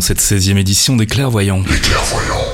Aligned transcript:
cette 0.00 0.20
16e 0.20 0.56
édition 0.56 0.96
des 0.96 1.06
Clairvoyants. 1.06 1.62
Les 1.70 1.78
Clairvoyants. 1.78 2.49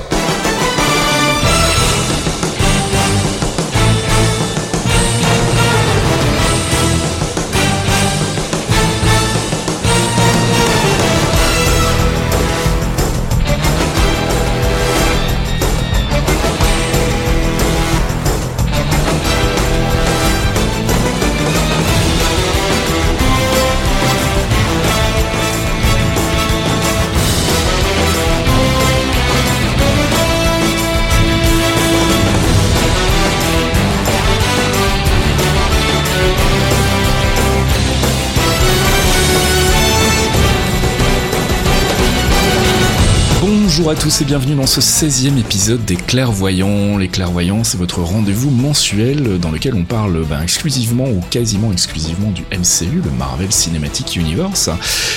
Tous 44.06 44.20
et 44.20 44.24
bienvenue 44.24 44.54
dans 44.54 44.68
ce 44.68 44.80
16e 44.80 45.36
épisode 45.36 45.84
des 45.84 45.96
Clairvoyants. 45.96 46.96
Les 46.96 47.08
Clairvoyants, 47.08 47.64
c'est 47.64 47.76
votre 47.76 48.02
rendez-vous 48.02 48.50
mensuel 48.50 49.40
dans 49.40 49.50
lequel 49.50 49.74
on 49.74 49.82
parle 49.82 50.24
ben, 50.24 50.40
exclusivement 50.42 51.06
ou 51.06 51.20
quasiment 51.28 51.72
exclusivement 51.72 52.30
du 52.30 52.42
MCU, 52.56 53.02
le 53.04 53.10
Marvel 53.18 53.50
Cinematic 53.50 54.14
Universe. 54.14 54.70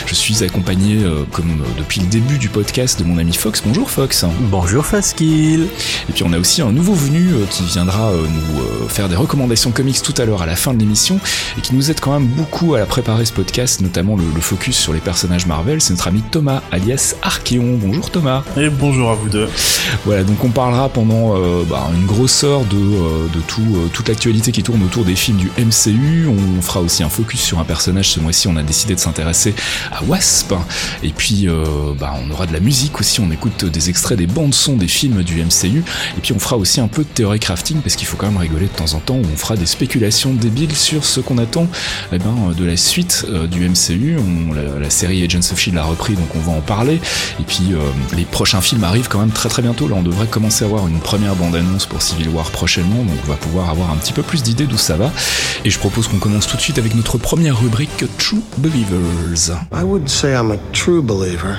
Je 0.08 0.16
suis 0.16 0.44
accompagné, 0.44 1.04
euh, 1.04 1.24
comme 1.32 1.52
euh, 1.52 1.78
depuis 1.78 2.02
le 2.02 2.08
début 2.08 2.40
du 2.40 2.50
podcast, 2.50 2.98
de 2.98 3.04
mon 3.04 3.20
ami 3.20 3.34
Fox. 3.34 3.62
Bonjour 3.64 3.92
Fox. 3.92 4.26
Bonjour 4.50 4.84
Faskill. 4.84 5.68
Et 6.10 6.12
puis 6.12 6.24
on 6.24 6.34
a 6.34 6.40
aussi 6.40 6.64
un 6.64 6.72
nouveau 6.72 6.96
venu 6.96 7.34
euh, 7.34 7.46
qui 7.48 7.62
viendra 7.66 8.12
nous 8.12 8.88
faire 8.88 9.08
des 9.08 9.16
recommandations 9.16 9.70
comics 9.70 10.02
tout 10.02 10.16
à 10.18 10.26
l'heure 10.26 10.42
à 10.42 10.48
la 10.48 10.56
fin 10.56 10.74
de 10.74 10.80
l'émission 10.80 11.20
et 11.60 11.62
qui 11.62 11.76
nous 11.76 11.92
aide 11.92 12.00
quand 12.00 12.14
même 12.20 12.28
beaucoup 12.28 12.74
à 12.74 12.84
préparer 12.88 13.26
ce 13.26 13.34
podcast, 13.34 13.82
notamment 13.82 14.16
le, 14.16 14.24
le 14.34 14.42
focus 14.42 14.78
sur 14.78 14.94
les 14.94 15.00
personnages 15.00 15.46
Marvel. 15.46 15.80
C'est 15.80 15.94
notre 15.94 16.08
ami 16.08 16.24
Thomas, 16.32 16.64
alias 16.72 17.14
Archeon. 17.22 17.78
Bonjour 17.80 18.10
Thomas 18.10 18.44
bonjour 18.80 19.12
à 19.12 19.16
vous 19.16 19.30
deux. 19.30 19.50
Voilà, 20.06 20.24
donc 20.24 20.44
on 20.44 20.50
parlera 20.50 20.90
pendant 20.90 21.36
euh, 21.36 21.64
bah, 21.70 21.90
une 21.94 22.06
grosse 22.06 22.44
heure 22.44 22.64
de, 22.66 22.78
euh, 22.78 23.28
tout, 23.48 23.62
euh, 23.62 23.88
toute 23.92 24.08
l'actualité 24.08 24.52
qui 24.52 24.64
tourne 24.64 24.82
autour 24.84 25.04
des 25.04 25.16
films 25.16 25.38
du 25.38 25.52
MCU. 25.58 26.28
On 26.28 26.62
fera 26.62 26.80
aussi 26.80 27.04
un 27.04 27.10
focus 27.10 27.42
sur 27.42 27.60
un 27.60 27.66
personnage. 27.66 28.10
Ce 28.10 28.20
mois-ci, 28.20 28.48
on 28.48 28.56
a 28.56 28.64
décidé 28.64 28.96
de 28.96 29.00
s'intéresser 29.00 29.54
à 29.92 30.04
Wasp. 30.04 30.54
Et 31.04 31.10
puis, 31.10 31.48
bah, 32.00 32.16
on 32.26 32.32
aura 32.32 32.46
de 32.46 32.54
la 32.54 32.60
musique 32.60 33.00
aussi. 33.00 33.20
On 33.20 33.32
écoute 33.32 33.66
des 33.66 33.90
extraits 33.90 34.18
des 34.18 34.28
bandes 34.28 34.54
son 34.54 34.78
des 34.78 34.88
films 34.88 35.24
du 35.24 35.44
MCU. 35.44 35.84
Et 36.18 36.22
puis, 36.22 36.34
on 36.34 36.40
fera 36.40 36.58
aussi 36.58 36.80
un 36.80 36.88
peu 36.88 37.04
de 37.04 37.10
théorie 37.10 37.40
crafting 37.40 37.82
parce 37.82 37.96
qu'il 37.96 38.08
faut 38.08 38.18
quand 38.18 38.28
même 38.28 38.38
rigoler 38.38 38.68
de 38.68 38.72
temps 38.72 38.94
en 38.94 39.00
temps. 39.00 39.18
On 39.18 39.38
fera 39.38 39.58
des 39.58 39.66
spéculations 39.66 40.34
débiles 40.34 40.76
sur 40.76 41.04
ce 41.04 41.20
qu'on 41.20 41.38
attend 41.38 41.68
eh 42.14 42.18
ben, 42.18 42.54
de 42.58 42.66
la 42.66 42.78
suite 42.78 43.26
du 43.52 43.68
MCU. 43.68 44.18
la, 44.56 44.80
la, 44.80 44.90
série 44.90 45.24
Agents 45.24 45.40
of 45.52 45.60
Shield 45.60 45.78
a 45.78 45.84
repris, 45.84 46.14
donc 46.14 46.36
on 46.36 46.40
va 46.40 46.54
en 46.54 46.62
parler. 46.62 47.00
Et 47.40 47.44
puis, 47.44 47.74
les 48.16 48.26
prochain 48.60 48.76
film 48.76 48.84
arrive 48.84 49.08
quand 49.08 49.20
même 49.20 49.32
très 49.32 49.48
très 49.48 49.62
bientôt. 49.62 49.88
Là, 49.88 49.96
on 49.98 50.04
devrait 50.04 50.28
commencer 50.28 50.66
à 50.66 50.68
avoir 50.68 50.86
une 50.88 51.00
première 51.00 51.34
bande-annonce 51.36 51.86
pour 51.86 52.02
Civil 52.02 52.28
War 52.30 52.52
prochainement, 52.52 53.04
donc 53.04 53.16
on 53.26 53.30
va 53.30 53.38
pouvoir 53.38 53.70
avoir 53.70 53.90
un 53.90 53.96
petit 53.96 54.12
peu 54.12 54.22
plus 54.22 54.44
d'idées 54.44 54.68
d'où 54.68 54.78
ça 54.78 54.98
va. 54.98 55.12
Et 55.64 55.70
je 55.70 55.80
propose 55.80 56.10
qu'on 56.10 56.20
commence 56.20 56.46
tout 56.46 56.58
de 56.58 56.62
suite 56.62 56.78
avec 56.78 56.94
notre 56.94 57.18
première 57.18 57.58
rubrique 57.58 58.04
True 58.18 58.42
Believers. 58.58 59.56
I 59.74 59.84
would 59.84 60.10
say 60.10 60.34
I'm 60.34 60.52
a 60.52 60.58
true 60.74 61.02
believer. 61.02 61.58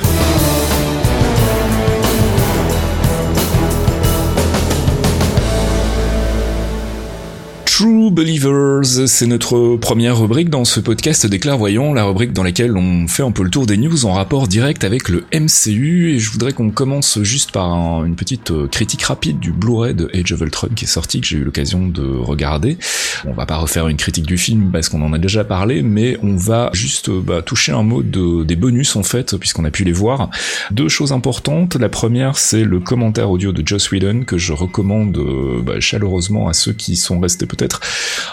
True 7.81 8.11
Believers, 8.11 9.07
c'est 9.07 9.27
notre 9.27 9.79
première 9.79 10.21
rubrique 10.21 10.51
dans 10.51 10.67
ce 10.67 10.81
podcast 10.81 11.25
des 11.27 11.39
clairvoyants, 11.39 11.95
la 11.95 12.05
rubrique 12.05 12.35
dans 12.35 12.43
laquelle 12.43 12.77
on 12.77 13.09
fait 13.09 13.23
un 13.23 13.31
peu 13.31 13.43
le 13.43 13.49
tour 13.49 13.65
des 13.65 13.79
news 13.79 14.05
en 14.05 14.13
rapport 14.13 14.49
direct 14.49 14.85
avec 14.85 15.09
le 15.09 15.25
MCU, 15.33 16.13
et 16.13 16.19
je 16.19 16.31
voudrais 16.31 16.53
qu'on 16.53 16.69
commence 16.69 17.23
juste 17.23 17.53
par 17.53 18.05
une 18.05 18.17
petite 18.17 18.51
euh, 18.51 18.69
critique 18.69 19.05
rapide 19.05 19.39
du 19.39 19.51
Blu-ray 19.51 19.95
de 19.95 20.11
Age 20.13 20.31
of 20.33 20.43
Ultron 20.43 20.69
qui 20.77 20.85
est 20.85 20.89
sorti, 20.89 21.23
que 21.23 21.27
j'ai 21.27 21.39
eu 21.39 21.43
l'occasion 21.43 21.89
de 21.89 22.03
regarder. 22.03 22.77
On 23.25 23.33
va 23.33 23.47
pas 23.47 23.57
refaire 23.57 23.89
une 23.89 23.97
critique 23.97 24.27
du 24.27 24.37
film 24.37 24.71
parce 24.71 24.91
qu'on 24.91 25.01
en 25.01 25.15
a 25.15 25.19
déjà 25.19 25.45
parlé, 25.45 25.81
mais 25.81 26.19
on 26.23 26.37
va 26.37 26.69
juste 26.75 27.09
euh, 27.09 27.23
bah, 27.25 27.41
toucher 27.41 27.73
un 27.73 27.83
mot 27.83 28.03
de, 28.03 28.45
des 28.45 28.57
bonus 28.57 28.95
en 28.95 29.03
fait, 29.03 29.39
puisqu'on 29.39 29.65
a 29.65 29.71
pu 29.71 29.85
les 29.85 29.93
voir. 29.93 30.29
Deux 30.71 30.91
choses 30.91 31.13
importantes, 31.13 31.77
la 31.77 31.89
première 31.89 32.37
c'est 32.37 32.65
le 32.65 32.79
commentaire 32.79 33.31
audio 33.31 33.53
de 33.53 33.67
Joss 33.67 33.91
Whedon 33.91 34.25
que 34.27 34.37
je 34.37 34.53
recommande 34.53 35.17
euh, 35.17 35.63
bah, 35.63 35.81
chaleureusement 35.81 36.47
à 36.47 36.53
ceux 36.53 36.75
qui 36.75 36.97
sont 36.97 37.21
restés 37.21 37.47
peut-être 37.47 37.70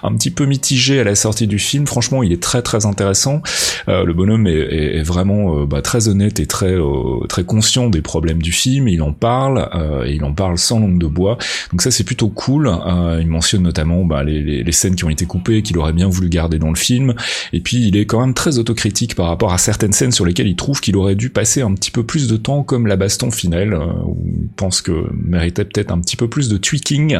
un 0.03 0.15
petit 0.15 0.31
peu 0.31 0.45
mitigé 0.45 0.99
à 0.99 1.03
la 1.03 1.15
sortie 1.15 1.47
du 1.47 1.59
film. 1.59 1.87
Franchement, 1.87 2.23
il 2.23 2.31
est 2.31 2.41
très 2.41 2.61
très 2.61 2.85
intéressant. 2.85 3.41
Euh, 3.87 4.03
le 4.03 4.13
bonhomme 4.13 4.47
est, 4.47 5.03
vraiment 5.03 5.59
euh, 5.59 5.65
bah, 5.65 5.81
très 5.81 6.07
honnête 6.07 6.39
et 6.39 6.47
très 6.47 6.73
euh, 6.73 7.25
très 7.27 7.43
conscient 7.43 7.89
des 7.89 8.01
problèmes 8.01 8.41
du 8.41 8.51
film. 8.51 8.87
Il 8.87 9.01
en 9.01 9.13
parle 9.13 9.69
et 10.05 10.13
il 10.13 10.23
en 10.23 10.33
parle 10.33 10.57
sans 10.57 10.79
langue 10.79 10.99
de 10.99 11.07
bois. 11.07 11.37
Donc 11.71 11.81
ça 11.81 11.91
c'est 11.91 12.03
plutôt 12.03 12.29
cool. 12.29 12.71
il 13.19 13.27
mentionne 13.27 13.63
notamment 13.63 14.03
bah, 14.05 14.23
les, 14.23 14.63
les, 14.63 14.71
scènes 14.71 14.95
qui 14.95 15.05
ont 15.05 15.09
été 15.09 15.25
coupées, 15.25 15.61
qu'il 15.61 15.77
aurait 15.77 15.93
bien 15.93 16.07
voulu 16.07 16.29
garder 16.29 16.59
dans 16.59 16.69
le 16.69 16.75
film. 16.75 17.13
Et 17.53 17.61
puis 17.61 17.87
il 17.87 17.97
est 17.97 18.05
quand 18.05 18.19
même 18.19 18.33
très 18.33 18.57
autocritique 18.57 19.15
par 19.15 19.27
rapport 19.27 19.53
à 19.53 19.57
certaines 19.57 19.93
scènes 19.93 20.11
sur 20.11 20.25
lesquelles 20.25 20.47
il 20.47 20.55
trouve 20.55 20.81
qu'il 20.81 20.95
aurait 20.97 21.15
dû 21.15 21.29
passer 21.29 21.61
un 21.61 21.73
petit 21.73 21.91
peu 21.91 22.03
plus 22.03 22.27
de 22.27 22.37
temps, 22.37 22.63
comme 22.63 22.87
la 22.87 22.95
baston 22.95 23.31
finale, 23.31 23.73
où 24.05 24.17
il 24.25 24.49
pense 24.55 24.81
que 24.81 25.09
méritait 25.13 25.65
peut-être 25.65 25.91
un 25.91 25.99
petit 25.99 26.15
peu 26.15 26.27
plus 26.27 26.49
de 26.49 26.57
tweaking. 26.57 27.19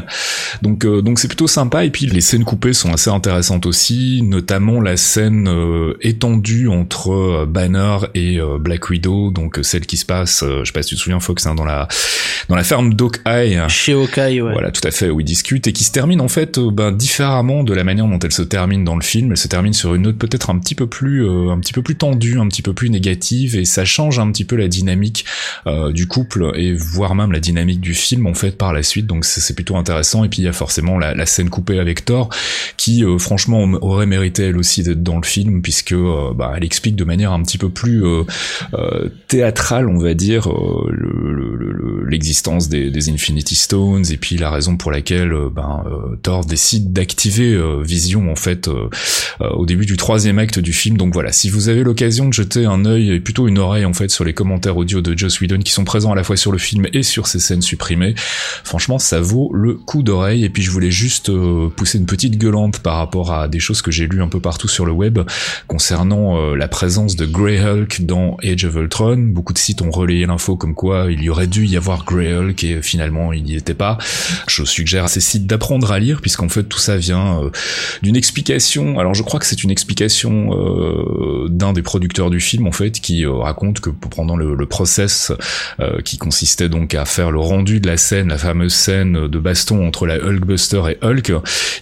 Donc 0.62 0.86
donc 0.86 1.20
c'est 1.20 1.28
plutôt 1.28 1.48
sympa. 1.48 1.86
Et 1.86 1.90
puis 1.90 2.07
les 2.12 2.22
scènes 2.22 2.44
coupées 2.44 2.74
sont 2.74 2.94
assez 2.94 3.10
intéressantes 3.10 3.66
aussi, 3.66 4.22
notamment 4.24 4.82
la 4.82 4.98
scène 4.98 5.48
euh, 5.48 5.94
étendue 6.02 6.68
entre 6.68 7.12
euh, 7.12 7.46
Banner 7.46 7.98
et 8.14 8.40
euh, 8.40 8.58
Black 8.60 8.90
Widow, 8.90 9.32
donc 9.32 9.60
celle 9.64 9.86
qui 9.86 9.98
se 9.98 10.06
passe, 10.06 10.44
je 10.44 10.64
sais 10.64 10.72
pas 10.72 10.84
si 10.84 10.90
tu 10.90 10.96
te 10.96 11.02
souviens 11.02 11.20
Fox, 11.20 11.46
hein, 11.46 11.56
dans 11.56 11.66
la 11.66 11.88
dans 12.50 12.56
la 12.56 12.64
ferme 12.64 12.94
d'Hawkeye. 12.94 13.60
Chez 13.68 13.94
Hawkeye, 13.94 14.42
ouais. 14.42 14.54
Voilà, 14.54 14.72
tout 14.72 14.86
à 14.88 14.92
fait, 14.92 15.10
où 15.10 15.20
ils 15.20 15.26
discutent 15.26 15.68
et 15.68 15.74
qui 15.74 15.84
se 15.84 15.92
termine 15.92 16.22
en 16.22 16.28
fait 16.28 16.60
ben, 16.60 16.92
différemment 16.92 17.64
de 17.64 17.74
la 17.74 17.84
manière 17.84 18.08
dont 18.08 18.20
elle 18.20 18.32
se 18.32 18.42
termine 18.42 18.84
dans 18.84 18.96
le 18.96 19.04
film. 19.04 19.32
Elle 19.32 19.38
se 19.38 19.48
termine 19.48 19.74
sur 19.74 19.96
une 19.96 20.04
note 20.04 20.18
peut-être 20.18 20.50
un 20.50 20.60
petit 20.60 20.76
peu 20.76 20.88
plus 20.88 21.28
un 21.28 21.60
petit 21.60 21.74
peu 21.74 21.82
plus 21.82 21.96
tendue, 21.96 22.40
un 22.40 22.48
petit 22.48 22.62
peu 22.62 22.74
plus 22.74 22.90
négative 22.90 23.56
et 23.56 23.66
ça 23.66 23.86
change 23.86 24.20
un 24.20 24.32
petit 24.32 24.46
peu 24.46 24.56
la 24.56 24.68
dynamique 24.68 25.26
du 25.90 26.08
couple 26.08 26.52
et 26.56 26.74
voire 26.74 27.16
même 27.16 27.32
la 27.32 27.40
dynamique 27.40 27.82
du 27.82 27.94
film 27.94 28.28
en 28.28 28.34
fait 28.34 28.58
par 28.58 28.74
la 28.74 28.84
suite. 28.84 29.08
Donc 29.08 29.26
c'est 29.26 29.54
plutôt 29.54 29.76
intéressant 29.76 30.24
et 30.24 30.30
puis 30.30 30.42
il 30.42 30.46
y 30.46 30.50
a 30.50 30.54
forcément 30.54 30.98
la, 30.98 31.14
la 31.14 31.26
scène 31.26 31.50
coupée 31.50 31.80
avec 31.80 31.87
Thor, 31.96 32.30
qui 32.78 33.04
euh, 33.04 33.18
franchement 33.18 33.64
aurait 33.82 34.06
mérité 34.06 34.44
elle 34.44 34.58
aussi 34.58 34.84
d'être 34.84 35.04
dans 35.04 35.18
le 35.18 35.26
film, 35.26 35.62
puisque 35.62 35.94
euh, 35.94 36.34
bah, 36.34 36.54
elle 36.56 36.64
explique 36.64 36.96
de 36.96 37.04
manière 37.04 37.32
un 37.32 37.42
petit 37.42 37.58
peu 37.58 37.70
plus 37.70 38.06
euh, 38.06 38.24
théâtrale, 39.28 39.90
on 39.90 39.98
va 39.98 40.14
dire, 40.14 40.48
l'existence 42.08 42.70
des, 42.70 43.08
Infinity 43.10 43.56
Stones 43.56 44.04
et 44.12 44.18
puis 44.18 44.38
la 44.38 44.50
raison 44.50 44.76
pour 44.76 44.92
laquelle 44.92 45.34
ben, 45.54 45.84
Thor 46.24 46.46
décide 46.46 46.92
d'activer 46.92 47.58
Vision 47.82 48.30
en 48.30 48.36
fait 48.36 48.70
au 49.40 49.66
début 49.66 49.86
du 49.86 49.96
troisième 49.96 50.40
acte 50.40 50.60
du 50.60 50.74
film. 50.74 50.98
Donc 50.98 51.14
voilà, 51.14 51.32
si 51.32 51.50
vous 51.50 51.70
avez 51.70 51.84
l'occasion 51.84 52.28
de 52.28 52.34
jeter 52.34 52.66
un 52.66 52.86
œil 52.86 53.12
et 53.12 53.20
plutôt 53.20 53.48
une 53.48 53.60
oreille 53.60 53.86
en 53.86 53.94
fait 53.94 54.10
sur 54.10 54.26
les 54.26 54.34
commentaires 54.34 54.76
audio 54.76 55.00
de 55.00 55.18
Joss 55.18 55.40
Whedon 55.40 55.60
qui 55.60 55.72
sont 55.72 55.86
présents 55.86 56.12
à 56.12 56.16
la 56.16 56.24
fois 56.24 56.36
sur 56.36 56.52
le 56.52 56.58
film 56.58 56.88
et 56.92 57.04
sur 57.04 57.28
ces 57.28 57.40
scènes 57.40 57.62
supprimées, 57.62 58.16
franchement 58.64 59.00
ça 59.00 59.22
vaut 59.22 59.52
le 59.54 59.76
coup 59.76 60.04
d'oreille. 60.04 60.44
Et 60.44 60.50
puis 60.50 60.64
je 60.64 60.72
voulais 60.72 60.92
juste 60.92 61.30
pousser 61.78 62.00
une 62.00 62.08
petite 62.08 62.38
gueulante 62.38 62.80
par 62.80 62.98
rapport 62.98 63.32
à 63.34 63.48
des 63.48 63.60
choses 63.60 63.82
que 63.82 63.92
j'ai 63.92 64.08
lues 64.08 64.22
un 64.22 64.28
peu 64.28 64.42
partout 64.42 64.68
sur 64.68 64.86
le 64.86 64.92
web 64.92 65.20
concernant 65.68 66.38
euh, 66.38 66.56
la 66.56 66.68
présence 66.68 67.16
de 67.16 67.26
Grey 67.26 67.60
Hulk 67.60 68.02
dans 68.02 68.36
Age 68.44 68.66
of 68.66 68.76
Ultron. 68.76 69.18
Beaucoup 69.18 69.54
de 69.54 69.60
sites 69.60 69.82
ont 69.82 69.92
relayé 69.92 70.26
l'info 70.26 70.58
comme 70.58 70.74
quoi 70.74 71.08
il 71.10 71.22
y 71.24 71.30
aurait 71.30 71.48
dû 71.48 71.66
y 71.66 71.78
avoir 71.78 72.04
Grey 72.04 72.34
Hulk 72.34 72.64
et 72.64 72.82
finalement 72.82 73.32
il 73.32 73.44
n'y 73.44 73.56
était 73.56 73.76
pas. 73.76 73.98
Je 74.48 74.64
suggère 74.64 75.06
à 75.06 75.08
ces 75.08 75.22
sites 75.22 75.46
d'apprendre 75.46 75.92
à 75.92 76.00
lire 76.00 76.20
puisqu'en 76.20 76.50
fait 76.50 76.64
tout 76.64 76.80
ça 76.80 76.98
vient 76.98 77.44
euh, 77.44 77.50
d'une 78.02 78.16
explication. 78.16 79.00
Alors 79.00 79.14
je 79.14 79.22
crois 79.22 79.40
que 79.40 79.46
c'est 79.46 79.64
une 79.64 79.72
explication 79.72 80.50
euh, 80.54 81.48
d'un 81.50 81.74
des 81.74 81.84
producteurs 81.84 82.32
du 82.32 82.40
film 82.40 82.66
en 82.66 82.72
fait 82.72 83.00
qui 83.00 83.26
raconte 83.26 83.80
que 83.80 83.92
pendant 83.92 84.36
le, 84.36 84.56
le 84.56 84.66
process 84.66 85.32
qui 86.04 86.18
consistait 86.18 86.70
donc 86.70 86.96
à 86.96 87.06
faire 87.06 87.30
le 87.30 87.40
rendu 87.40 87.80
de 87.80 87.88
la 87.88 87.98
scène, 87.98 88.30
la 88.30 88.38
fameuse 88.38 88.74
scène 88.74 89.28
de 89.28 89.40
baston 89.40 89.86
entre 89.86 90.08
la 90.08 90.16
Hulkbuster 90.16 90.82
et 90.90 91.06
Hulk, 91.06 91.34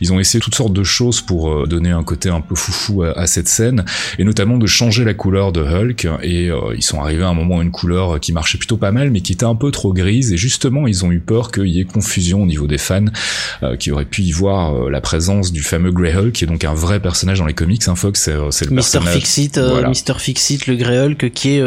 ils 0.01 0.13
ont 0.13 0.19
essayé 0.19 0.39
toutes 0.39 0.55
sortes 0.55 0.73
de 0.73 0.83
choses 0.83 1.21
pour 1.21 1.67
donner 1.67 1.91
un 1.91 2.03
côté 2.03 2.29
un 2.29 2.41
peu 2.41 2.55
foufou 2.55 3.03
à, 3.03 3.27
cette 3.27 3.47
scène, 3.47 3.85
et 4.19 4.23
notamment 4.23 4.57
de 4.57 4.67
changer 4.67 5.03
la 5.03 5.13
couleur 5.13 5.51
de 5.51 5.61
Hulk. 5.61 6.07
Et 6.23 6.49
ils 6.75 6.83
sont 6.83 7.01
arrivés 7.01 7.23
à 7.23 7.29
un 7.29 7.33
moment 7.33 7.59
à 7.59 7.63
une 7.63 7.71
couleur 7.71 8.19
qui 8.19 8.33
marchait 8.33 8.57
plutôt 8.57 8.77
pas 8.77 8.91
mal, 8.91 9.11
mais 9.11 9.21
qui 9.21 9.33
était 9.33 9.45
un 9.45 9.55
peu 9.55 9.71
trop 9.71 9.93
grise. 9.93 10.31
Et 10.31 10.37
justement, 10.37 10.87
ils 10.87 11.05
ont 11.05 11.11
eu 11.11 11.19
peur 11.19 11.51
qu'il 11.51 11.67
y 11.67 11.79
ait 11.79 11.85
confusion 11.85 12.43
au 12.43 12.45
niveau 12.45 12.67
des 12.67 12.77
fans 12.77 13.05
qui 13.79 13.91
auraient 13.91 14.05
pu 14.05 14.21
y 14.23 14.31
voir 14.31 14.89
la 14.89 15.01
présence 15.01 15.51
du 15.51 15.61
fameux 15.61 15.91
Grey 15.91 16.15
Hulk, 16.15 16.33
qui 16.33 16.43
est 16.43 16.47
donc 16.47 16.63
un 16.63 16.73
vrai 16.73 16.99
personnage 16.99 17.39
dans 17.39 17.45
les 17.45 17.53
comics. 17.53 17.87
Hein, 17.87 17.95
Fox, 17.95 18.29
c'est 18.51 18.65
le 18.65 18.71
Mister 18.71 18.99
personnage. 18.99 19.13
Fixit, 19.13 19.59
Mister 19.87 20.13
Fixit, 20.17 20.67
le 20.67 20.75
Grey 20.75 20.97
Hulk, 20.97 21.31
qui 21.31 21.57
est 21.57 21.63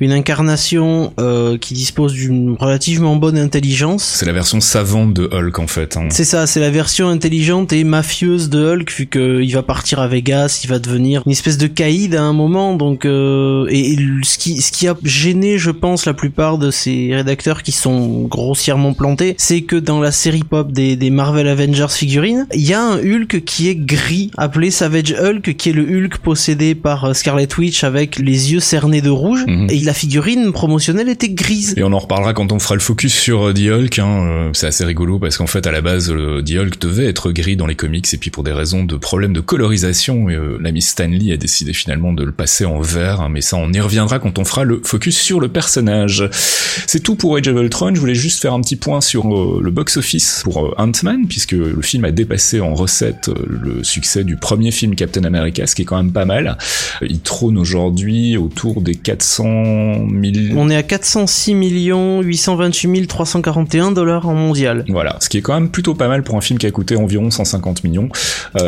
une 0.00 0.12
incarnation 0.12 1.12
qui 1.60 1.74
dispose 1.74 2.12
d'une 2.12 2.56
relativement 2.58 3.16
bonne 3.16 3.38
intelligence. 3.38 4.02
C'est 4.02 4.26
la 4.26 4.32
version 4.32 4.60
savante 4.60 5.14
de 5.14 5.28
Hulk 5.32 5.58
en 5.58 5.66
fait. 5.66 5.96
Hein. 5.96 6.08
C'est 6.10 6.24
ça, 6.24 6.46
c'est 6.46 6.60
la 6.60 6.70
version 6.70 7.08
intelligente 7.08 7.33
et 7.72 7.84
mafieuse 7.84 8.48
de 8.48 8.64
Hulk 8.64 8.92
vu 8.92 9.06
qu'il 9.06 9.52
va 9.52 9.62
partir 9.62 10.00
à 10.00 10.08
Vegas, 10.08 10.60
il 10.64 10.70
va 10.70 10.78
devenir 10.78 11.22
une 11.26 11.32
espèce 11.32 11.58
de 11.58 11.66
caïd 11.66 12.14
à 12.14 12.22
un 12.22 12.32
moment. 12.32 12.74
Donc 12.74 13.04
euh, 13.04 13.66
et, 13.70 13.96
ce 14.22 14.38
qui 14.38 14.60
ce 14.60 14.72
qui 14.72 14.88
a 14.88 14.96
gêné, 15.04 15.58
je 15.58 15.70
pense, 15.70 16.06
la 16.06 16.14
plupart 16.14 16.58
de 16.58 16.70
ces 16.70 17.10
rédacteurs 17.12 17.62
qui 17.62 17.72
sont 17.72 18.22
grossièrement 18.22 18.94
plantés, 18.94 19.34
c'est 19.38 19.62
que 19.62 19.76
dans 19.76 20.00
la 20.00 20.12
série 20.12 20.44
pop 20.44 20.72
des, 20.72 20.96
des 20.96 21.10
Marvel 21.10 21.48
Avengers 21.48 21.86
figurines, 21.90 22.46
il 22.54 22.66
y 22.66 22.74
a 22.74 22.82
un 22.82 22.98
Hulk 22.98 23.44
qui 23.44 23.68
est 23.68 23.74
gris, 23.76 24.30
appelé 24.36 24.70
Savage 24.70 25.12
Hulk, 25.12 25.56
qui 25.56 25.70
est 25.70 25.72
le 25.72 25.82
Hulk 25.82 26.18
possédé 26.18 26.74
par 26.74 27.04
euh, 27.04 27.12
Scarlet 27.12 27.48
Witch 27.58 27.84
avec 27.84 28.18
les 28.18 28.52
yeux 28.52 28.60
cernés 28.60 29.00
de 29.00 29.10
rouge. 29.10 29.44
Mhm. 29.46 29.68
Et 29.70 29.80
la 29.80 29.94
figurine 29.94 30.52
promotionnelle 30.52 31.08
était 31.08 31.28
grise. 31.28 31.74
Et 31.76 31.82
on 31.82 31.92
en 31.92 31.98
reparlera 31.98 32.34
quand 32.34 32.52
on 32.52 32.58
fera 32.58 32.74
le 32.74 32.80
focus 32.80 33.14
sur 33.14 33.48
euh, 33.48 33.52
The 33.52 33.68
Hulk. 33.68 33.98
Hein, 33.98 34.26
euh, 34.26 34.50
c'est 34.52 34.66
assez 34.66 34.84
rigolo 34.84 35.18
parce 35.18 35.36
qu'en 35.36 35.46
fait, 35.46 35.66
à 35.66 35.72
la 35.72 35.80
base, 35.80 36.10
le 36.10 36.42
The 36.42 36.52
Hulk 36.58 36.78
devait 36.80 37.06
être 37.06 37.23
gris 37.32 37.56
dans 37.56 37.66
les 37.66 37.74
comics 37.74 38.12
et 38.12 38.16
puis 38.16 38.30
pour 38.30 38.44
des 38.44 38.52
raisons 38.52 38.84
de 38.84 38.96
problèmes 38.96 39.32
de 39.32 39.40
colorisation, 39.40 40.28
euh, 40.28 40.58
l'ami 40.60 40.82
Stanley 40.82 41.32
a 41.32 41.36
décidé 41.36 41.72
finalement 41.72 42.12
de 42.12 42.24
le 42.24 42.32
passer 42.32 42.64
en 42.64 42.80
vert. 42.80 43.20
Hein, 43.20 43.28
mais 43.30 43.40
ça, 43.40 43.56
on 43.56 43.72
y 43.72 43.80
reviendra 43.80 44.18
quand 44.18 44.38
on 44.38 44.44
fera 44.44 44.64
le 44.64 44.80
focus 44.84 45.18
sur 45.18 45.40
le 45.40 45.48
personnage. 45.48 46.28
C'est 46.86 47.00
tout 47.00 47.14
pour 47.16 47.36
Age 47.36 47.48
of 47.48 47.60
Ultron. 47.60 47.94
Je 47.94 48.00
voulais 48.00 48.14
juste 48.14 48.40
faire 48.40 48.54
un 48.54 48.60
petit 48.60 48.76
point 48.76 49.00
sur 49.00 49.24
le 49.60 49.70
box-office 49.70 50.42
pour 50.44 50.74
Ant-Man 50.78 51.26
puisque 51.28 51.52
le 51.52 51.82
film 51.82 52.04
a 52.04 52.10
dépassé 52.10 52.60
en 52.60 52.74
recette 52.74 53.30
le 53.46 53.84
succès 53.84 54.24
du 54.24 54.36
premier 54.36 54.70
film 54.70 54.94
Captain 54.94 55.24
America, 55.24 55.66
ce 55.66 55.74
qui 55.74 55.82
est 55.82 55.84
quand 55.84 55.96
même 55.96 56.12
pas 56.12 56.24
mal. 56.24 56.58
Il 57.02 57.20
trône 57.20 57.58
aujourd'hui 57.58 58.36
autour 58.36 58.80
des 58.80 58.94
400 58.94 60.08
000... 60.08 60.56
On 60.56 60.70
est 60.70 60.76
à 60.76 60.82
406 60.82 61.54
millions 61.54 62.22
828 62.22 63.06
341 63.06 63.92
dollars 63.92 64.28
en 64.28 64.34
mondial. 64.34 64.84
Voilà, 64.88 65.16
ce 65.20 65.28
qui 65.28 65.38
est 65.38 65.42
quand 65.42 65.54
même 65.54 65.68
plutôt 65.68 65.94
pas 65.94 66.08
mal 66.08 66.22
pour 66.22 66.36
un 66.36 66.40
film 66.40 66.58
qui 66.58 66.66
a 66.66 66.70
coûté 66.70 66.96
environ 66.96 67.13
150 67.30 67.84
millions. 67.84 68.08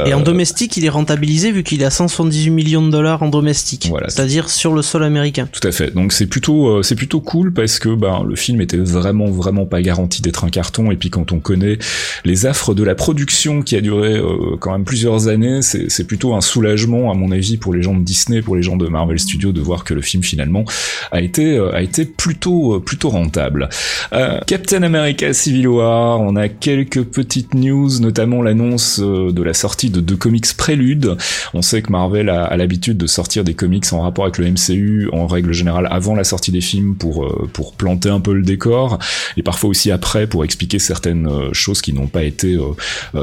Et 0.07 0.15
en 0.15 0.21
euh, 0.21 0.23
domestique, 0.23 0.77
il 0.77 0.85
est 0.85 0.91
rentabilisé 0.91 1.53
vu 1.53 1.63
qu'il 1.63 1.85
à 1.85 1.91
178 1.91 2.51
millions 2.51 2.85
de 2.85 2.91
dollars 2.91 3.23
en 3.23 3.29
domestique. 3.29 3.87
Voilà. 3.89 4.09
C'est-à-dire 4.09 4.49
sur 4.49 4.73
le 4.75 4.83
sol 4.83 5.05
américain. 5.05 5.49
Tout 5.51 5.67
à 5.67 5.73
fait. 5.73 5.95
Donc 5.95 6.13
c'est 6.13 6.27
plutôt 6.27 6.69
euh, 6.69 6.83
c'est 6.83 6.95
plutôt 6.95 7.21
cool 7.21 7.53
parce 7.53 7.79
que 7.79 7.95
ben 7.95 8.25
le 8.27 8.37
film 8.37 8.61
était 8.61 8.77
vraiment 8.77 9.27
vraiment 9.27 9.67
pas 9.67 9.83
garanti 9.83 10.23
d'être 10.23 10.45
un 10.45 10.51
carton 10.51 10.91
et 10.91 10.97
puis 10.97 11.11
quand 11.11 11.33
on 11.33 11.39
connaît 11.39 11.79
les 12.25 12.47
affres 12.47 12.75
de 12.75 12.83
la 12.83 12.95
production 12.95 13.63
qui 13.63 13.77
a 13.77 13.81
duré 13.81 14.17
euh, 14.17 14.57
quand 14.59 14.73
même 14.73 14.85
plusieurs 14.85 15.29
années, 15.29 15.61
c'est 15.63 16.07
plutôt 16.07 16.35
un 16.35 16.41
soulagement 16.41 17.11
à 17.11 17.15
mon 17.15 17.31
avis 17.31 17.57
pour 17.57 17.73
les 17.75 17.83
gens 17.83 17.95
de 17.95 18.03
Disney, 18.03 18.43
pour 18.43 18.57
les 18.57 18.63
gens 18.63 18.77
de 18.77 18.87
Marvel 18.89 19.19
Studios 19.19 19.53
de 19.53 19.61
voir 19.61 19.85
que 19.85 19.95
le 19.95 20.03
film 20.03 20.23
finalement 20.23 20.65
a 21.13 21.21
été 21.21 21.59
a 21.73 21.83
été 21.83 22.05
plutôt 22.05 22.81
plutôt 22.81 23.11
rentable. 23.11 23.69
Euh, 24.13 24.41
Captain 24.47 24.83
America 24.83 25.33
Civil 25.33 25.69
War, 25.69 26.21
on 26.21 26.37
a 26.37 26.49
quelques 26.49 27.03
petites 27.03 27.55
news, 27.55 28.01
notamment 28.01 28.36
l'annonce 28.43 29.01
euh, 29.01 29.33
de 29.33 29.43
la 29.43 29.55
sortie 29.55 29.91
de 29.91 30.01
deux 30.01 30.17
comics 30.17 30.57
préludes. 30.57 31.17
On 31.55 31.63
sait 31.63 31.83
que 31.83 31.91
Marvel 31.91 32.29
a, 32.29 32.57
l'habitude 32.57 32.99
de 32.99 33.07
sortir 33.07 33.45
des 33.45 33.55
comics 33.55 33.85
en 33.93 34.03
rapport 34.03 34.25
avec 34.25 34.39
le 34.39 34.51
MCU 34.51 35.09
en 35.13 35.27
règle 35.27 35.53
générale 35.53 35.89
avant 35.91 36.15
la 36.15 36.25
sortie 36.25 36.53
des 36.53 36.61
films 36.61 36.97
pour 36.97 37.25
euh, 37.25 37.49
pour 37.53 37.75
planter 37.75 38.09
un 38.09 38.21
peu 38.21 38.33
le 38.33 38.43
décor 38.43 38.99
et 39.37 39.43
parfois 39.43 39.71
aussi 39.71 39.91
après 39.91 40.27
pour 40.27 40.45
expliquer 40.45 40.79
certaines 40.79 41.29
choses 41.53 41.81
qui 41.83 41.93
n'ont 41.93 42.07
pas 42.07 42.23
été 42.23 42.59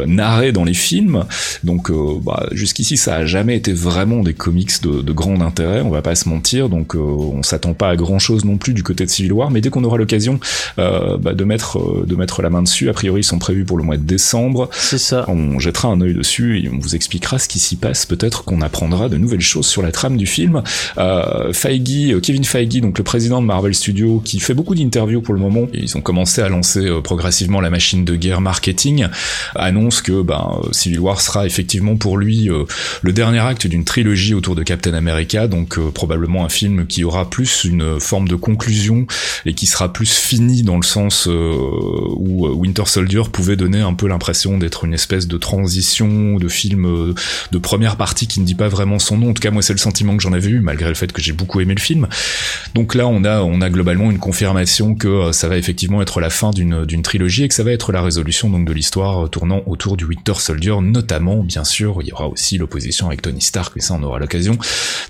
narrées 0.08 0.52
dans 0.52 0.64
les 0.64 0.74
films. 0.74 1.26
Donc 1.64 1.92
bah, 2.24 2.48
jusqu'ici 2.52 2.98
ça 2.98 3.16
a 3.16 3.26
jamais 3.26 3.56
été 3.56 3.74
vraiment 3.74 4.24
des 4.24 4.34
comics 4.34 4.82
de, 4.82 5.02
de 5.02 5.12
grand 5.12 5.42
intérêt, 5.42 5.82
on 5.82 5.90
va 5.90 6.02
pas 6.02 6.16
se 6.16 6.28
mentir. 6.30 6.70
Donc 6.70 6.96
on 6.96 7.44
s'attend 7.44 7.74
pas 7.74 7.90
à 7.90 7.96
grand 7.96 8.20
chose 8.20 8.46
non 8.46 8.58
plus 8.58 8.74
du 8.74 8.84
côté 8.84 9.06
de 9.06 9.10
Civil 9.10 9.34
War, 9.34 9.52
mais 9.52 9.62
dès 9.62 9.70
qu'on 9.70 9.84
aura 9.84 9.98
l'occasion 9.98 10.40
euh, 10.80 11.18
bah, 11.18 11.34
de 11.34 11.44
mettre 11.44 11.80
euh, 11.80 12.06
de 12.06 12.16
mettre 12.16 12.42
la 12.42 12.50
main 12.50 12.62
dessus. 12.62 12.90
A 12.90 12.94
priori, 12.94 13.22
ils 13.22 13.26
sont 13.26 13.40
prévus 13.40 13.66
pour 13.66 13.78
le 13.78 13.84
mois 13.84 13.98
de 13.98 14.04
décembre. 14.04 14.70
On 15.12 15.60
jettera 15.60 15.90
un 15.90 16.02
œil 16.02 16.14
dessus 16.14 16.60
et 16.64 16.70
on 16.70 16.78
vous 16.78 16.96
expliquera 16.96 17.40
ce 17.40 17.48
qui 17.48 17.60
s'y 17.60 17.76
passe. 17.76 18.06
Peut-être 18.06 18.44
qu'on 18.44 18.62
apprendra 18.62 19.10
de 19.10 19.18
nouvelles 19.18 19.42
choses 19.42 19.68
sur 19.68 19.82
la 19.82 19.92
trame 19.92 20.18
du 20.18 20.26
film. 20.26 20.64
Euh, 20.98 21.52
Feige, 21.54 22.14
euh, 22.14 22.20
Kevin 22.20 22.44
Feige, 22.44 22.82
donc 22.82 22.98
le 22.98 23.04
président 23.04 23.42
de 23.42 23.48
Marvel 23.48 23.74
Studios, 23.74 24.22
qui 24.24 24.40
fait 24.40 24.54
beaucoup 24.54 24.76
d'interviews 24.76 25.22
pour 25.22 25.34
le 25.34 25.40
moment. 25.40 25.68
Ils 25.74 25.98
ont 25.98 26.02
commencé 26.02 26.42
à 26.42 26.50
lancer 26.50 26.90
progressivement 27.04 27.62
la 27.62 27.70
machine 27.70 28.06
de 28.06 28.16
guerre 28.16 28.42
marketing. 28.42 29.08
Annonce 29.56 30.02
que 30.02 30.22
ben, 30.22 30.62
Civil 30.72 31.00
War 31.00 31.22
sera 31.22 31.46
effectivement 31.46 31.96
pour 31.98 32.18
lui 32.18 32.50
le 33.02 33.14
dernier 33.14 33.40
acte 33.40 33.68
d'une 33.68 33.84
trilogie 33.84 34.34
autour 34.34 34.56
de 34.56 34.64
Captain 34.64 34.94
America, 34.94 35.48
donc 35.48 35.80
probablement 35.92 36.46
un 36.46 36.50
film 36.50 36.86
qui 36.88 37.04
aura 37.04 37.30
plus 37.30 37.64
une 37.64 38.00
forme 38.00 38.28
de 38.28 38.36
conclusion 38.36 39.06
et 39.46 39.54
qui 39.54 39.66
sera 39.66 39.92
plus 39.92 40.12
fini 40.12 40.64
dans 40.64 40.78
le 40.78 40.84
sens 40.84 41.28
euh, 41.28 41.54
où 42.16 42.48
euh, 42.48 42.52
Winter 42.52 42.84
Soldier 42.86 43.24
pouvait 43.32 43.56
donner 43.56 43.82
un 43.82 43.94
peu 43.94 44.08
l'impression 44.08 44.58
d'être 44.58 44.83
une 44.86 44.94
espèce 44.94 45.28
de 45.28 45.38
transition 45.38 46.38
de 46.38 46.48
film 46.48 46.86
euh, 46.86 47.14
de 47.52 47.58
première 47.58 47.96
partie 47.96 48.28
qui 48.28 48.40
ne 48.40 48.46
dit 48.46 48.56
pas 48.56 48.68
vraiment 48.68 49.00
son 49.00 49.18
nom. 49.18 49.30
En 49.30 49.34
tout 49.34 49.42
cas, 49.42 49.52
moi, 49.52 49.62
c'est 49.62 49.74
le 49.74 49.80
sentiment 49.80 50.16
que 50.16 50.24
j'en 50.24 50.34
avais 50.34 50.50
eu, 50.50 50.60
malgré 50.60 50.90
le 50.90 50.96
fait 50.96 51.12
que 51.12 51.22
j'ai 51.22 51.34
beaucoup 51.34 51.62
aimé 51.62 51.74
le 51.76 51.82
film. 51.82 52.08
Donc 52.76 52.96
là, 52.96 53.08
on 53.08 53.24
a, 53.24 53.42
on 53.42 53.62
a 53.62 53.70
globalement 53.70 54.12
une 54.12 54.20
confirmation 54.20 54.96
que 54.96 55.32
ça 55.32 55.48
va 55.48 55.58
effectivement 55.58 56.02
être 56.02 56.20
la 56.20 56.30
fin 56.30 56.52
d'une, 56.52 56.86
d'une 56.86 57.02
trilogie 57.02 57.44
et 57.44 57.48
que 57.48 57.54
ça 57.54 57.64
va 57.64 57.72
être 57.72 57.92
la 57.92 58.02
résolution 58.02 58.50
donc 58.50 58.66
de 58.66 58.74
l'histoire 58.74 59.30
tournant 59.30 59.62
autour 59.66 59.98
du 59.98 60.06
Winter 60.06 60.34
Soldier, 60.36 60.76
notamment, 60.82 61.44
bien 61.44 61.64
sûr, 61.64 61.98
il 62.02 62.08
y 62.08 62.12
aura 62.12 62.28
aussi 62.28 62.58
l'opposition 62.58 63.08
avec 63.08 63.22
Tony 63.22 63.42
Stark, 63.42 63.76
et 63.78 63.82
ça, 63.82 63.96
on 64.00 64.04
aura 64.04 64.20
l'occasion 64.20 64.58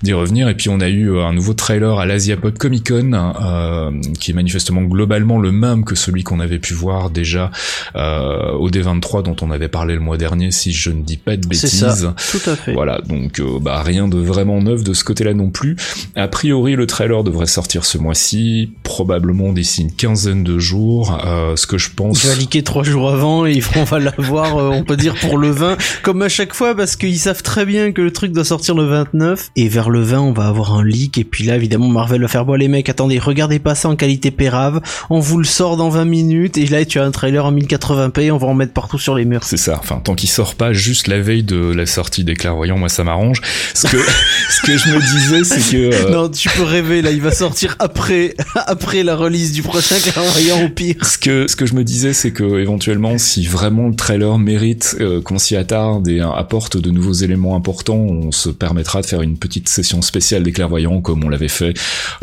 d'y 0.02 0.12
revenir. 0.12 0.48
Et 0.48 0.54
puis, 0.54 0.68
on 0.68 0.80
a 0.80 0.88
eu 0.88 1.18
un 1.18 1.32
nouveau 1.32 1.54
trailer 1.54 1.98
à 1.98 2.06
l'Asia 2.06 2.36
Pop 2.36 2.58
Comic 2.58 2.88
Con, 2.88 3.12
euh, 3.12 3.90
qui 4.20 4.30
est 4.30 4.34
manifestement 4.34 4.82
globalement 4.82 5.38
le 5.38 5.52
même 5.52 5.84
que 5.84 5.94
celui 5.94 6.22
qu'on 6.22 6.40
avait 6.40 6.58
pu 6.58 6.74
voir 6.74 7.10
déjà 7.10 7.50
euh, 7.96 8.52
au 8.52 8.70
D23 8.70 9.22
dont 9.22 9.36
on 9.40 9.50
avait 9.50 9.63
parlé 9.68 9.94
le 9.94 10.00
mois 10.00 10.16
dernier, 10.16 10.50
si 10.50 10.72
je 10.72 10.90
ne 10.90 11.02
dis 11.02 11.16
pas 11.16 11.36
de 11.36 11.46
bêtises. 11.46 11.70
Ça, 11.70 12.14
tout 12.30 12.50
à 12.50 12.56
fait. 12.56 12.72
Voilà, 12.72 13.00
donc 13.00 13.40
euh, 13.40 13.58
bah 13.60 13.82
rien 13.82 14.08
de 14.08 14.18
vraiment 14.18 14.60
neuf 14.60 14.84
de 14.84 14.94
ce 14.94 15.04
côté-là 15.04 15.34
non 15.34 15.50
plus. 15.50 15.76
A 16.16 16.28
priori, 16.28 16.76
le 16.76 16.86
trailer 16.86 17.24
devrait 17.24 17.46
sortir 17.46 17.84
ce 17.84 17.98
mois-ci, 17.98 18.72
probablement 18.82 19.52
d'ici 19.52 19.82
une 19.82 19.92
quinzaine 19.92 20.44
de 20.44 20.58
jours. 20.58 21.18
Euh, 21.24 21.56
ce 21.56 21.66
que 21.66 21.78
je 21.78 21.90
pense. 21.90 22.24
Il 22.24 22.28
va 22.28 22.34
liquer 22.36 22.62
trois 22.62 22.82
jours 22.82 23.10
avant 23.10 23.46
et 23.46 23.60
on 23.76 23.84
va 23.84 23.98
l'avoir, 23.98 24.56
euh, 24.56 24.70
on 24.70 24.84
peut 24.84 24.96
dire 24.96 25.14
pour 25.20 25.38
le 25.38 25.50
20, 25.50 25.76
comme 26.02 26.22
à 26.22 26.28
chaque 26.28 26.54
fois, 26.54 26.74
parce 26.74 26.96
qu'ils 26.96 27.18
savent 27.18 27.42
très 27.42 27.64
bien 27.64 27.92
que 27.92 28.02
le 28.02 28.12
truc 28.12 28.32
doit 28.32 28.44
sortir 28.44 28.74
le 28.74 28.84
29 28.84 29.50
et 29.56 29.68
vers 29.68 29.90
le 29.90 30.02
20, 30.02 30.20
on 30.20 30.32
va 30.32 30.46
avoir 30.46 30.74
un 30.74 30.84
leak 30.84 31.18
et 31.18 31.24
puis 31.24 31.44
là, 31.44 31.56
évidemment, 31.56 31.88
Marvel 31.88 32.22
va 32.22 32.28
faire 32.28 32.44
bon 32.44 32.54
les 32.54 32.68
mecs, 32.68 32.88
attendez, 32.88 33.18
regardez 33.18 33.58
pas 33.58 33.74
ça 33.74 33.88
en 33.88 33.96
qualité 33.96 34.30
pérave, 34.30 34.80
on 35.10 35.20
vous 35.20 35.38
le 35.38 35.44
sort 35.44 35.76
dans 35.76 35.88
20 35.88 36.04
minutes 36.04 36.58
et 36.58 36.66
là 36.66 36.84
tu 36.84 36.98
as 36.98 37.04
un 37.04 37.10
trailer 37.10 37.44
en 37.44 37.52
1080p, 37.52 38.30
on 38.30 38.36
va 38.36 38.46
en 38.46 38.54
mettre 38.54 38.72
partout 38.72 38.98
sur 38.98 39.14
les 39.14 39.24
murs. 39.24 39.44
C'est 39.56 39.70
ça. 39.70 39.78
Enfin, 39.78 40.00
tant 40.02 40.16
qu'il 40.16 40.28
sort 40.28 40.56
pas 40.56 40.72
juste 40.72 41.06
la 41.06 41.20
veille 41.20 41.44
de 41.44 41.72
la 41.72 41.86
sortie 41.86 42.24
des 42.24 42.34
clairvoyants, 42.34 42.76
moi 42.76 42.88
ça 42.88 43.04
m'arrange. 43.04 43.40
Ce 43.72 43.86
que 43.86 43.96
ce 44.50 44.60
que 44.66 44.76
je 44.76 44.88
me 44.88 45.00
disais, 45.00 45.44
c'est 45.44 45.70
que 45.70 45.94
euh, 45.94 46.10
non, 46.10 46.28
tu 46.28 46.48
peux 46.48 46.64
rêver 46.64 47.02
là, 47.02 47.12
il 47.12 47.20
va 47.20 47.30
sortir 47.30 47.76
après 47.78 48.34
après 48.66 49.04
la 49.04 49.14
release 49.14 49.52
du 49.52 49.62
prochain 49.62 49.94
clairvoyant 50.00 50.64
au 50.64 50.68
pire. 50.70 50.96
Ce 51.02 51.18
que 51.18 51.46
ce 51.46 51.54
que 51.54 51.66
je 51.66 51.74
me 51.74 51.84
disais, 51.84 52.12
c'est 52.12 52.32
que 52.32 52.58
éventuellement, 52.58 53.16
si 53.16 53.46
vraiment 53.46 53.86
le 53.86 53.94
trailer 53.94 54.38
mérite 54.38 54.96
euh, 54.98 55.20
qu'on 55.22 55.38
s'y 55.38 55.54
attarde 55.54 56.08
et 56.08 56.20
apporte 56.20 56.76
de 56.76 56.90
nouveaux 56.90 57.12
éléments 57.12 57.54
importants, 57.54 57.94
on 57.94 58.32
se 58.32 58.48
permettra 58.48 59.02
de 59.02 59.06
faire 59.06 59.22
une 59.22 59.38
petite 59.38 59.68
session 59.68 60.02
spéciale 60.02 60.42
des 60.42 60.50
clairvoyants 60.52 61.00
comme 61.00 61.22
on 61.22 61.28
l'avait 61.28 61.46
fait 61.46 61.74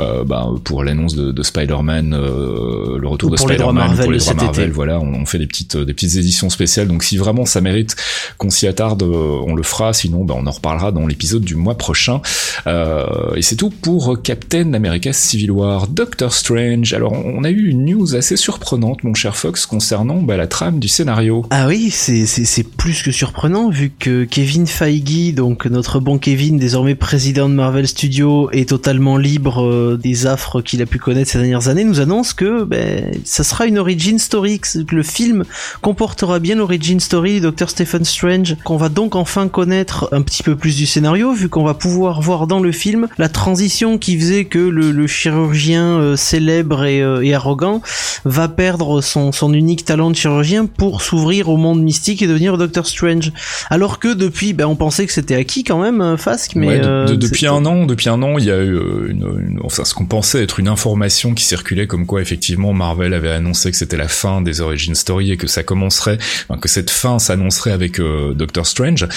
euh, 0.02 0.26
bah, 0.26 0.50
pour 0.66 0.84
l'annonce 0.84 1.16
de, 1.16 1.32
de 1.32 1.44
Spider-Man, 1.44 2.12
le 2.12 3.08
retour 3.08 3.30
de 3.30 3.38
Spider-Man 3.38 3.98
pour 4.02 4.12
les 4.12 4.18
droits 4.18 4.34
Marvel, 4.34 4.72
voilà, 4.72 5.00
on, 5.00 5.26
fait 5.26 5.40
des 5.40 5.48
petites 5.48 5.78
des 5.78 5.94
petites 5.94 6.18
éditions 6.18 6.50
spéciales. 6.50 6.90
Donc 6.90 7.04
si 7.04 7.21
vraiment 7.22 7.46
ça 7.46 7.62
mérite 7.62 7.96
qu'on 8.38 8.50
s'y 8.50 8.68
attarde, 8.68 9.04
euh, 9.04 9.40
on 9.46 9.56
le 9.56 9.64
fera. 9.64 9.94
Sinon, 9.94 10.26
ben, 10.26 10.36
on 10.38 10.48
en 10.48 10.52
reparlera 10.52 10.92
dans 10.92 11.08
l'épisode 11.08 11.44
du 11.44 11.56
mois 11.56 11.76
prochain. 11.76 12.22
Euh, 12.68 13.36
et 13.36 13.42
c'est 13.42 13.56
tout 13.56 13.70
pour 13.70 14.22
Captain 14.22 14.74
America 14.74 15.14
Civil 15.14 15.52
War, 15.52 15.88
Doctor 15.88 16.34
Strange. 16.34 16.94
Alors 16.94 17.14
on 17.14 17.44
a 17.44 17.50
eu 17.50 17.70
une 17.70 17.86
news 17.86 18.16
assez 18.16 18.36
surprenante, 18.36 19.04
mon 19.04 19.14
cher 19.14 19.36
Fox, 19.36 19.66
concernant 19.66 20.22
bah, 20.22 20.38
la 20.38 20.48
trame 20.48 20.80
du 20.80 20.88
scénario. 20.88 21.46
Ah 21.50 21.68
oui, 21.68 21.90
c'est 21.92 22.26
c'est 22.26 22.64
plus 22.64 23.04
que 23.04 23.12
surprenant 23.12 23.70
vu 23.70 23.92
que 23.98 24.24
Kevin 24.24 24.68
Feige, 24.68 25.34
donc 25.36 25.66
notre 25.66 26.00
bon 26.00 26.18
Kevin, 26.18 26.58
désormais 26.58 26.96
président 26.96 27.48
de 27.50 27.54
Marvel 27.54 27.88
Studios, 27.88 28.50
est 28.52 28.70
totalement 28.70 29.18
libre 29.18 29.64
euh, 29.64 30.00
des 30.02 30.28
affres 30.28 30.62
qu'il 30.62 30.82
a 30.82 30.86
pu 30.86 30.98
connaître 30.98 31.32
ces 31.32 31.38
dernières 31.38 31.68
années, 31.68 31.84
nous 31.84 32.00
annonce 32.00 32.34
que 32.34 32.64
ben, 32.64 33.12
ça 33.24 33.44
sera 33.44 33.66
une 33.66 33.78
origin 33.78 34.18
story, 34.18 34.60
que 34.60 34.96
le 34.96 35.04
film 35.04 35.44
comportera 35.82 36.40
bien 36.40 36.56
l'origin 36.56 37.00
story 37.00 37.11
Story, 37.12 37.42
Dr 37.42 37.70
Stephen 37.70 38.06
Strange, 38.06 38.56
qu'on 38.64 38.78
va 38.78 38.88
donc 38.88 39.18
enfin 39.18 39.50
connaître 39.50 40.08
un 40.14 40.22
petit 40.22 40.44
peu 40.44 40.56
plus 40.56 40.78
du 40.78 40.86
scénario, 40.86 41.34
vu 41.34 41.50
qu'on 41.50 41.66
va 41.66 41.74
pouvoir 41.74 42.22
voir 42.22 42.48
dans 42.48 42.62
le 42.62 42.72
film 42.72 43.10
la 43.18 43.28
transition 43.28 43.98
qui 43.98 44.18
faisait 44.18 44.46
que 44.46 44.60
le, 44.60 45.08
chirurgien 45.08 46.00
euh, 46.00 46.16
célèbre 46.16 46.86
euh, 46.86 47.20
et, 47.20 47.34
arrogant 47.34 47.82
va 48.24 48.48
perdre 48.48 49.02
son, 49.02 49.34
son 49.34 49.54
unique 49.54 49.84
talent 49.84 50.10
de 50.10 50.16
chirurgien 50.16 50.68
pour 50.68 51.02
s'ouvrir 51.02 51.50
au 51.50 51.58
monde 51.58 51.84
mystique 51.84 52.22
et 52.22 52.28
devenir 52.28 52.58
Doctor 52.58 52.88
Strange. 52.88 53.34
Alors 53.70 54.00
que 54.00 54.14
depuis, 54.14 54.54
ben, 54.54 54.68
on 54.68 54.78
pensait 54.78 55.06
que 55.06 55.12
c'était 55.12 55.36
acquis 55.36 55.66
quand 55.66 55.82
même, 55.82 56.16
Fasque, 56.16 56.56
mais 56.56 56.80
depuis 56.80 57.46
un 57.46 57.66
an, 57.66 57.86
depuis 57.88 58.08
un 58.08 58.24
an, 58.24 58.38
il 58.38 58.46
y 58.46 58.52
a 58.52 58.64
eu 58.64 58.80
une, 59.10 59.60
enfin 59.66 59.84
ce 59.84 59.94
qu'on 59.94 60.06
pensait 60.06 60.42
être 60.42 60.62
une 60.62 60.70
information 60.70 61.34
qui 61.34 61.44
circulait 61.44 61.88
comme 61.88 62.06
quoi 62.06 62.22
effectivement 62.22 62.72
Marvel 62.72 63.14
avait 63.14 63.32
annoncé 63.32 63.70
que 63.70 63.76
c'était 63.76 63.98
la 63.98 64.08
fin 64.08 64.42
des 64.42 64.62
origin 64.62 64.96
story 64.96 65.34
et 65.34 65.36
que 65.36 65.48
ça 65.48 65.64
commencerait, 65.64 66.18
que 66.62 66.70
cette 66.70 66.90
s'annoncerait 67.20 67.72
avec 67.72 68.00
euh, 68.00 68.34
Doctor 68.34 68.66
Strange. 68.66 69.08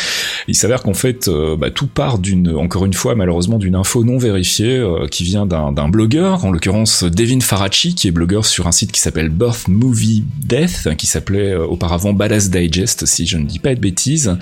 Il 0.48 0.54
s'avère 0.54 0.82
qu'en 0.82 0.94
fait, 0.94 1.28
euh, 1.28 1.56
bah, 1.56 1.70
tout 1.70 1.86
part 1.86 2.18
d'une, 2.18 2.54
encore 2.56 2.84
une 2.84 2.94
fois, 2.94 3.14
malheureusement, 3.14 3.58
d'une 3.58 3.74
info 3.74 4.04
non 4.04 4.18
vérifiée 4.18 4.78
euh, 4.78 5.06
qui 5.06 5.24
vient 5.24 5.46
d'un 5.46 5.88
blogueur, 5.88 6.44
en 6.44 6.50
l'occurrence 6.50 7.04
Devin 7.04 7.40
Faraci, 7.40 7.94
qui 7.94 8.08
est 8.08 8.10
blogueur 8.10 8.46
sur 8.46 8.66
un 8.66 8.72
site 8.72 8.92
qui 8.92 9.00
s'appelle 9.00 9.28
Birth 9.28 9.68
Movie 9.68 10.24
Death, 10.38 10.88
qui 10.96 11.06
s'appelait 11.06 11.54
auparavant 11.54 12.12
Badass 12.12 12.50
Digest, 12.50 13.06
si 13.06 13.26
je 13.26 13.36
ne 13.36 13.44
dis 13.44 13.58
pas 13.58 13.74
de 13.74 13.80
bêtises, 13.80 14.36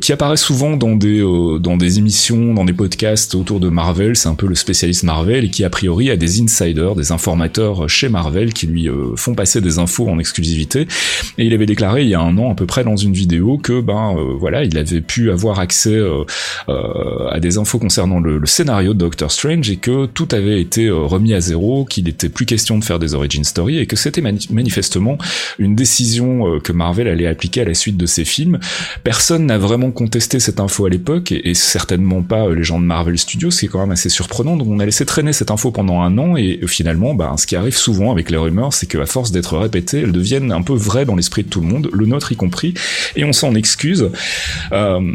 qui 0.00 0.12
apparaît 0.12 0.36
souvent 0.36 0.76
dans 0.76 0.94
des 0.94 1.20
dans 1.60 1.76
des 1.76 1.98
émissions, 1.98 2.54
dans 2.54 2.64
des 2.64 2.72
podcasts 2.72 3.34
autour 3.34 3.60
de 3.60 3.68
Marvel. 3.68 4.16
C'est 4.16 4.28
un 4.28 4.34
peu 4.34 4.46
le 4.46 4.54
spécialiste 4.54 5.02
Marvel 5.02 5.44
et 5.44 5.50
qui 5.50 5.64
a 5.64 5.70
priori 5.70 6.10
a 6.10 6.16
des 6.16 6.40
insiders, 6.40 6.94
des 6.94 7.12
informateurs 7.12 7.88
chez 7.88 8.08
Marvel 8.08 8.52
qui 8.52 8.66
lui 8.66 8.88
font 9.16 9.34
passer 9.34 9.60
des 9.60 9.78
infos 9.78 10.08
en 10.08 10.18
exclusivité. 10.18 10.86
Et 11.38 11.46
il 11.46 11.54
avait 11.54 11.66
déclaré 11.66 12.02
il 12.02 12.08
y 12.08 12.14
a 12.14 12.20
un 12.20 12.36
an 12.38 12.45
à 12.50 12.54
peu 12.54 12.66
près 12.66 12.84
dans 12.84 12.96
une 12.96 13.12
vidéo 13.12 13.58
que 13.58 13.80
ben 13.80 14.16
euh, 14.16 14.34
voilà, 14.38 14.64
il 14.64 14.76
avait 14.78 15.00
pu 15.00 15.30
avoir 15.30 15.58
accès 15.58 15.94
euh, 15.94 16.24
euh, 16.68 17.28
à 17.30 17.40
des 17.40 17.58
infos 17.58 17.78
concernant 17.78 18.20
le, 18.20 18.44
scénario 18.46 18.94
de 18.94 18.98
Doctor 18.98 19.30
Strange 19.30 19.68
et 19.70 19.76
que 19.76 20.06
tout 20.06 20.28
avait 20.30 20.60
été 20.60 20.88
remis 20.88 21.34
à 21.34 21.40
zéro, 21.40 21.84
qu'il 21.84 22.04
n'était 22.04 22.28
plus 22.28 22.46
question 22.46 22.78
de 22.78 22.84
faire 22.84 22.98
des 22.98 23.14
origin 23.14 23.42
story 23.42 23.78
et 23.78 23.86
que 23.86 23.96
c'était 23.96 24.20
manifestement 24.20 25.18
une 25.58 25.74
décision 25.74 26.60
que 26.60 26.72
Marvel 26.72 27.08
allait 27.08 27.26
appliquer 27.26 27.62
à 27.62 27.64
la 27.64 27.74
suite 27.74 27.96
de 27.96 28.06
ses 28.06 28.24
films. 28.24 28.60
Personne 29.02 29.46
n'a 29.46 29.58
vraiment 29.58 29.90
contesté 29.90 30.38
cette 30.38 30.60
info 30.60 30.86
à 30.86 30.90
l'époque 30.90 31.32
et, 31.32 31.54
certainement 31.54 32.22
pas 32.22 32.48
les 32.50 32.62
gens 32.62 32.78
de 32.78 32.84
Marvel 32.84 33.18
Studios, 33.18 33.50
ce 33.50 33.60
qui 33.60 33.66
est 33.66 33.68
quand 33.68 33.80
même 33.80 33.90
assez 33.90 34.08
surprenant. 34.08 34.56
Donc 34.56 34.68
on 34.68 34.78
a 34.78 34.86
laissé 34.86 35.04
traîner 35.04 35.32
cette 35.32 35.50
info 35.50 35.72
pendant 35.72 36.02
un 36.02 36.16
an 36.18 36.36
et 36.36 36.60
finalement, 36.66 37.14
ben, 37.14 37.36
ce 37.36 37.46
qui 37.46 37.56
arrive 37.56 37.76
souvent 37.76 38.12
avec 38.12 38.30
les 38.30 38.36
rumeurs, 38.36 38.72
c'est 38.72 38.86
qu'à 38.86 39.06
force 39.06 39.32
d'être 39.32 39.58
répétées, 39.58 40.00
elles 40.00 40.12
deviennent 40.12 40.52
un 40.52 40.62
peu 40.62 40.74
vraies 40.74 41.04
dans 41.04 41.16
l'esprit 41.16 41.42
de 41.42 41.48
tout 41.48 41.60
le 41.60 41.66
monde, 41.66 41.90
le 41.92 42.06
nôtre 42.06 42.32
compris, 42.36 42.74
et 43.16 43.24
on 43.24 43.32
s'en 43.32 43.54
excuse. 43.54 44.10
Euh, 44.72 45.14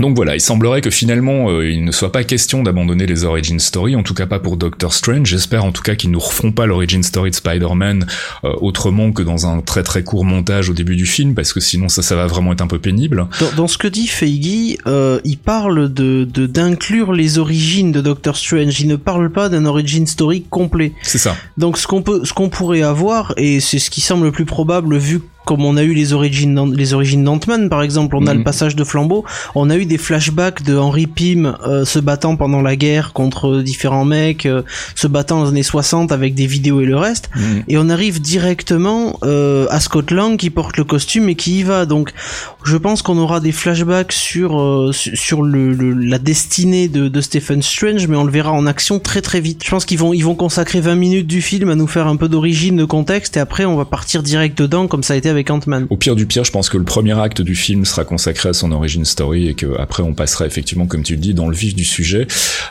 donc 0.00 0.14
voilà, 0.14 0.34
il 0.34 0.40
semblerait 0.40 0.82
que 0.82 0.90
finalement 0.90 1.50
euh, 1.50 1.70
il 1.70 1.84
ne 1.84 1.90
soit 1.90 2.12
pas 2.12 2.22
question 2.22 2.62
d'abandonner 2.62 3.06
les 3.06 3.24
origin 3.24 3.58
story, 3.58 3.96
en 3.96 4.02
tout 4.02 4.12
cas 4.12 4.26
pas 4.26 4.38
pour 4.38 4.58
Doctor 4.58 4.92
Strange. 4.92 5.26
J'espère 5.28 5.64
en 5.64 5.72
tout 5.72 5.82
cas 5.82 5.94
qu'ils 5.94 6.10
nous 6.10 6.18
refont 6.18 6.52
pas 6.52 6.66
l'origin 6.66 7.02
story 7.02 7.30
de 7.30 7.34
Spider-Man 7.34 8.06
euh, 8.44 8.52
autrement 8.60 9.12
que 9.12 9.22
dans 9.22 9.46
un 9.46 9.62
très 9.62 9.82
très 9.82 10.04
court 10.04 10.24
montage 10.24 10.68
au 10.68 10.74
début 10.74 10.96
du 10.96 11.06
film, 11.06 11.34
parce 11.34 11.54
que 11.54 11.60
sinon 11.60 11.88
ça 11.88 12.02
ça 12.02 12.14
va 12.14 12.26
vraiment 12.26 12.52
être 12.52 12.60
un 12.60 12.66
peu 12.66 12.78
pénible. 12.78 13.26
Dans, 13.56 13.68
ce 13.68 13.78
que 13.78 13.88
dit 13.88 14.06
Feige, 14.06 14.76
euh, 14.86 15.18
il 15.24 15.38
parle 15.38 15.92
de 15.92 16.24
d'inclure 16.24 17.14
les 17.14 17.38
origines 17.38 17.90
de 17.90 18.02
Doctor 18.02 18.36
Strange. 18.36 18.78
Il 18.80 18.88
ne 18.88 18.96
parle 18.96 19.32
pas 19.32 19.48
d'un 19.48 19.64
origin 19.64 20.06
story 20.06 20.42
complet. 20.42 20.92
C'est 21.02 21.18
ça. 21.18 21.36
Donc 21.56 21.78
ce 21.78 21.86
qu'on 21.86 22.02
peut, 22.02 22.22
ce 22.24 22.34
qu'on 22.34 22.50
pourrait 22.50 22.82
avoir, 22.82 23.32
et 23.38 23.60
c'est 23.60 23.78
ce 23.78 23.88
qui 23.88 24.02
semble 24.02 24.26
le 24.26 24.32
plus 24.32 24.44
probable 24.44 24.98
vu 24.98 25.20
comme 25.46 25.64
on 25.64 25.76
a 25.76 25.84
eu 25.84 25.94
les 25.94 26.12
origines 26.12 26.74
les 26.74 26.92
origines 26.92 27.24
d'Ant-Man 27.24 27.70
par 27.70 27.82
exemple, 27.82 28.16
on 28.16 28.26
a 28.26 28.32
le 28.32 28.40
mhm. 28.40 28.44
passage 28.44 28.76
de 28.76 28.82
flambeau, 28.84 29.24
on 29.54 29.70
a 29.70 29.76
eu 29.76 29.86
des 29.86 29.96
flashbacks 29.96 30.62
de 30.62 30.76
Henry 30.76 31.06
Pym 31.06 31.56
euh, 31.64 31.84
se 31.84 32.00
battant 32.00 32.36
pendant 32.36 32.60
la 32.60 32.74
guerre 32.74 33.12
contre 33.12 33.62
différents 33.62 34.04
mecs, 34.04 34.44
euh, 34.44 34.62
se 34.96 35.06
battant 35.06 35.38
dans 35.38 35.44
les 35.44 35.50
années 35.50 35.62
60 35.62 36.10
avec 36.10 36.34
des 36.34 36.46
vidéos 36.46 36.80
et 36.80 36.84
le 36.84 36.96
reste, 36.96 37.30
mhm. 37.36 37.62
et 37.68 37.78
on 37.78 37.88
arrive 37.88 38.20
directement 38.20 39.18
euh, 39.22 39.66
à 39.70 39.78
Scott 39.78 40.10
Lang 40.10 40.36
qui 40.36 40.50
porte 40.50 40.76
le 40.76 40.84
costume 40.84 41.28
et 41.28 41.36
qui 41.36 41.60
y 41.60 41.62
va. 41.62 41.86
Donc 41.86 42.12
je 42.64 42.76
pense 42.76 43.02
qu'on 43.02 43.16
aura 43.16 43.38
des 43.38 43.52
flashbacks 43.52 44.12
sur 44.12 44.90
sur 44.92 45.42
le, 45.42 45.72
la 45.92 46.18
destinée 46.18 46.88
de, 46.88 47.06
de 47.06 47.20
Stephen 47.20 47.62
Strange, 47.62 48.08
mais 48.08 48.16
on 48.16 48.24
le 48.24 48.32
verra 48.32 48.50
en 48.50 48.66
action 48.66 48.98
très 48.98 49.22
très 49.22 49.40
vite. 49.40 49.62
Je 49.64 49.70
pense 49.70 49.84
qu'ils 49.84 49.98
vont 49.98 50.12
ils 50.12 50.24
vont 50.24 50.34
consacrer 50.34 50.80
20 50.80 50.96
minutes 50.96 51.26
du 51.28 51.40
film 51.40 51.70
à 51.70 51.76
nous 51.76 51.86
faire 51.86 52.08
un 52.08 52.16
peu 52.16 52.28
d'origine, 52.28 52.76
de 52.76 52.84
contexte, 52.84 53.36
et 53.36 53.40
après 53.40 53.64
on 53.64 53.76
va 53.76 53.84
partir 53.84 54.24
direct 54.24 54.58
dedans 54.58 54.88
comme 54.88 55.04
ça 55.04 55.14
a 55.14 55.16
été 55.16 55.35
avec 55.36 55.50
Ant-Man. 55.50 55.86
Au 55.90 55.96
pire 55.96 56.16
du 56.16 56.26
pire, 56.26 56.44
je 56.44 56.52
pense 56.52 56.68
que 56.68 56.78
le 56.78 56.84
premier 56.84 57.18
acte 57.18 57.42
du 57.42 57.54
film 57.54 57.84
sera 57.84 58.04
consacré 58.04 58.48
à 58.48 58.52
son 58.52 58.72
origin 58.72 59.04
story 59.04 59.48
et 59.48 59.54
que 59.54 59.78
après 59.78 60.02
on 60.02 60.14
passera 60.14 60.46
effectivement, 60.46 60.86
comme 60.86 61.02
tu 61.02 61.14
le 61.14 61.20
dis, 61.20 61.34
dans 61.34 61.48
le 61.48 61.56
vif 61.56 61.74
du 61.74 61.84
sujet. 61.84 62.26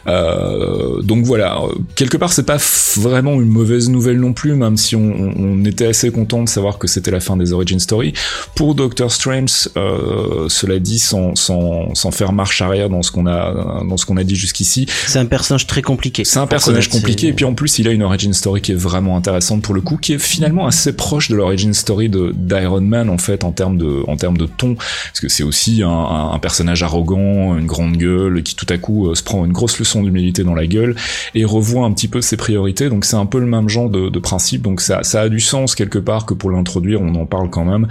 Euh, 0.07 1.01
donc 1.01 1.25
voilà, 1.25 1.59
quelque 1.95 2.17
part 2.17 2.33
c'est 2.33 2.45
pas 2.45 2.57
vraiment 2.95 3.33
une 3.41 3.49
mauvaise 3.49 3.89
nouvelle 3.89 4.19
non 4.19 4.33
plus, 4.33 4.53
même 4.55 4.77
si 4.77 4.95
on, 4.95 5.33
on 5.37 5.65
était 5.65 5.87
assez 5.87 6.11
content 6.11 6.43
de 6.43 6.49
savoir 6.49 6.77
que 6.77 6.87
c'était 6.87 7.11
la 7.11 7.19
fin 7.19 7.37
des 7.37 7.53
origin 7.53 7.79
story. 7.79 8.13
Pour 8.55 8.75
Doctor 8.75 9.11
Strange, 9.11 9.69
euh, 9.77 10.47
cela 10.49 10.79
dit, 10.79 10.99
sans, 10.99 11.35
sans, 11.35 11.93
sans 11.95 12.11
faire 12.11 12.33
marche 12.33 12.61
arrière 12.61 12.89
dans 12.89 13.01
ce 13.01 13.11
qu'on 13.11 13.27
a 13.27 13.83
dans 13.87 13.97
ce 13.97 14.05
qu'on 14.05 14.17
a 14.17 14.23
dit 14.23 14.35
jusqu'ici. 14.35 14.87
C'est 15.07 15.19
un 15.19 15.25
personnage 15.25 15.67
très 15.67 15.81
compliqué. 15.81 16.25
C'est 16.25 16.39
un 16.39 16.47
personnage 16.47 16.89
compliqué 16.89 17.27
et 17.27 17.33
puis 17.33 17.45
en 17.45 17.53
plus 17.53 17.79
il 17.79 17.87
a 17.87 17.91
une 17.91 18.03
origin 18.03 18.33
story 18.33 18.61
qui 18.61 18.71
est 18.71 18.75
vraiment 18.75 19.17
intéressante 19.17 19.61
pour 19.61 19.73
le 19.73 19.81
coup, 19.81 19.97
qui 19.97 20.13
est 20.13 20.19
finalement 20.19 20.67
assez 20.67 20.93
proche 20.93 21.29
de 21.29 21.35
l'origin 21.35 21.73
story 21.73 22.09
de 22.09 22.31
Iron 22.61 22.81
Man 22.81 23.09
en 23.09 23.17
fait 23.17 23.43
en 23.43 23.51
termes 23.51 23.77
de 23.77 24.03
en 24.07 24.17
termes 24.17 24.37
de 24.37 24.45
ton. 24.45 24.75
Parce 24.75 25.19
que 25.19 25.29
c'est 25.29 25.43
aussi 25.43 25.83
un, 25.83 25.89
un, 25.89 26.39
personnage 26.39 26.83
arrogant 26.83 27.57
une 27.57 27.65
grande 27.65 27.97
gueule 27.97 28.43
qui 28.43 28.55
tout 28.55 28.65
à 28.69 28.77
coup 28.77 29.09
euh, 29.09 29.15
se 29.15 29.23
prend 29.23 29.45
une 29.45 29.51
grosse 29.51 29.79
leçon 29.79 30.03
d'humilité 30.03 30.43
dans 30.43 30.55
la 30.55 30.67
gueule 30.67 30.95
et 31.33 31.45
revoit 31.45 31.85
un 31.85 31.91
petit 31.91 32.07
peu 32.07 32.21
ses 32.21 32.37
priorités. 32.37 32.89
Donc 32.89 33.05
c'est 33.05 33.15
un 33.15 33.25
peu 33.25 33.39
le 33.39 33.45
même 33.45 33.69
genre 33.69 33.89
de, 33.89 34.09
de, 34.09 34.19
principe. 34.19 34.61
Donc 34.61 34.81
ça, 34.81 35.03
ça 35.03 35.21
a 35.21 35.29
du 35.29 35.39
sens 35.39 35.75
quelque 35.75 35.99
part 35.99 36.25
que 36.25 36.33
pour 36.33 36.51
l'introduire 36.51 37.01
on 37.01 37.15
en 37.15 37.25
parle 37.25 37.49
quand 37.49 37.65
même. 37.65 37.87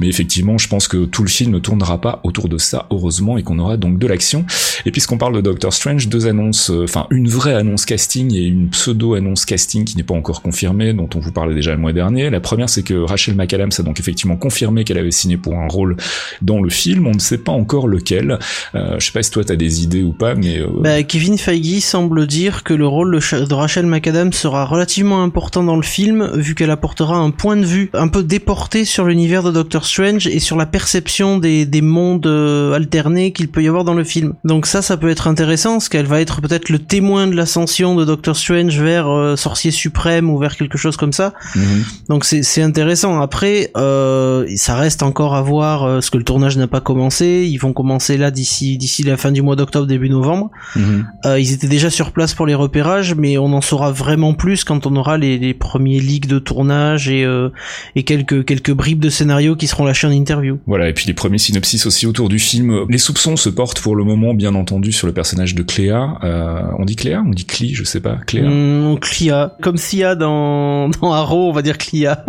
Mais 0.00 0.08
effectivement 0.08 0.58
je 0.58 0.68
pense 0.68 0.88
que 0.88 1.04
tout 1.04 1.22
le 1.22 1.28
film 1.28 1.52
ne 1.52 1.58
tournera 1.58 2.00
pas 2.00 2.20
autour 2.24 2.48
de 2.48 2.58
ça 2.58 2.86
heureusement 2.90 3.38
et 3.38 3.42
qu'on 3.42 3.58
aura 3.58 3.76
donc 3.76 3.98
de 3.98 4.06
l'action. 4.06 4.44
Et 4.86 4.90
puisqu'on 4.90 5.18
parle 5.18 5.34
de 5.36 5.40
Doctor 5.40 5.72
Strange 5.72 6.08
deux 6.08 6.26
annonces 6.26 6.70
euh, 6.70 6.84
enfin 6.84 7.06
une 7.10 7.28
vraie 7.28 7.54
annonce 7.54 7.84
casting 7.84 8.34
et 8.34 8.44
une 8.44 8.68
pseudo 8.70 9.14
annonce 9.14 9.44
casting 9.44 9.84
qui 9.84 9.96
n'est 9.96 10.02
pas 10.02 10.14
encore 10.14 10.42
confirmée 10.42 10.92
dont 10.92 11.08
on 11.14 11.20
vous 11.20 11.32
parlait 11.32 11.54
déjà 11.54 11.72
le 11.72 11.78
mois 11.78 11.92
dernier. 11.92 12.30
La 12.30 12.40
première 12.40 12.68
c'est 12.68 12.82
que 12.82 12.94
Rachel 12.94 13.34
McAdams 13.34 13.70
a 13.78 13.82
donc 13.82 13.98
effectivement 14.08 14.36
confirmé 14.36 14.84
qu'elle 14.84 14.98
avait 14.98 15.10
signé 15.10 15.36
pour 15.36 15.54
un 15.54 15.68
rôle 15.68 15.96
dans 16.40 16.62
le 16.62 16.70
film. 16.70 17.06
On 17.06 17.12
ne 17.12 17.18
sait 17.18 17.38
pas 17.38 17.52
encore 17.52 17.88
lequel. 17.88 18.38
Euh, 18.74 18.96
je 18.98 19.06
sais 19.06 19.12
pas 19.12 19.22
si 19.22 19.30
toi 19.30 19.44
t'as 19.44 19.56
des 19.56 19.82
idées 19.82 20.02
ou 20.02 20.12
pas, 20.12 20.34
mais 20.34 20.60
euh, 20.60 20.66
bah, 20.80 21.02
Kevin 21.02 21.36
Feige 21.36 21.80
semble 21.80 22.26
dire 22.26 22.64
que 22.64 22.74
le 22.74 22.86
rôle 22.86 23.18
de 23.18 23.54
Rachel 23.54 23.86
McAdams 23.86 24.32
sera 24.32 24.64
relativement 24.64 25.22
important 25.22 25.62
dans 25.62 25.76
le 25.76 25.82
film, 25.82 26.30
vu 26.34 26.54
qu'elle 26.54 26.70
apportera 26.70 27.16
un 27.16 27.30
point 27.30 27.56
de 27.56 27.64
vue 27.64 27.90
un 27.92 28.08
peu 28.08 28.22
déporté 28.22 28.84
sur 28.84 29.04
l'univers 29.04 29.42
de 29.42 29.50
Doctor 29.50 29.84
Strange 29.84 30.26
et 30.26 30.38
sur 30.38 30.56
la 30.56 30.66
perception 30.66 31.38
des, 31.38 31.66
des 31.66 31.82
mondes 31.82 32.26
euh, 32.26 32.72
alternés 32.72 33.32
qu'il 33.32 33.48
peut 33.48 33.62
y 33.62 33.68
avoir 33.68 33.84
dans 33.84 33.94
le 33.94 34.04
film. 34.04 34.34
Donc 34.44 34.66
ça, 34.66 34.82
ça 34.82 34.96
peut 34.96 35.10
être 35.10 35.28
intéressant, 35.28 35.72
parce 35.72 35.88
qu'elle 35.88 36.06
va 36.06 36.20
être 36.20 36.40
peut-être 36.40 36.70
le 36.70 36.78
témoin 36.78 37.26
de 37.26 37.34
l'ascension 37.34 37.94
de 37.94 38.04
Doctor 38.04 38.36
Strange 38.36 38.80
vers 38.80 39.08
euh, 39.08 39.36
Sorcier 39.36 39.70
Suprême 39.70 40.30
ou 40.30 40.38
vers 40.38 40.56
quelque 40.56 40.78
chose 40.78 40.96
comme 40.96 41.12
ça. 41.12 41.34
Mhm. 41.54 41.84
Donc 42.08 42.24
c'est 42.24 42.62
intéressant. 42.62 43.20
Après, 43.20 43.70
euh, 43.76 43.87
ça 44.56 44.76
reste 44.76 45.02
encore 45.02 45.34
à 45.34 45.42
voir, 45.42 45.84
euh, 45.84 45.94
parce 45.94 46.10
que 46.10 46.18
le 46.18 46.24
tournage 46.24 46.56
n'a 46.56 46.66
pas 46.66 46.80
commencé. 46.80 47.48
Ils 47.50 47.58
vont 47.58 47.72
commencer 47.72 48.16
là 48.16 48.30
d'ici 48.30 48.76
d'ici 48.76 49.02
la 49.02 49.16
fin 49.16 49.32
du 49.32 49.42
mois 49.42 49.56
d'octobre, 49.56 49.86
début 49.86 50.10
novembre. 50.10 50.50
Mhm. 50.76 51.06
Euh, 51.26 51.40
ils 51.40 51.52
étaient 51.52 51.68
déjà 51.68 51.90
sur 51.90 52.12
place 52.12 52.34
pour 52.34 52.46
les 52.46 52.54
repérages, 52.54 53.14
mais 53.14 53.38
on 53.38 53.52
en 53.52 53.60
saura 53.60 53.90
vraiment 53.90 54.34
plus 54.34 54.64
quand 54.64 54.86
on 54.86 54.96
aura 54.96 55.16
les, 55.18 55.38
les 55.38 55.54
premiers 55.54 56.00
leaks 56.00 56.26
de 56.26 56.38
tournage 56.38 57.08
et 57.08 57.24
euh, 57.24 57.50
et 57.94 58.02
quelques 58.02 58.44
quelques 58.44 58.72
bribes 58.72 59.00
de 59.00 59.10
scénario 59.10 59.56
qui 59.56 59.66
seront 59.66 59.84
lâchés 59.84 60.06
en 60.06 60.10
interview. 60.10 60.58
Voilà, 60.66 60.88
et 60.88 60.92
puis 60.92 61.06
les 61.06 61.14
premiers 61.14 61.38
synopsis 61.38 61.86
aussi 61.86 62.06
autour 62.06 62.28
du 62.28 62.38
film. 62.38 62.84
Les 62.88 62.98
soupçons 62.98 63.36
se 63.36 63.48
portent 63.48 63.80
pour 63.80 63.96
le 63.96 64.04
moment, 64.04 64.34
bien 64.34 64.54
entendu, 64.54 64.92
sur 64.92 65.06
le 65.06 65.12
personnage 65.12 65.54
de 65.54 65.62
Cléa. 65.62 66.18
on 66.78 66.84
dit 66.84 66.96
Cléa, 66.96 67.22
on 67.26 67.30
dit 67.30 67.44
Cli, 67.44 67.74
je 67.74 67.84
sais 67.84 68.00
pas. 68.00 68.18
Cléa. 68.26 68.48
Mmh, 68.48 68.98
comme 69.62 69.76
s'il 69.76 70.00
y 70.00 70.04
a 70.04 70.14
dans 70.14 70.88
dans 71.00 71.12
Arrow, 71.12 71.48
on 71.48 71.52
va 71.52 71.62
dire 71.62 71.78
Cléa. 71.78 72.24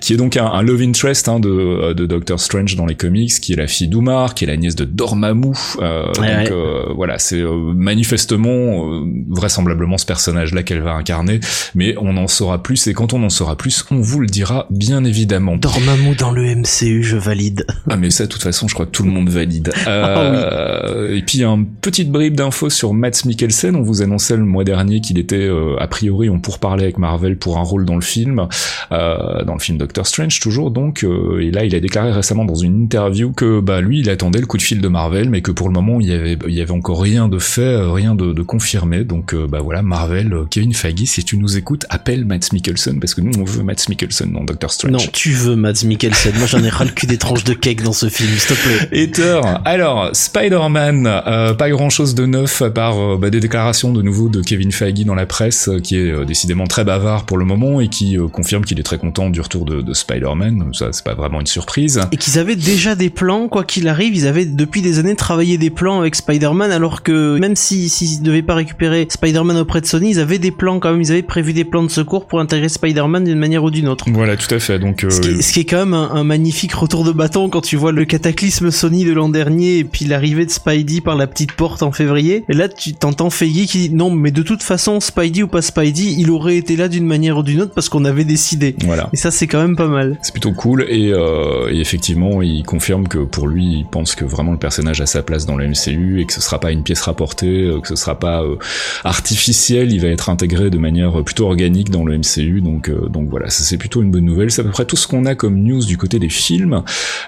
qui 0.00 0.14
est 0.14 0.16
donc 0.16 0.36
un, 0.36 0.46
un 0.46 0.62
love 0.62 0.82
interest 0.88 1.28
hein, 1.28 1.40
de, 1.40 1.48
euh, 1.48 1.94
de 1.94 2.06
Doctor 2.06 2.40
Strange 2.40 2.76
dans 2.76 2.86
les 2.86 2.94
comics, 2.94 3.40
qui 3.40 3.52
est 3.52 3.56
la 3.56 3.66
fille 3.66 3.88
d'Oumar, 3.88 4.34
qui 4.34 4.44
est 4.44 4.46
la 4.46 4.56
nièce 4.56 4.74
de 4.74 4.84
Dormammu. 4.84 5.52
Euh, 5.80 6.06
donc 6.12 6.24
euh, 6.26 6.84
voilà, 6.94 7.18
c'est 7.18 7.42
manifestement, 7.42 9.04
vraisemblablement 9.28 9.98
ce 9.98 10.06
personnage-là 10.06 10.62
qu'elle 10.62 10.82
va 10.82 10.94
incarner, 10.94 11.40
mais 11.74 11.94
on 12.00 12.16
en 12.16 12.28
saura 12.28 12.62
plus, 12.62 12.86
et 12.86 12.94
quand 12.94 13.12
on 13.12 13.22
en 13.22 13.30
saura 13.30 13.56
plus, 13.56 13.84
on 13.90 14.00
vous 14.00 14.20
le 14.20 14.26
dira 14.26 14.66
bien 14.70 15.04
évidemment. 15.04 15.56
Dormammu 15.56 16.14
dans 16.16 16.30
le 16.30 16.54
MCU, 16.54 17.02
je 17.02 17.16
valide. 17.16 17.66
ah 17.90 17.96
mais 17.96 18.10
ça, 18.10 18.24
de 18.24 18.28
toute 18.30 18.42
façon, 18.42 18.68
je 18.68 18.74
crois 18.74 18.86
que 18.86 18.90
tout 18.90 19.02
le 19.04 19.10
monde 19.10 19.28
valide. 19.28 19.72
Ah 19.88 20.82
et 21.10 21.22
puis 21.22 21.42
un 21.44 21.64
petite 21.80 22.10
bribe 22.10 22.34
d'infos 22.34 22.70
sur 22.70 22.92
Matt 22.92 23.24
Mikkelsen, 23.24 23.74
on 23.74 23.82
vous 23.82 24.02
annonçait 24.02 24.36
le 24.36 24.44
mois 24.44 24.62
dernier 24.62 25.00
qu'il 25.00 25.18
était 25.18 25.48
a 25.78 25.86
priori 25.88 26.28
on 26.28 26.38
pourparlait 26.40 26.84
avec 26.84 26.98
Marvel 26.98 27.36
pour 27.36 27.58
un 27.58 27.62
rôle 27.62 27.84
dans 27.84 27.94
le 27.94 28.02
film, 28.02 28.46
dans 28.90 29.54
le 29.54 29.58
film 29.58 29.78
Doctor 29.78 30.06
Strange 30.06 30.38
toujours 30.40 30.70
donc, 30.78 31.04
et 31.40 31.50
là 31.50 31.64
il 31.64 31.74
a 31.74 31.80
déclaré 31.80 32.12
récemment 32.12 32.44
dans 32.44 32.54
une 32.54 32.82
interview 32.82 33.32
que 33.32 33.60
bah 33.60 33.80
lui 33.80 34.00
il 34.00 34.10
attendait 34.10 34.40
le 34.40 34.46
coup 34.46 34.56
de 34.56 34.62
fil 34.62 34.80
de 34.80 34.88
Marvel, 34.88 35.28
mais 35.28 35.42
que 35.42 35.50
pour 35.50 35.68
le 35.68 35.74
moment 35.74 36.00
il 36.00 36.08
y 36.08 36.12
avait 36.12 36.38
il 36.46 36.54
y 36.54 36.60
avait 36.60 36.72
encore 36.72 37.02
rien 37.02 37.28
de 37.28 37.38
fait, 37.38 37.76
rien 37.76 38.14
de, 38.14 38.32
de 38.32 38.42
confirmé. 38.42 39.04
Donc 39.04 39.34
bah 39.34 39.60
voilà 39.60 39.82
Marvel, 39.82 40.34
Kevin 40.50 40.74
Feige, 40.74 41.04
si 41.04 41.24
tu 41.24 41.36
nous 41.36 41.56
écoutes, 41.56 41.84
appelle 41.90 42.24
Matt 42.24 42.52
Mikkelsen 42.52 43.00
parce 43.00 43.14
que 43.14 43.20
nous 43.20 43.32
on 43.38 43.44
veut 43.44 43.62
Matt 43.62 43.88
Mikkelsen 43.88 44.32
dans 44.32 44.44
Doctor 44.44 44.72
Strange. 44.72 44.92
Non, 44.92 44.98
tu 45.12 45.30
veux 45.30 45.56
Matt 45.56 45.82
Mikkelsen. 45.84 46.34
Moi 46.38 46.46
j'en 46.46 46.62
ai 46.62 46.68
ras 46.68 46.84
le 46.84 46.90
cul 46.90 47.06
des 47.06 47.18
tranches 47.18 47.44
de 47.44 47.54
cake 47.54 47.82
dans 47.82 47.92
ce 47.92 48.08
film, 48.08 48.30
s'il 48.30 48.56
te 48.56 48.62
plaît. 48.62 48.88
Ether. 48.92 49.40
Alors 49.64 50.10
Spider-Man, 50.12 51.06
euh, 51.06 51.54
pas 51.54 51.70
grand 51.70 51.90
chose 51.90 52.14
de 52.14 52.26
neuf 52.26 52.62
à 52.62 52.70
part 52.70 52.98
euh, 52.98 53.16
bah, 53.16 53.30
des 53.30 53.40
déclarations 53.40 53.92
de 53.92 54.02
nouveau 54.02 54.28
de 54.28 54.40
Kevin 54.40 54.72
Feige 54.72 55.04
dans 55.04 55.14
la 55.14 55.26
presse, 55.26 55.68
euh, 55.68 55.80
qui 55.80 55.96
est 55.96 56.24
décidément 56.24 56.66
très 56.66 56.84
bavard 56.84 57.24
pour 57.24 57.38
le 57.38 57.44
moment 57.44 57.80
et 57.80 57.88
qui 57.88 58.16
confirme 58.32 58.64
qu'il 58.64 58.78
est 58.80 58.82
très 58.82 58.98
content 58.98 59.30
du 59.30 59.40
retour 59.40 59.64
de, 59.64 59.80
de 59.80 59.94
Spider-Man. 59.94 60.67
Ça 60.72 60.88
c'est 60.92 61.04
pas 61.04 61.14
vraiment 61.14 61.40
une 61.40 61.46
surprise. 61.46 62.00
Et 62.12 62.16
qu'ils 62.16 62.38
avaient 62.38 62.56
déjà 62.56 62.94
des 62.94 63.10
plans, 63.10 63.48
quoi 63.48 63.64
qu'il 63.64 63.88
arrive, 63.88 64.14
ils 64.14 64.26
avaient 64.26 64.44
depuis 64.44 64.82
des 64.82 64.98
années 64.98 65.16
travaillé 65.16 65.58
des 65.58 65.70
plans 65.70 66.00
avec 66.00 66.14
Spider-Man, 66.14 66.70
alors 66.72 67.02
que 67.02 67.38
même 67.38 67.56
si 67.56 67.88
s'ils 67.88 68.22
devaient 68.22 68.42
pas 68.42 68.54
récupérer 68.54 69.06
Spider-Man 69.08 69.56
auprès 69.56 69.80
de 69.80 69.86
Sony, 69.86 70.10
ils 70.10 70.20
avaient 70.20 70.38
des 70.38 70.50
plans 70.50 70.80
quand 70.80 70.90
même, 70.90 71.00
ils 71.00 71.10
avaient 71.10 71.22
prévu 71.22 71.52
des 71.52 71.64
plans 71.64 71.82
de 71.82 71.90
secours 71.90 72.26
pour 72.26 72.40
intégrer 72.40 72.68
Spider-Man 72.68 73.24
d'une 73.24 73.38
manière 73.38 73.64
ou 73.64 73.70
d'une 73.70 73.88
autre. 73.88 74.06
Voilà, 74.08 74.36
tout 74.36 74.52
à 74.54 74.58
fait. 74.58 74.78
Donc 74.78 75.04
ce, 75.08 75.20
qui 75.52 75.60
est, 75.60 75.64
quand 75.64 75.78
même 75.78 75.94
un, 75.94 76.10
un 76.12 76.24
magnifique 76.24 76.74
retour 76.74 77.04
de 77.04 77.12
bâton 77.12 77.48
quand 77.48 77.60
tu 77.60 77.76
vois 77.76 77.92
le 77.92 78.04
cataclysme 78.04 78.70
Sony 78.70 79.04
de 79.04 79.12
l'an 79.12 79.28
dernier 79.28 79.78
et 79.78 79.84
puis 79.84 80.04
l'arrivée 80.04 80.46
de 80.46 80.50
Spidey 80.50 81.00
par 81.00 81.16
la 81.16 81.26
petite 81.26 81.52
porte 81.52 81.82
en 81.82 81.92
février. 81.92 82.44
Et 82.48 82.54
là, 82.54 82.68
tu 82.68 82.94
t'entends 82.94 83.30
Feige 83.30 83.66
qui 83.66 83.88
dit 83.88 83.90
non, 83.90 84.10
mais 84.10 84.30
de 84.30 84.42
toute 84.42 84.62
façon, 84.62 85.00
Spidey 85.00 85.42
ou 85.42 85.48
pas 85.48 85.62
Spidey, 85.62 86.14
il 86.18 86.30
aurait 86.30 86.56
été 86.56 86.76
là 86.76 86.88
d'une 86.88 87.06
manière 87.06 87.38
ou 87.38 87.42
d'une 87.42 87.62
autre 87.62 87.72
parce 87.74 87.88
qu'on 87.88 88.04
avait 88.04 88.24
décidé. 88.24 88.76
Voilà. 88.84 89.08
Et 89.12 89.16
ça, 89.16 89.30
c'est 89.30 89.46
quand 89.46 89.60
même 89.60 89.76
pas 89.76 89.88
mal. 89.88 90.18
C'est 90.22 90.32
plutôt 90.32 90.52
cool 90.58 90.84
et, 90.88 91.12
euh, 91.12 91.72
et, 91.72 91.80
effectivement, 91.80 92.42
il 92.42 92.64
confirme 92.64 93.08
que 93.08 93.18
pour 93.18 93.48
lui, 93.48 93.78
il 93.78 93.86
pense 93.86 94.14
que 94.14 94.24
vraiment 94.24 94.52
le 94.52 94.58
personnage 94.58 95.00
a 95.00 95.06
sa 95.06 95.22
place 95.22 95.46
dans 95.46 95.56
la 95.56 95.66
MCU 95.66 96.20
et 96.20 96.26
que 96.26 96.32
ce 96.32 96.40
sera 96.40 96.60
pas 96.60 96.72
une 96.72 96.82
pièce 96.82 97.00
rapportée, 97.00 97.64
euh, 97.64 97.80
que 97.80 97.88
ce 97.88 97.96
sera 97.96 98.18
pas 98.18 98.42
euh, 98.42 98.56
artificiel, 99.04 99.92
il 99.92 100.00
va 100.00 100.08
être 100.08 100.28
intégré 100.28 100.68
de 100.68 100.78
manière 100.78 101.22
plutôt 101.24 101.46
organique 101.46 101.90
dans 101.90 102.04
le 102.04 102.18
MCU. 102.18 102.60
Donc, 102.60 102.88
euh, 102.88 103.08
donc 103.08 103.28
voilà, 103.28 103.50
ça 103.50 103.64
c'est 103.64 103.78
plutôt 103.78 104.02
une 104.02 104.10
bonne 104.10 104.24
nouvelle. 104.24 104.50
C'est 104.50 104.60
à 104.60 104.64
peu 104.64 104.70
près 104.70 104.84
tout 104.84 104.96
ce 104.96 105.06
qu'on 105.06 105.24
a 105.24 105.34
comme 105.34 105.56
news 105.62 105.84
du 105.84 105.96
côté 105.96 106.18
des 106.18 106.28
films, 106.28 106.82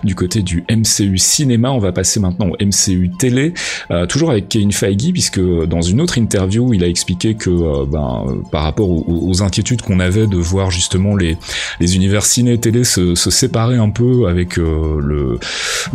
du 0.05 0.15
côté 0.15 0.43
du 0.43 0.65
MCU 0.71 1.19
cinéma. 1.19 1.71
On 1.71 1.79
va 1.79 1.93
passer 1.93 2.21
maintenant 2.21 2.49
au 2.49 2.57
MCU 2.65 3.11
télé, 3.19 3.55
euh, 3.91 4.07
toujours 4.07 4.31
avec 4.31 4.49
Kevin 4.49 4.73
Feige, 4.73 5.13
puisque 5.13 5.41
dans 5.41 5.83
une 5.83 6.01
autre 6.01 6.19
interview, 6.19 6.75
il 6.75 6.85
a 6.85 6.89
expliqué 6.89 7.35
que 7.35 7.51
euh, 7.51 7.87
ben, 7.87 8.43
par 8.51 8.65
rapport 8.65 8.89
aux, 8.91 9.43
inquiétudes 9.43 9.83
qu'on 9.83 10.01
avait 10.01 10.27
de 10.27 10.37
voir 10.37 10.71
justement 10.71 11.17
les, 11.17 11.37
les 11.79 11.97
univers 11.97 12.25
ciné 12.25 12.59
télé 12.59 12.85
se, 12.85 13.15
se 13.21 13.31
séparer 13.31 13.77
un 13.77 13.91
peu 13.91 14.27
avec 14.29 14.59
euh, 14.59 15.00
le, 15.00 15.39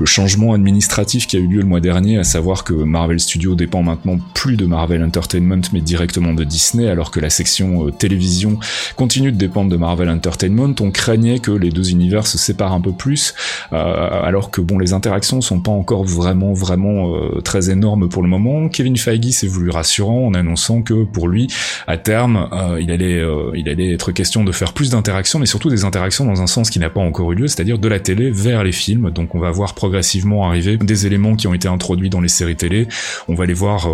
changement 0.06 0.54
administratif 0.54 1.28
qui 1.28 1.36
a 1.36 1.40
eu 1.40 1.48
lieu 1.48 1.60
le 1.60 1.66
mois 1.66 1.80
dernier, 1.80 2.18
à 2.18 2.24
savoir 2.24 2.64
que 2.64 2.74
Marvel 2.74 3.20
Studios 3.20 3.56
dépend 3.56 3.82
maintenant 3.82 4.20
plus 4.34 4.56
de 4.56 4.66
Marvel 4.66 5.04
Entertainment 5.04 5.62
mais 5.74 5.82
directement 5.82 6.34
de 6.34 6.44
Disney, 6.44 6.88
alors 6.88 7.12
que 7.12 7.20
la 7.20 7.30
section 7.30 7.90
télévision 7.90 8.60
continue 8.96 9.32
de 9.32 9.38
dépendre 9.38 9.72
de 9.72 9.78
Marvel 9.78 10.10
Entertainment. 10.10 10.76
On 10.80 10.92
craignait 10.92 11.40
que 11.40 11.52
les 11.52 11.72
deux 11.72 11.92
univers 11.92 12.28
se 12.28 12.38
séparent 12.38 12.74
un 12.74 12.82
peu 12.82 12.92
plus, 12.92 13.34
alors 13.72 14.52
que 14.52 14.62
bon, 14.62 14.78
les 14.78 14.94
interactions 14.94 15.42
sont 15.42 15.60
pas 15.60 15.72
encore 15.72 16.04
vraiment 16.04 16.54
vraiment 16.54 17.16
euh, 17.16 17.42
très 17.42 17.70
énormes 17.70 18.10
pour 18.10 18.22
le 18.22 18.28
moment. 18.28 18.70
Kevin 18.70 18.98
Feige 18.98 19.32
s'est 19.32 19.48
voulu 19.48 19.70
rassurant 19.70 20.28
en 20.28 20.34
annonçant 20.34 20.82
que 20.82 21.04
pour 21.04 21.28
lui, 21.28 21.48
à 21.88 21.98
terme, 21.98 22.50
euh, 22.54 22.80
il 22.82 22.92
allait 22.92 23.20
euh, 23.20 23.52
il 23.56 23.70
allait 23.70 23.94
être 23.94 24.12
question 24.12 24.44
de 24.44 24.52
faire 24.52 24.74
plus 24.74 24.90
d'interactions, 24.90 25.40
mais 25.40 25.46
surtout 25.46 25.70
des 25.70 25.86
interactions 25.86 26.26
dans 26.26 26.42
un 26.42 26.48
sens 26.48 26.70
qui 26.70 26.80
n'a 26.80 26.90
pas 26.90 27.02
encore 27.02 27.15
eu 27.20 27.36
lieu, 27.36 27.48
c'est-à-dire 27.48 27.80
de 27.80 27.88
la 27.88 28.00
télé 28.00 28.32
vers 28.32 28.64
les 28.64 28.72
films. 28.72 29.12
Donc 29.12 29.36
on 29.36 29.40
va 29.40 29.52
voir 29.52 29.74
progressivement 29.74 30.48
arriver 30.48 30.78
des 30.78 31.06
éléments 31.06 31.36
qui 31.36 31.48
ont 31.48 31.54
été 31.54 31.68
introduits 31.68 32.10
dans 32.10 32.22
les 32.22 32.28
séries 32.28 32.56
télé. 32.56 32.88
On 33.28 33.36
va 33.36 33.46
les 33.46 33.54
voir 33.54 33.88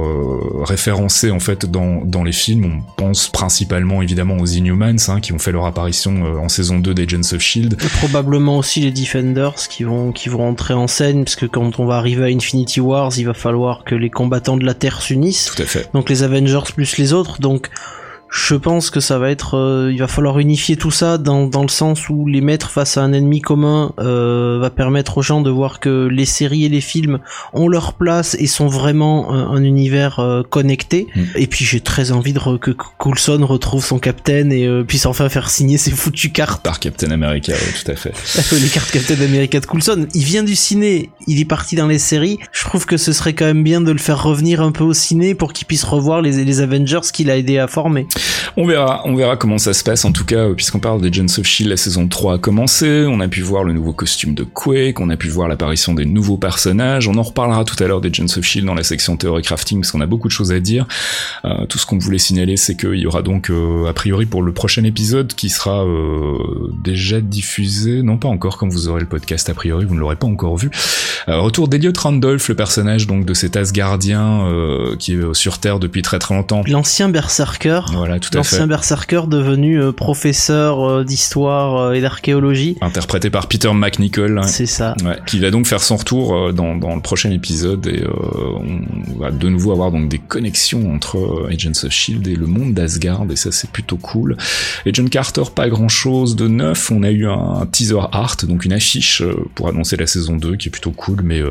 référencés 0.63 1.31
en 1.31 1.39
fait 1.39 1.65
dans 1.65 2.03
dans 2.03 2.23
les 2.23 2.31
films. 2.31 2.65
On 2.65 2.91
pense 2.93 3.29
principalement 3.29 4.01
évidemment 4.01 4.37
aux 4.37 4.45
Inhumans 4.45 4.95
hein, 5.07 5.19
qui 5.19 5.33
ont 5.33 5.39
fait 5.39 5.51
leur 5.51 5.65
apparition 5.65 6.23
en 6.41 6.49
saison 6.49 6.79
2 6.79 6.93
d'Agents 6.93 7.33
of 7.33 7.39
Shield. 7.39 7.73
Et 7.73 7.87
probablement 7.99 8.57
aussi 8.57 8.81
les 8.81 8.91
Defenders 8.91 9.55
qui 9.69 9.83
vont 9.83 10.11
qui 10.11 10.29
vont 10.29 10.47
entrer 10.47 10.73
en 10.73 10.87
scène 10.87 11.23
parce 11.23 11.35
que 11.35 11.45
quand 11.45 11.79
on 11.79 11.85
va 11.85 11.95
arriver 11.97 12.23
à 12.23 12.27
Infinity 12.27 12.79
Wars, 12.79 13.11
il 13.17 13.25
va 13.25 13.33
falloir 13.33 13.83
que 13.83 13.95
les 13.95 14.09
combattants 14.09 14.57
de 14.57 14.65
la 14.65 14.73
Terre 14.73 15.01
s'unissent. 15.01 15.51
Tout 15.55 15.61
à 15.61 15.65
fait. 15.65 15.89
Donc 15.93 16.09
les 16.09 16.23
Avengers 16.23 16.71
plus 16.73 16.97
les 16.97 17.13
autres. 17.13 17.41
Donc 17.41 17.69
je 18.31 18.55
pense 18.55 18.89
que 18.89 19.01
ça 19.01 19.19
va 19.19 19.29
être, 19.29 19.57
euh, 19.57 19.91
il 19.91 19.99
va 19.99 20.07
falloir 20.07 20.39
unifier 20.39 20.77
tout 20.77 20.89
ça 20.89 21.17
dans, 21.17 21.47
dans 21.47 21.63
le 21.63 21.69
sens 21.69 22.07
où 22.07 22.27
les 22.27 22.39
mettre 22.39 22.71
face 22.71 22.97
à 22.97 23.01
un 23.01 23.11
ennemi 23.11 23.41
commun 23.41 23.93
euh, 23.99 24.57
va 24.61 24.69
permettre 24.69 25.17
aux 25.17 25.21
gens 25.21 25.41
de 25.41 25.49
voir 25.49 25.81
que 25.81 26.07
les 26.07 26.25
séries 26.25 26.63
et 26.63 26.69
les 26.69 26.79
films 26.79 27.19
ont 27.53 27.67
leur 27.67 27.93
place 27.93 28.37
et 28.39 28.47
sont 28.47 28.67
vraiment 28.67 29.31
un, 29.33 29.61
univers 29.61 30.19
euh, 30.19 30.43
connecté. 30.43 31.07
Mm. 31.13 31.21
Et 31.35 31.47
puis 31.47 31.65
j'ai 31.65 31.81
très 31.81 32.13
envie 32.13 32.31
de 32.31 32.39
que 32.57 32.71
Coulson 32.71 33.45
retrouve 33.45 33.83
son 33.83 33.99
Captain 33.99 34.49
et 34.49 34.65
euh, 34.65 34.83
puisse 34.83 35.05
enfin 35.05 35.27
faire 35.27 35.49
signer 35.49 35.77
ses 35.77 35.91
foutues 35.91 36.31
cartes. 36.31 36.63
Par 36.63 36.79
Captain 36.79 37.11
America, 37.11 37.53
tout 37.53 37.91
à 37.91 37.95
fait. 37.95 38.13
les 38.55 38.69
cartes 38.69 38.91
Captain 38.91 39.21
America 39.21 39.59
de 39.59 39.65
Coulson. 39.65 40.07
Il 40.13 40.23
vient 40.23 40.43
du 40.43 40.55
ciné, 40.55 41.09
il 41.27 41.39
est 41.39 41.45
parti 41.45 41.75
dans 41.75 41.87
les 41.87 41.99
séries. 41.99 42.39
Je 42.53 42.63
trouve 42.63 42.85
que 42.85 42.95
ce 42.95 43.11
serait 43.11 43.33
quand 43.33 43.45
même 43.45 43.63
bien 43.63 43.81
de 43.81 43.91
le 43.91 43.99
faire 43.99 44.23
revenir 44.23 44.61
un 44.61 44.71
peu 44.71 44.85
au 44.85 44.93
ciné 44.93 45.35
pour 45.35 45.51
qu'il 45.51 45.67
puisse 45.67 45.83
revoir 45.83 46.21
les, 46.21 46.43
les 46.43 46.61
Avengers 46.61 47.01
qu'il 47.11 47.29
a 47.29 47.37
aidé 47.37 47.57
à 47.57 47.67
former. 47.67 48.07
On 48.57 48.65
verra, 48.65 49.01
on 49.05 49.15
verra 49.15 49.37
comment 49.37 49.57
ça 49.57 49.73
se 49.73 49.83
passe. 49.83 50.05
En 50.05 50.11
tout 50.11 50.25
cas, 50.25 50.49
euh, 50.49 50.53
puisqu'on 50.53 50.79
parle 50.79 51.01
des 51.01 51.07
Agents 51.07 51.39
of 51.39 51.45
Shield, 51.45 51.69
la 51.69 51.77
saison 51.77 52.07
3 52.07 52.35
a 52.35 52.37
commencé. 52.37 53.05
On 53.07 53.19
a 53.19 53.27
pu 53.27 53.41
voir 53.41 53.63
le 53.63 53.73
nouveau 53.73 53.93
costume 53.93 54.33
de 54.33 54.43
Quake, 54.43 54.99
on 54.99 55.09
a 55.09 55.17
pu 55.17 55.29
voir 55.29 55.47
l'apparition 55.47 55.93
des 55.93 56.05
nouveaux 56.05 56.37
personnages. 56.37 57.07
On 57.07 57.15
en 57.17 57.23
reparlera 57.23 57.63
tout 57.63 57.81
à 57.81 57.87
l'heure 57.87 58.01
des 58.01 58.09
Agents 58.09 58.37
of 58.37 58.43
Shield 58.43 58.65
dans 58.65 58.73
la 58.73 58.83
section 58.83 59.17
théorie 59.17 59.41
crafting, 59.41 59.81
parce 59.81 59.91
qu'on 59.91 60.01
a 60.01 60.05
beaucoup 60.05 60.27
de 60.27 60.33
choses 60.33 60.51
à 60.51 60.59
dire. 60.59 60.87
Euh, 61.45 61.65
tout 61.67 61.77
ce 61.77 61.85
qu'on 61.85 61.97
voulait 61.97 62.17
signaler, 62.17 62.57
c'est 62.57 62.75
qu'il 62.75 62.95
y 62.95 63.05
aura 63.05 63.21
donc, 63.21 63.49
euh, 63.49 63.87
a 63.87 63.93
priori, 63.93 64.25
pour 64.25 64.43
le 64.43 64.51
prochain 64.51 64.83
épisode, 64.83 65.33
qui 65.33 65.49
sera 65.49 65.85
déjà 66.83 67.21
diffusé, 67.21 68.01
non 68.01 68.17
pas 68.17 68.27
encore, 68.27 68.57
quand 68.57 68.67
vous 68.67 68.87
aurez 68.87 69.01
le 69.01 69.07
podcast, 69.07 69.49
a 69.49 69.53
priori, 69.53 69.85
vous 69.85 69.95
ne 69.95 69.99
l'aurez 69.99 70.15
pas 70.15 70.27
encore 70.27 70.57
vu. 70.57 70.69
retour 71.27 71.67
d'Eliot 71.67 71.93
Randolph, 71.97 72.47
le 72.49 72.55
personnage 72.55 73.07
donc 73.07 73.25
de 73.25 73.33
cet 73.33 73.55
Asgardien 73.55 74.45
qui 74.99 75.13
est 75.13 75.33
sur 75.33 75.59
Terre 75.59 75.79
depuis 75.79 76.01
très 76.01 76.19
très 76.19 76.35
longtemps. 76.35 76.61
L'ancien 76.67 77.09
berserker. 77.09 77.81
Voilà, 77.93 78.10
tout 78.19 78.29
à 78.33 78.37
L'ancien 78.37 78.67
berserker 78.67 79.21
devenu 79.27 79.81
euh, 79.81 79.91
professeur 79.91 80.83
euh, 80.83 81.03
d'histoire 81.03 81.77
euh, 81.77 81.93
et 81.93 82.01
d'archéologie. 82.01 82.77
Interprété 82.81 83.29
par 83.29 83.47
Peter 83.47 83.71
McNichol. 83.73 84.39
Hein. 84.39 84.43
C'est 84.43 84.65
ça. 84.65 84.95
Ouais, 85.03 85.17
qui 85.25 85.39
va 85.39 85.51
donc 85.51 85.67
faire 85.67 85.81
son 85.81 85.97
retour 85.97 86.53
dans, 86.53 86.75
dans 86.75 86.95
le 86.95 87.01
prochain 87.01 87.31
épisode 87.31 87.87
et 87.87 88.03
on 88.07 89.19
va 89.19 89.31
de 89.31 89.49
nouveau 89.49 89.71
avoir 89.71 89.91
donc 89.91 90.09
des 90.09 90.17
connexions 90.17 90.93
entre 90.93 91.47
Agents 91.49 91.83
of 91.83 91.91
Shield 91.91 92.27
et 92.27 92.35
le 92.35 92.47
monde 92.47 92.73
d'Asgard 92.73 93.25
et 93.29 93.35
ça 93.35 93.51
c'est 93.51 93.69
plutôt 93.69 93.97
cool. 93.97 94.37
Et 94.85 94.93
John 94.93 95.09
Carter, 95.09 95.43
pas 95.53 95.69
grand 95.69 95.89
chose 95.89 96.35
de 96.35 96.47
neuf. 96.47 96.91
On 96.91 97.03
a 97.03 97.11
eu 97.11 97.27
un, 97.27 97.65
teaser 97.71 97.99
art, 98.11 98.37
donc 98.43 98.65
une 98.65 98.73
affiche 98.73 99.23
pour 99.55 99.67
annoncer 99.67 99.97
la 99.97 100.07
saison 100.07 100.35
2 100.35 100.55
qui 100.55 100.69
est 100.69 100.71
plutôt 100.71 100.91
cool 100.91 101.21
mais 101.23 101.41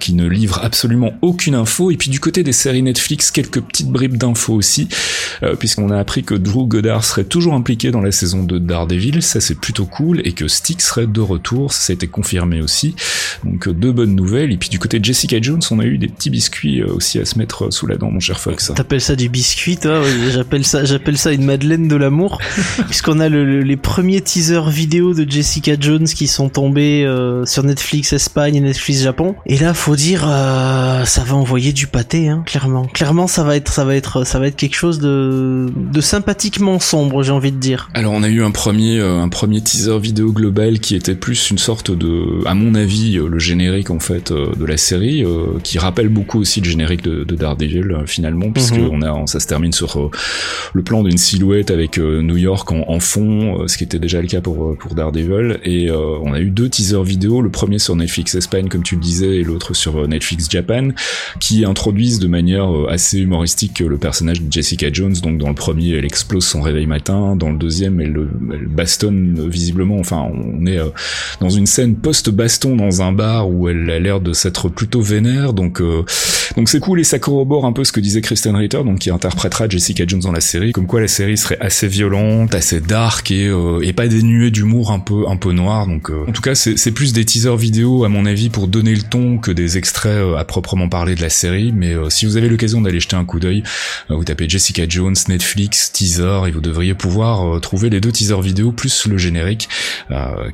qui 0.00 0.14
ne 0.14 0.26
livre 0.26 0.60
absolument 0.62 1.12
aucune 1.22 1.54
info. 1.54 1.90
Et 1.90 1.96
puis 1.96 2.10
du 2.10 2.20
côté 2.20 2.42
des 2.42 2.52
séries 2.52 2.82
Netflix, 2.82 3.30
quelques 3.30 3.60
petites 3.60 3.90
bribes 3.90 4.16
d'infos 4.16 4.54
aussi, 4.54 4.88
puisqu'on 5.58 5.90
a 5.90 5.98
appris 6.06 6.22
que 6.22 6.36
Drew 6.36 6.68
Goddard 6.68 7.02
serait 7.02 7.24
toujours 7.24 7.54
impliqué 7.54 7.90
dans 7.90 8.00
la 8.00 8.12
saison 8.12 8.44
de 8.44 8.60
Daredevil, 8.60 9.22
ça 9.22 9.40
c'est 9.40 9.58
plutôt 9.58 9.86
cool, 9.86 10.20
et 10.24 10.34
que 10.34 10.46
Stick 10.46 10.80
serait 10.80 11.08
de 11.08 11.20
retour, 11.20 11.72
ça 11.72 11.92
a 11.92 11.94
été 11.94 12.06
confirmé 12.06 12.62
aussi. 12.62 12.94
Donc 13.42 13.66
euh, 13.66 13.72
deux 13.72 13.90
bonnes 13.90 14.14
nouvelles. 14.14 14.52
Et 14.52 14.56
puis 14.56 14.68
du 14.68 14.78
côté 14.78 15.00
de 15.00 15.04
Jessica 15.04 15.38
Jones, 15.42 15.62
on 15.72 15.80
a 15.80 15.84
eu 15.84 15.98
des 15.98 16.06
petits 16.06 16.30
biscuits 16.30 16.80
euh, 16.80 16.94
aussi 16.94 17.18
à 17.18 17.24
se 17.24 17.36
mettre 17.40 17.64
euh, 17.64 17.70
sous 17.72 17.88
la 17.88 17.96
dent, 17.96 18.12
mon 18.12 18.20
cher 18.20 18.38
Fox. 18.38 18.70
T'appelles 18.72 19.00
ça 19.00 19.16
du 19.16 19.28
biscuit, 19.28 19.78
toi 19.78 20.00
J'appelle 20.30 20.64
ça, 20.64 20.84
j'appelle 20.84 21.18
ça 21.18 21.32
une 21.32 21.44
Madeleine 21.44 21.88
de 21.88 21.96
l'amour, 21.96 22.38
puisqu'on 22.86 23.18
a 23.18 23.28
les 23.28 23.76
premiers 23.76 24.20
teasers 24.20 24.70
vidéo 24.70 25.12
de 25.12 25.28
Jessica 25.28 25.72
Jones 25.78 26.06
qui 26.06 26.28
sont 26.28 26.48
tombés 26.48 27.04
sur 27.46 27.64
Netflix 27.64 28.12
Espagne 28.12 28.54
et 28.54 28.60
Netflix 28.60 29.02
Japon. 29.02 29.34
Et 29.46 29.58
là, 29.58 29.74
faut 29.74 29.96
dire, 29.96 30.20
ça 30.20 31.24
va 31.26 31.34
envoyer 31.34 31.72
du 31.72 31.88
pâté, 31.88 32.28
hein, 32.28 32.44
clairement. 32.46 32.84
Clairement, 32.86 33.26
ça 33.26 33.42
va 33.42 33.56
être, 33.56 33.72
ça 33.72 33.84
va 33.84 33.96
être, 33.96 34.24
ça 34.24 34.38
va 34.38 34.46
être 34.46 34.56
quelque 34.56 34.76
chose 34.76 35.00
de, 35.00 35.95
de 35.96 36.02
sympathiquement 36.02 36.78
sombre, 36.78 37.22
j'ai 37.22 37.32
envie 37.32 37.52
de 37.52 37.56
dire. 37.56 37.88
Alors 37.94 38.12
on 38.12 38.22
a 38.22 38.28
eu 38.28 38.42
un 38.42 38.50
premier, 38.50 39.00
euh, 39.00 39.22
un 39.22 39.30
premier 39.30 39.62
teaser 39.62 39.98
vidéo 39.98 40.30
global 40.30 40.78
qui 40.78 40.94
était 40.94 41.14
plus 41.14 41.50
une 41.50 41.56
sorte 41.56 41.90
de, 41.90 42.46
à 42.46 42.54
mon 42.54 42.74
avis, 42.74 43.16
euh, 43.16 43.28
le 43.28 43.38
générique 43.38 43.88
en 43.88 43.98
fait 43.98 44.30
euh, 44.30 44.54
de 44.54 44.66
la 44.66 44.76
série, 44.76 45.24
qui 45.62 45.78
rappelle 45.78 46.10
beaucoup 46.10 46.38
aussi 46.38 46.60
le 46.60 46.68
générique 46.68 47.02
de, 47.02 47.24
de 47.24 47.34
Daredevil 47.34 48.02
finalement, 48.04 48.52
puisque 48.52 48.76
mhm. 48.76 48.90
on 48.92 49.00
a, 49.00 49.26
ça 49.26 49.40
se 49.40 49.46
termine 49.46 49.72
sur 49.72 50.10
le 50.74 50.82
plan 50.82 51.02
d'une 51.02 51.16
silhouette 51.16 51.70
avec 51.70 51.96
New 51.98 52.36
York 52.36 52.70
en, 52.72 52.84
en 52.88 53.00
fond, 53.00 53.66
ce 53.66 53.78
qui 53.78 53.84
était 53.84 53.98
déjà 53.98 54.20
le 54.20 54.26
cas 54.26 54.42
pour 54.42 54.76
pour 54.76 54.94
Daredevil, 54.94 55.60
et 55.64 55.90
on 55.90 56.34
a 56.34 56.40
eu 56.40 56.50
deux 56.50 56.68
teasers 56.68 57.04
vidéo, 57.04 57.40
le 57.40 57.50
premier 57.50 57.78
sur 57.78 57.96
Netflix 57.96 58.34
Espagne 58.34 58.68
comme 58.68 58.82
tu 58.82 58.96
le 58.96 59.00
disais, 59.00 59.36
et 59.36 59.44
l'autre 59.44 59.72
sur 59.72 60.06
Netflix 60.06 60.48
Japan, 60.50 60.88
qui 61.40 61.64
introduisent 61.64 62.18
de 62.18 62.28
manière 62.28 62.68
assez 62.90 63.18
humoristique 63.18 63.80
le 63.80 63.96
personnage 63.96 64.42
de 64.42 64.52
Jessica 64.52 64.88
Jones. 64.92 65.14
Donc 65.22 65.38
dans 65.38 65.48
le 65.48 65.54
premier 65.54 65.85
premier, 65.86 65.98
elle 65.98 66.04
explose 66.04 66.44
son 66.44 66.62
réveil 66.62 66.86
matin. 66.86 67.36
Dans 67.36 67.50
le 67.50 67.56
deuxième, 67.56 68.00
elle, 68.00 68.16
elle 68.52 68.66
bastonne 68.66 69.48
visiblement. 69.48 69.98
Enfin, 69.98 70.26
on 70.32 70.66
est 70.66 70.78
dans 71.40 71.50
une 71.50 71.66
scène 71.66 71.96
post-baston 71.96 72.76
dans 72.76 73.02
un 73.02 73.12
bar 73.12 73.48
où 73.48 73.68
elle 73.68 73.88
a 73.90 73.98
l'air 73.98 74.20
de 74.20 74.32
s'être 74.32 74.68
plutôt 74.68 75.00
vénère. 75.00 75.52
Donc, 75.52 75.82
donc 76.56 76.68
c'est 76.68 76.80
cool 76.80 77.00
et 77.00 77.04
ça 77.04 77.18
corrobore 77.18 77.64
un 77.64 77.72
peu 77.72 77.84
ce 77.84 77.92
que 77.92 78.00
disait 78.00 78.20
Kristen 78.20 78.56
Ritter, 78.56 78.82
donc 78.84 78.98
qui 79.00 79.10
interprétera 79.10 79.68
Jessica 79.68 80.04
Jones 80.06 80.20
dans 80.20 80.32
la 80.32 80.40
série, 80.40 80.72
comme 80.72 80.86
quoi 80.86 81.00
la 81.00 81.08
série 81.08 81.36
serait 81.36 81.58
assez 81.60 81.88
violente, 81.88 82.54
assez 82.54 82.80
dark 82.80 83.30
et, 83.30 83.50
et 83.82 83.92
pas 83.92 84.08
dénuée 84.08 84.50
d'humour 84.50 84.92
un 84.92 85.00
peu 85.00 85.28
un 85.28 85.36
peu 85.36 85.52
noir. 85.52 85.86
Donc, 85.86 86.10
en 86.10 86.32
tout 86.32 86.42
cas, 86.42 86.54
c'est 86.54 86.92
plus 86.92 87.12
des 87.12 87.24
teasers 87.24 87.56
vidéo 87.56 88.04
à 88.04 88.08
mon 88.08 88.26
avis 88.26 88.48
pour 88.48 88.68
donner 88.68 88.94
le 88.94 89.02
ton 89.02 89.38
que 89.38 89.50
des 89.50 89.78
extraits 89.78 90.22
à 90.36 90.44
proprement 90.44 90.88
parler 90.88 91.14
de 91.14 91.22
la 91.22 91.30
série. 91.30 91.72
Mais 91.72 91.94
si 92.08 92.26
vous 92.26 92.36
avez 92.36 92.48
l'occasion 92.48 92.80
d'aller 92.80 93.00
jeter 93.00 93.16
un 93.16 93.24
coup 93.24 93.40
d'œil, 93.40 93.62
vous 94.08 94.24
tapez 94.24 94.48
Jessica 94.48 94.84
Jones, 94.88 95.14
Netflix, 95.28 95.65
teaser, 95.70 96.46
et 96.46 96.50
vous 96.50 96.60
devriez 96.60 96.94
pouvoir 96.94 97.60
trouver 97.60 97.90
les 97.90 98.00
deux 98.00 98.12
teasers 98.12 98.40
vidéo 98.40 98.72
plus 98.72 99.06
le 99.06 99.18
générique, 99.18 99.68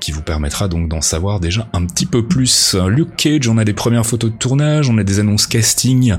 qui 0.01 0.13
vous 0.13 0.23
permettra 0.23 0.69
donc 0.69 0.89
d'en 0.89 1.01
savoir 1.01 1.41
déjà 1.41 1.69
un 1.73 1.85
petit 1.87 2.07
peu 2.07 2.27
plus. 2.27 2.77
Luke 2.89 3.17
Cage, 3.17 3.49
on 3.49 3.59
a 3.59 3.65
des 3.65 3.73
premières 3.73 4.07
photos 4.07 4.31
de 4.31 4.37
tournage, 4.37 4.89
on 4.89 4.99
a 4.99 5.05
des 5.05 5.19
annonces 5.19 5.47
casting, 5.47 6.17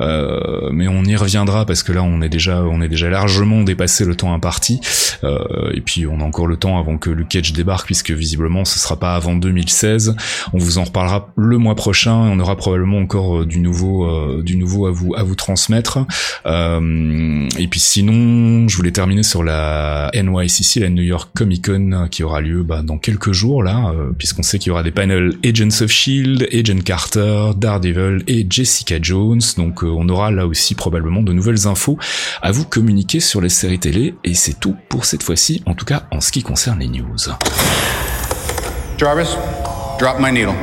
euh, 0.00 0.70
mais 0.72 0.88
on 0.88 1.04
y 1.04 1.16
reviendra 1.16 1.66
parce 1.66 1.82
que 1.82 1.92
là 1.92 2.02
on 2.02 2.22
est 2.22 2.28
déjà 2.28 2.62
on 2.62 2.80
est 2.80 2.88
déjà 2.88 3.08
largement 3.10 3.62
dépassé 3.62 4.04
le 4.04 4.14
temps 4.14 4.32
imparti. 4.32 4.80
Euh, 5.24 5.70
et 5.72 5.80
puis 5.80 6.06
on 6.06 6.20
a 6.20 6.24
encore 6.24 6.46
le 6.46 6.56
temps 6.56 6.78
avant 6.78 6.98
que 6.98 7.10
Luke 7.10 7.28
Cage 7.28 7.52
débarque 7.52 7.86
puisque 7.86 8.10
visiblement 8.10 8.64
ce 8.64 8.78
sera 8.78 8.98
pas 8.98 9.14
avant 9.14 9.34
2016. 9.34 10.16
On 10.52 10.58
vous 10.58 10.78
en 10.78 10.84
reparlera 10.84 11.28
le 11.36 11.58
mois 11.58 11.74
prochain. 11.74 12.14
On 12.14 12.38
aura 12.38 12.56
probablement 12.56 12.98
encore 12.98 13.40
euh, 13.40 13.46
du 13.46 13.58
nouveau 13.58 14.04
euh, 14.04 14.42
du 14.42 14.56
nouveau 14.56 14.86
à 14.86 14.90
vous 14.90 15.14
à 15.14 15.22
vous 15.22 15.34
transmettre. 15.34 15.98
Euh, 16.46 17.48
et 17.58 17.68
puis 17.68 17.80
sinon, 17.80 18.12
je 18.68 18.76
voulais 18.76 18.92
terminer 18.92 19.22
sur 19.22 19.42
la 19.42 20.10
NYCC, 20.14 20.80
la 20.80 20.88
New 20.88 21.02
York 21.02 21.30
Comic 21.34 21.66
Con, 21.66 22.08
qui 22.10 22.22
aura 22.22 22.40
lieu 22.40 22.62
bah, 22.62 22.82
dans 22.82 22.98
quelques 22.98 23.32
jours 23.32 23.62
là, 23.62 23.92
puisqu'on 24.18 24.42
sait 24.42 24.58
qu'il 24.58 24.68
y 24.68 24.70
aura 24.70 24.82
des 24.82 24.90
panels 24.90 25.34
Agents 25.44 25.82
of 25.82 25.90
Shield, 25.90 26.48
Agent 26.52 26.82
Carter, 26.84 27.50
Daredevil 27.56 28.22
et 28.26 28.46
Jessica 28.48 28.96
Jones. 29.00 29.40
Donc 29.56 29.82
on 29.82 30.08
aura 30.08 30.30
là 30.30 30.46
aussi 30.46 30.74
probablement 30.74 31.22
de 31.22 31.32
nouvelles 31.32 31.66
infos 31.66 31.98
à 32.42 32.52
vous 32.52 32.64
communiquer 32.64 33.20
sur 33.20 33.40
les 33.40 33.48
séries 33.48 33.78
télé. 33.78 34.14
Et 34.24 34.34
c'est 34.34 34.58
tout 34.58 34.76
pour 34.88 35.04
cette 35.04 35.22
fois-ci, 35.22 35.62
en 35.66 35.74
tout 35.74 35.84
cas 35.84 36.04
en 36.10 36.20
ce 36.20 36.32
qui 36.32 36.42
concerne 36.42 36.80
les 36.80 36.88
news. 36.88 37.16
Jarvis, 38.98 39.36
drop 39.98 40.18
my 40.18 40.32
needle. 40.32 40.54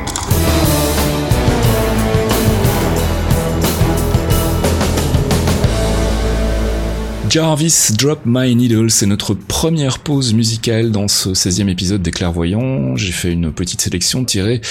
Jarvis 7.34 7.94
Drop 7.98 8.20
My 8.28 8.56
Needle, 8.56 8.92
c'est 8.92 9.08
notre 9.08 9.34
première 9.34 9.98
pause 9.98 10.36
musicale 10.36 10.92
dans 10.92 11.08
ce 11.08 11.30
16e 11.30 11.68
épisode 11.68 12.04
des 12.04 12.12
Clairvoyants. 12.12 12.96
J'ai 12.96 13.12
fait 13.12 13.32
une 13.32 13.52
petite 13.52 13.82
sélection 13.82 14.24
tirée 14.24 14.62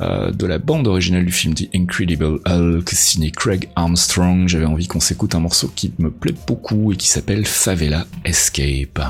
euh, 0.00 0.30
de 0.30 0.46
la 0.46 0.58
bande 0.58 0.86
originale 0.86 1.24
du 1.24 1.32
film 1.32 1.52
The 1.54 1.68
Incredible 1.74 2.38
Hulk, 2.46 2.88
signé 2.90 3.32
Craig 3.32 3.70
Armstrong. 3.74 4.46
J'avais 4.46 4.66
envie 4.66 4.86
qu'on 4.86 5.00
s'écoute 5.00 5.34
un 5.34 5.40
morceau 5.40 5.72
qui 5.74 5.92
me 5.98 6.12
plaît 6.12 6.34
beaucoup 6.46 6.92
et 6.92 6.96
qui 6.96 7.08
s'appelle 7.08 7.44
Favela 7.44 8.06
Escape. 8.24 9.02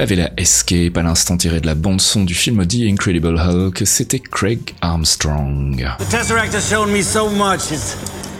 Favela 0.00 0.30
Escape, 0.38 0.96
à 0.96 1.02
l'instant 1.02 1.36
tiré 1.36 1.60
de 1.60 1.66
la 1.66 1.74
bande-son 1.74 2.24
du 2.24 2.32
film 2.32 2.66
The 2.66 2.88
Incredible 2.88 3.38
Hulk, 3.38 3.82
c'était 3.84 4.18
Craig 4.18 4.74
Armstrong. 4.80 5.76
The 5.98 6.08
Tesseract 6.08 6.54
has 6.54 6.66
shown 6.70 6.90
me 6.90 7.02
so 7.02 7.28
much. 7.28 7.70
It's, 7.70 7.98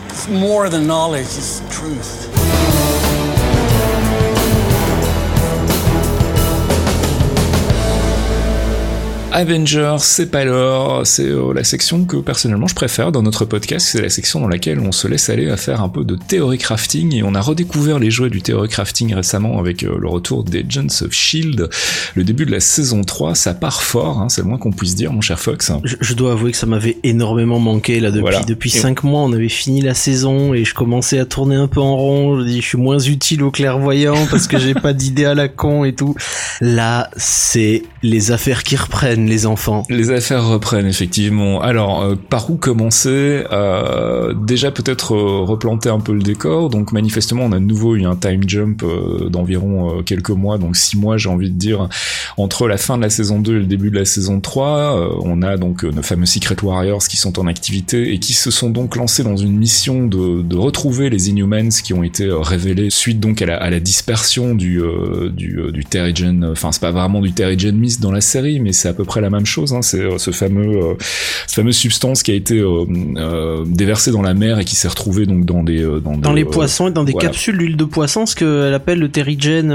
it's 0.09 0.27
more 0.27 0.71
than 0.71 0.87
knowledge, 0.87 1.27
it's 1.37 1.61
truth. 1.69 2.30
Avengers, 9.33 9.97
c'est 9.99 10.29
pas 10.29 10.43
l'heure, 10.43 11.07
c'est 11.07 11.29
euh, 11.29 11.53
la 11.53 11.63
section 11.63 12.03
que 12.03 12.17
personnellement 12.17 12.67
je 12.67 12.75
préfère 12.75 13.13
dans 13.13 13.23
notre 13.23 13.45
podcast, 13.45 13.87
c'est 13.89 14.01
la 14.01 14.09
section 14.09 14.41
dans 14.41 14.49
laquelle 14.49 14.79
on 14.79 14.91
se 14.91 15.07
laisse 15.07 15.29
aller 15.29 15.49
à 15.49 15.55
faire 15.55 15.81
un 15.81 15.87
peu 15.87 16.03
de 16.03 16.15
théorie 16.15 16.57
crafting 16.57 17.15
et 17.15 17.23
on 17.23 17.33
a 17.33 17.39
redécouvert 17.39 17.97
les 17.97 18.11
jouets 18.11 18.29
du 18.29 18.41
théorie 18.41 18.67
crafting 18.67 19.13
récemment 19.13 19.57
avec 19.57 19.83
euh, 19.83 19.97
le 19.97 20.07
retour 20.09 20.43
des 20.43 20.65
Agents 20.67 21.05
of 21.05 21.13
Shield, 21.13 21.69
le 22.15 22.23
début 22.25 22.45
de 22.45 22.51
la 22.51 22.59
saison 22.59 23.03
3, 23.03 23.35
ça 23.35 23.53
part 23.53 23.83
fort, 23.83 24.19
hein, 24.19 24.27
c'est 24.27 24.41
le 24.41 24.47
moins 24.47 24.57
qu'on 24.57 24.73
puisse 24.73 24.95
dire 24.95 25.13
mon 25.13 25.21
cher 25.21 25.39
Fox. 25.39 25.71
Je, 25.85 26.13
dois 26.13 26.33
avouer 26.33 26.51
que 26.51 26.57
ça 26.57 26.65
m'avait 26.65 26.97
énormément 27.03 27.59
manqué 27.59 28.01
là 28.01 28.11
depuis 28.11 28.45
depuis 28.45 28.69
5 28.69 29.03
mois, 29.03 29.21
on 29.21 29.31
avait 29.31 29.47
fini 29.47 29.81
la 29.81 29.93
saison 29.93 30.53
et 30.53 30.65
je 30.65 30.73
commençais 30.73 31.19
à 31.19 31.25
tourner 31.25 31.55
un 31.55 31.67
peu 31.67 31.79
en 31.79 31.95
rond, 31.95 32.39
je 32.39 32.45
dis 32.45 32.61
je 32.61 32.67
suis 32.67 32.77
moins 32.77 32.99
utile 32.99 33.43
au 33.43 33.51
clairvoyant 33.51 34.27
parce 34.29 34.47
que 34.47 34.59
j'ai 34.59 34.73
pas 34.73 34.91
d'idée 34.91 35.25
à 35.25 35.35
la 35.35 35.47
con 35.47 35.85
et 35.85 35.93
tout. 35.93 36.15
Là, 36.59 37.09
c'est 37.15 37.83
les 38.03 38.31
affaires 38.31 38.63
qui 38.63 38.75
reprennent 38.75 39.20
les 39.27 39.45
enfants. 39.45 39.83
Les 39.89 40.11
affaires 40.11 40.47
reprennent 40.47 40.87
effectivement. 40.87 41.61
Alors, 41.61 42.01
euh, 42.01 42.15
par 42.15 42.49
où 42.49 42.55
commencer? 42.55 43.43
Euh, 43.51 44.33
Déjà 44.33 44.71
peut-être 44.71 45.15
euh, 45.15 45.43
replanter 45.43 45.89
un 45.89 45.99
peu 45.99 46.13
le 46.13 46.21
décor. 46.21 46.69
Donc 46.69 46.91
manifestement, 46.91 47.43
on 47.43 47.51
a 47.51 47.59
de 47.59 47.65
nouveau 47.65 47.95
eu 47.95 48.05
un 48.05 48.15
time 48.15 48.43
jump 48.47 48.83
d'environ 49.29 50.01
quelques 50.03 50.29
mois, 50.29 50.57
donc 50.57 50.75
six 50.75 50.97
mois, 50.97 51.17
j'ai 51.17 51.29
envie 51.29 51.49
de 51.49 51.57
dire, 51.57 51.89
entre 52.37 52.67
la 52.67 52.77
fin 52.77 52.97
de 52.97 53.01
la 53.03 53.09
saison 53.09 53.39
2 53.39 53.55
et 53.55 53.59
le 53.59 53.65
début 53.65 53.91
de 53.91 53.97
la 53.97 54.05
saison 54.05 54.39
3. 54.39 55.19
on 55.23 55.41
a 55.41 55.57
donc 55.57 55.83
nos 55.83 56.01
fameux 56.01 56.25
Secret 56.25 56.55
Warriors 56.61 57.03
qui 57.03 57.17
sont 57.17 57.39
en 57.39 57.47
activité 57.47 58.13
et 58.13 58.19
qui 58.19 58.33
se 58.33 58.51
sont 58.51 58.69
donc 58.69 58.95
lancés 58.95 59.23
dans 59.23 59.37
une 59.37 59.57
mission 59.57 60.07
de, 60.07 60.41
de 60.41 60.55
retrouver 60.55 61.09
les 61.09 61.29
Inhumans 61.29 61.69
qui 61.83 61.93
ont 61.93 62.03
été 62.03 62.29
révélés 62.31 62.89
suite 62.89 63.19
donc 63.19 63.41
à 63.41 63.45
la, 63.45 63.57
à 63.57 63.69
la 63.69 63.79
dispersion 63.79 64.55
du 64.55 64.81
du, 65.33 65.59
du 65.71 65.85
Terrigen. 65.85 66.45
Enfin, 66.51 66.71
c'est 66.71 66.81
pas 66.81 66.91
vraiment 66.91 67.21
du 67.21 67.33
Terrigen 67.33 67.77
Mist 67.77 68.01
dans 68.01 68.11
la 68.11 68.21
série, 68.21 68.59
mais 68.59 68.73
c'est 68.73 68.87
à 68.87 68.93
peu 68.93 69.03
près 69.03 69.10
la 69.19 69.29
même 69.29 69.45
chose. 69.45 69.73
Hein. 69.73 69.81
C'est 69.81 69.99
euh, 69.99 70.17
ce 70.17 70.31
fameux, 70.31 70.77
euh, 70.77 70.93
cette 71.47 71.55
fameuse 71.55 71.75
substance 71.75 72.23
qui 72.23 72.31
a 72.31 72.35
été 72.35 72.59
euh, 72.59 73.65
déversée 73.65 74.11
dans 74.11 74.21
la 74.21 74.33
mer 74.33 74.59
et 74.59 74.65
qui 74.65 74.75
s'est 74.75 74.87
retrouvée 74.87 75.25
donc 75.25 75.45
dans 75.45 75.63
des 75.63 75.83
dans, 76.03 76.15
dans 76.15 76.33
les 76.33 76.45
poissons 76.45 76.87
et 76.87 76.91
dans 76.91 77.03
des 77.03 77.13
capsules 77.13 77.57
d'huile 77.57 77.77
de 77.77 77.83
poisson. 77.83 78.25
Ce 78.25 78.35
qu'elle 78.35 78.73
appelle 78.73 78.99
le 78.99 79.09
terrigen 79.09 79.67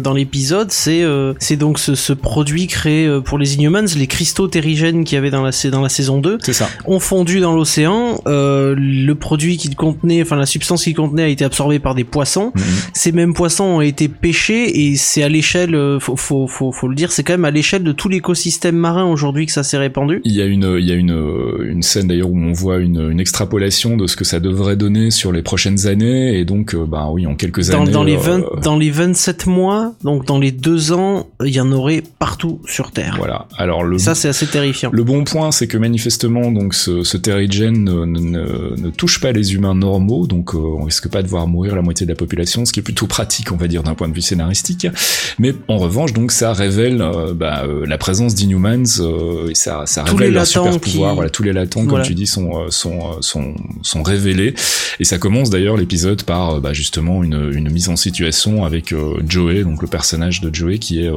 dans 0.00 0.12
l'épisode, 0.12 0.70
c'est 0.70 1.04
c'est 1.40 1.56
donc 1.56 1.78
ce, 1.78 1.94
ce, 1.94 2.12
produit 2.12 2.66
créé 2.66 3.08
pour 3.24 3.38
les 3.38 3.56
Inhumans, 3.56 3.86
les 3.96 4.06
cristaux 4.06 4.48
terrigènes 4.48 5.04
qu'il 5.04 5.16
y 5.16 5.18
avait 5.18 5.30
dans 5.30 5.42
la 5.42 5.50
dans 5.70 5.82
la 5.82 5.88
saison 5.88 6.18
2, 6.18 6.38
c'est 6.42 6.52
ça. 6.52 6.68
ont 6.84 7.00
fondu 7.00 7.40
dans 7.40 7.54
l'océan. 7.54 8.20
le 8.26 9.12
produit 9.14 9.56
qu'il 9.56 9.74
contenait, 9.74 10.22
enfin 10.22 10.36
la 10.36 10.46
substance 10.46 10.84
qu'il 10.84 10.94
contenait 10.94 11.24
a 11.24 11.28
été 11.28 11.44
absorbée 11.44 11.78
par 11.78 11.94
des 11.94 12.04
poissons. 12.04 12.52
Mhm. 12.54 12.62
Ces 12.92 13.12
mêmes 13.12 13.34
poissons 13.34 13.64
ont 13.64 13.80
été 13.80 14.08
pêchés 14.08 14.84
et 14.84 14.96
c'est 14.96 15.22
à 15.22 15.28
l'échelle, 15.28 15.98
faut, 16.00 16.16
faut, 16.16 16.46
faut, 16.46 16.70
faut 16.70 16.88
le 16.88 16.94
dire, 16.94 17.10
c'est 17.10 17.24
quand 17.24 17.32
même 17.32 17.44
à 17.44 17.50
l'échelle 17.50 17.82
de 17.82 17.92
tout 17.92 18.08
l'écosystème 18.08 18.67
marin 18.76 19.04
aujourd'hui 19.04 19.46
que 19.46 19.52
ça 19.52 19.62
s'est 19.62 19.78
répandu? 19.78 20.20
Il 20.24 20.32
y 20.32 20.42
a 20.42 20.46
une, 20.46 20.76
il 20.78 20.86
y 20.86 20.92
a 20.92 20.94
une, 20.94 21.16
une 21.64 21.82
scène 21.82 22.08
d'ailleurs 22.08 22.30
où 22.30 22.38
on 22.38 22.52
voit 22.52 22.78
une, 22.78 23.10
une 23.10 23.20
extrapolation 23.20 23.96
de 23.96 24.06
ce 24.06 24.16
que 24.16 24.24
ça 24.24 24.40
devrait 24.40 24.76
donner 24.76 25.10
sur 25.10 25.32
les 25.32 25.42
prochaines 25.42 25.86
années 25.86 26.38
et 26.38 26.44
donc, 26.44 26.74
euh, 26.74 26.84
bah 26.86 27.08
oui, 27.10 27.26
en 27.26 27.34
quelques 27.34 27.70
dans, 27.70 27.82
années. 27.82 27.90
Dans 27.90 28.04
les 28.04 28.16
20, 28.16 28.40
euh, 28.40 28.60
dans 28.62 28.76
les 28.76 28.90
27 28.90 29.46
mois, 29.46 29.94
donc 30.02 30.26
dans 30.26 30.38
les 30.38 30.52
deux 30.52 30.92
ans, 30.92 31.28
il 31.44 31.54
y 31.54 31.60
en 31.60 31.70
aurait 31.72 32.02
partout 32.18 32.60
sur 32.66 32.90
Terre. 32.90 33.14
Voilà. 33.18 33.46
Alors 33.56 33.84
le. 33.84 33.98
Ça 33.98 34.14
c'est 34.14 34.28
assez 34.28 34.46
terrifiant. 34.46 34.90
Le 34.92 35.04
bon 35.04 35.24
point, 35.24 35.50
c'est 35.52 35.66
que 35.66 35.78
manifestement, 35.78 36.50
donc 36.50 36.74
ce, 36.74 37.02
ce 37.02 37.16
terrigen 37.16 37.84
ne, 37.84 38.04
ne, 38.04 38.76
ne, 38.76 38.90
touche 38.90 39.20
pas 39.20 39.32
les 39.32 39.54
humains 39.54 39.74
normaux, 39.74 40.26
donc 40.26 40.54
euh, 40.54 40.58
on 40.58 40.84
risque 40.84 41.08
pas 41.08 41.22
de 41.22 41.28
voir 41.28 41.46
mourir 41.46 41.74
la 41.76 41.82
moitié 41.82 42.06
de 42.06 42.12
la 42.12 42.16
population, 42.16 42.64
ce 42.64 42.72
qui 42.72 42.80
est 42.80 42.82
plutôt 42.82 43.06
pratique, 43.06 43.52
on 43.52 43.56
va 43.56 43.68
dire, 43.68 43.82
d'un 43.82 43.94
point 43.94 44.08
de 44.08 44.14
vue 44.14 44.22
scénaristique. 44.22 44.86
Mais 45.38 45.54
en 45.68 45.78
revanche, 45.78 46.12
donc 46.12 46.32
ça 46.32 46.52
révèle 46.52 47.04
bah, 47.34 47.64
la 47.86 47.98
présence 47.98 48.34
d'inhumains 48.34 48.57
euh, 48.66 49.50
et 49.50 49.54
ça, 49.54 49.84
ça 49.86 50.04
révèle 50.04 50.32
leur 50.32 50.46
super 50.46 50.78
pouvoir. 50.80 51.14
Voilà, 51.14 51.30
tous 51.30 51.42
les 51.42 51.52
latents, 51.52 51.86
comme 51.86 52.02
tu 52.02 52.14
dis, 52.14 52.26
sont, 52.26 52.50
euh, 52.50 52.70
sont, 52.70 52.98
euh, 52.98 53.14
sont, 53.20 53.54
sont 53.82 54.02
révélés. 54.02 54.54
Et 55.00 55.04
ça 55.04 55.18
commence 55.18 55.50
d'ailleurs 55.50 55.76
l'épisode 55.76 56.22
par 56.24 56.60
bah, 56.60 56.72
justement 56.72 57.22
une, 57.22 57.52
une 57.52 57.70
mise 57.70 57.88
en 57.88 57.96
situation 57.96 58.64
avec 58.64 58.94
Joey, 59.26 59.62
donc 59.62 59.82
le 59.82 59.88
personnage 59.88 60.40
de 60.40 60.52
Joey 60.52 60.78
qui 60.78 61.00
est 61.00 61.10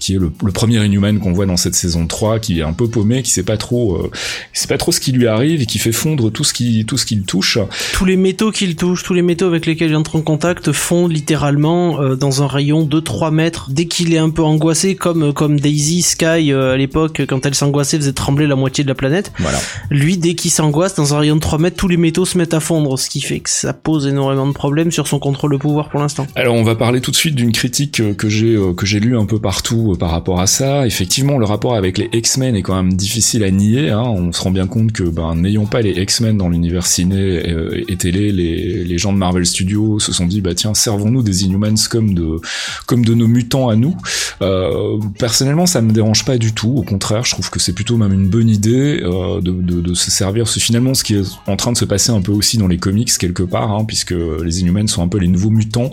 qui 0.00 0.14
est 0.14 0.18
le, 0.18 0.30
premier 0.52 0.84
Inhuman 0.84 1.18
qu'on 1.18 1.32
voit 1.32 1.46
dans 1.46 1.56
cette 1.56 1.74
saison 1.74 2.06
3, 2.06 2.38
qui 2.38 2.60
est 2.60 2.62
un 2.62 2.72
peu 2.72 2.88
paumé, 2.88 3.22
qui 3.22 3.30
sait 3.30 3.42
pas 3.42 3.56
trop, 3.56 4.10
c'est 4.52 4.68
pas 4.68 4.78
trop 4.78 4.92
ce 4.92 5.00
qui 5.00 5.12
lui 5.12 5.26
arrive 5.26 5.60
et 5.60 5.66
qui 5.66 5.78
fait 5.78 5.92
fondre 5.92 6.32
tout 6.32 6.44
ce 6.44 6.54
qui 6.54 6.84
tout 6.86 6.96
ce 6.96 7.04
qu'il 7.04 7.24
touche. 7.24 7.58
Tous 7.92 8.04
les 8.04 8.16
métaux 8.16 8.50
qu'il 8.50 8.76
touche, 8.76 9.02
tous 9.02 9.14
les 9.14 9.22
métaux 9.22 9.46
avec 9.46 9.66
lesquels 9.66 9.90
il 9.90 9.96
entre 9.96 10.16
en 10.16 10.22
contact 10.22 10.72
fondent 10.72 11.12
littéralement 11.12 12.14
dans 12.16 12.42
un 12.42 12.46
rayon 12.46 12.84
de 12.84 13.00
3 13.00 13.30
mètres 13.30 13.68
dès 13.70 13.86
qu'il 13.86 14.14
est 14.14 14.18
un 14.18 14.30
peu 14.30 14.42
angoissé, 14.42 14.96
comme 14.96 15.32
comme 15.34 15.60
Daisy, 15.60 16.02
Sky 16.02 16.52
l'époque, 16.78 17.22
quand 17.28 17.44
elle 17.44 17.54
s'angoissait, 17.54 17.98
faisait 17.98 18.12
trembler 18.12 18.46
la 18.46 18.56
moitié 18.56 18.84
de 18.84 18.88
la 18.88 18.94
planète. 18.94 19.32
Voilà. 19.38 19.58
Lui, 19.90 20.16
dès 20.16 20.34
qu'il 20.34 20.50
s'angoisse, 20.50 20.94
dans 20.94 21.14
un 21.14 21.18
rayon 21.18 21.36
de 21.36 21.40
3 21.40 21.58
mètres, 21.58 21.76
tous 21.76 21.88
les 21.88 21.96
métaux 21.96 22.24
se 22.24 22.38
mettent 22.38 22.54
à 22.54 22.60
fondre, 22.60 22.98
ce 22.98 23.10
qui 23.10 23.20
fait 23.20 23.40
que 23.40 23.50
ça 23.50 23.72
pose 23.72 24.06
énormément 24.06 24.46
de 24.46 24.52
problèmes 24.52 24.90
sur 24.90 25.06
son 25.06 25.18
contrôle 25.18 25.52
de 25.52 25.58
pouvoir 25.58 25.90
pour 25.90 26.00
l'instant. 26.00 26.26
Alors, 26.34 26.54
on 26.54 26.62
va 26.62 26.74
parler 26.74 27.00
tout 27.00 27.10
de 27.10 27.16
suite 27.16 27.34
d'une 27.34 27.52
critique 27.52 28.00
euh, 28.00 28.14
que 28.14 28.28
j'ai 28.28 28.54
euh, 28.54 28.72
que 28.72 28.86
j'ai 28.86 29.00
lu 29.00 29.16
un 29.16 29.26
peu 29.26 29.38
partout 29.38 29.92
euh, 29.92 29.96
par 29.96 30.10
rapport 30.10 30.40
à 30.40 30.46
ça. 30.46 30.86
Effectivement, 30.86 31.38
le 31.38 31.44
rapport 31.44 31.74
avec 31.74 31.98
les 31.98 32.08
X-Men 32.12 32.56
est 32.56 32.62
quand 32.62 32.76
même 32.76 32.94
difficile 32.94 33.44
à 33.44 33.50
nier. 33.50 33.90
Hein. 33.90 34.02
On 34.04 34.32
se 34.32 34.40
rend 34.40 34.50
bien 34.50 34.66
compte 34.66 34.92
que, 34.92 35.02
ben, 35.02 35.34
n'ayant 35.34 35.66
pas 35.66 35.82
les 35.82 35.90
X-Men 35.90 36.36
dans 36.38 36.48
l'univers 36.48 36.86
ciné 36.86 37.42
et, 37.88 37.96
télé, 37.96 38.32
les, 38.32 38.84
les 38.84 38.98
gens 38.98 39.12
de 39.12 39.18
Marvel 39.18 39.44
Studios 39.44 39.98
se 39.98 40.12
sont 40.12 40.26
dit, 40.26 40.40
bah 40.40 40.54
tiens, 40.54 40.74
servons-nous 40.74 41.22
des 41.22 41.44
Inhumans 41.44 41.74
comme 41.90 42.14
de 42.14 42.40
comme 42.86 43.04
de 43.04 43.14
nos 43.14 43.26
mutants 43.26 43.68
à 43.68 43.76
nous. 43.76 43.96
Euh, 44.42 44.98
personnellement, 45.18 45.66
ça 45.66 45.80
me 45.80 45.92
dérange 45.92 46.24
pas 46.24 46.38
du 46.38 46.52
tout. 46.52 46.67
Au 46.76 46.82
contraire, 46.82 47.24
je 47.24 47.32
trouve 47.32 47.50
que 47.50 47.58
c'est 47.58 47.72
plutôt 47.72 47.96
même 47.96 48.12
une 48.12 48.28
bonne 48.28 48.48
idée 48.48 49.00
euh, 49.02 49.40
de, 49.40 49.52
de, 49.52 49.80
de, 49.80 49.94
se 49.94 50.10
servir. 50.10 50.48
C'est 50.48 50.60
finalement 50.60 50.94
ce 50.94 51.04
qui 51.04 51.14
est 51.14 51.24
en 51.46 51.56
train 51.56 51.72
de 51.72 51.76
se 51.76 51.84
passer 51.84 52.10
un 52.10 52.20
peu 52.20 52.32
aussi 52.32 52.58
dans 52.58 52.68
les 52.68 52.78
comics 52.78 53.10
quelque 53.18 53.42
part, 53.42 53.72
hein, 53.72 53.84
puisque 53.84 54.14
les 54.44 54.60
Inhumans 54.60 54.86
sont 54.86 55.02
un 55.02 55.08
peu 55.08 55.18
les 55.18 55.28
nouveaux 55.28 55.50
mutants. 55.50 55.90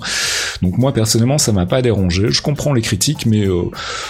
Donc 0.62 0.78
moi 0.78 0.94
personnellement, 0.94 1.38
ça 1.38 1.52
m'a 1.52 1.66
pas 1.66 1.82
dérangé. 1.82 2.30
Je 2.30 2.42
comprends 2.42 2.74
les 2.74 2.82
critiques, 2.82 3.26
mais 3.26 3.48
euh, 3.48 3.64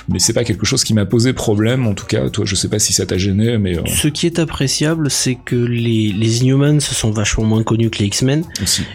mais 0.10 0.20
c'est 0.20 0.34
pas 0.34 0.44
quelque 0.44 0.66
chose 0.66 0.84
qui 0.84 0.94
m'a 0.94 1.06
posé 1.06 1.34
problème. 1.34 1.88
En 1.88 1.94
tout 1.94 2.06
cas, 2.06 2.30
toi, 2.30 2.46
je 2.46 2.56
sais 2.56 2.70
pas 2.70 2.80
si 2.80 2.94
ça 2.94 3.06
t'a 3.06 3.18
gêné, 3.18 3.58
mais 3.58 3.78
euh, 3.78 3.82
ce 3.86 4.08
qui 4.08 4.26
est 4.26 4.40
appréciable, 4.40 5.10
c'est 5.10 5.36
que 5.36 5.56
les 5.56 6.12
les 6.12 6.42
Inhumans 6.42 6.80
sont 6.80 7.12
vachement 7.12 7.46
moins 7.46 7.64
connus 7.64 7.90
que 7.90 8.00
les 8.00 8.06
X-Men. 8.06 8.44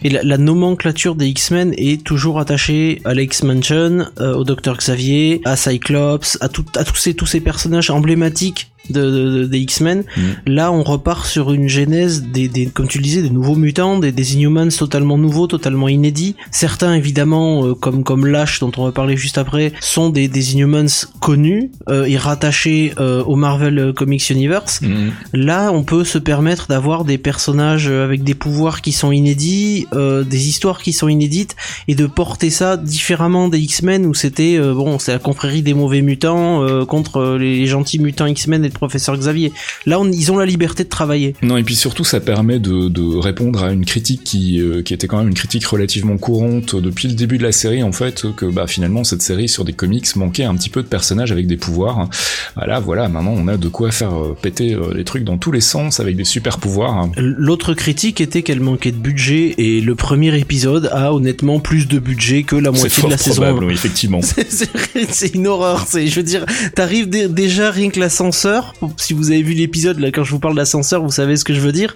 Et 0.03 0.11
la, 0.11 0.23
la, 0.23 0.39
nomenclature 0.39 1.15
des 1.15 1.27
X-Men 1.29 1.75
est 1.77 2.03
toujours 2.03 2.41
attachée 2.41 3.01
à 3.05 3.15
l'X-Mansion, 3.15 4.07
euh, 4.21 4.35
au 4.35 4.45
Docteur 4.45 4.77
Xavier, 4.77 5.41
à 5.45 5.57
Cyclops, 5.57 6.39
à 6.41 6.49
tout 6.49 6.65
à 6.77 6.85
tous 6.85 6.97
ces 6.97 7.15
tous 7.15 7.27
ces 7.27 7.41
personnages 7.41 7.60
personnage 7.61 7.91
emblématique 7.91 8.73
de, 8.91 9.45
des 9.45 9.59
X-Men. 9.59 10.05
Mm. 10.17 10.21
Là, 10.47 10.73
on 10.73 10.83
repart 10.83 11.27
sur 11.27 11.53
une 11.53 11.69
genèse 11.69 12.23
des, 12.23 12.49
des, 12.49 12.67
comme 12.67 12.89
tu 12.89 12.99
le 12.99 13.05
disais, 13.05 13.23
des 13.23 13.31
nouveaux 13.31 13.57
mutants, 13.57 13.99
des, 13.99 14.13
des 14.13 14.35
Inhumans 14.35 14.69
totalement 14.69 15.19
nouveaux, 15.19 15.47
totalement 15.47 15.89
inédits. 15.89 16.37
Certains, 16.51 16.95
évidemment, 16.95 17.67
euh, 17.67 17.75
comme 17.75 18.05
comme 18.05 18.27
Lash, 18.27 18.61
dont 18.61 18.73
on 18.77 18.85
va 18.85 18.93
parler 18.93 19.17
juste 19.17 19.39
après, 19.39 19.73
sont 19.81 20.11
des, 20.11 20.29
des 20.29 20.55
Inhumans 20.55 21.07
connus 21.21 21.71
euh, 21.89 22.05
et 22.05 22.17
rattachés 22.17 22.93
euh, 22.99 23.23
au 23.25 23.37
Marvel 23.37 23.93
Comics 23.95 24.31
Universe. 24.31 24.81
Mm. 24.83 25.11
Là, 25.35 25.71
on 25.73 25.83
peut 25.85 26.05
se 26.05 26.19
permettre 26.19 26.67
d'avoir 26.69 27.05
des 27.05 27.19
personnages 27.19 27.89
avec 27.89 28.23
des 28.23 28.35
pouvoirs 28.35 28.81
qui 28.83 28.93
sont 28.93 29.13
inédits, 29.13 29.87
des 29.93 30.49
histoires 30.49 30.83
qui 30.83 30.93
sont 30.93 31.09
inédites, 31.09 31.57
et 31.89 31.95
de 31.95 32.07
porter 32.07 32.51
ça 32.51 32.77
différemment 32.77 33.49
des 33.49 33.59
X-Men 33.59 34.07
où 34.07 34.15
c'était 34.15 34.59
bon, 34.59 34.99
c'est 34.99 35.13
la 35.13 35.19
confrérie 35.19 35.63
des 35.63 35.75
mauvais 35.75 36.03
mutants 36.03 36.85
contre 36.87 37.37
les 37.39 37.67
gentils 37.67 37.99
mutants 37.99 38.27
X-Men 38.27 38.65
professeur 38.81 39.15
Xavier. 39.19 39.53
Là, 39.85 40.01
on, 40.01 40.11
ils 40.11 40.33
ont 40.33 40.39
la 40.39 40.47
liberté 40.47 40.85
de 40.85 40.89
travailler. 40.89 41.35
Non, 41.43 41.59
et 41.59 41.63
puis 41.63 41.77
surtout, 41.77 42.03
ça 42.03 42.19
permet 42.19 42.59
de, 42.59 42.89
de 42.89 43.19
répondre 43.19 43.63
à 43.63 43.73
une 43.73 43.85
critique 43.85 44.25
qui, 44.25 44.59
euh, 44.59 44.81
qui 44.83 44.95
était 44.95 45.07
quand 45.07 45.19
même 45.19 45.29
une 45.29 45.35
critique 45.35 45.67
relativement 45.67 46.17
courante 46.17 46.75
depuis 46.77 47.09
le 47.09 47.15
début 47.15 47.37
de 47.37 47.43
la 47.43 47.53
série, 47.53 47.83
en 47.83 47.93
fait, 47.93 48.25
que 48.35 48.47
bah, 48.47 48.67
finalement, 48.67 49.05
cette 49.05 49.21
série 49.21 49.51
sur 49.51 49.67
des 49.67 49.75
comics 49.75 50.17
manquait 50.17 50.45
un 50.45 50.57
petit 50.57 50.71
peu 50.71 50.83
de 50.83 50.89
personnages 50.89 51.31
avec 51.31 51.47
des 51.47 51.59
pouvoirs. 51.59 52.09
Voilà, 52.57 52.81
voilà, 52.81 53.09
maintenant, 53.11 53.35
on 53.37 53.49
a 53.49 53.59
de 53.59 53.69
quoi 53.69 53.91
faire 53.91 54.15
euh, 54.15 54.35
péter 54.41 54.73
euh, 54.73 54.95
les 54.95 55.05
trucs 55.05 55.25
dans 55.25 55.37
tous 55.37 55.53
les 55.53 55.61
sens 55.61 56.01
avec 56.01 56.17
des 56.17 56.25
super 56.25 56.57
pouvoirs. 56.59 57.11
L'autre 57.19 57.75
critique 57.75 58.23
était 58.23 58.43
qu'elle 58.43 58.61
manquait 58.61 58.93
de 58.93 58.97
budget, 58.97 59.55
et 59.59 59.83
le 59.83 59.95
premier 59.95 60.39
épisode 60.39 60.89
a 60.91 61.13
honnêtement 61.13 61.61
plus 61.61 61.87
de 61.87 61.99
budget 61.99 62.45
que 62.45 62.57
la 62.57 62.71
moitié 62.71 63.03
de 63.03 63.11
la 63.11 63.17
probable, 63.19 63.19
saison. 63.19 63.67
Oui, 63.67 63.75
effectivement. 63.75 64.21
c'est 65.11 65.35
une 65.35 65.47
horreur. 65.47 65.85
C'est, 65.87 66.07
je 66.07 66.17
veux 66.17 66.23
dire, 66.23 66.47
t'arrives 66.75 67.11
déjà 67.11 67.71
rien 67.71 67.91
que 67.91 68.01
l'ascenseur 68.01 68.60
l'ascenseur. 68.61 68.75
Si 68.97 69.13
vous 69.13 69.31
avez 69.31 69.43
vu 69.43 69.55
l'épisode 69.55 69.99
là, 69.99 70.11
quand 70.11 70.25
je 70.25 70.31
vous 70.31 70.39
parle 70.39 70.57
d'ascenseur, 70.57 71.03
vous 71.03 71.11
savez 71.11 71.37
ce 71.37 71.45
que 71.45 71.55
je 71.55 71.61
veux 71.61 71.73
dire. 71.73 71.95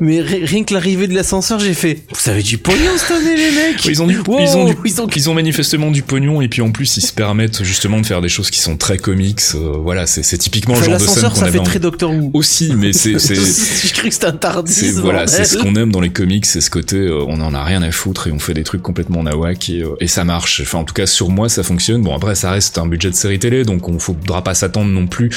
Mais 0.00 0.20
rien 0.20 0.64
que 0.64 0.74
l'arrivée 0.74 1.06
de 1.06 1.14
l'ascenseur, 1.14 1.58
j'ai 1.58 1.74
fait. 1.74 2.02
Vous 2.10 2.30
avez 2.30 2.42
du 2.42 2.58
pognon 2.58 2.90
cette 2.96 3.10
année, 3.10 3.36
les 3.36 3.50
mecs. 3.50 3.84
ils 3.84 4.02
ont 4.02 4.06
du, 4.06 4.14
ils 4.14 4.56
ont 4.56 4.64
du, 4.64 4.76
ils 5.16 5.30
ont... 5.30 5.34
manifestement 5.34 5.90
du 5.90 6.02
pognon 6.02 6.40
et 6.42 6.48
puis 6.48 6.62
en 6.62 6.70
plus 6.70 6.96
ils 6.96 7.02
se 7.02 7.12
permettent 7.12 7.62
justement 7.62 8.00
de 8.00 8.06
faire 8.06 8.20
des 8.20 8.28
choses 8.28 8.50
qui 8.50 8.60
sont 8.60 8.76
très 8.76 8.98
comics. 8.98 9.40
Euh, 9.54 9.76
voilà, 9.82 10.06
c'est 10.06 10.38
typiquement 10.38 10.74
le 10.76 10.82
genre 10.84 10.98
de 10.98 11.06
scène 11.06 11.30
qu'on 11.30 11.34
ça 11.34 11.50
fait 11.50 11.58
très 11.60 11.78
Doctor 11.78 12.12
Who. 12.12 12.30
Aussi, 12.34 12.74
mais 12.76 12.92
c'est 12.92 13.18
c'est. 13.18 13.34
je 13.88 13.92
cru 13.92 14.08
que 14.08 14.14
c'était 14.14 14.26
un 14.26 14.32
tardis. 14.32 14.92
Voilà, 14.92 15.26
c'est 15.26 15.44
ce 15.44 15.58
qu'on 15.58 15.74
aime 15.76 15.90
dans 15.90 16.00
les 16.00 16.10
comics, 16.10 16.46
c'est 16.46 16.60
ce 16.60 16.70
côté 16.70 16.96
euh, 16.96 17.24
on 17.26 17.40
en 17.40 17.54
a 17.54 17.64
rien 17.64 17.82
à 17.82 17.90
foutre 17.90 18.28
et 18.28 18.32
on 18.32 18.38
fait 18.38 18.54
des 18.54 18.64
trucs 18.64 18.82
complètement 18.82 19.22
nawak 19.22 19.68
et, 19.70 19.84
et 20.00 20.06
ça 20.06 20.24
marche. 20.24 20.60
Enfin, 20.62 20.78
en 20.78 20.84
tout 20.84 20.94
cas 20.94 21.06
sur 21.06 21.30
moi 21.30 21.48
ça 21.48 21.62
fonctionne. 21.62 22.02
Bon 22.02 22.14
après 22.14 22.34
ça 22.34 22.50
reste 22.50 22.78
un 22.78 22.86
budget 22.86 23.10
de 23.10 23.14
série 23.14 23.38
télé, 23.38 23.64
donc 23.64 23.88
on 23.88 23.98
faudra 23.98 24.42
pas 24.42 24.54
s'attendre 24.54 24.90
non 24.90 25.06
plus 25.06 25.30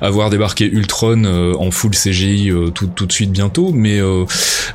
à 0.00 0.10
voir 0.10 0.19
débarquer 0.28 0.66
Ultron 0.66 1.24
euh, 1.24 1.54
en 1.58 1.70
full 1.70 1.92
CGI 1.92 2.50
euh, 2.50 2.70
tout, 2.70 2.88
tout 2.88 3.06
de 3.06 3.12
suite 3.12 3.30
bientôt, 3.30 3.72
mais 3.72 4.00
euh, 4.00 4.24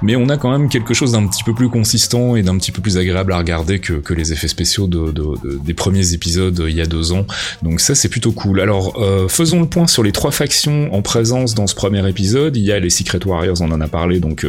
mais 0.01 0.15
on 0.15 0.29
a 0.29 0.37
quand 0.37 0.51
même 0.51 0.69
quelque 0.69 0.93
chose 0.93 1.11
d'un 1.11 1.27
petit 1.27 1.43
peu 1.43 1.53
plus 1.53 1.69
consistant 1.69 2.35
et 2.35 2.41
d'un 2.41 2.57
petit 2.57 2.71
peu 2.71 2.81
plus 2.81 2.97
agréable 2.97 3.33
à 3.33 3.37
regarder 3.37 3.79
que, 3.79 3.93
que 3.93 4.13
les 4.13 4.33
effets 4.33 4.47
spéciaux 4.47 4.87
de, 4.87 5.11
de, 5.11 5.59
des 5.63 5.73
premiers 5.73 6.13
épisodes 6.13 6.65
il 6.67 6.75
y 6.75 6.81
a 6.81 6.85
deux 6.85 7.11
ans. 7.11 7.25
Donc 7.61 7.81
ça 7.81 7.93
c'est 7.95 8.09
plutôt 8.09 8.31
cool. 8.31 8.61
Alors 8.61 8.97
faisons 9.29 9.59
le 9.59 9.67
point 9.67 9.87
sur 9.87 10.03
les 10.03 10.11
trois 10.11 10.31
factions 10.31 10.93
en 10.93 11.01
présence 11.01 11.53
dans 11.53 11.67
ce 11.67 11.75
premier 11.75 12.07
épisode. 12.09 12.55
Il 12.55 12.63
y 12.63 12.71
a 12.71 12.79
les 12.79 12.89
Secret 12.89 13.19
Warriors, 13.25 13.61
on 13.61 13.71
en 13.71 13.81
a 13.81 13.87
parlé, 13.87 14.19
donc 14.19 14.45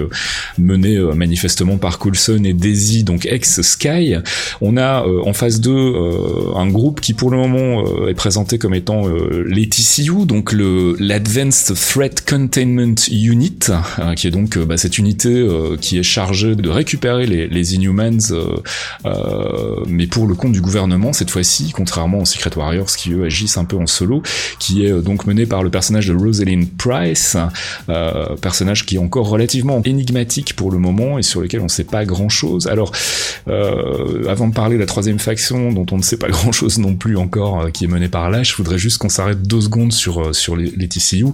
menés 0.58 0.98
manifestement 1.14 1.78
par 1.78 1.98
Coulson 1.98 2.42
et 2.44 2.52
Daisy, 2.52 3.04
donc 3.04 3.26
ex 3.26 3.60
Sky. 3.62 4.16
On 4.60 4.76
a 4.76 5.04
en 5.04 5.32
phase 5.32 5.60
2 5.60 5.94
un 6.56 6.68
groupe 6.68 7.00
qui 7.00 7.12
pour 7.12 7.30
le 7.30 7.36
moment 7.36 8.06
est 8.06 8.14
présenté 8.14 8.58
comme 8.58 8.74
étant 8.74 9.04
les 9.46 9.68
TCU, 9.68 10.26
donc 10.26 10.52
le 10.52 10.85
l'Advanced 10.98 11.74
Threat 11.74 12.28
Containment 12.28 12.94
Unit, 13.10 13.70
euh, 13.98 14.14
qui 14.14 14.26
est 14.26 14.30
donc 14.30 14.56
euh, 14.56 14.64
bah, 14.64 14.76
cette 14.76 14.98
unité 14.98 15.28
euh, 15.28 15.76
qui 15.76 15.98
est 15.98 16.02
chargée 16.02 16.54
de 16.54 16.68
récupérer 16.68 17.26
les, 17.26 17.74
Inhumans, 17.74 18.32
mais 19.88 20.06
pour 20.06 20.26
le 20.26 20.34
compte 20.34 20.52
du 20.52 20.60
gouvernement 20.60 21.12
cette 21.12 21.30
fois-ci, 21.30 21.72
contrairement 21.72 22.18
aux 22.20 22.24
Secret 22.24 22.56
Warriors 22.56 22.86
qui 22.86 23.12
eux 23.12 23.24
agissent 23.24 23.56
un 23.56 23.64
peu 23.64 23.76
en 23.76 23.86
solo, 23.86 24.22
qui 24.60 24.84
est 24.84 24.92
donc 25.02 25.26
mené 25.26 25.46
par 25.46 25.62
le 25.64 25.70
personnage 25.70 26.06
de 26.06 26.14
Rosalind 26.14 26.68
Price, 26.78 27.36
personnage 28.40 28.86
qui 28.86 28.96
est 28.96 28.98
encore 28.98 29.28
relativement 29.28 29.82
énigmatique 29.84 30.54
pour 30.54 30.70
le 30.70 30.78
moment 30.78 31.18
et 31.18 31.22
sur 31.22 31.40
lequel 31.40 31.60
on 31.60 31.64
ne 31.64 31.68
sait 31.68 31.84
pas 31.84 32.04
grand-chose. 32.04 32.68
Alors, 32.68 32.92
avant 33.46 34.48
de 34.48 34.54
parler 34.54 34.76
de 34.76 34.80
la 34.80 34.86
troisième 34.86 35.18
faction 35.18 35.72
dont 35.72 35.86
on 35.90 35.96
ne 35.96 36.02
sait 36.02 36.18
pas 36.18 36.28
grand-chose 36.30 36.78
non 36.78 36.94
plus 36.94 37.16
encore, 37.16 37.72
qui 37.72 37.84
est 37.84 37.88
menée 37.88 38.08
par 38.08 38.30
là, 38.30 38.44
je 38.44 38.54
voudrais 38.54 38.78
juste 38.78 38.98
qu'on 38.98 39.08
s'arrête 39.08 39.42
deux 39.42 39.62
secondes 39.62 39.92
sur 39.92 40.34
sur 40.34 40.54
les, 40.54 40.70
les 40.76 40.88
TCU. 40.88 41.26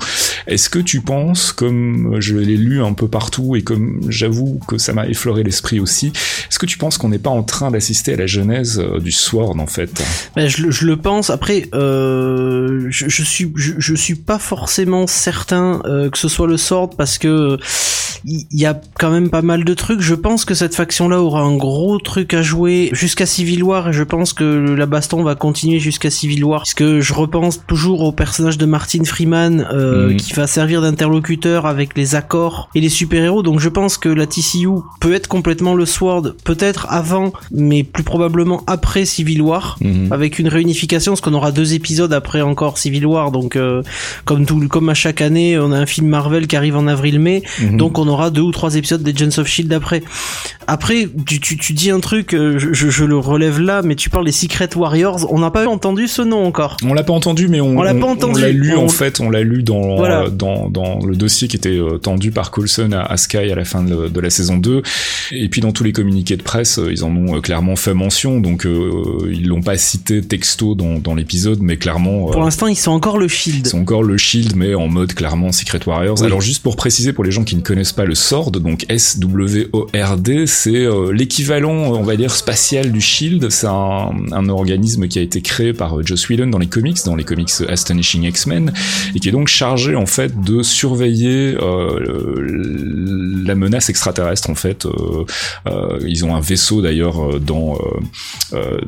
Est-ce 0.46 0.68
que 0.68 0.78
tu 0.78 1.00
penses, 1.00 1.52
comme 1.52 2.16
je 2.20 2.36
l'ai 2.36 2.56
lu 2.56 2.82
un 2.82 2.92
peu 2.92 3.08
partout 3.08 3.56
et 3.56 3.62
comme 3.62 4.00
j'avoue 4.08 4.60
que 4.66 4.78
ça 4.78 4.92
m'a 4.92 5.06
effleuré 5.06 5.42
l'esprit 5.42 5.80
aussi, 5.80 6.12
est-ce 6.48 6.58
que 6.58 6.66
tu 6.66 6.78
penses 6.78 6.98
qu'on 6.98 7.08
n'est 7.08 7.18
pas 7.18 7.30
en 7.30 7.42
train 7.42 7.70
d'assister 7.70 8.14
à 8.14 8.16
la 8.16 8.26
genèse 8.26 8.78
euh, 8.78 8.98
du 8.98 9.12
Sword 9.12 9.58
en 9.58 9.66
fait? 9.66 10.02
Ben, 10.36 10.48
je, 10.48 10.84
le 10.84 10.96
pense. 10.96 11.30
Après, 11.30 11.68
euh, 11.74 12.86
je, 12.90 13.08
je, 13.08 13.22
suis 13.22 13.52
je, 13.56 13.94
suis 13.94 14.14
pas 14.14 14.38
forcément 14.38 15.06
certain 15.06 15.80
euh, 15.84 16.10
que 16.10 16.18
ce 16.18 16.28
soit 16.28 16.46
le 16.46 16.56
Sword 16.56 16.90
parce 16.96 17.18
que 17.18 17.58
il 18.24 18.46
y, 18.52 18.66
a 18.66 18.80
quand 18.98 19.10
même 19.10 19.30
pas 19.30 19.42
mal 19.42 19.64
de 19.64 19.74
trucs. 19.74 20.00
Je 20.00 20.14
pense 20.14 20.44
que 20.44 20.54
cette 20.54 20.74
faction-là 20.76 21.20
aura 21.20 21.40
un 21.40 21.56
gros 21.56 21.98
truc 21.98 22.34
à 22.34 22.42
jouer 22.42 22.90
jusqu'à 22.92 23.26
Civil 23.26 23.64
War 23.64 23.88
et 23.88 23.92
je 23.92 24.04
pense 24.04 24.32
que 24.32 24.44
la 24.44 24.86
baston 24.86 25.24
va 25.24 25.34
continuer 25.34 25.80
jusqu'à 25.80 26.10
Civil 26.10 26.44
War. 26.44 26.60
Parce 26.60 26.74
que 26.74 27.00
je 27.00 27.14
repense 27.14 27.60
toujours 27.66 28.02
au 28.02 28.12
personnage 28.12 28.58
de 28.58 28.66
Martin 28.66 29.04
Freeman 29.04 29.31
euh, 29.32 30.10
mhm. 30.10 30.16
qui 30.16 30.32
va 30.34 30.46
servir 30.46 30.82
d'interlocuteur 30.82 31.66
avec 31.66 31.96
les 31.96 32.14
accords 32.14 32.68
et 32.74 32.80
les 32.80 32.88
super-héros. 32.88 33.42
Donc 33.42 33.60
je 33.60 33.68
pense 33.68 33.96
que 33.96 34.08
la 34.08 34.26
TCU 34.26 34.68
peut 35.00 35.14
être 35.14 35.28
complètement 35.28 35.74
le 35.74 35.86
Sword, 35.86 36.34
peut-être 36.44 36.86
avant, 36.90 37.32
mais 37.50 37.82
plus 37.82 38.02
probablement 38.02 38.62
après 38.66 39.04
Civil 39.04 39.42
War, 39.42 39.78
mhm. 39.80 40.12
avec 40.12 40.38
une 40.38 40.48
réunification, 40.48 41.12
parce 41.12 41.20
qu'on 41.20 41.34
aura 41.34 41.52
deux 41.52 41.74
épisodes 41.74 42.12
après 42.12 42.42
encore 42.42 42.78
Civil 42.78 43.06
War. 43.06 43.30
Donc 43.30 43.56
euh, 43.56 43.82
comme 44.24 44.46
tout, 44.46 44.68
comme 44.68 44.88
à 44.88 44.94
chaque 44.94 45.20
année, 45.20 45.58
on 45.58 45.72
a 45.72 45.78
un 45.78 45.86
film 45.86 46.08
Marvel 46.08 46.46
qui 46.46 46.56
arrive 46.56 46.76
en 46.76 46.86
avril-mai, 46.86 47.42
mhm. 47.60 47.76
donc 47.76 47.98
on 47.98 48.08
aura 48.08 48.30
deux 48.30 48.42
ou 48.42 48.52
trois 48.52 48.76
épisodes 48.76 49.02
des 49.02 49.12
Agents 49.12 49.40
of 49.40 49.46
Shield 49.46 49.72
après. 49.72 50.02
Après, 50.66 51.08
tu, 51.26 51.40
tu, 51.40 51.56
tu 51.56 51.72
dis 51.72 51.90
un 51.90 52.00
truc, 52.00 52.34
euh, 52.34 52.58
je, 52.58 52.88
je, 52.88 53.04
le 53.04 53.18
relève 53.18 53.60
là, 53.60 53.82
mais 53.82 53.94
tu 53.94 54.10
parles 54.10 54.24
des 54.24 54.32
Secret 54.32 54.68
Warriors. 54.76 55.26
On 55.32 55.40
n'a 55.40 55.50
pas 55.50 55.66
entendu 55.66 56.08
ce 56.08 56.22
nom 56.22 56.44
encore. 56.44 56.76
On 56.84 56.94
l'a 56.94 57.02
pas 57.02 57.12
entendu, 57.12 57.48
mais 57.48 57.60
on, 57.60 57.82
l'a 57.82 57.94
pas 57.94 58.06
entendu. 58.06 58.40
On 58.40 58.42
l'a 58.42 58.52
lu 58.52 58.76
en 58.76 58.88
fait, 58.88 59.20
on 59.22 59.30
l'a 59.30 59.42
lu 59.42 59.62
dans, 59.62 60.04
euh, 60.04 60.28
dans, 60.28 60.68
dans 60.68 61.04
le 61.04 61.16
dossier 61.16 61.48
qui 61.48 61.56
était 61.56 61.78
euh, 61.78 61.98
tendu 61.98 62.30
par 62.30 62.50
Coulson 62.50 62.90
à, 62.92 63.16
Sky 63.16 63.50
à 63.50 63.54
la 63.54 63.64
fin 63.64 63.82
de, 63.82 64.08
de, 64.08 64.20
la 64.20 64.30
saison 64.30 64.56
2. 64.56 64.82
Et 65.32 65.48
puis 65.48 65.60
dans 65.60 65.72
tous 65.72 65.84
les 65.84 65.92
communiqués 65.92 66.36
de 66.36 66.42
presse, 66.42 66.80
ils 66.90 67.04
en 67.04 67.14
ont 67.14 67.40
clairement 67.40 67.76
fait 67.76 67.94
mention, 67.94 68.40
donc 68.40 68.66
ils 69.30 69.46
l'ont 69.46 69.62
pas 69.62 69.76
cité 69.76 70.22
texto 70.22 70.74
dans, 70.74 70.98
dans 70.98 71.14
l'épisode, 71.14 71.60
mais 71.60 71.76
clairement. 71.76 72.26
Pour 72.26 72.42
l'instant, 72.42 72.66
ils 72.66 72.76
sont 72.76 72.92
encore 72.92 73.18
le 73.18 73.28
Shield. 73.28 73.66
Ils 73.66 73.70
sont 73.70 73.80
encore 73.80 74.02
le 74.02 74.16
Shield, 74.16 74.54
mais 74.56 74.74
en 74.74 74.88
mode 74.88 75.14
clairement 75.14 75.52
Secret 75.52 75.80
Warriors. 75.86 76.22
Alors 76.22 76.40
juste 76.40 76.62
pour 76.62 76.76
préciser 76.76 77.12
pour 77.12 77.24
les 77.24 77.32
gens 77.32 77.44
qui 77.44 77.56
ne 77.56 77.60
connaissent 77.60 77.92
pas 77.92 78.04
le 78.04 78.14
SWORD, 78.14 78.58
donc 78.58 78.84
S-W-O-R-D, 78.88 80.46
c'est 80.46 80.70
euh, 80.74 81.12
l'équivalent, 81.12 81.72
on 81.72 82.02
va 82.02 82.16
dire, 82.16 82.34
spatial 82.34 82.92
du 82.92 83.00
Shield. 83.00 83.50
C'est 83.50 83.66
un, 83.66 84.10
un, 84.32 84.48
organisme 84.48 85.08
qui 85.08 85.18
a 85.18 85.22
été 85.22 85.40
créé 85.40 85.72
par 85.72 85.98
euh, 85.98 86.02
Joss 86.04 86.28
Whedon 86.28 86.48
dans 86.48 86.58
les 86.58 86.66
comics, 86.66 86.98
dans 87.04 87.16
les 87.16 87.24
comics 87.24 87.50
Astonishing 87.68 88.24
X-Men, 88.24 88.72
et 89.14 89.20
qui 89.20 89.28
est 89.28 89.32
donc 89.32 89.48
chargé 89.48 89.94
en 89.94 90.06
fait 90.06 90.40
de 90.40 90.62
surveiller 90.62 91.54
euh, 91.60 93.44
la 93.44 93.54
menace 93.54 93.88
extraterrestre. 93.88 94.50
En 94.50 94.54
fait, 94.54 94.86
euh, 94.86 95.98
ils 96.06 96.24
ont 96.24 96.34
un 96.34 96.40
vaisseau 96.40 96.82
d'ailleurs 96.82 97.40
dans 97.40 97.78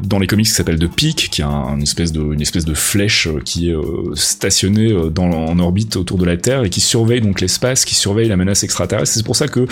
dans 0.03 0.19
les 0.19 0.27
comics 0.27 0.47
qui 0.47 0.53
s'appelle 0.53 0.79
The 0.79 0.89
Peak, 0.89 1.29
qui 1.31 1.41
est 1.41 1.45
un, 1.45 1.77
une 1.77 1.83
espèce 1.83 2.13
de 2.13 2.21
une 2.21 2.41
espèce 2.41 2.65
de 2.65 2.75
flèche 2.75 3.29
qui 3.45 3.71
est 3.71 3.77
stationnée 4.15 4.95
dans 5.11 5.31
en 5.31 5.59
orbite 5.59 5.97
autour 5.97 6.19
de 6.19 6.25
la 6.25 6.37
Terre 6.37 6.65
et 6.65 6.71
qui 6.71 6.81
surveille 6.81 7.21
donc 7.21 7.41
l'espace, 7.41 7.85
qui 7.85 7.95
surveille 7.95 8.29
la 8.29 8.37
menace 8.37 8.65
extraterrestre. 8.65 9.15
C'est 9.15 9.25
pour 9.25 9.37
ça 9.37 9.49
que 9.49 9.67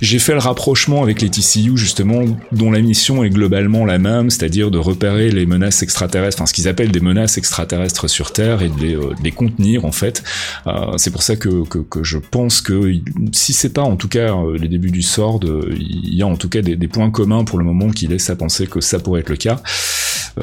j'ai 0.00 0.18
fait 0.18 0.32
le 0.32 0.38
rapprochement 0.38 1.02
avec 1.02 1.20
les 1.20 1.28
TCU 1.28 1.76
justement, 1.76 2.24
dont 2.52 2.70
la 2.70 2.80
mission 2.80 3.24
est 3.24 3.30
globalement 3.30 3.84
la 3.84 3.98
même, 3.98 4.30
c'est-à-dire 4.30 4.70
de 4.70 4.78
repérer 4.78 5.30
les 5.30 5.46
menaces 5.46 5.82
extraterrestres, 5.82 6.38
enfin 6.38 6.46
ce 6.46 6.52
qu'ils 6.52 6.68
appellent 6.68 6.90
des 6.90 7.00
menaces 7.00 7.38
extraterrestres 7.38 8.08
sur 8.08 8.32
Terre 8.32 8.62
et 8.62 8.68
de 8.68 8.80
les, 8.80 8.94
euh, 8.94 9.14
les 9.22 9.32
contenir 9.32 9.77
en 9.84 9.92
fait. 9.92 10.22
Euh, 10.66 10.96
c'est 10.96 11.10
pour 11.10 11.22
ça 11.22 11.36
que, 11.36 11.64
je 12.02 12.18
pense 12.18 12.60
que 12.60 12.92
si 13.32 13.52
c'est 13.52 13.72
pas 13.72 13.82
en 13.82 13.96
tout 13.96 14.08
cas 14.08 14.34
euh, 14.34 14.58
les 14.58 14.68
débuts 14.68 14.90
du 14.90 15.02
Sword, 15.02 15.40
il 15.70 16.14
y 16.14 16.22
a 16.22 16.26
en 16.26 16.36
tout 16.36 16.48
cas 16.48 16.62
des 16.62 16.88
points 16.88 17.10
communs 17.10 17.44
pour 17.44 17.58
le 17.58 17.64
moment 17.64 17.90
qui 17.90 18.06
laissent 18.06 18.30
à 18.30 18.36
penser 18.36 18.66
que 18.66 18.80
ça 18.80 18.98
pourrait 18.98 19.20
être 19.20 19.30
le 19.30 19.36
cas. 19.36 19.62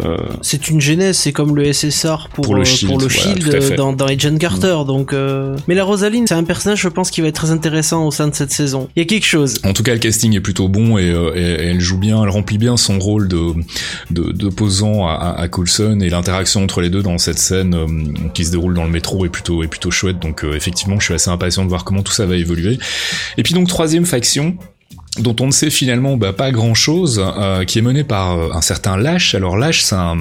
Euh, 0.04 0.18
c'est 0.42 0.70
une 0.70 0.82
genèse, 0.82 1.18
c'est 1.18 1.32
comme 1.32 1.56
le 1.56 1.72
SSR 1.72 2.30
pour, 2.34 2.56
le 2.56 2.62
euh, 2.62 2.66
Shield, 2.66 3.76
dans, 3.76 3.94
dans, 3.94 4.06
Agent 4.06 4.38
Carter. 4.38 4.76
Mm. 4.84 4.88
Donc, 4.88 5.14
euh, 5.14 5.56
mais 5.68 5.76
la 5.76 5.84
Rosaline, 5.84 6.28
c'est 6.28 6.36
un 6.36 6.44
personnage, 6.44 6.82
je 6.82 6.90
pense, 6.90 7.12
qui 7.12 7.22
va 7.22 7.28
être 7.28 7.36
très 7.36 7.52
intéressant 7.52 8.06
au 8.06 8.12
sein 8.12 8.28
de 8.28 8.36
cette 8.36 8.52
saison. 8.52 8.90
Il 8.96 9.00
y 9.00 9.02
a 9.04 9.06
quelque 9.06 9.26
chose. 9.26 9.56
En 9.64 9.74
tout 9.74 9.84
cas, 9.84 9.94
le 9.94 10.00
casting 10.00 10.36
est 10.36 10.42
plutôt 10.42 10.68
bon 10.68 10.98
et, 10.98 11.06
elle 11.06 11.80
joue 11.80 11.98
bien, 11.98 12.22
elle 12.24 12.30
remplit 12.30 12.58
bien 12.58 12.78
son 12.78 13.00
rôle 13.00 13.28
de 13.28 13.54
d'opposant 14.10 15.08
à, 15.08 15.36
à, 15.38 15.48
Coulson 15.48 16.00
et 16.02 16.10
l'interaction 16.10 16.64
entre 16.64 16.82
les 16.82 16.90
deux 16.90 17.02
dans 17.02 17.18
cette 17.18 17.38
scène 17.38 17.76
qui 18.34 18.46
se 18.46 18.52
déroule 18.52 18.74
dans 18.74 18.84
le 18.84 18.90
métro 18.90 19.26
est 19.26 19.30
plutôt 19.30 19.64
est 19.64 19.68
plutôt 19.68 19.92
chouette. 19.92 20.20
Donc 20.20 20.44
effectivement, 20.44 21.00
je 21.00 21.06
suis 21.06 21.14
assez 21.14 21.30
impatient 21.30 21.64
de 21.64 21.70
voir 21.70 21.84
comment 21.84 22.04
tout 22.04 22.12
ça 22.12 22.26
va 22.26 22.36
évoluer. 22.36 22.78
Et 23.38 23.44
puis 23.44 23.54
donc 23.54 23.68
troisième 23.68 24.06
faction, 24.06 24.58
dont 25.19 25.36
on 25.39 25.47
ne 25.47 25.51
sait 25.51 25.69
finalement 25.69 26.17
bah, 26.17 26.34
pas 26.34 26.51
grand 26.51 26.73
chose, 26.73 27.23
euh, 27.23 27.63
qui 27.63 27.80
est 27.80 27.82
mené 27.82 28.04
par 28.04 28.38
euh, 28.38 28.49
un 28.54 28.62
certain 28.62 28.97
Lash. 28.97 29.34
Alors 29.34 29.57
Lash, 29.57 29.84
c'est 29.84 29.95
un, 29.95 30.18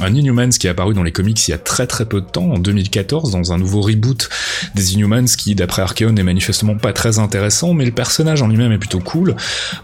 un 0.00 0.14
Inhumans 0.14 0.50
qui 0.50 0.66
est 0.66 0.70
apparu 0.70 0.94
dans 0.94 1.02
les 1.02 1.12
comics 1.12 1.48
il 1.48 1.50
y 1.50 1.54
a 1.54 1.58
très 1.58 1.86
très 1.86 2.04
peu 2.04 2.20
de 2.20 2.26
temps, 2.26 2.50
en 2.50 2.58
2014, 2.58 3.30
dans 3.30 3.52
un 3.52 3.58
nouveau 3.58 3.80
reboot 3.80 4.28
des 4.74 4.94
Inhumans 4.94 5.24
qui, 5.24 5.54
d'après 5.54 5.82
Archeon, 5.82 6.12
n'est 6.12 6.22
manifestement 6.22 6.76
pas 6.76 6.92
très 6.92 7.18
intéressant, 7.18 7.72
mais 7.72 7.84
le 7.84 7.92
personnage 7.92 8.42
en 8.42 8.48
lui-même 8.48 8.72
est 8.72 8.78
plutôt 8.78 9.00
cool. 9.00 9.34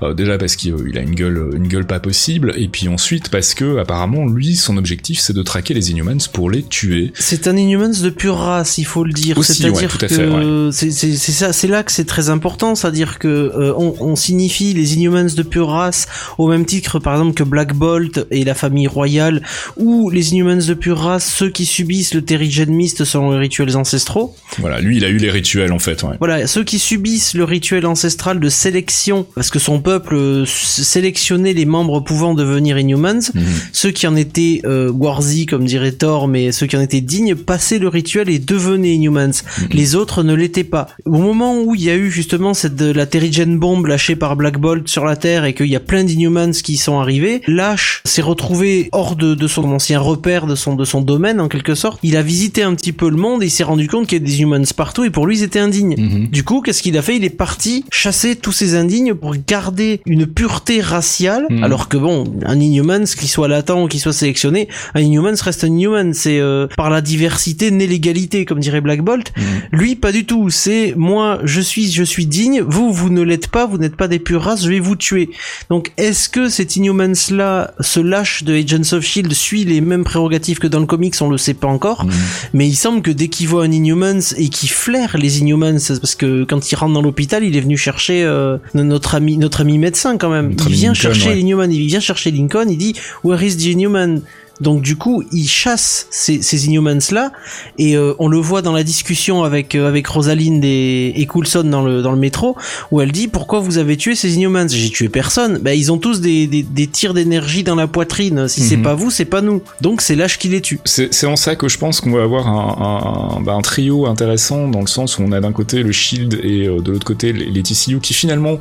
Euh, 0.03 0.13
déjà 0.13 0.37
parce 0.37 0.57
qu'il 0.57 0.99
a 0.99 1.01
une 1.01 1.15
gueule, 1.15 1.51
une 1.55 1.69
gueule 1.69 1.87
pas 1.87 2.01
possible, 2.01 2.53
et 2.57 2.69
puis 2.69 2.89
ensuite 2.89 3.31
parce 3.31 3.55
que 3.55 3.79
apparemment 3.79 4.27
lui, 4.27 4.57
son 4.57 4.77
objectif, 4.77 5.21
c'est 5.21 5.33
de 5.33 5.43
traquer 5.43 5.73
les 5.73 5.91
Inhumans 5.91 6.29
pour 6.33 6.51
les 6.51 6.63
tuer. 6.63 7.13
C'est 7.15 7.47
un 7.47 7.57
Inhumans 7.57 8.03
de 8.03 8.11
pure 8.11 8.37
race, 8.37 8.77
il 8.77 8.85
faut 8.85 9.05
le 9.05 9.13
dire. 9.13 9.43
C'est-à-dire 9.43 9.97
que 9.97 10.71
c'est 10.71 10.91
ça, 10.91 11.53
c'est 11.55 11.69
là 11.69 11.83
que 11.83 11.93
c'est 11.93 12.05
très 12.05 12.29
important, 12.29 12.75
c'est-à-dire 12.75 13.19
que 13.19 13.73
on, 13.77 13.95
on 14.01 14.17
signifie 14.17 14.50
les 14.59 14.95
Inhumans 14.95 15.35
de 15.37 15.43
pure 15.43 15.69
race 15.69 16.07
au 16.39 16.49
même 16.49 16.65
titre 16.65 16.99
par 16.99 17.15
exemple 17.15 17.35
que 17.35 17.43
Black 17.45 17.75
Bolt 17.75 18.27
et 18.31 18.45
la 18.45 18.55
famille 18.55 18.87
royale 18.87 19.43
ou 19.77 20.11
les 20.11 20.33
Inhumans 20.33 20.67
de 20.67 20.75
pure 20.75 20.99
race 20.99 21.25
ceux 21.33 21.51
qui 21.51 21.65
subissent 21.67 22.15
le 22.15 22.23
Terrigen 22.23 22.71
Mist 22.71 23.05
selon 23.05 23.31
les 23.33 23.39
rituels 23.39 23.77
ancestraux. 23.77 24.35
Voilà, 24.59 24.81
lui 24.81 24.97
il 24.97 25.05
a 25.05 25.09
eu 25.09 25.17
les 25.19 25.31
rituels 25.31 25.73
en 25.73 25.79
fait. 25.79 26.03
Ouais. 26.03 26.17
Voilà, 26.19 26.47
ceux 26.47 26.65
qui 26.65 26.79
subissent 26.79 27.35
le 27.35 27.45
rituel 27.45 27.87
ancestral 27.87 28.41
de 28.41 28.49
sélection 28.49 29.27
parce 29.35 29.51
que 29.51 29.59
son 29.59 29.81
peuple 29.81 30.15
euh, 30.17 30.45
sélectionnait 30.47 31.53
les 31.53 31.65
membres 31.67 32.01
pouvant 32.01 32.35
devenir 32.35 32.79
Inhumans, 32.79 33.31
Mhm. 33.35 33.43
ceux 33.73 33.91
qui 33.91 34.07
en 34.07 34.17
étaient 34.17 34.61
euh, 34.65 34.91
Warzy 34.91 35.47
comme 35.47 35.65
dirait 35.65 35.93
Thor 35.93 36.27
mais 36.29 36.53
ceux 36.53 36.67
qui 36.67 36.77
en 36.77 36.81
étaient 36.81 37.01
dignes 37.01 37.35
passaient 37.35 37.79
le 37.79 37.89
rituel 37.89 38.29
et 38.29 38.39
devenaient 38.39 38.95
Inhumans. 38.95 39.29
Mhm. 39.61 39.69
Les 39.73 39.95
autres 39.95 40.23
ne 40.23 40.35
l'étaient 40.35 40.65
pas. 40.65 40.89
Au 41.05 41.19
moment 41.19 41.61
où 41.63 41.75
il 41.75 41.83
y 41.83 41.91
a 41.91 41.97
eu 41.97 42.11
justement 42.11 42.55
cette 42.55 42.75
de 42.77 42.91
la 42.93 43.07
Terrigen 43.07 43.59
bombe 43.59 43.87
lâchée 43.87 44.17
par 44.17 44.37
Black 44.41 44.59
Bolt 44.59 44.89
sur 44.89 45.05
la 45.05 45.17
Terre 45.17 45.45
et 45.45 45.53
qu'il 45.53 45.67
y 45.67 45.77
a 45.77 45.81
plein 45.81 46.03
d'Inhumans 46.03 46.53
qui 46.53 46.79
sont 46.79 46.99
arrivés, 46.99 47.43
Lash 47.47 48.01
s'est 48.07 48.23
retrouvé 48.23 48.89
hors 48.93 49.15
de, 49.15 49.35
de 49.35 49.47
son 49.47 49.65
ancien 49.71 50.01
repère, 50.01 50.47
de 50.47 50.55
son 50.55 50.75
de 50.77 50.87
son 50.87 51.03
domaine 51.03 51.41
en 51.41 51.49
quelque 51.49 51.75
sorte. 51.75 51.99
Il 52.03 52.17
a 52.17 52.23
visité 52.23 52.63
un 52.63 52.75
petit 52.75 52.93
peu 52.93 53.11
le 53.11 53.17
monde 53.17 53.43
et 53.43 53.47
il 53.47 53.51
s'est 53.51 53.65
rendu 53.65 53.87
compte 53.87 54.07
qu'il 54.07 54.19
y 54.19 54.23
a 54.23 54.25
des 54.25 54.41
Humans 54.41 54.65
partout 54.75 55.05
et 55.05 55.11
pour 55.11 55.27
lui 55.27 55.39
ils 55.39 55.43
étaient 55.43 55.59
indignes. 55.59 55.95
Mhm. 55.99 56.29
Du 56.29 56.43
coup, 56.43 56.63
qu'est-ce 56.63 56.81
qu'il 56.83 56.97
a 56.97 57.03
fait? 57.03 57.17
Il 57.17 57.25
est 57.25 57.29
parti 57.31 57.85
chasser 57.93 58.35
tous 58.35 58.53
ces 58.53 58.75
indignes 58.77 59.13
pour 59.15 59.35
garder 59.47 60.01
une 60.07 60.27
pureté 60.27 60.81
raciale, 60.81 61.45
Mhm. 61.51 61.63
alors 61.63 61.89
que 61.89 61.99
bon, 61.99 62.25
un 62.47 62.59
Inhuman, 62.59 63.05
qu'il 63.05 63.29
soit 63.29 63.49
latent 63.49 63.71
ou 63.85 63.89
qu'il 63.89 64.01
soit 64.01 64.15
sélectionné, 64.15 64.69
un 64.95 65.01
Inhuman 65.01 65.35
reste 65.43 65.65
un 65.65 65.69
Inhuman. 65.69 66.15
C'est 66.15 66.39
euh, 66.41 66.67
par 66.77 66.89
la 66.89 67.03
diversité 67.03 67.71
née 67.71 67.87
l'égalité, 67.87 68.45
comme 68.47 68.61
dirait 68.61 68.81
Black 68.81 69.03
Bolt. 69.03 69.33
Mhm. 69.37 69.45
Lui, 69.79 69.97
pas 69.97 70.13
du 70.13 70.25
tout. 70.25 70.49
C'est 70.49 70.95
moi, 70.97 71.41
je 71.45 71.61
suis, 71.61 71.91
je 71.91 72.03
suis 72.05 72.27
digne. 72.27 72.63
Vous, 72.67 72.93
vous 72.93 73.11
ne 73.11 73.21
l'êtes 73.23 73.49
pas. 73.49 73.67
Vous 73.67 73.77
n'êtes 73.79 73.97
pas 73.97 74.09
des 74.09 74.19
pures 74.31 74.43
races. 74.43 74.65
Je 74.65 74.71
vais 74.71 74.79
vous 74.79 74.95
tuer. 74.95 75.31
Donc, 75.71 75.91
est-ce 75.97 76.29
que 76.29 76.49
cet 76.49 76.77
Inhumans-là, 76.77 77.75
ce 77.81 77.99
lâche 77.99 78.45
de 78.45 78.55
Agents 78.55 78.97
of 78.97 79.05
Shield, 79.05 79.33
suit 79.33 79.65
les 79.65 79.81
mêmes 79.81 80.05
prérogatives 80.05 80.61
que 80.61 80.69
dans 80.69 80.79
le 80.79 80.87
comics? 80.87 81.15
On 81.21 81.29
le 81.29 81.39
sait 81.39 81.55
pas 81.55 81.67
encore. 81.67 82.05
Mhm. 82.05 82.13
Mais 82.55 82.69
il 82.69 82.77
semble 82.77 83.03
que 83.03 83.11
dès 83.11 83.27
qu'il 83.27 83.49
voit 83.49 83.65
un 83.65 83.73
Inhumans 83.73 84.35
et 84.37 84.49
qu'il 84.49 84.71
flaire 84.71 85.17
les 85.19 85.41
Inhumans, 85.41 85.81
parce 86.01 86.15
que 86.15 86.45
quand 86.45 86.71
il 86.71 86.77
rentre 86.77 86.95
dans 86.95 87.03
l'hôpital, 87.03 87.43
il 87.43 87.57
est 87.57 87.61
venu 87.61 87.77
chercher 87.77 88.23
euh, 88.23 88.59
notre 88.75 89.17
ami, 89.17 89.37
notre 89.37 89.63
ami 89.63 89.79
médecin 89.79 90.17
quand 90.17 90.31
même. 90.31 90.51
Notre 90.51 90.69
il 90.69 90.75
vient 90.75 90.91
Lincoln, 90.91 91.01
chercher 91.01 91.29
ouais. 91.31 91.35
l'Inhuman, 91.35 91.73
il 91.73 91.87
vient 91.87 92.01
chercher 92.01 92.31
Lincoln, 92.31 92.67
il 92.69 92.79
dit 92.79 92.95
Where 93.25 93.43
is 93.43 93.57
the 93.57 93.67
Inhuman? 93.75 94.21
Donc 94.61 94.83
du 94.83 94.97
coup, 94.97 95.23
il 95.33 95.47
chasse 95.49 96.07
ces, 96.11 96.43
ces 96.43 96.67
Inhumans 96.67 96.99
là, 97.13 97.33
et 97.79 97.97
euh, 97.97 98.15
on 98.19 98.29
le 98.29 98.39
voit 98.39 98.63
dans 98.63 98.73
la 98.73 98.83
discussion 98.85 99.43
avec 99.45 99.75
euh, 99.75 99.89
avec 99.89 100.07
Rosalind 100.07 100.63
et, 100.65 101.13
et 101.17 101.27
Coulson 101.27 101.65
dans 101.65 101.83
le 101.83 102.03
dans 102.03 102.13
le 102.13 102.19
métro, 102.19 102.57
où 102.91 103.01
elle 103.01 103.13
dit 103.13 103.29
pourquoi 103.29 103.61
vous 103.61 103.79
avez 103.79 103.97
tué 103.97 104.15
ces 104.15 104.35
Inhumans 104.37 104.69
J'ai 104.69 104.91
tué 104.91 105.09
personne. 105.09 105.59
Ben 105.59 105.73
ils 105.73 105.91
ont 105.93 105.99
tous 105.99 106.21
des, 106.21 106.47
des, 106.47 106.63
des 106.63 106.87
tirs 106.87 107.15
d'énergie 107.15 107.63
dans 107.65 107.75
la 107.75 107.87
poitrine. 107.87 108.49
Si 108.49 108.61
c'est 108.61 108.77
Mhm. 108.77 108.83
pas 108.83 108.95
vous, 108.95 109.11
c'est 109.11 109.25
pas 109.25 109.41
nous. 109.41 109.63
Donc 109.81 110.01
c'est 110.03 110.15
l'âge 110.17 110.39
qui 110.39 110.49
les 110.49 110.61
tue. 110.61 110.81
C'est 110.85 111.27
en 111.27 111.37
ça 111.37 111.57
que 111.57 111.69
je 111.69 111.79
pense 111.79 112.01
qu'on 112.01 112.13
va 112.13 112.23
avoir 112.23 112.47
un, 112.49 113.37
un, 113.39 113.41
bah, 113.43 113.53
un 113.55 113.63
trio 113.63 114.07
intéressant 114.07 114.69
dans 114.69 114.81
le 114.81 114.87
sens 114.87 115.19
où 115.19 115.23
on 115.23 115.33
a 115.33 115.41
d'un 115.41 115.53
côté 115.53 115.83
le 115.83 115.93
Shield 115.93 116.39
et 116.43 116.67
euh, 116.69 116.81
de 116.81 116.93
l'autre 116.93 117.07
côté 117.07 117.33
les, 117.33 117.47
les 117.47 117.63
TCU 117.63 117.99
qui 118.01 118.15
finalement 118.15 118.59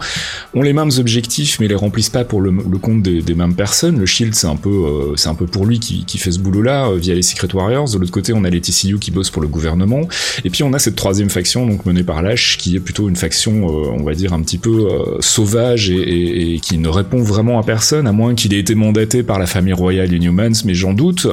ont 0.53 0.61
les 0.61 0.73
mêmes 0.73 0.91
objectifs 0.97 1.59
mais 1.59 1.67
les 1.67 1.75
remplissent 1.75 2.09
pas 2.09 2.23
pour 2.23 2.41
le, 2.41 2.51
le 2.51 2.77
compte 2.77 3.01
des, 3.01 3.21
des 3.21 3.33
mêmes 3.33 3.55
personnes. 3.55 3.97
Le 3.99 4.05
Shield 4.05 4.33
c'est 4.35 4.47
un 4.47 4.55
peu 4.55 5.13
c'est 5.15 5.29
un 5.29 5.35
peu 5.35 5.45
pour 5.45 5.65
lui 5.65 5.79
qui, 5.79 5.88
qui 6.07 6.17
fait 6.17 6.31
ce 6.31 6.39
boulot-là 6.39 6.87
euh, 6.89 6.97
via 6.97 7.13
les 7.15 7.21
Secret 7.21 7.47
Warriors. 7.53 7.89
De 7.89 7.97
l'autre 7.97 8.11
côté 8.11 8.33
on 8.33 8.43
a 8.43 8.49
les 8.49 8.61
TCU 8.61 8.97
qui 8.99 9.11
bossent 9.11 9.29
pour 9.29 9.41
le 9.41 9.47
gouvernement 9.47 10.07
et 10.43 10.49
puis 10.49 10.63
on 10.63 10.73
a 10.73 10.79
cette 10.79 10.95
troisième 10.95 11.29
faction 11.29 11.65
donc 11.67 11.85
menée 11.85 12.03
par 12.03 12.21
Lash 12.21 12.57
qui 12.57 12.75
est 12.75 12.79
plutôt 12.79 13.09
une 13.09 13.15
faction 13.15 13.67
euh, 13.67 13.89
on 13.99 14.03
va 14.03 14.13
dire 14.13 14.33
un 14.33 14.41
petit 14.41 14.57
peu 14.57 14.87
euh, 14.91 15.17
sauvage 15.19 15.89
et, 15.89 15.95
et- 15.95 16.53
et 16.55 16.59
qui 16.59 16.77
ne 16.77 16.87
répond 16.89 17.21
vraiment 17.21 17.59
à 17.59 17.63
personne 17.63 18.07
à 18.07 18.11
moins 18.11 18.35
qu'il 18.35 18.53
ait 18.53 18.59
été 18.59 18.75
mandaté 18.75 19.23
par 19.23 19.39
la 19.39 19.45
famille 19.45 19.73
royale 19.73 20.11
Inhumans 20.13 20.53
mais 20.65 20.73
j'en 20.73 20.93
doute. 20.93 21.27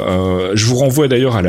Je 0.55 0.65
vous 0.67 0.77
renvoie 0.77 1.09
d'ailleurs 1.09 1.41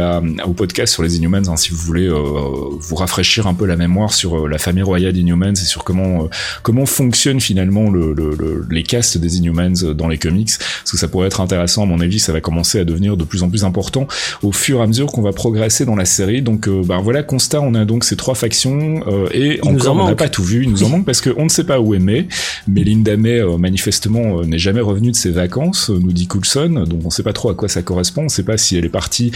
au 0.46 0.54
podcast 0.54 0.94
sur 0.94 1.04
les 1.04 1.18
Inhumans 1.18 1.48
hein, 1.50 1.56
si 1.58 1.72
vous 1.72 1.78
voulez 1.78 2.08
vous 2.10 2.96
rafraîchir 2.96 3.48
un 3.48 3.54
peu 3.54 3.66
la 3.66 3.76
mémoire 3.78 4.14
sur 4.14 4.48
la 4.48 4.58
famille 4.58 4.84
royale 4.84 5.16
Inhumans 5.18 5.52
et 5.54 5.56
sur 5.56 5.84
comment 5.84 6.30
comment 6.64 6.86
fonctionne 6.86 7.40
finalement 7.40 7.90
le, 7.90 8.14
le- 8.14 8.36
le- 8.38 8.66
les 8.70 8.84
castes 8.84 9.18
des 9.18 9.38
Inhumans 9.38 9.94
dans 9.96 10.08
les 10.08 10.18
comics 10.18 10.50
parce 10.58 10.92
que 10.92 10.98
ça 10.98 11.08
pourrait 11.08 11.28
être 11.28 11.42
intéressant 11.42 11.84
à 11.84 11.86
mon 11.86 12.00
avis 12.00 12.20
ça 12.20 12.32
va 12.34 12.42
commencer 12.42 12.80
à 12.80 12.84
devenir 12.86 12.97
de 12.98 13.24
plus 13.24 13.44
en 13.44 13.50
plus 13.50 13.64
important 13.64 14.08
au 14.44 14.52
fur 14.52 14.80
et 14.80 14.84
à 14.84 14.88
mesure 14.88 15.08
qu'on 15.08 15.22
va 15.22 15.32
progresser 15.32 15.86
dans 15.86 15.96
la 15.96 16.06
série. 16.06 16.42
Donc 16.42 16.68
euh, 16.68 16.82
ben 16.84 17.00
voilà 17.00 17.24
constat 17.24 17.62
on 17.62 17.74
a 17.74 17.86
donc 17.86 18.04
ces 18.04 18.16
trois 18.16 18.36
factions 18.36 19.04
euh, 19.08 19.28
et 19.32 19.60
Il 19.64 19.70
encore 19.70 19.98
en 19.98 20.06
on 20.06 20.08
n'a 20.08 20.16
pas 20.16 20.30
tout 20.30 20.44
vu 20.44 20.64
il 20.64 20.70
nous 20.70 20.84
en 20.84 20.90
manque 20.98 21.06
parce 21.06 21.22
qu'on 21.22 21.44
ne 21.44 21.50
sait 21.50 21.64
pas 21.64 21.80
où 21.80 21.94
est 21.94 22.00
May. 22.00 22.28
Mais 22.68 22.84
Linda 22.84 23.18
May 23.18 23.40
euh, 23.40 23.58
manifestement 23.58 24.42
n'est 24.42 24.60
jamais 24.60 24.82
revenue 24.82 25.12
de 25.12 25.16
ses 25.16 25.32
vacances 25.32 25.90
nous 25.90 26.12
dit 26.12 26.28
Coulson 26.28 26.86
donc 26.88 27.02
on 27.06 27.10
sait 27.10 27.24
pas 27.24 27.34
trop 27.34 27.50
à 27.50 27.56
quoi 27.56 27.68
ça 27.68 27.82
correspond 27.82 28.24
on 28.24 28.30
sait 28.30 28.44
pas 28.44 28.58
si 28.58 28.78
elle 28.78 28.86
est 28.86 28.90
partie 28.90 29.32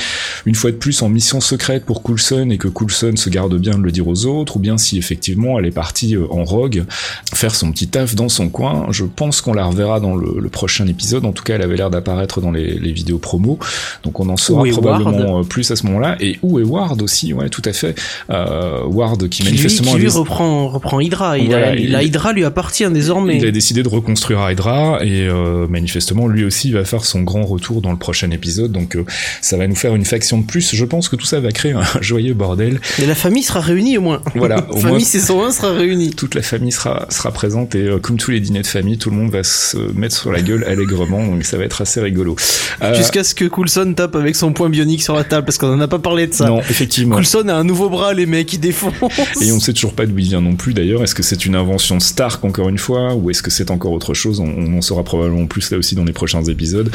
une 0.46 0.56
fois 0.56 0.72
de 0.72 0.78
plus 0.78 1.02
en 1.02 1.10
mission 1.10 1.40
secrète 1.40 1.86
pour 1.86 2.02
Coulson 2.04 2.50
et 2.52 2.58
que 2.58 2.68
Coulson 2.68 3.14
se 3.16 3.30
garde 3.30 3.56
bien 3.58 3.78
de 3.78 3.84
le 3.84 3.92
dire 3.92 4.08
aux 4.08 4.26
autres 4.26 4.58
ou 4.58 4.60
bien 4.60 4.78
si 4.78 4.98
effectivement 4.98 5.60
elle 5.60 5.66
est 5.66 5.72
partie 5.72 6.16
en 6.18 6.44
rogue 6.44 6.84
faire 7.34 7.56
son 7.56 7.72
petit 7.72 7.88
taf 7.88 8.16
dans 8.16 8.30
son 8.30 8.50
coin. 8.50 8.88
Je 8.92 9.06
pense 9.06 9.42
qu'on 9.42 9.54
la 9.54 9.66
reverra 9.66 10.00
dans 10.00 10.16
le, 10.16 10.40
le 10.40 10.50
prochain 10.50 10.88
épisode. 10.88 11.26
En 11.26 11.32
tout 11.32 11.44
cas 11.44 11.56
elle 11.56 11.62
avait 11.62 11.76
l'air 11.76 11.90
d'apparaître 11.90 12.42
dans 12.42 12.52
les, 12.52 12.78
les 12.78 12.92
vidéos 12.92 13.18
promo 13.18 13.41
donc 14.04 14.20
on 14.20 14.30
en 14.30 14.38
saura 14.38 14.64
probablement 14.70 15.40
euh, 15.40 15.44
plus 15.44 15.70
à 15.72 15.76
ce 15.76 15.86
moment-là. 15.88 16.16
Et 16.20 16.38
où 16.42 16.60
est 16.60 16.64
Ward 16.64 17.02
aussi 17.02 17.34
ouais 17.34 17.50
tout 17.50 17.62
à 17.66 17.74
fait. 17.74 17.96
Euh, 18.30 18.84
Ward 18.86 19.28
qui 19.30 19.30
Qui 19.30 19.44
lui, 19.44 19.50
manifestement 19.52 19.94
qui 19.94 20.00
lui 20.00 20.08
reprend, 20.10 20.68
reprend 20.70 21.00
Hydra. 21.00 21.38
Il 21.38 21.48
Voilà, 21.48 21.70
a, 21.70 21.76
il- 21.76 21.92
la 21.92 22.04
Hydra 22.04 22.34
lui 22.34 22.46
appartient 22.46 22.90
désormais. 22.92 23.38
il 23.38 23.46
a 23.46 23.52
décidé 23.52 23.84
de 23.84 23.90
reconstruire 23.90 24.50
Hydra 24.50 25.00
et 25.04 25.28
euh, 25.28 25.68
manifestement 25.68 26.28
lui 26.28 26.44
aussi 26.44 26.72
va 26.72 26.86
faire 26.86 27.06
son 27.06 27.22
grand 27.22 27.44
retour 27.46 27.82
dans 27.82 27.92
le 27.92 27.98
prochain 27.98 28.30
épisode. 28.32 28.72
Donc 28.72 28.96
euh, 28.96 29.06
ça 29.42 29.58
va 29.58 29.68
nous 29.68 29.76
faire 29.76 29.96
une 29.96 30.06
faction 30.06 30.38
de 30.40 30.46
plus. 30.46 30.76
Je 30.76 30.86
pense 30.86 31.10
que 31.10 31.16
tout 31.16 31.26
ça 31.26 31.40
va 31.40 31.52
créer 31.52 31.72
un 31.74 31.84
joyeux 32.02 32.34
bordel. 32.34 32.80
Et 33.02 33.06
la 33.06 33.16
famille 33.16 33.44
sera 33.44 33.60
réunie 33.60 33.98
au 33.98 34.02
moins. 34.02 34.22
Voilà, 34.36 34.66
au 34.70 34.78
famille 34.78 34.90
moins- 34.98 35.00
saison 35.00 35.44
1 35.44 35.52
sera 35.52 35.72
réunie. 35.74 36.12
toute 36.12 36.36
la 36.36 36.42
famille 36.42 36.72
sera, 36.72 37.08
sera 37.10 37.32
présente 37.32 37.76
et 37.76 37.80
euh, 37.88 38.00
comme 38.00 38.18
tous 38.18 38.32
les 38.32 38.40
dîners 38.40 38.62
de 38.62 38.68
famille 38.68 38.98
tout 38.98 39.10
le 39.10 39.16
monde 39.16 39.32
va 39.32 39.44
se 39.44 39.78
mettre 39.94 40.16
sur 40.16 40.32
la 40.32 40.42
gueule 40.42 40.64
allègrement. 40.68 41.26
Donc 41.26 41.44
ça 41.44 41.58
va 41.58 41.64
être 41.66 41.82
assez 41.82 42.00
rigolo. 42.02 42.36
Jusqu'à 42.96 43.24
ce 43.32 43.36
que 43.36 43.46
Coulson 43.46 43.94
tape 43.96 44.16
avec 44.16 44.36
son 44.36 44.54
point 44.54 44.70
bionique 44.70 45.02
sur 45.02 45.16
la 45.16 45.24
table, 45.24 45.46
parce 45.46 45.58
qu'on 45.58 45.74
en 45.74 45.80
a 45.80 45.88
pas 45.88 46.00
parlé 46.00 46.28
de 46.28 46.34
ça. 46.34 46.48
non 46.48 46.60
effectivement 46.70 47.16
Coulson 47.16 47.48
a 47.48 47.54
un 47.54 47.64
nouveau 47.64 47.90
bras, 47.90 48.14
les 48.14 48.26
mecs, 48.26 48.52
il 48.54 48.60
défonce. 48.60 48.94
Et 49.42 49.52
on 49.52 49.60
sait 49.60 49.74
toujours 49.74 49.94
pas 49.94 50.06
d'où 50.06 50.18
il 50.18 50.26
vient 50.26 50.42
non 50.42 50.56
plus 50.56 50.74
d'ailleurs. 50.74 51.02
Est-ce 51.04 51.16
que 51.16 51.24
c'est 51.24 51.46
une 51.46 51.56
invention 51.56 52.00
Stark 52.00 52.44
encore 52.44 52.70
une 52.70 52.78
fois 52.78 53.16
ou 53.16 53.30
est-ce 53.30 53.42
que 53.42 53.50
c'est 53.50 53.72
encore 53.72 53.92
autre 53.92 54.14
chose 54.14 54.40
on, 54.40 54.46
on 54.46 54.78
en 54.78 54.82
saura 54.82 55.04
probablement 55.04 55.46
plus 55.48 55.72
là 55.72 55.78
aussi 55.78 55.96
dans 55.96 56.04
les 56.04 56.14
prochains 56.14 56.44
épisodes. 56.44 56.92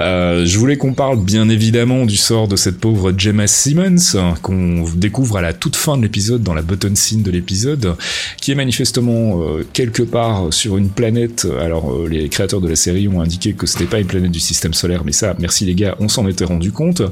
Euh, 0.00 0.44
je 0.44 0.58
voulais 0.58 0.76
qu'on 0.76 0.92
parle 0.92 1.22
bien 1.22 1.48
évidemment 1.48 2.04
du 2.04 2.16
sort 2.16 2.48
de 2.48 2.56
cette 2.56 2.78
pauvre 2.78 3.12
Gemma 3.16 3.46
Simmons 3.46 3.96
qu'on 4.42 4.84
découvre 4.94 5.36
à 5.36 5.40
la 5.40 5.52
toute 5.52 5.76
fin 5.76 5.96
de 5.96 6.02
l'épisode 6.02 6.42
dans 6.42 6.54
la 6.54 6.62
button 6.62 6.94
scene 6.94 7.22
de 7.22 7.30
l'épisode 7.30 7.94
qui 8.40 8.50
est 8.50 8.56
manifestement 8.56 9.42
euh, 9.42 9.64
quelque 9.72 10.02
part 10.02 10.52
sur 10.52 10.76
une 10.76 10.90
planète. 10.90 11.46
Alors 11.60 11.92
euh, 11.92 12.08
les 12.08 12.28
créateurs 12.28 12.60
de 12.60 12.68
la 12.68 12.76
série 12.76 13.06
ont 13.06 13.20
indiqué 13.20 13.52
que 13.52 13.66
c'était 13.66 13.84
pas 13.84 14.00
une 14.00 14.06
planète 14.06 14.32
du 14.32 14.40
système 14.40 14.74
solaire 14.74 15.02
mais 15.04 15.12
ça 15.12 15.34
merci 15.38 15.64
les 15.64 15.74
on 15.98 16.08
s'en 16.08 16.26
était 16.28 16.44
rendu 16.44 16.72
compte. 16.72 17.02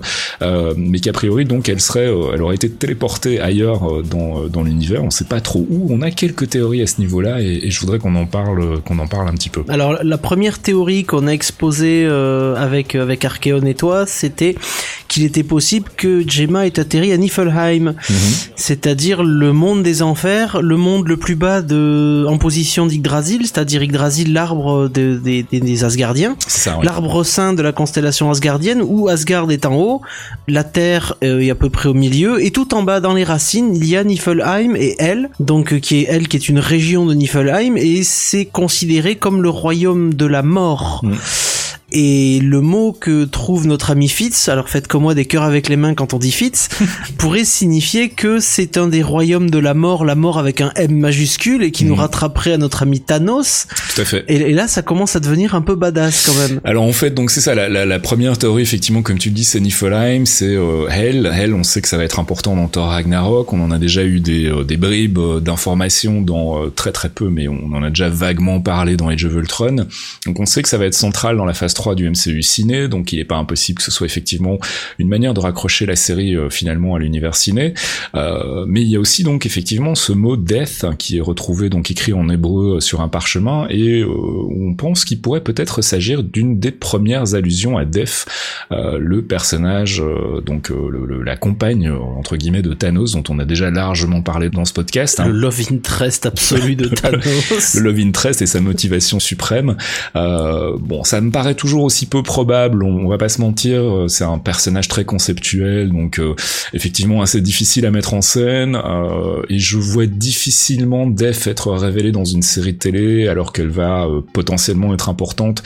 Euh, 0.43 0.75
mais 0.77 0.99
qu'a 1.01 1.13
priori 1.13 1.45
donc 1.45 1.69
elle 1.69 1.81
serait 1.81 2.07
euh, 2.07 2.33
elle 2.35 2.43
aurait 2.43 2.55
été 2.57 2.69
téléportée 2.69 3.41
ailleurs 3.41 3.91
euh, 3.91 4.03
dans, 4.03 4.47
dans 4.49 4.63
l'univers 4.63 5.03
on 5.05 5.11
sait 5.11 5.25
pas 5.25 5.41
trop 5.41 5.67
où 5.71 5.87
on 5.91 6.03
a 6.03 6.11
quelques 6.11 6.51
théories 6.51 6.83
à 6.83 6.87
ce 6.87 7.01
niveau 7.01 7.21
là 7.21 7.41
et, 7.41 7.71
je 7.71 7.81
voudrais 7.81 7.99
qu'on 7.99 8.15
en 8.15 8.27
parle 8.27 8.81
qu'on 8.83 8.99
en 8.99 9.07
parle 9.07 9.29
un 9.29 9.33
petit 9.33 9.49
peu 9.49 9.65
Alors 9.69 9.99
la 10.03 10.19
première 10.19 10.59
théorie 10.59 11.05
qu'on 11.05 11.27
a 11.27 11.31
exposée 11.31 12.05
avec 12.05 12.95
avec 12.95 13.25
Archeon 13.25 13.65
et 13.65 13.75
toi, 13.75 14.07
c'était 14.07 14.55
qu'il 15.15 15.25
était 15.25 15.45
possible 15.45 15.89
que 15.97 16.23
Gemma 16.29 16.67
ait 16.67 16.79
atterri 16.79 17.13
à 17.13 17.17
Niflheim, 17.17 17.95
c'est-à-dire 18.57 19.23
le 19.23 19.53
monde 19.53 19.83
des 19.83 20.03
enfers, 20.03 20.61
le 20.61 20.77
monde 20.77 21.07
le 21.09 21.17
plus 21.17 21.37
bas 21.37 21.63
de 21.63 22.27
en 22.29 22.37
position 22.39 22.87
d'Yggdrasil, 22.87 23.43
c'est-à-dire 23.43 23.83
Yggdrasil, 23.83 24.33
l'arbre 24.33 24.89
de- 24.89 25.21
des- 25.25 25.85
Asgardiens. 25.85 26.37
l'arbre 26.83 27.25
saint 27.25 27.53
de 27.53 27.63
la 27.63 27.73
constellation 27.73 28.31
asgardienne 28.31 28.81
où 28.83 29.09
Asgard 29.09 29.51
est 29.51 29.67
en 29.67 29.75
haut, 29.77 30.01
la 30.49 30.65
Terre 30.65 31.15
euh, 31.23 31.41
est 31.41 31.51
à 31.51 31.55
peu 31.55 31.71
près 31.71 31.89
au 31.89 31.95
milieu 31.95 32.45
et 32.45 32.51
tout 32.51 32.75
en 32.75 32.83
bas 32.83 33.01
dans 33.01 33.15
les 33.15 33.25
racines 33.25 33.75
il 33.75 33.87
y 33.87 33.97
a 33.97 34.03
Niflheim 34.05 34.75
et 34.77 34.97
elle, 34.99 35.31
donc 35.41 35.73
euh, 35.73 35.79
qui 35.79 36.01
est 36.01 36.07
elle 36.09 36.27
qui 36.29 36.37
est 36.37 36.49
une 36.49 36.59
région 36.59 37.07
de 37.07 37.15
Niflheim 37.15 37.77
et 37.77 38.03
c'est 38.03 38.47
considéré 38.47 39.17
comme 39.17 39.43
le 39.43 39.51
royaume 39.51 40.15
de 40.15 40.27
la 40.27 40.43
mort. 40.43 41.01
Mm. 41.03 41.13
Et 41.93 42.41
le 42.41 42.61
mot 42.61 42.93
que 42.93 43.25
trouve 43.25 43.67
notre 43.67 43.91
ami 43.91 44.09
Fitz, 44.09 44.49
alors 44.49 44.69
faites 44.69 44.89
comme 44.89 45.03
moi 45.03 45.15
des 45.15 45.27
cœurs 45.27 45.43
avec 45.43 45.69
les 45.69 45.77
mains 45.77 45.95
quand 45.95 46.15
on 46.15 46.19
dit 46.19 46.33
Fitz, 46.33 46.69
pourrait 47.19 47.45
signifier 47.45 48.09
que 48.09 48.41
c'est 48.41 48.79
un 48.79 48.89
des 48.89 49.03
royaumes 49.03 49.51
de 49.51 49.59
la 49.59 49.75
mort, 49.75 50.05
la 50.05 50.15
mort 50.15 50.39
avec 50.39 50.61
un 50.61 50.73
M 50.77 50.97
majuscule 50.99 51.63
et 51.63 51.71
qui 51.71 51.85
nous 51.85 51.95
mhm. 51.95 52.01
rattraperait 52.01 52.55
à 52.55 52.59
notre 52.59 52.83
ami 52.83 53.01
Thanos. 53.01 53.67
Tout 53.95 54.01
à 54.01 54.05
fait. 54.05 54.25
Et, 54.29 54.53
là, 54.53 54.67
ça 54.67 54.83
commence 54.83 55.15
à 55.15 55.21
devenir 55.21 55.55
un 55.55 55.61
peu 55.61 55.75
badass 55.75 56.27
quand 56.27 56.35
même. 56.35 56.61
Alors 56.65 56.85
en 56.85 56.93
fait, 56.93 57.11
donc 57.11 57.31
c'est 57.31 57.41
ça, 57.41 57.55
la, 57.55 57.69
la, 57.69 57.85
la, 57.85 57.99
première 57.99 58.39
théorie 58.39 58.63
effectivement, 58.63 59.03
comme 59.03 59.19
tu 59.19 59.29
le 59.29 59.35
dis, 59.35 59.45
c'est 59.45 59.61
Niflheim, 59.61 60.27
c'est 60.27 60.55
euh, 60.55 60.89
Hell. 60.89 61.27
Hell, 61.27 61.55
on 61.55 61.65
sait 61.65 61.83
que 61.83 61.89
ça 61.89 61.97
va 61.97 62.05
être 62.05 62.19
important 62.19 62.57
dans 62.57 62.67
Thor 62.67 62.89
Ragnarok. 62.89 63.53
On 63.53 63.61
en 63.61 63.71
a 63.71 63.79
déjà 63.79 64.05
eu 64.05 64.21
des, 64.21 64.47
euh, 64.47 64.65
des 64.65 64.77
bribes 64.77 65.19
euh, 65.19 65.41
d'informations 65.41 66.23
dans 66.23 66.71
très 66.71 66.93
très 66.93 67.09
peu, 67.09 67.29
mais 67.29 67.47
on 67.49 67.73
en 67.73 67.83
a 67.83 67.91
déjà 67.91 68.09
vaguement 68.09 68.61
parlé 68.61 68.97
dans 68.97 69.09
Age 69.09 69.25
of 69.27 69.35
Ultron. 69.35 69.87
Donc 70.27 70.41
on 70.41 70.47
sait 70.47 70.63
que 70.63 70.69
ça 70.69 70.79
va 70.79 70.87
être 70.87 70.95
central 70.95 71.37
dans 71.37 71.45
la 71.45 71.55
phase 71.55 71.74
3 71.75 71.95
du 71.95 72.09
MCU 72.09 72.43
ciné, 72.43 72.89
donc 72.89 73.13
il 73.13 73.19
n'est 73.19 73.25
pas 73.25 73.37
impossible 73.37 73.79
que 73.79 73.85
ce 73.85 73.91
soit 73.91 74.07
effectivement 74.07 74.59
une 74.99 75.09
manière 75.09 75.35
de 75.35 75.41
raccrocher 75.41 75.87
la 75.87 75.97
série 75.97 76.37
finalement 76.51 76.95
à 76.95 76.99
l'univers 76.99 77.35
ciné. 77.35 77.75
mais 78.15 78.83
il 78.83 78.89
y 78.89 78.97
a 78.97 79.01
aussi 79.01 79.23
donc 79.25 79.47
effectivement 79.47 79.95
ce 79.95 80.13
mot 80.13 80.37
death 80.37 80.87
qui 80.99 81.19
est 81.19 81.21
retrouvé 81.21 81.69
donc 81.69 81.91
écrit 81.91 82.13
en 82.13 82.29
hébreu 82.29 82.81
sur 82.81 83.01
un 83.01 83.09
parchemin 83.09 83.67
et 83.71 84.05
on 84.05 84.75
pense 84.75 85.05
qu'il 85.05 85.21
pourrait 85.21 85.43
peut-être 85.43 85.83
s'agir 85.83 86.23
d'une 86.23 86.59
des 86.59 86.71
premières 86.71 87.35
allusions 87.35 87.77
à 87.77 87.85
Death, 87.85 88.27
le 88.71 89.23
personnage 89.23 90.03
donc 90.45 90.71
le, 90.71 91.23
la 91.23 91.37
compagne 91.37 91.91
entre 91.91 92.37
guillemets 92.37 92.63
de 92.63 92.75
Thanos 92.75 93.13
dont 93.13 93.25
on 93.29 93.39
a 93.39 93.45
déjà 93.45 93.71
largement 93.71 94.23
parlé 94.23 94.51
dans 94.51 94.65
ce 94.65 94.73
podcast. 94.73 95.21
Hein. 95.21 95.27
Le 95.27 95.33
love 95.33 95.61
interest 95.71 96.27
absolu 96.27 96.77
de 96.77 96.89
Thanos. 96.95 97.75
le 97.75 97.81
love 97.81 97.99
interest 97.99 98.43
et 98.43 98.47
sa 98.47 98.61
motivation 98.61 99.21
suprême. 99.21 99.77
Euh, 100.17 100.77
bon, 100.79 101.05
ça 101.05 101.21
me 101.21 101.31
paraît 101.31 101.55
toujours 101.65 101.85
aussi 101.85 102.05
peu 102.05 102.23
probable. 102.23 102.83
On, 102.83 103.09
va 103.09 103.17
pas 103.17 103.31
se 103.31 103.41
mentir, 103.41 103.81
euh, 103.81 104.07
c'est 104.07 104.25
un 104.25 104.37
personnage 104.37 104.87
très 104.87 105.07
conceptuel, 105.07 105.89
donc 105.89 106.19
euh, 106.19 106.35
effectivement 106.75 107.23
assez 107.23 107.41
difficile 107.41 107.87
à 107.87 107.91
mettre 107.91 108.13
en 108.13 108.21
scène. 108.21 108.77
Euh, 108.77 109.41
et 109.49 109.59
je 109.59 109.79
vois 109.79 110.05
difficilement 110.05 111.07
Def 111.07 111.47
être 111.47 111.73
révélée 111.73 112.13
dans 112.13 112.27
une 112.27 112.43
série 112.43 112.75
de 112.75 112.79
télé 112.79 113.29
alors 113.29 113.51
qu'elle 113.55 113.69
va 113.69 114.07
potentiellement 114.35 114.93
être 114.93 115.09
importante 115.09 115.63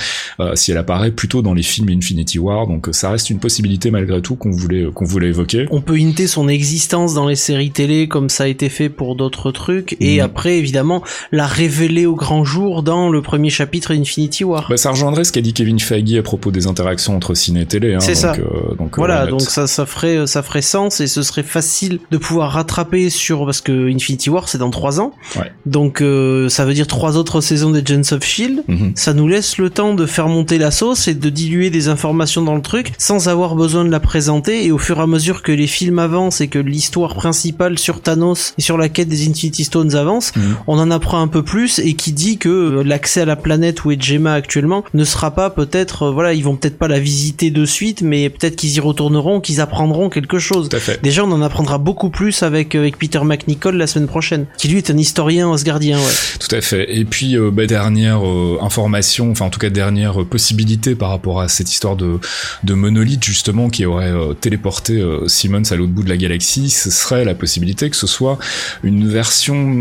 si 0.55 0.71
elle 0.71 0.79
apparaît 0.79 1.11
plutôt 1.11 1.43
dans 1.43 1.55
les 1.55 1.63
films 1.63 1.89
Infinity 1.89 2.39
War. 2.39 2.69
Donc 2.69 2.89
ça 2.93 3.11
reste 3.11 3.31
une 3.31 3.41
possibilité 3.41 3.91
malgré 3.91 4.23
tout 4.23 4.37
qu'on 4.37 4.51
voulait 4.51 4.87
qu'on 4.95 5.05
voulait 5.05 5.29
évoquer. 5.29 5.67
On 5.71 5.81
peut 5.81 5.97
hinter 5.97 6.29
son 6.29 6.49
existence 6.49 7.15
dans 7.15 7.27
les 7.27 7.37
séries 7.37 7.71
télé 7.71 8.07
comme 8.07 8.29
ça 8.29 8.45
a 8.45 8.47
été 8.47 8.69
fait 8.69 8.89
pour 8.89 9.17
d'autres 9.17 9.51
trucs 9.51 9.97
et 10.01 10.19
mm. 10.19 10.25
après 10.25 10.59
évidemment 10.59 11.03
la 11.33 11.47
révéler 11.47 12.07
au 12.07 12.15
grand 12.15 12.45
jour 12.45 12.83
dans 12.85 13.11
le 13.11 13.21
premier 13.21 13.51
chapitre 13.51 13.95
d'Infinity 13.95 14.45
War. 14.45 14.69
Bah, 14.69 14.77
ça 14.77 14.91
rejoindrait 14.91 15.25
ce 15.25 15.33
qu'a 15.33 15.41
dit 15.41 15.55
Kevin 15.55 15.81
Feige 15.89 16.15
à 16.19 16.23
propos 16.23 16.51
des 16.51 16.67
interactions 16.67 17.17
entre 17.17 17.35
ciné 17.35 17.63
et 17.63 17.67
télé. 17.67 17.95
Hein, 17.95 18.01
c'est 18.01 18.15
ça. 18.15 18.35
Euh, 18.35 18.75
donc, 18.77 18.97
voilà, 18.97 19.27
donc 19.27 19.41
ça, 19.41 19.67
ça 19.67 19.87
ferait, 19.87 20.27
ça 20.27 20.43
ferait 20.43 20.63
sens 20.63 21.01
et 21.01 21.07
ce 21.07 21.23
serait 21.23 21.43
facile 21.43 22.01
de 22.11 22.19
pouvoir 22.19 22.53
rattraper 22.53 23.11
sur 23.11 23.45
parce 23.45 23.61
que 23.61 23.91
Infinity 23.93 24.31
War 24.31 24.49
c'est 24.49 24.59
dans 24.59 24.71
trois 24.71 25.01
ans. 25.01 25.13
Ouais. 25.37 25.53
Donc 25.67 26.01
euh, 26.01 26.49
ça 26.49 26.65
veut 26.65 26.75
dire 26.75 26.87
trois 26.87 27.17
autres 27.17 27.41
saisons 27.41 27.71
des 27.71 27.81
Agents 27.81 28.13
of 28.17 28.25
Shield. 28.25 28.65
Mm-hmm. 28.69 28.93
Ça 28.97 29.15
nous 29.15 29.29
laisse 29.29 29.59
le 29.59 29.71
temps 29.71 29.95
de 29.95 30.07
faire 30.07 30.29
monter 30.29 30.59
la 30.59 30.71
sauce 30.71 31.09
et 31.09 31.15
de 31.15 31.31
diluer 31.31 31.71
des 31.71 31.89
informations 31.89 32.43
dans 32.43 32.55
le 32.55 32.63
truc 32.63 32.93
sans 32.99 33.29
avoir 33.29 33.55
besoin 33.55 33.85
de 33.85 33.91
la 33.91 34.01
présenter 34.01 34.65
et 34.65 34.73
au 34.73 34.79
fur 34.79 34.99
et 34.99 35.03
à 35.03 35.07
mesure 35.07 35.43
que 35.43 35.53
les 35.53 35.67
films 35.67 35.99
avancent 35.99 36.41
et 36.41 36.49
que 36.49 36.59
l'histoire 36.59 37.15
principale 37.15 37.79
sur 37.79 38.01
Thanos 38.01 38.55
et 38.59 38.63
sur 38.63 38.77
la 38.77 38.89
quête 38.89 39.09
des 39.09 39.29
Infinity 39.29 39.65
Stones 39.65 39.95
avance, 39.95 40.35
mhm. 40.37 40.57
on 40.67 40.79
en 40.79 40.91
apprend 40.91 41.21
un 41.21 41.29
peu 41.29 41.43
plus 41.43 41.79
et 41.79 41.95
qui 41.95 42.13
dit 42.13 42.39
que 42.39 42.49
euh, 42.49 42.83
l'accès 42.83 43.23
à 43.23 43.25
la 43.25 43.37
planète 43.37 43.85
où 43.85 43.91
est 43.91 44.01
Gemma 44.01 44.35
actuellement 44.35 44.85
ne 44.95 45.05
sera 45.05 45.31
pas 45.31 45.51
peut-être, 45.51 45.78
euh, 46.03 46.11
voilà, 46.11 46.33
ils 46.33 46.45
vont 46.45 46.57
peut-être 46.57 46.79
pas 46.79 46.89
la 46.89 46.99
visiter 46.99 47.51
de 47.51 47.65
suite, 47.65 48.03
mais 48.03 48.29
peut-être 48.31 48.57
qu'ils 48.57 48.75
y 48.75 48.81
retourneront, 48.81 49.41
qu'ils 49.41 49.61
apprendront 49.61 50.11
quelque 50.11 50.39
chose. 50.39 50.69
Déjà, 51.03 51.25
on 51.25 51.33
en 51.33 51.43
apprendra 51.43 51.79
beaucoup 51.79 52.11
plus 52.11 52.43
avec, 52.43 52.75
euh, 52.75 52.81
avec 52.81 52.99
Peter 52.99 53.21
McNichol 53.23 53.77
la 53.77 53.87
semaine 53.87 54.09
prochaine, 54.09 54.47
qui 54.57 54.69
lui 54.69 54.79
est 54.79 54.91
un 54.91 54.99
historien 54.99 55.53
asgardien, 55.53 55.99
ouais. 55.99 56.13
Tout 56.41 56.55
à 56.55 56.61
fait. 56.61 56.97
Et 56.97 57.05
puis, 57.05 57.37
bah, 57.53 57.67
dernière 57.67 58.23
information, 58.61 59.31
enfin 59.31 59.47
en 59.47 59.51
tout 59.51 59.59
cas 59.59 59.71
dernière 59.71 60.25
possibilité 60.25 60.95
par 60.95 61.11
rapport 61.11 61.41
à 61.41 61.49
cette 61.49 61.71
histoire 61.71 61.97
de, 61.97 62.19
de 62.65 62.75
monolithe 62.75 63.25
justement 63.25 63.69
qui 63.69 63.85
aurait 63.85 64.13
téléporté 64.41 65.03
Simmons 65.27 65.63
à 65.71 65.77
l'autre 65.77 65.93
bout 65.93 66.03
de 66.03 66.09
la 66.09 66.17
galaxie, 66.17 66.71
ce 66.71 66.91
serait 66.91 67.25
la 67.25 67.35
possibilité 67.35 67.91
que 67.91 67.97
ce 67.97 68.07
soit 68.07 68.39
une 68.83 69.09
version 69.09 69.75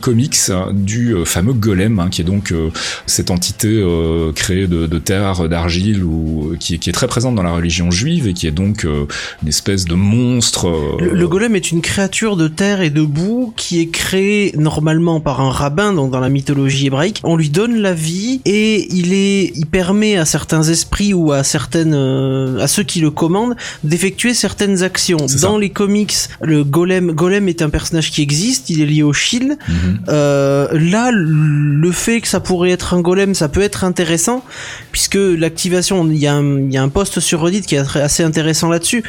comics 0.00 0.36
du 0.72 1.14
euh, 1.14 1.24
fameux 1.24 1.52
golem, 1.52 1.98
hein, 1.98 2.08
qui 2.10 2.22
est 2.22 2.24
donc 2.24 2.52
euh, 2.52 2.70
cette 3.06 3.30
entité 3.30 3.68
euh, 3.68 4.32
créée 4.32 4.66
de, 4.66 4.98
terre, 4.98 5.39
d'argile, 5.48 6.04
ou 6.04 6.54
qui, 6.58 6.78
qui, 6.78 6.90
est 6.90 6.92
très 6.92 7.06
présente 7.06 7.34
dans 7.34 7.42
la 7.42 7.52
religion 7.52 7.90
juive 7.90 8.28
et 8.28 8.34
qui 8.34 8.46
est 8.46 8.52
donc 8.52 8.84
une 8.84 9.48
espèce 9.48 9.84
de 9.84 9.94
monstre. 9.94 10.98
Le, 11.00 11.28
golem 11.28 11.54
est 11.56 11.70
une 11.70 11.80
créature 11.80 12.36
de 12.36 12.48
terre 12.48 12.80
et 12.80 12.90
de 12.90 13.02
boue 13.02 13.52
qui 13.56 13.80
est 13.80 13.88
créée 13.88 14.52
normalement 14.56 15.20
par 15.20 15.40
un 15.40 15.50
rabbin, 15.50 15.92
donc 15.92 16.10
dans 16.10 16.20
la 16.20 16.28
mythologie 16.28 16.86
hébraïque. 16.86 17.20
On 17.24 17.36
lui 17.36 17.50
donne 17.50 17.76
la 17.76 17.94
vie 17.94 18.40
et 18.44 18.86
il 18.92 19.12
est, 19.12 19.52
il 19.56 19.66
permet 19.66 20.16
à 20.16 20.24
certains 20.24 20.62
esprits 20.62 21.14
ou 21.14 21.32
à 21.32 21.44
certaines, 21.44 21.94
à 21.94 22.66
ceux 22.66 22.82
qui 22.82 23.00
le 23.00 23.10
commandent 23.10 23.56
d'effectuer 23.84 24.34
certaines 24.34 24.82
actions. 24.82 25.26
Dans 25.40 25.58
les 25.58 25.70
comics, 25.70 26.14
le 26.42 26.64
golem, 26.64 27.12
golem 27.12 27.48
est 27.48 27.62
un 27.62 27.70
personnage 27.70 28.10
qui 28.10 28.22
existe, 28.22 28.70
il 28.70 28.80
est 28.80 28.86
lié 28.86 29.02
au 29.02 29.12
Shield. 29.12 29.58
Mhm. 29.68 30.00
Euh, 30.08 30.68
là, 30.72 31.10
le 31.12 31.92
fait 31.92 32.20
que 32.20 32.28
ça 32.28 32.40
pourrait 32.40 32.70
être 32.70 32.94
un 32.94 33.00
golem, 33.00 33.34
ça 33.34 33.48
peut 33.48 33.62
être 33.62 33.84
intéressant, 33.84 34.44
puisque 34.92 35.16
l'activation, 35.30 36.06
il 36.08 36.16
y, 36.16 36.26
a 36.26 36.34
un, 36.34 36.88
post 36.88 37.20
sur 37.20 37.40
Reddit 37.40 37.62
qui 37.62 37.74
est 37.74 37.96
assez 37.96 38.22
intéressant 38.22 38.68
là-dessus. 38.68 39.02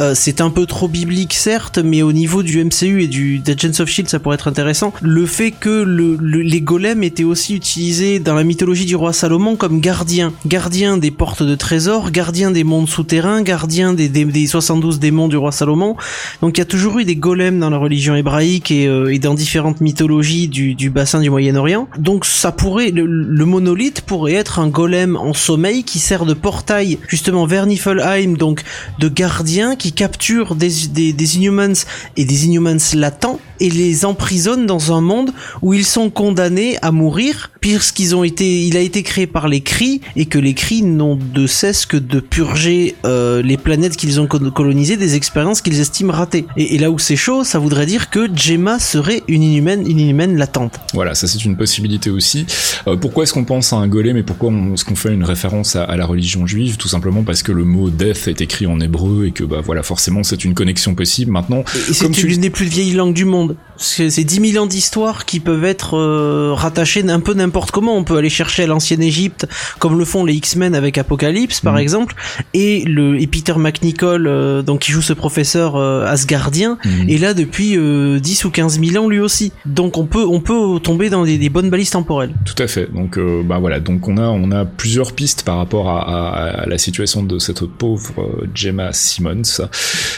Euh, 0.00 0.12
c'est 0.14 0.40
un 0.40 0.50
peu 0.50 0.66
trop 0.66 0.88
biblique, 0.88 1.34
certes, 1.34 1.78
mais 1.78 2.02
au 2.02 2.12
niveau 2.12 2.42
du 2.42 2.62
MCU 2.62 3.02
et 3.02 3.08
du 3.08 3.42
Agents 3.46 3.80
of 3.80 3.88
Shield, 3.88 4.08
ça 4.08 4.18
pourrait 4.18 4.34
être 4.34 4.48
intéressant. 4.48 4.92
Le 5.02 5.26
fait 5.26 5.50
que 5.50 5.82
le, 5.82 6.16
les 6.16 6.60
golems 6.60 7.02
étaient 7.02 7.24
aussi 7.24 7.54
utilisés 7.54 8.18
dans 8.18 8.34
la 8.34 8.44
mythologie 8.44 8.84
du 8.84 8.96
roi 8.96 9.12
Salomon 9.12 9.56
comme 9.56 9.80
gardiens, 9.80 10.32
gardiens 10.46 10.96
des 10.96 11.10
portes 11.10 11.42
de 11.42 11.54
trésors, 11.54 12.10
gardiens 12.10 12.50
des 12.50 12.64
mondes 12.64 12.88
souterrains, 12.88 13.42
gardiens 13.42 13.94
des, 13.94 14.08
des, 14.08 14.24
des 14.24 14.46
72 14.46 14.98
démons 14.98 15.28
du 15.28 15.36
roi 15.36 15.52
Salomon. 15.52 15.96
Donc 16.42 16.56
il 16.56 16.60
y 16.60 16.62
a 16.62 16.66
toujours 16.66 16.98
eu 16.98 17.04
des 17.04 17.16
golems 17.16 17.58
dans 17.58 17.70
la 17.70 17.78
religion 17.78 18.14
hébraïque 18.14 18.70
et, 18.70 18.86
euh, 18.86 19.16
dans 19.18 19.34
différentes 19.34 19.80
mythologies 19.80 20.48
du, 20.48 20.90
bassin 20.90 21.20
du 21.20 21.30
Moyen-Orient. 21.30 21.88
Donc 21.98 22.24
ça 22.24 22.52
pourrait, 22.52 22.90
le, 22.90 23.44
monolithe 23.44 24.00
pourrait 24.02 24.34
être 24.34 24.58
un 24.58 24.68
golem 24.68 25.16
en 25.16 25.32
qui 25.72 25.98
sert 25.98 26.24
de 26.24 26.34
portail 26.34 26.98
justement 27.08 27.46
vers 27.46 27.66
Niflheim, 27.66 28.36
donc 28.36 28.62
de 28.98 29.08
gardien 29.08 29.76
qui 29.76 29.92
capture 29.92 30.54
des 30.54 31.36
Inhumans 31.36 31.84
et 32.16 32.24
des 32.24 32.46
Inhumans 32.46 32.94
latents 32.94 33.40
et 33.60 33.70
les 33.70 34.04
emprisonne 34.04 34.66
dans 34.66 34.92
un 34.92 35.00
monde 35.00 35.32
où 35.62 35.74
ils 35.74 35.84
sont 35.84 36.10
condamnés 36.10 36.76
à 36.82 36.92
mourir 36.92 37.50
puisqu'ils 37.60 38.14
ont 38.14 38.22
été, 38.22 38.64
il 38.64 38.76
a 38.76 38.80
été 38.80 39.02
créé 39.02 39.26
par 39.26 39.48
les 39.48 39.60
cris 39.60 40.00
et 40.14 40.26
que 40.26 40.38
les 40.38 40.54
cris 40.54 40.82
n'ont 40.82 41.16
de 41.16 41.46
cesse 41.46 41.86
que 41.86 41.96
de 41.96 42.20
purger 42.20 42.94
euh, 43.04 43.42
les 43.42 43.56
planètes 43.56 43.96
qu'ils 43.96 44.20
ont 44.20 44.26
colonisées 44.26 44.96
des 44.96 45.16
expériences 45.16 45.62
qu'ils 45.62 45.80
estiment 45.80 46.12
ratées. 46.12 46.46
Et, 46.56 46.78
là 46.78 46.90
où 46.90 46.98
c'est 46.98 47.16
chaud, 47.16 47.42
ça 47.42 47.58
voudrait 47.58 47.86
dire 47.86 48.10
que 48.10 48.28
Gemma 48.34 48.78
serait 48.78 49.22
une 49.28 49.42
inhumaine, 49.42 49.88
une 49.90 49.98
inhumaine 49.98 50.36
latente. 50.36 50.78
Voilà, 50.94 51.14
ça 51.14 51.26
c'est 51.26 51.44
une 51.44 51.56
possibilité 51.56 52.10
aussi. 52.10 52.46
Euh, 52.86 52.96
pourquoi 52.96 53.24
est-ce 53.24 53.32
qu'on 53.32 53.44
pense 53.44 53.72
à 53.72 53.76
un 53.76 53.88
golem 53.88 54.16
et 54.16 54.22
pourquoi 54.22 54.52
est-ce 54.72 54.84
qu'on 54.84 54.94
fait 54.94 55.12
une 55.12 55.24
référence 55.24 55.55
à, 55.74 55.96
la 55.96 56.06
religion 56.06 56.46
juive 56.46 56.76
Tout 56.76 56.88
simplement 56.88 57.22
parce 57.22 57.42
que 57.42 57.52
le 57.52 57.64
mot 57.64 57.90
death 57.90 58.28
est 58.28 58.40
écrit 58.40 58.66
en 58.66 58.80
hébreu 58.80 59.26
et 59.26 59.32
que 59.32 59.44
bah 59.44 59.60
voilà, 59.64 59.82
forcément 59.82 60.22
c'est 60.22 60.44
une 60.44 60.54
connexion 60.54 60.94
possible. 60.94 61.32
Maintenant, 61.32 61.64
et, 61.88 61.92
c'est 61.92 62.22
une 62.22 62.40
des 62.40 62.50
plus 62.50 62.66
vieilles 62.66 62.92
langues 62.92 63.14
du 63.14 63.24
monde. 63.24 63.56
C'est 63.78 64.08
10 64.08 64.52
000 64.52 64.64
ans 64.64 64.66
d'histoire 64.66 65.26
qui 65.26 65.38
peuvent 65.38 65.64
être 65.64 65.98
euh, 65.98 66.52
rattachés 66.54 67.04
un 67.08 67.20
peu 67.20 67.34
n'importe 67.34 67.70
comment. 67.70 67.96
On 67.96 68.04
peut 68.04 68.16
aller 68.16 68.30
chercher 68.30 68.62
à 68.62 68.66
l'ancienne 68.66 69.02
Égypte, 69.02 69.46
comme 69.78 69.98
le 69.98 70.04
font 70.04 70.24
les 70.24 70.34
X-Men 70.34 70.74
avec 70.74 70.96
Apocalypse, 70.96 71.60
par 71.60 71.74
mhm. 71.74 71.80
exemple, 71.80 72.14
et 72.54 72.84
le 72.84 73.20
et 73.20 73.26
Peter 73.26 73.54
McNichol, 73.56 74.26
euh, 74.26 74.62
donc 74.62 74.80
qui 74.80 74.92
joue 74.92 75.02
ce 75.02 75.12
professeur 75.12 75.76
euh, 75.76 76.06
asgardien, 76.06 76.78
mhm. 76.84 77.10
est 77.10 77.18
là 77.18 77.34
depuis 77.34 77.76
10 77.76 78.44
ou 78.44 78.50
15 78.50 78.80
000 78.80 79.04
ans 79.04 79.08
lui 79.08 79.20
aussi. 79.20 79.52
Donc 79.66 79.98
on 79.98 80.06
peut 80.06 80.24
on 80.26 80.40
peut 80.40 80.80
tomber 80.82 81.10
dans 81.10 81.24
des, 81.24 81.48
bonnes 81.48 81.70
balises 81.70 81.90
temporelles. 81.90 82.34
Tout 82.44 82.60
à 82.62 82.66
fait. 82.66 82.92
Donc 82.92 83.18
bah 83.44 83.58
voilà, 83.58 83.80
donc 83.80 84.08
on 84.08 84.16
a 84.16 84.28
on 84.28 84.50
a 84.50 84.64
plusieurs 84.64 85.12
pistes 85.12 85.35
par 85.42 85.58
rapport 85.58 85.90
à, 85.90 86.62
à, 86.62 86.66
la 86.66 86.78
situation 86.78 87.22
de 87.22 87.38
cette 87.38 87.64
pauvre 87.64 88.46
Gemma 88.54 88.92
Simmons. 88.92 89.42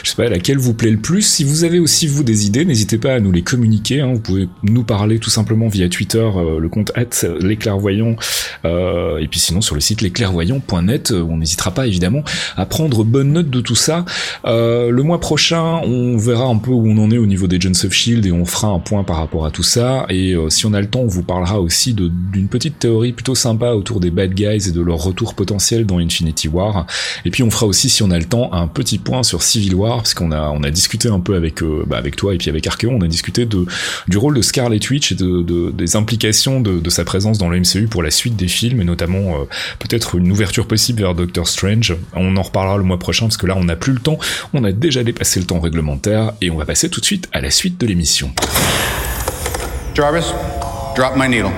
Je 0.03 0.09
sais 0.09 0.15
pas 0.15 0.29
laquelle 0.29 0.57
vous 0.57 0.73
plaît 0.73 0.91
le 0.91 0.99
plus. 0.99 1.21
Si 1.21 1.43
vous 1.43 1.63
avez 1.63 1.79
aussi 1.79 2.07
vous 2.07 2.23
des 2.23 2.45
idées, 2.45 2.65
n'hésitez 2.65 2.97
pas 2.97 3.13
à 3.13 3.19
nous 3.19 3.31
les 3.31 3.41
communiquer. 3.41 4.01
Hein. 4.01 4.13
Vous 4.13 4.19
pouvez 4.19 4.49
nous 4.63 4.83
parler 4.83 5.19
tout 5.19 5.29
simplement 5.29 5.67
via 5.67 5.89
Twitter, 5.89 6.27
euh, 6.35 6.59
le 6.59 6.69
compte 6.69 6.91
@lesclairvoyants, 7.41 8.15
euh, 8.65 9.17
et 9.19 9.27
puis 9.27 9.39
sinon 9.39 9.61
sur 9.61 9.75
le 9.75 9.81
site 9.81 10.01
lesclairvoyants.net. 10.01 11.11
Euh, 11.11 11.25
on 11.29 11.37
n'hésitera 11.37 11.71
pas 11.71 11.87
évidemment 11.87 12.23
à 12.55 12.65
prendre 12.65 13.03
bonne 13.03 13.33
note 13.33 13.49
de 13.49 13.61
tout 13.61 13.75
ça. 13.75 14.05
le 14.45 15.01
mois 15.01 15.19
prochain, 15.19 15.81
on 15.83 16.17
verra 16.17 16.45
un 16.45 16.57
peu 16.57 16.71
où 16.71 16.87
on 16.87 16.97
en 16.97 17.11
est 17.11 17.17
au 17.17 17.25
niveau 17.25 17.47
des 17.47 17.59
Jones 17.59 17.75
of 17.83 17.93
Shield 17.93 18.25
et 18.25 18.31
on 18.31 18.45
fera 18.45 18.67
un 18.67 18.79
point 18.79 19.03
par 19.03 19.17
rapport 19.17 19.45
à 19.45 19.51
tout 19.51 19.63
ça. 19.63 20.05
Et 20.09 20.35
si 20.49 20.65
on 20.65 20.73
a 20.73 20.81
le 20.81 20.87
temps, 20.87 21.01
on 21.01 21.07
vous 21.07 21.23
parlera 21.23 21.59
aussi 21.59 21.93
d'une 21.93 22.47
petite 22.47 22.79
théorie 22.79 23.13
plutôt 23.13 23.35
sympa 23.35 23.71
autour 23.71 23.99
des 23.99 24.11
bad 24.11 24.33
guys 24.33 24.67
et 24.67 24.71
de 24.71 24.81
leur 24.81 24.97
retour 25.09 25.33
potentiel 25.33 25.85
dans 25.85 25.99
Infinity 25.99 26.47
War. 26.47 26.85
Et 27.25 27.31
puis 27.31 27.43
on 27.43 27.51
fera 27.51 27.65
aussi, 27.65 27.89
si 27.89 28.03
on 28.03 28.11
a 28.11 28.17
le 28.17 28.25
temps, 28.25 28.53
un 28.53 28.67
petit 28.67 28.97
point 28.97 29.23
sur 29.23 29.43
Civil 29.43 29.75
War, 29.75 29.97
parce 29.97 30.13
qu'on 30.13 30.31
a, 30.31 30.49
on 30.49 30.63
a 30.63 30.69
discuté 30.71 31.09
un 31.09 31.19
peu 31.19 31.35
avec, 31.35 31.61
euh, 31.61 31.83
bah, 31.87 31.97
avec 31.97 32.15
toi 32.15 32.33
et 32.33 32.37
puis 32.37 32.49
avec 32.49 32.65
Archeon, 32.67 32.95
on 32.95 33.01
a 33.01 33.07
discuté 33.07 33.45
de, 33.45 33.65
du 34.07 34.17
rôle 34.17 34.35
de 34.35 34.41
Scarlet 34.41 34.79
Witch 34.89 35.11
et 35.11 35.15
de, 35.15 35.41
de 35.41 35.71
des 35.71 35.95
implications 35.95 36.61
de, 36.61 36.79
de, 36.79 36.89
sa 36.89 37.03
présence 37.03 37.37
dans 37.37 37.49
le 37.49 37.59
MCU 37.59 37.87
pour 37.87 38.03
la 38.03 38.11
suite 38.11 38.35
des 38.35 38.47
films, 38.47 38.81
et 38.81 38.83
notamment 38.83 39.35
euh, 39.35 39.45
peut-être 39.79 40.15
une 40.15 40.31
ouverture 40.31 40.67
possible 40.67 41.01
vers 41.01 41.15
Doctor 41.15 41.47
Strange. 41.47 41.95
On 42.13 42.35
en 42.37 42.41
reparlera 42.41 42.77
le 42.77 42.83
mois 42.83 42.99
prochain, 42.99 43.25
parce 43.25 43.37
que 43.37 43.47
là 43.47 43.55
on 43.57 43.63
n'a 43.63 43.75
plus 43.75 43.93
le 43.93 43.99
temps, 43.99 44.19
on 44.53 44.63
a 44.63 44.71
déjà 44.71 45.03
dépassé 45.03 45.39
le 45.39 45.45
temps 45.45 45.59
réglementaire, 45.59 46.33
et 46.41 46.49
on 46.51 46.57
va 46.57 46.65
passer 46.65 46.89
tout 46.89 46.99
de 46.99 47.05
suite 47.05 47.29
à 47.31 47.41
la 47.41 47.51
suite 47.51 47.79
de 47.79 47.85
l'émission. 47.85 48.31
Jarvis, 49.95 50.33
drop 50.95 51.15
my 51.15 51.27
needle. 51.27 51.51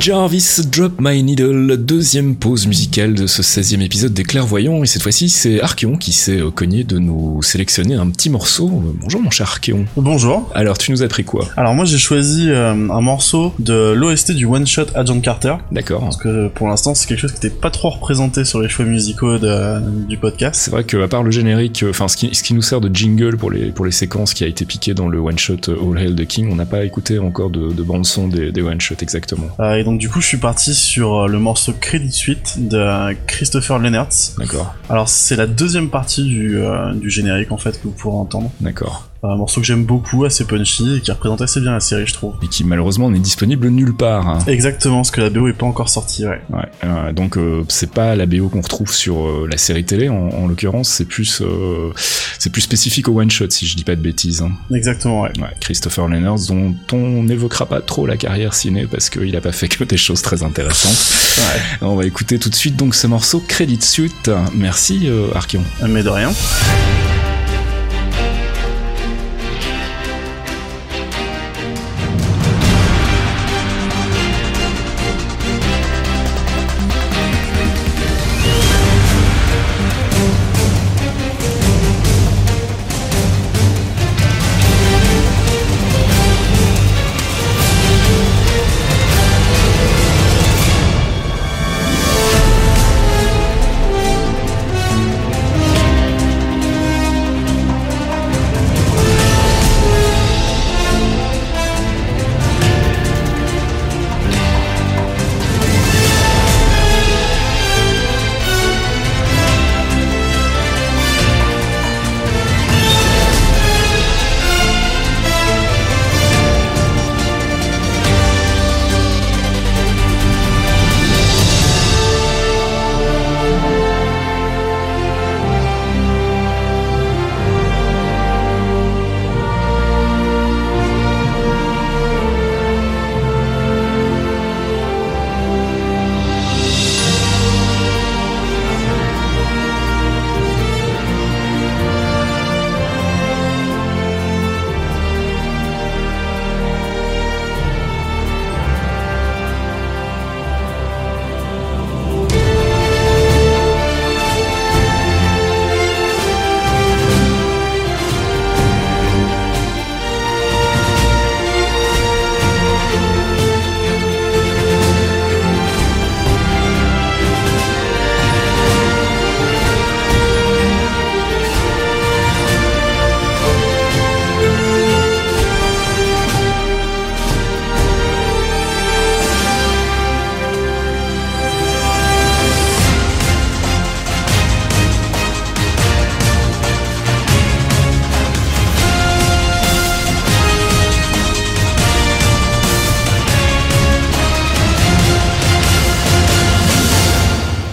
Jarvis 0.00 0.60
Drop 0.70 0.92
My 1.00 1.22
Needle, 1.22 1.76
deuxième 1.78 2.36
pause 2.36 2.66
musicale 2.66 3.14
de 3.14 3.26
ce 3.26 3.42
16e 3.42 3.80
épisode 3.80 4.12
des 4.12 4.22
Clairvoyants, 4.24 4.82
et 4.82 4.86
cette 4.86 5.02
fois-ci 5.02 5.28
c'est 5.28 5.60
Archeon 5.62 5.96
qui 5.96 6.12
s'est 6.12 6.40
cogné 6.54 6.84
de 6.84 6.98
nous 6.98 7.42
sélectionner 7.42 7.94
un 7.94 8.10
petit 8.10 8.28
morceau. 8.28 8.68
Bonjour 9.00 9.22
mon 9.22 9.30
cher 9.30 9.46
Archeon. 9.46 9.86
Bonjour. 9.96 10.50
Alors 10.54 10.76
tu 10.76 10.90
nous 10.90 11.02
as 11.02 11.08
pris 11.08 11.24
quoi? 11.24 11.48
Alors 11.56 11.74
moi 11.74 11.84
j'ai 11.86 11.98
choisi 11.98 12.50
euh, 12.50 12.72
un 12.72 13.00
morceau 13.00 13.54
de 13.58 13.92
l'OST 13.92 14.32
du 14.32 14.44
One 14.44 14.66
Shot 14.66 14.86
Agent 14.94 15.20
Carter. 15.20 15.54
D'accord. 15.72 16.00
Parce 16.00 16.16
que 16.16 16.48
pour 16.48 16.68
l'instant 16.68 16.94
c'est 16.94 17.06
quelque 17.06 17.20
chose 17.20 17.32
qui 17.32 17.46
n'était 17.46 17.56
pas 17.56 17.70
trop 17.70 17.90
représenté 17.90 18.44
sur 18.44 18.60
les 18.60 18.68
choix 18.68 18.84
musicaux 18.84 19.38
de, 19.38 19.80
du 20.06 20.18
podcast. 20.18 20.60
C'est 20.62 20.70
vrai 20.70 20.84
que 20.84 20.98
à 21.02 21.08
part 21.08 21.22
le 21.22 21.30
générique, 21.30 21.82
euh, 21.82 21.90
enfin 21.90 22.08
ce 22.08 22.16
qui, 22.16 22.34
ce 22.34 22.42
qui 22.42 22.52
nous 22.52 22.62
sert 22.62 22.80
de 22.80 22.94
jingle 22.94 23.36
pour 23.36 23.50
les, 23.50 23.70
pour 23.70 23.86
les 23.86 23.92
séquences 23.92 24.34
qui 24.34 24.44
a 24.44 24.46
été 24.46 24.64
piqué 24.64 24.92
dans 24.92 25.08
le 25.08 25.18
One 25.18 25.38
Shot 25.38 25.68
All 25.68 25.98
Hail 25.98 26.14
the 26.14 26.26
King, 26.26 26.48
on 26.50 26.56
n'a 26.56 26.66
pas 26.66 26.84
écouté 26.84 27.18
encore 27.18 27.50
de, 27.50 27.72
de 27.72 27.82
bande 27.82 28.04
son 28.04 28.28
des, 28.28 28.52
des 28.52 28.60
One 28.60 28.80
Shot 28.80 28.96
exactement. 29.00 29.48
Euh, 29.60 29.76
et 29.76 29.84
donc 29.84 29.93
du 29.98 30.08
coup 30.08 30.20
je 30.20 30.26
suis 30.26 30.36
parti 30.36 30.74
sur 30.74 31.28
le 31.28 31.38
morceau 31.38 31.72
Credit 31.78 32.12
Suite 32.12 32.68
de 32.68 33.14
Christopher 33.26 33.78
Leonard. 33.78 34.08
D'accord. 34.38 34.74
Alors 34.88 35.08
c'est 35.08 35.36
la 35.36 35.46
deuxième 35.46 35.90
partie 35.90 36.24
du, 36.24 36.58
euh, 36.58 36.92
du 36.92 37.10
générique 37.10 37.52
en 37.52 37.58
fait 37.58 37.80
que 37.80 37.84
vous 37.84 37.92
pourrez 37.92 38.16
entendre. 38.16 38.50
D'accord. 38.60 39.08
Un 39.26 39.36
morceau 39.36 39.62
que 39.62 39.66
j'aime 39.66 39.84
beaucoup, 39.84 40.24
assez 40.24 40.44
punchy 40.44 40.96
et 40.96 41.00
qui 41.00 41.10
représente 41.10 41.40
assez 41.40 41.58
bien 41.60 41.72
la 41.72 41.80
série, 41.80 42.06
je 42.06 42.12
trouve. 42.12 42.34
Et 42.42 42.48
qui 42.48 42.62
malheureusement 42.62 43.10
n'est 43.10 43.18
disponible 43.18 43.68
nulle 43.68 43.94
part. 43.94 44.28
Hein. 44.28 44.38
Exactement, 44.46 44.96
parce 44.96 45.10
que 45.10 45.22
la 45.22 45.30
BO 45.30 45.48
est 45.48 45.54
pas 45.54 45.64
encore 45.64 45.88
sortie, 45.88 46.26
ouais. 46.26 46.42
Ouais. 46.50 46.66
Euh, 46.84 47.12
donc 47.12 47.38
euh, 47.38 47.64
c'est 47.68 47.90
pas 47.90 48.16
la 48.16 48.26
BO 48.26 48.48
qu'on 48.50 48.60
retrouve 48.60 48.92
sur 48.92 49.26
euh, 49.26 49.48
la 49.50 49.56
série 49.56 49.84
télé 49.84 50.10
en, 50.10 50.28
en 50.28 50.46
l'occurrence, 50.46 50.90
c'est 50.90 51.06
plus 51.06 51.42
c'est 52.38 52.50
plus 52.50 52.60
spécifique 52.60 53.08
au 53.08 53.18
one 53.18 53.30
shot 53.30 53.48
si 53.48 53.66
je 53.66 53.76
dis 53.76 53.84
pas 53.84 53.96
de 53.96 54.02
bêtises. 54.02 54.42
Hein. 54.42 54.52
Exactement, 54.74 55.22
ouais. 55.22 55.32
ouais. 55.38 55.54
Christopher 55.58 56.06
Leonard, 56.08 56.38
dont 56.48 56.74
on 56.92 57.22
n'évoquera 57.22 57.64
pas 57.64 57.80
trop 57.80 58.06
la 58.06 58.18
carrière 58.18 58.52
ciné 58.52 58.86
parce 58.86 59.08
qu'il 59.08 59.34
a 59.36 59.40
pas 59.40 59.52
fait 59.52 59.68
que 59.68 59.84
des 59.84 59.96
choses 59.96 60.20
très 60.20 60.42
intéressantes. 60.42 61.38
ouais. 61.38 61.60
On 61.80 61.96
va 61.96 62.04
écouter 62.04 62.38
tout 62.38 62.50
de 62.50 62.54
suite 62.54 62.76
donc 62.76 62.94
ce 62.94 63.06
morceau 63.06 63.42
Credit 63.46 63.80
Suite. 63.80 64.30
Merci 64.54 65.08
Archeon. 65.34 65.62
Mais 65.88 66.02
de 66.02 66.10
rien. 66.10 66.30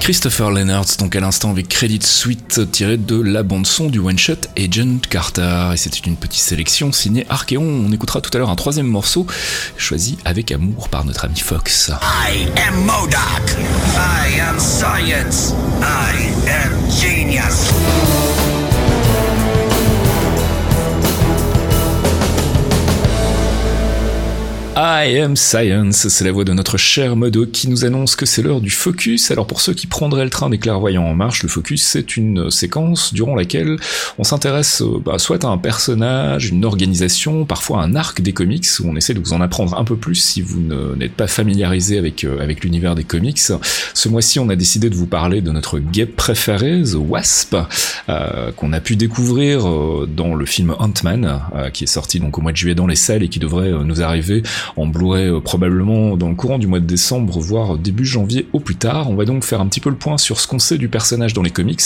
Christopher 0.02 0.50
Leonard, 0.50 0.86
donc 0.98 1.16
à 1.16 1.20
l'instant 1.20 1.52
avec 1.52 1.70
Credit 1.70 2.00
Suite 2.02 2.72
tiré 2.72 2.98
de 2.98 3.22
la 3.22 3.44
bande 3.44 3.68
son 3.68 3.88
du 3.88 4.00
one 4.00 4.18
shot 4.18 4.34
Agent 4.58 4.98
Carter. 5.08 5.70
Et 5.74 5.78
c'était 5.78 6.00
une 6.00 6.16
petite 6.16 6.42
sélection 6.42 6.92
signée 6.92 7.24
Archeon. 7.30 7.62
On 7.62 7.92
écoutera 7.92 8.20
tout 8.20 8.32
à 8.34 8.40
l'heure 8.40 8.50
un 8.50 8.56
troisième 8.56 8.88
morceau 8.88 9.28
choisi 9.78 10.18
avec 10.26 10.52
amour 10.52 10.90
par 10.90 11.06
notre 11.06 11.26
ami 11.26 11.38
Fox. 11.38 11.92
I 12.02 12.48
am. 12.68 12.90
I 12.90 14.40
am 14.40 14.60
science. 14.60 15.54
I 15.84 16.32
am 16.50 16.90
genius. 16.90 18.31
I 24.78 25.20
am 25.20 25.36
Science, 25.36 26.08
c'est 26.08 26.24
la 26.24 26.32
voix 26.32 26.46
de 26.46 26.54
notre 26.54 26.78
cher 26.78 27.18
Modo 27.18 27.46
qui 27.46 27.68
nous 27.68 27.84
annonce 27.84 28.16
que 28.16 28.26
c'est 28.26 28.42
l'heure 28.42 28.62
du 28.62 28.70
focus. 28.70 29.30
Alors 29.30 29.46
pour 29.46 29.60
ceux 29.60 29.74
qui 29.74 29.86
prendraient 29.86 30.24
le 30.24 30.30
train 30.30 30.50
des 30.50 30.60
clairvoyants 30.60 31.04
en 31.04 31.14
marche, 31.14 31.44
le 31.44 31.50
focus 31.50 31.84
c'est 31.84 32.16
une 32.16 32.50
séquence 32.50 33.14
durant 33.14 33.36
laquelle 33.36 33.76
on 34.18 34.24
s'intéresse 34.24 34.82
bah, 35.04 35.20
soit 35.20 35.44
à 35.44 35.50
un 35.50 35.58
personnage, 35.58 36.48
une 36.48 36.64
organisation, 36.64 37.44
parfois 37.44 37.82
un 37.82 37.96
arc 37.96 38.22
des 38.22 38.32
comics, 38.32 38.66
où 38.80 38.88
on 38.88 38.96
essaie 38.96 39.14
de 39.14 39.20
vous 39.20 39.34
en 39.34 39.42
apprendre 39.42 39.78
un 39.78 39.84
peu 39.84 39.98
plus 39.98 40.16
si 40.16 40.42
vous 40.42 40.62
n'êtes 40.96 41.16
pas 41.16 41.28
familiarisé 41.28 41.98
avec, 41.98 42.24
euh, 42.24 42.42
avec 42.42 42.64
l'univers 42.64 42.96
des 42.96 43.04
comics. 43.04 43.42
Ce 43.94 44.10
mois-ci 44.10 44.40
on 44.40 44.48
a 44.48 44.56
décidé 44.56 44.90
de 44.90 44.96
vous 44.96 45.06
parler 45.06 45.42
de 45.42 45.52
notre 45.52 45.80
guêpe 45.80 46.16
préférée, 46.16 46.82
The 46.84 46.96
Wasp, 46.96 47.58
euh, 48.10 48.52
qu'on 48.54 48.74
a 48.74 48.80
pu 48.80 48.96
découvrir 48.96 49.68
euh, 49.68 50.08
dans 50.08 50.34
le 50.34 50.46
film 50.46 50.76
Ant-Man, 50.80 51.42
euh, 51.56 51.70
qui 51.70 51.84
est 51.84 51.88
sorti 51.88 52.20
donc 52.20 52.38
au 52.38 52.42
mois 52.42 52.52
de 52.52 52.58
juillet 52.58 52.76
dans 52.76 52.88
les 52.88 52.96
salles 52.96 53.24
et 53.24 53.30
qui 53.30 53.40
devrait 53.40 53.72
nous 53.84 54.02
arriver 54.02 54.44
en 54.78 54.86
Blu-ray 54.88 55.28
euh, 55.28 55.40
probablement 55.40 56.18
dans 56.18 56.30
le 56.30 56.36
courant 56.36 56.58
du 56.60 56.68
mois 56.68 56.80
de 56.80 56.86
décembre, 56.86 57.40
voire 57.40 57.78
début 57.78 58.06
janvier 58.06 58.48
au 58.54 58.60
plus 58.60 58.76
tard. 58.76 59.10
On 59.10 59.16
va 59.16 59.26
donc 59.26 59.44
faire 59.44 59.62
un 59.62 59.68
petit 59.68 59.80
peu 59.80 59.90
le 59.90 59.96
point 59.96 60.18
sur 60.18 60.40
ce 60.40 60.48
qu'on 60.48 60.60
sait 60.60 60.78
du 60.78 60.88
personnage 60.90 61.34
dans 61.34 61.42
les 61.42 61.50
comics 61.52 61.82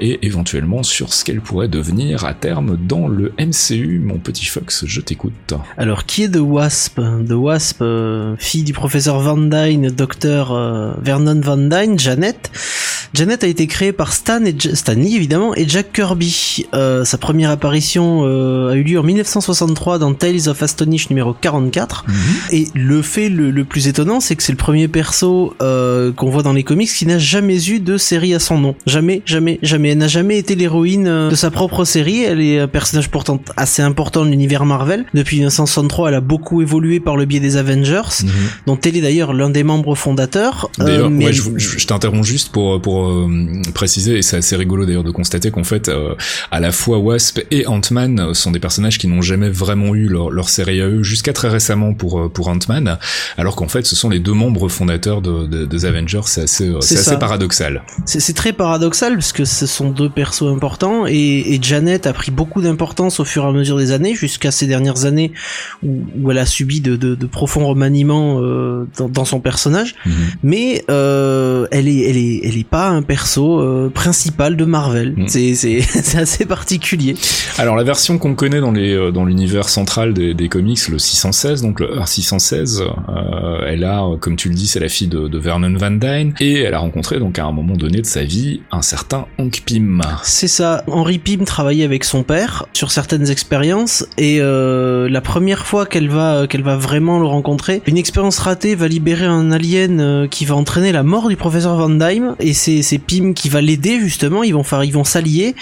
et 0.00 0.24
éventuellement 0.26 0.82
sur 0.82 1.12
ce 1.12 1.24
qu'elle 1.24 1.40
pourrait 1.40 1.68
devenir 1.68 2.24
à 2.24 2.34
terme 2.34 2.76
dans 2.76 3.08
le 3.08 3.32
MCU. 3.38 4.00
Mon 4.04 4.18
petit 4.18 4.46
Fox, 4.46 4.84
je 4.86 5.00
t'écoute. 5.00 5.54
Alors, 5.76 6.04
qui 6.06 6.24
est 6.24 6.28
The 6.30 6.38
Wasp? 6.40 7.00
The 7.00 7.32
Wasp, 7.32 7.78
euh, 7.82 8.34
fille 8.38 8.64
du 8.64 8.72
professeur 8.72 9.20
Van 9.20 9.36
Dyne, 9.36 9.90
docteur 9.90 10.52
euh, 10.52 10.92
Vernon 11.02 11.40
Van 11.42 11.56
Dyne, 11.56 11.98
Janet. 11.98 12.50
Janet 13.14 13.44
a 13.44 13.46
été 13.46 13.66
créée 13.68 13.92
par 13.92 14.12
Stan 14.12 14.44
et 14.44 14.54
J- 14.58 14.74
Stan 14.74 14.94
Lee 14.94 15.14
évidemment 15.14 15.54
et 15.54 15.68
Jack 15.68 15.92
Kirby. 15.92 16.66
Euh, 16.74 17.04
sa 17.04 17.16
première 17.18 17.50
apparition 17.50 18.24
a 18.24 18.74
eu 18.74 18.82
lieu 18.82 18.98
en 18.98 19.02
1963 19.04 19.98
dans 19.98 20.14
Tales 20.14 20.48
of 20.48 20.62
Astonish 20.62 21.10
numéro 21.10 21.32
44. 21.32 22.04
Et 22.50 22.68
le 22.74 23.02
fait 23.02 23.28
le, 23.28 23.50
le 23.50 23.64
plus 23.64 23.88
étonnant, 23.88 24.20
c'est 24.20 24.36
que 24.36 24.42
c'est 24.42 24.52
le 24.52 24.58
premier 24.58 24.88
perso 24.88 25.54
euh, 25.62 26.12
qu'on 26.12 26.30
voit 26.30 26.42
dans 26.42 26.52
les 26.52 26.62
comics 26.62 26.88
qui 26.92 27.06
n'a 27.06 27.18
jamais 27.18 27.68
eu 27.68 27.80
de 27.80 27.96
série 27.96 28.34
à 28.34 28.38
son 28.38 28.58
nom. 28.58 28.74
Jamais, 28.86 29.22
jamais, 29.26 29.58
jamais. 29.62 29.90
Elle 29.90 29.98
n'a 29.98 30.08
jamais 30.08 30.38
été 30.38 30.54
l'héroïne 30.54 31.06
euh, 31.06 31.30
de 31.30 31.34
sa 31.34 31.50
propre 31.50 31.84
série. 31.84 32.22
Elle 32.22 32.40
est 32.40 32.60
un 32.60 32.68
personnage 32.68 33.10
pourtant 33.10 33.40
assez 33.56 33.82
important 33.82 34.24
de 34.24 34.30
l'univers 34.30 34.64
Marvel. 34.64 35.04
Depuis 35.14 35.36
1963, 35.36 36.08
elle 36.10 36.14
a 36.16 36.20
beaucoup 36.20 36.62
évolué 36.62 37.00
par 37.00 37.16
le 37.16 37.24
biais 37.24 37.40
des 37.40 37.56
Avengers, 37.56 38.02
dont 38.66 38.78
elle 38.84 38.96
est 38.96 39.00
d'ailleurs 39.00 39.32
l'un 39.32 39.50
des 39.50 39.64
membres 39.64 39.94
fondateurs. 39.94 40.70
Euh, 40.80 40.84
D'ailleurs, 40.84 41.10
mais 41.10 41.26
ouais, 41.26 41.32
je, 41.32 41.42
je- 41.56 41.78
je 41.78 41.86
t'interromps 41.86 42.26
juste 42.26 42.50
pour 42.52 42.80
pour 42.80 43.06
euh, 43.08 43.28
préciser, 43.74 44.18
et 44.18 44.22
c'est 44.22 44.36
assez 44.36 44.56
rigolo 44.56 44.86
d'ailleurs 44.86 45.04
de 45.04 45.10
constater 45.10 45.50
qu'en 45.50 45.64
fait, 45.64 45.88
euh, 45.88 46.14
à 46.50 46.60
la 46.60 46.72
fois 46.72 46.98
Wasp 46.98 47.40
et 47.50 47.66
Ant-Man 47.66 48.20
euh, 48.20 48.34
sont 48.34 48.50
des 48.50 48.58
personnages 48.60 48.98
qui 48.98 49.06
n'ont 49.08 49.22
jamais 49.22 49.48
vraiment 49.50 49.94
eu 49.94 50.08
leur, 50.08 50.30
leur 50.30 50.48
série 50.48 50.80
à 50.80 50.86
eux 50.88 51.02
jusqu'à 51.02 51.32
très 51.32 51.48
récemment 51.48 51.94
pour 51.94 52.03
euh, 52.18 52.28
pour 52.28 52.48
Ant-Man, 52.48 52.98
alors 53.38 53.56
qu'en 53.56 53.68
fait, 53.68 53.84
ce 53.86 53.96
sont 53.96 54.08
les 54.10 54.18
deux 54.20 54.32
membres 54.32 54.68
fondateurs 54.68 55.20
de, 55.22 55.46
de- 55.46 55.64
des 55.64 55.84
Avengers. 55.86 56.20
C'est 56.26 56.42
assez 56.42 56.68
euh, 56.68 56.80
C'est 56.80 56.98
assez 56.98 57.18
paradoxal. 57.18 57.82
C'est 58.06 58.34
très 58.34 58.52
paradoxal 58.52 59.14
parce 59.14 59.32
que 59.32 59.44
ce 59.44 59.66
sont 59.66 59.90
deux 59.90 60.08
persos 60.10 60.42
importants 60.52 61.06
et, 61.06 61.54
et 61.54 61.58
Janet 61.60 62.06
a 62.06 62.12
pris 62.12 62.30
beaucoup 62.30 62.60
d'importance 62.62 63.20
au 63.20 63.24
fur 63.24 63.44
et 63.44 63.48
à 63.48 63.52
mesure 63.52 63.76
des 63.78 63.92
années 63.92 64.14
jusqu'à 64.14 64.50
ces 64.50 64.66
dernières 64.66 65.04
années 65.04 65.32
où, 65.82 66.02
où 66.20 66.30
elle 66.30 66.38
a 66.38 66.46
subi 66.46 66.80
de, 66.80 66.96
de, 66.96 67.14
de 67.14 67.26
profonds 67.26 67.66
remaniements 67.66 68.40
euh, 68.40 68.86
dans, 68.98 69.08
dans 69.08 69.24
son 69.24 69.40
personnage. 69.40 69.94
Mhm. 70.06 70.12
Mais 70.42 70.84
euh, 70.90 71.66
elle 71.70 71.88
est 71.88 72.08
elle 72.10 72.16
est 72.16 72.40
elle 72.44 72.56
est 72.58 72.66
pas 72.68 72.88
un 72.88 73.02
perso 73.02 73.60
euh, 73.60 73.90
principal 73.92 74.56
de 74.56 74.64
Marvel. 74.64 75.14
Mhm. 75.16 75.28
C'est 75.28 75.54
c'est 75.54 75.80
c'est 76.02 76.18
assez 76.18 76.44
particulier. 76.44 77.16
Alors 77.58 77.76
la 77.76 77.84
version 77.84 78.18
qu'on 78.18 78.34
connaît 78.34 78.60
dans 78.60 78.72
les 78.72 79.12
dans 79.12 79.24
l'univers 79.24 79.68
central 79.68 80.14
des, 80.14 80.34
des 80.34 80.48
comics, 80.48 80.88
le 80.88 80.98
616, 80.98 81.62
donc 81.62 81.80
le 81.80 81.93
Earth 81.94 82.08
616, 82.08 82.82
euh, 82.82 83.66
elle 83.66 83.84
a, 83.84 84.04
euh, 84.04 84.16
comme 84.16 84.36
tu 84.36 84.48
le 84.48 84.54
dis, 84.54 84.66
c'est 84.66 84.80
la 84.80 84.88
fille 84.88 85.08
de, 85.08 85.38
Vernon 85.38 85.76
Van 85.76 85.90
Dyne 85.90 86.32
et 86.40 86.60
elle 86.60 86.74
a 86.74 86.78
rencontré 86.78 87.18
donc 87.18 87.38
à 87.38 87.44
un 87.44 87.52
moment 87.52 87.74
donné 87.76 88.00
de 88.00 88.06
sa 88.06 88.24
vie 88.24 88.62
un 88.70 88.82
certain 88.82 89.26
Hank 89.38 89.62
Pym. 89.66 90.00
C'est 90.22 90.48
ça. 90.48 90.84
Henry 90.86 91.18
Pym 91.18 91.44
travaillait 91.44 91.84
avec 91.84 92.04
son 92.04 92.22
père 92.22 92.66
sur 92.72 92.90
certaines 92.90 93.30
expériences 93.30 94.06
et 94.16 94.38
euh, 94.40 95.08
la 95.08 95.20
première 95.20 95.66
fois 95.66 95.86
qu'elle 95.86 96.08
va 96.08 96.46
qu'elle 96.46 96.62
va 96.62 96.76
vraiment 96.76 97.18
le 97.18 97.26
rencontrer, 97.26 97.82
une 97.86 97.98
expérience 97.98 98.38
ratée 98.38 98.74
va 98.74 98.88
libérer 98.88 99.26
un 99.26 99.50
alien 99.50 100.00
euh, 100.00 100.26
qui 100.26 100.44
va 100.44 100.54
entraîner 100.54 100.92
la 100.92 101.02
mort 101.02 101.28
du 101.28 101.36
professeur 101.36 101.76
Van 101.76 101.90
Dyne 101.90 102.36
et 102.40 102.52
c'est 102.52 102.82
c'est 102.82 102.98
Pym 102.98 103.34
qui 103.34 103.48
va 103.48 103.60
l'aider 103.60 103.98
justement. 104.00 104.42
Ils 104.42 104.54
vont 104.54 104.64
faire 104.64 104.84
ils 104.84 104.92
vont 104.92 105.04
s'allier 105.04 105.54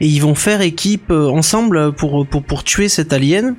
et 0.00 0.06
ils 0.06 0.20
vont 0.20 0.34
faire 0.34 0.60
équipe 0.60 1.10
euh, 1.10 1.28
ensemble 1.28 1.92
pour 1.92 2.26
pour 2.26 2.42
pour 2.42 2.64
tuer 2.64 2.88
cet 2.88 3.12
alien. 3.12 3.56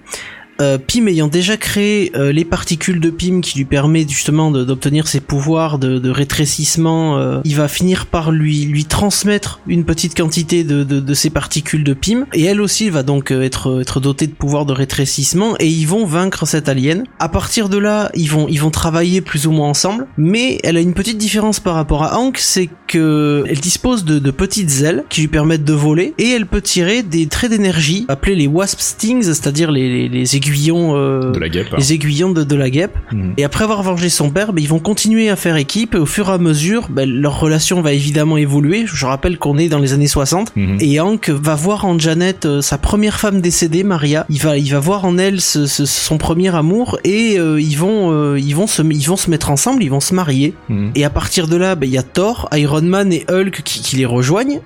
Euh, 0.59 0.77
Pym 0.77 1.07
ayant 1.07 1.27
déjà 1.27 1.57
créé 1.57 2.11
euh, 2.15 2.31
les 2.31 2.45
particules 2.45 2.99
de 2.99 3.09
Pym 3.09 3.41
qui 3.41 3.57
lui 3.57 3.65
permet 3.65 4.07
justement 4.07 4.51
d'obtenir 4.51 5.07
ses 5.07 5.19
pouvoirs 5.19 5.77
de, 5.77 5.99
de 5.99 6.09
rétrécissement, 6.09 7.17
euh, 7.17 7.39
il 7.43 7.55
va 7.55 7.67
finir 7.67 8.05
par 8.07 8.31
lui 8.31 8.65
lui 8.65 8.85
transmettre 8.85 9.59
une 9.67 9.85
petite 9.85 10.15
quantité 10.17 10.63
de, 10.63 10.83
de, 10.83 10.99
de 10.99 11.13
ces 11.13 11.29
particules 11.29 11.83
de 11.83 11.93
Pym 11.93 12.25
et 12.33 12.43
elle 12.43 12.61
aussi 12.61 12.89
va 12.89 13.03
donc 13.03 13.31
euh, 13.31 13.43
être 13.43 13.81
être 13.81 13.99
dotée 13.99 14.27
de 14.27 14.33
pouvoirs 14.33 14.65
de 14.65 14.73
rétrécissement 14.73 15.55
et 15.59 15.67
ils 15.67 15.87
vont 15.87 16.05
vaincre 16.05 16.45
cet 16.47 16.69
alien. 16.69 17.03
À 17.19 17.29
partir 17.29 17.69
de 17.69 17.77
là, 17.77 18.09
ils 18.15 18.29
vont 18.29 18.47
ils 18.47 18.59
vont 18.61 18.71
travailler 18.71 19.21
plus 19.21 19.47
ou 19.47 19.51
moins 19.51 19.69
ensemble, 19.69 20.07
mais 20.17 20.59
elle 20.63 20.77
a 20.77 20.81
une 20.81 20.93
petite 20.93 21.17
différence 21.17 21.59
par 21.59 21.75
rapport 21.75 22.03
à 22.03 22.19
Hank, 22.19 22.37
c'est 22.39 22.69
que 22.87 23.43
elle 23.47 23.59
dispose 23.59 24.05
de, 24.05 24.19
de 24.19 24.31
petites 24.31 24.81
ailes 24.81 25.03
qui 25.09 25.21
lui 25.21 25.27
permettent 25.27 25.65
de 25.65 25.73
voler 25.73 26.13
et 26.17 26.29
elle 26.29 26.45
peut 26.45 26.61
tirer 26.61 27.03
des 27.03 27.27
traits 27.27 27.51
d'énergie 27.51 28.05
appelés 28.07 28.35
les 28.35 28.47
Wasp 28.47 28.79
Stings, 28.79 29.23
c'est-à-dire 29.23 29.71
les, 29.71 29.89
les, 29.89 30.09
les 30.09 30.35
aiguillons 30.47 30.95
euh, 30.95 31.31
De 31.31 31.39
la 31.39 31.49
guêpe. 31.49 31.67
les 31.77 31.93
aiguillons 31.93 32.31
de, 32.31 32.43
de 32.43 32.55
la 32.55 32.69
guêpe. 32.69 32.97
Mhm. 33.11 33.33
Et 33.37 33.43
après 33.43 33.63
avoir 33.63 33.83
vengé 33.83 34.09
son 34.09 34.29
père, 34.29 34.53
ben, 34.53 34.61
ils 34.61 34.67
vont 34.69 34.79
continuer 34.79 35.29
à 35.29 35.35
faire 35.35 35.55
équipe 35.57 35.95
et 35.95 35.97
au 35.97 36.05
fur 36.05 36.29
et 36.29 36.33
à 36.33 36.37
mesure, 36.37 36.87
ben, 36.89 37.09
leur 37.09 37.39
relation 37.39 37.81
va 37.81 37.93
évidemment 37.93 38.37
évoluer. 38.37 38.85
Je 38.85 39.05
rappelle 39.05 39.37
qu'on 39.37 39.57
est 39.57 39.69
dans 39.69 39.79
les 39.79 39.93
années 39.93 40.07
60 40.07 40.55
Mhm. 40.55 40.77
et 40.81 40.99
Hank 40.99 41.29
va 41.29 41.55
voir 41.55 41.85
en 41.85 41.97
Janet 41.99 42.45
euh, 42.45 42.61
sa 42.61 42.77
première 42.77 43.19
femme 43.19 43.41
décédée, 43.41 43.83
Maria. 43.83 44.25
Il 44.29 44.39
va, 44.41 44.57
il 44.57 44.71
va 44.71 44.79
voir 44.79 45.05
en 45.05 45.17
elle 45.17 45.41
ce- 45.41 45.65
ce- 45.65 45.85
son 45.85 46.17
premier 46.17 46.53
amour 46.55 46.97
et 47.03 47.39
euh, 47.39 47.59
ils 47.61 47.75
vont, 47.77 48.11
euh, 48.11 48.39
ils 48.39 48.55
vont 48.55 48.67
se, 48.67 48.81
ils 48.81 49.05
vont 49.07 49.15
se 49.17 49.29
mettre 49.29 49.49
ensemble, 49.51 49.83
ils 49.83 49.89
vont 49.89 49.99
se 49.99 50.13
marier. 50.13 50.53
Mhm. 50.69 50.91
Et 50.95 51.03
à 51.05 51.09
partir 51.09 51.47
de 51.47 51.55
là, 51.55 51.75
ben, 51.75 51.87
il 51.87 51.93
y 51.93 51.97
a 51.97 52.03
Thor, 52.03 52.49
Iron 52.53 52.81
Man 52.81 53.11
et 53.13 53.25
Hulk 53.29 53.61
qui, 53.63 53.81
qui 53.81 53.95
les 53.97 54.05
rejoignent. 54.05 54.59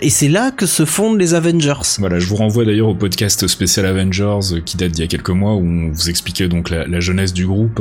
Et 0.00 0.10
c'est 0.10 0.28
là 0.28 0.50
que 0.50 0.66
se 0.66 0.84
fondent 0.84 1.18
les 1.20 1.34
Avengers. 1.34 1.72
Voilà, 1.98 2.18
je 2.18 2.26
vous 2.26 2.36
renvoie 2.36 2.64
d'ailleurs 2.64 2.88
au 2.88 2.94
podcast 2.94 3.46
spécial 3.46 3.86
Avengers 3.86 4.60
qui 4.64 4.76
date 4.76 4.92
d'il 4.92 5.01
y 5.02 5.04
a 5.04 5.08
quelques 5.08 5.30
mois 5.30 5.54
où 5.54 5.64
on 5.64 5.90
vous 5.92 6.08
expliquait 6.10 6.48
donc 6.48 6.70
la, 6.70 6.86
la 6.86 7.00
jeunesse 7.00 7.32
du 7.32 7.46
groupe 7.46 7.80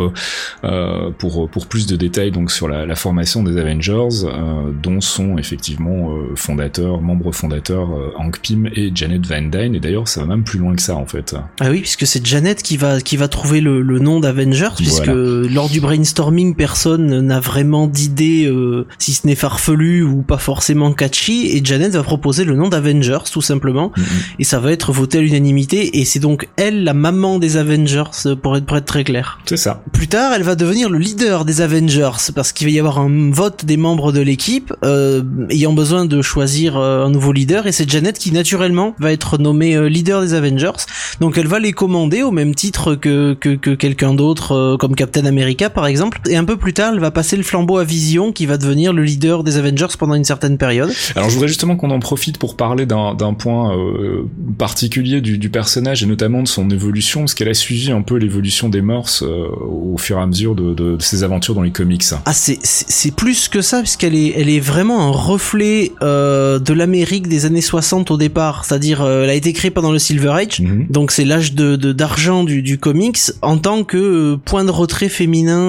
euh, 0.63 1.11
pour 1.17 1.49
pour 1.49 1.67
plus 1.67 1.88
de 1.88 1.95
détails 1.95 2.32
donc 2.32 2.51
sur 2.51 2.67
la, 2.67 2.86
la 2.86 2.95
formation 2.95 3.43
des 3.43 3.57
Avengers 3.57 4.26
euh, 4.26 4.72
dont 4.82 5.01
sont 5.01 5.38
effectivement 5.38 6.11
euh, 6.11 6.36
fondateurs, 6.36 7.01
membres 7.01 7.32
fondateurs 7.32 7.89
Hank 8.17 8.39
Pym 8.41 8.69
et 8.76 8.91
Janet 8.93 9.26
Van 9.26 9.41
Dyne 9.41 9.76
et 9.76 9.80
d'ailleurs 9.80 10.07
ça 10.07 10.22
va 10.22 10.28
même 10.28 10.43
plus 10.43 10.59
loin 10.59 10.76
que 10.76 10.82
ça 10.82 10.95
en 10.95 11.05
fait. 11.05 11.36
Ah 11.59 11.69
oui, 11.69 11.80
puisque 11.80 12.05
c'est 12.07 12.26
Janet 12.26 12.61
qui 12.63 12.78
va 12.78 12.99
qui 13.01 13.17
va 13.17 13.28
trouver 13.28 13.61
le, 13.61 13.82
le 13.82 13.99
nom 13.99 14.19
d'Avengers, 14.19 14.69
puisque 14.78 15.07
lors 15.07 15.69
du 15.69 15.80
brainstorming, 15.82 16.55
personne 16.55 17.22
n'a 17.22 17.39
vraiment 17.39 17.88
d'idée, 17.88 18.51
si 18.97 19.13
ce 19.13 19.28
n'est 19.28 19.36
farfelu 19.36 20.03
ou 20.03 20.22
pas 20.22 20.38
forcément 20.38 20.93
catchy, 20.93 21.47
et 21.55 21.61
Janet 21.63 21.93
va 21.93 22.03
proposer 22.03 22.43
le 22.45 22.55
nom 22.55 22.69
d'Avengers 22.69 23.30
tout 23.32 23.41
simplement, 23.41 23.91
Mhm. 23.97 24.03
et 24.39 24.43
ça 24.43 24.59
va 24.59 24.72
être 24.72 24.91
voté 24.91 25.19
à 25.19 25.22
l'unanimité, 25.22 25.99
et 25.99 26.05
c'est 26.05 26.19
donc 26.19 26.47
elle 26.57 26.84
la 26.84 26.93
maman 26.93 27.11
des 27.12 27.57
Avengers 27.57 28.03
euh, 28.26 28.36
pour 28.36 28.57
être 28.57 28.66
pour 28.66 28.78
être 28.78 28.86
très 28.86 29.03
clair. 29.03 29.39
C'est 29.45 29.57
ça. 29.57 29.84
Plus 29.91 30.07
tard, 30.07 30.34
elle 30.34 30.43
va 30.43 30.55
devenir 30.55 30.89
le 30.89 30.97
leader 30.97 31.45
des 31.45 31.62
Avengers 31.62 32.32
parce 32.34 32.51
qu'il 32.53 32.68
va 32.68 32.72
y 32.72 32.80
avoir 32.80 32.99
un 32.99 33.32
vote 33.32 33.66
des 33.66 33.78
membres 33.78 34.12
de 34.12 34.22
l'équipe 34.22 34.74
euh, 34.84 35.22
ayant 35.49 35.74
besoin 35.74 36.05
de 36.05 36.22
choisir 36.22 36.78
euh, 36.78 37.05
un 37.05 37.09
nouveau 37.09 37.32
leader 37.32 37.68
et 37.68 37.72
c'est 37.72 37.89
Janet 37.89 38.18
qui 38.18 38.32
naturellement 38.32 38.95
va 38.99 39.12
être 39.12 39.38
nommée 39.38 39.76
euh, 39.76 39.89
leader 39.89 40.22
des 40.22 40.34
Avengers. 40.34 40.72
Donc 41.20 41.38
elle 41.38 41.47
va 41.47 41.59
les 41.59 41.74
commander 41.74 42.24
au 42.24 42.32
même 42.32 42.55
titre 42.55 42.95
que 42.95 43.34
que, 43.34 43.55
que 43.55 43.72
quelqu'un 43.72 44.14
d'autre 44.14 44.78
comme 44.80 44.95
Captain 44.95 45.26
America 45.26 45.70
par 45.70 45.86
exemple. 45.86 46.22
Et 46.30 46.38
un 46.38 46.45
peu 46.45 46.57
plus 46.57 46.74
tard, 46.74 46.93
elle 46.93 46.99
va 46.99 47.12
passer 47.12 47.38
le 47.38 47.43
flambeau 47.43 47.78
à 47.78 47.84
Vision 47.84 48.32
qui 48.32 48.45
va 48.45 48.57
devenir 48.57 48.93
le 48.93 49.03
leader 49.03 49.43
des 49.43 49.57
Avengers 49.57 49.93
pendant 49.99 50.16
une 50.16 50.24
certaine 50.24 50.57
période. 50.57 50.91
Alors 51.16 51.30
je 51.30 51.34
voudrais 51.36 51.49
justement 51.49 51.76
qu'on 51.76 51.91
en 51.91 51.99
profite 51.99 52.38
pour 52.38 52.55
parler 52.55 52.86
d'un 52.86 53.16
d'un 53.16 53.34
point 53.34 53.76
euh, 53.76 54.30
particulier 54.57 55.22
du, 55.22 55.38
du 55.38 55.49
personnage 55.49 56.03
et 56.03 56.05
notamment 56.05 56.41
de 56.43 56.47
son 56.47 56.70
évolution, 56.70 57.01
parce 57.02 57.34
qu'elle 57.34 57.49
a 57.49 57.54
suivi 57.54 57.91
un 57.91 58.02
peu 58.02 58.16
l'évolution 58.18 58.70
des 58.70 58.82
mœurs 58.82 59.24
euh, 59.24 59.47
au 59.62 59.97
fur 59.97 60.18
et 60.18 60.22
à 60.22 60.26
mesure 60.26 60.56
de, 60.56 60.74
de, 60.74 60.95
de 60.95 61.02
ses 61.02 61.24
aventures 61.24 61.56
dans 61.56 61.62
les 61.62 61.72
comics. 61.72 62.04
Ah 62.26 62.34
c'est 62.34 63.16
plus 63.16 63.47
que 63.47 63.62
ça 63.62 63.80
puisqu'elle 63.80 64.16
est 64.16 64.34
elle 64.38 64.49
est 64.49 64.60
vraiment 64.60 65.02
un 65.08 65.12
reflet 65.12 65.91
euh, 66.02 66.60
de 66.60 66.74
l'Amérique 66.74 67.28
des 67.28 67.45
années 67.45 67.62
60 67.62 68.12
au 68.12 68.18
départ, 68.18 68.66
c'est-à-dire 68.66 69.02
euh, 69.02 69.24
elle 69.24 69.30
a 69.30 69.34
été 69.34 69.54
créée 69.54 69.72
pendant 69.72 69.91
le 69.91 69.99
Silver 69.99 70.30
Age. 70.30 70.60
Mhm. 70.60 70.88
Donc 70.89 71.12
c'est 71.12 71.26
l'âge 71.26 71.54
de 71.54 71.76
d'argent 71.76 72.43
du, 72.43 72.62
du 72.62 72.78
comics 72.78 73.20
en 73.41 73.58
tant 73.58 73.84
que 73.84 73.97
euh, 73.97 74.38
point 74.38 74.64
de 74.64 74.72
retrait 74.72 75.10
féminin 75.10 75.62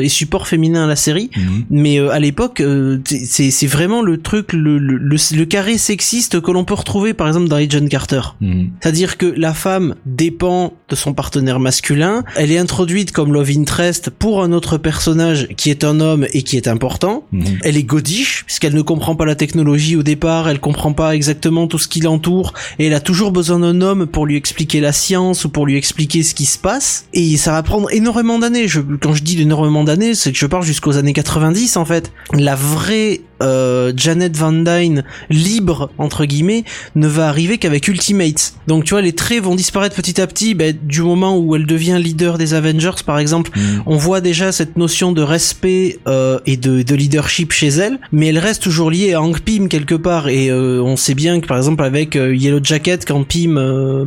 et 0.00 0.08
support 0.08 0.46
féminin 0.46 0.84
à 0.84 0.86
la 0.86 0.96
série. 0.96 1.30
Mhm. 1.36 1.64
Mais 1.70 1.98
à 1.98 2.18
l'époque, 2.18 2.62
c'est 3.04 3.50
c'est 3.50 3.66
vraiment 3.66 4.02
le 4.02 4.18
truc, 4.18 4.52
le, 4.52 4.78
le, 4.78 4.96
le, 4.96 5.16
le 5.36 5.44
carré 5.44 5.78
sexiste 5.78 6.40
que 6.40 6.50
l'on 6.50 6.64
peut 6.64 6.74
retrouver 6.74 7.14
par 7.14 7.26
exemple 7.26 7.48
dans 7.48 7.56
Agent 7.56 7.86
Carter. 7.88 8.20
Mhm. 8.40 8.70
C'est-à-dire 8.80 9.16
que 9.16 9.26
la 9.26 9.54
femme 9.54 9.94
dépend 10.04 10.65
de 10.88 10.96
son 10.96 11.14
partenaire 11.14 11.60
masculin, 11.60 12.24
elle 12.36 12.52
est 12.52 12.58
introduite 12.58 13.12
comme 13.12 13.32
love 13.32 13.50
interest 13.50 14.10
pour 14.10 14.42
un 14.42 14.52
autre 14.52 14.78
personnage 14.78 15.48
qui 15.56 15.70
est 15.70 15.84
un 15.84 16.00
homme 16.00 16.26
et 16.32 16.42
qui 16.42 16.56
est 16.56 16.68
important. 16.68 17.24
Mhm. 17.32 17.58
Elle 17.62 17.76
est 17.76 17.82
godiche 17.82 18.44
puisqu'elle 18.46 18.74
ne 18.74 18.82
comprend 18.82 19.16
pas 19.16 19.24
la 19.24 19.34
technologie 19.34 19.96
au 19.96 20.02
départ, 20.02 20.48
elle 20.48 20.60
comprend 20.60 20.92
pas 20.92 21.14
exactement 21.14 21.66
tout 21.66 21.78
ce 21.78 21.88
qui 21.88 22.00
l'entoure 22.00 22.52
et 22.78 22.86
elle 22.86 22.94
a 22.94 23.00
toujours 23.00 23.32
besoin 23.32 23.58
d'un 23.58 23.80
homme 23.80 24.06
pour 24.06 24.26
lui 24.26 24.36
expliquer 24.36 24.80
la 24.80 24.92
science 24.92 25.44
ou 25.44 25.48
pour 25.48 25.66
lui 25.66 25.76
expliquer 25.76 26.22
ce 26.22 26.34
qui 26.34 26.46
se 26.46 26.58
passe 26.58 27.06
et 27.12 27.36
ça 27.36 27.52
va 27.52 27.62
prendre 27.62 27.92
énormément 27.92 28.38
d'années. 28.38 28.68
Je, 28.68 28.80
quand 28.80 29.14
je 29.14 29.22
dis 29.22 29.40
énormément 29.40 29.84
d'années, 29.84 30.14
c'est 30.14 30.32
que 30.32 30.38
je 30.38 30.46
parle 30.46 30.64
jusqu'aux 30.64 30.96
années 30.96 31.12
90 31.12 31.76
en 31.76 31.84
fait. 31.84 32.12
La 32.32 32.54
vraie 32.54 33.20
euh, 33.42 33.92
Janet 33.94 34.34
Van 34.36 34.52
Dyne 34.52 35.04
libre 35.28 35.90
entre 35.98 36.24
guillemets 36.24 36.64
ne 36.94 37.06
va 37.06 37.28
arriver 37.28 37.58
qu'avec 37.58 37.86
Ultimates. 37.88 38.54
Donc 38.66 38.84
tu 38.84 38.94
vois 38.94 39.02
les 39.02 39.14
traits 39.14 39.42
vont 39.42 39.54
disparaître 39.54 39.94
petit 39.94 40.20
à 40.20 40.26
petit 40.26 40.54
ben, 40.56 40.76
du 40.82 41.02
moment 41.02 41.38
où 41.38 41.54
elle 41.56 41.66
devient 41.66 41.98
leader 42.02 42.38
des 42.38 42.54
Avengers, 42.54 43.02
par 43.04 43.18
exemple, 43.18 43.50
Mm. 43.56 43.82
on 43.86 43.96
voit 43.96 44.20
déjà 44.20 44.52
cette 44.52 44.76
notion 44.76 45.12
de 45.12 45.22
respect 45.22 45.98
euh, 46.08 46.38
et 46.46 46.56
de, 46.56 46.82
de 46.82 46.94
leadership 46.94 47.52
chez 47.52 47.68
elle, 47.68 47.98
mais 48.12 48.26
elle 48.28 48.38
reste 48.38 48.62
toujours 48.62 48.90
liée 48.90 49.12
à 49.14 49.22
Hank 49.22 49.40
Pym 49.40 49.68
quelque 49.68 49.94
part. 49.94 50.28
Et 50.28 50.50
euh, 50.50 50.80
on 50.82 50.96
sait 50.96 51.14
bien 51.14 51.40
que 51.40 51.46
par 51.46 51.56
exemple 51.56 51.82
avec 51.84 52.16
euh, 52.16 52.34
Yellow 52.34 52.60
Jacket, 52.62 53.04
quand 53.06 53.22
Pym 53.24 53.58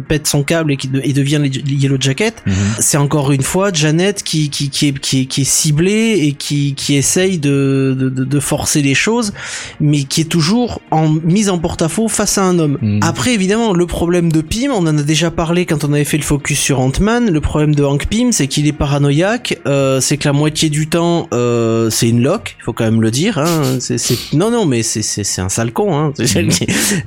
pète 0.08 0.28
son 0.28 0.44
câble 0.44 0.72
et, 0.74 0.78
qui 0.78 0.88
de- 0.88 1.02
et 1.04 1.14
devient 1.14 1.42
Yellow 1.68 1.98
Jacket, 2.00 2.36
Mhm. 2.46 2.54
c'est 2.80 2.98
encore 2.98 3.32
une 3.32 3.42
fois 3.44 3.72
Janet 3.74 4.24
qui 4.24 4.50
qui 4.50 4.70
qui 4.70 4.88
est 4.88 5.00
qui 5.00 5.22
est, 5.22 5.26
qui 5.26 5.42
est 5.42 5.50
ciblée 5.50 6.20
et 6.24 6.34
qui 6.34 6.74
qui 6.76 6.96
essaye 6.96 7.38
de, 7.38 7.96
de 7.98 8.10
de- 8.10 8.24
de 8.24 8.40
forcer 8.40 8.82
les 8.82 8.96
choses, 8.96 9.34
mais 9.80 10.04
qui 10.04 10.22
est 10.22 10.26
toujours 10.30 10.82
en 10.92 11.10
mise 11.10 11.50
en 11.50 11.58
porte-à-faux 11.60 12.08
face 12.08 12.38
à 12.38 12.44
un 12.44 12.60
homme. 12.60 12.78
Mhm. 12.82 13.00
Après 13.04 13.34
évidemment 13.34 13.74
le 13.74 13.86
problème 13.86 14.32
de 14.32 14.42
Pym, 14.42 14.72
on 14.72 14.86
en 14.88 14.98
a 14.98 15.04
déjà 15.04 15.32
parlé 15.32 15.66
quand 15.66 15.84
on 15.84 15.94
avait 15.94 16.04
fait 16.04 16.18
le 16.18 16.24
focus 16.30 16.60
sur 16.60 16.80
Ant-Man. 16.80 17.32
Le 17.32 17.42
problème 17.42 17.74
de 17.74 17.84
Hank 17.84 18.06
Pym, 18.06 18.32
c'est 18.32 18.46
qu'il 18.46 18.68
est 18.68 18.72
paranoïaque, 18.72 19.58
euh, 19.66 20.00
c'est 20.00 20.18
que 20.18 20.28
la 20.28 20.32
moitié 20.34 20.70
du 20.70 20.88
temps 20.88 21.28
euh, 21.34 21.90
c'est 21.90 22.08
une 22.08 22.22
loque, 22.22 22.56
il 22.60 22.64
faut 22.66 22.72
quand 22.74 22.84
même 22.84 23.02
le 23.02 23.10
dire. 23.10 23.40
Hein. 23.40 23.48
C'est, 23.80 23.98
c'est- 23.98 24.34
non 24.34 24.52
non 24.52 24.68
mais 24.68 24.84
c'est 24.84 25.42
un 25.42 25.50
sale 25.50 25.72
con. 25.74 25.98
Hein. 25.98 26.14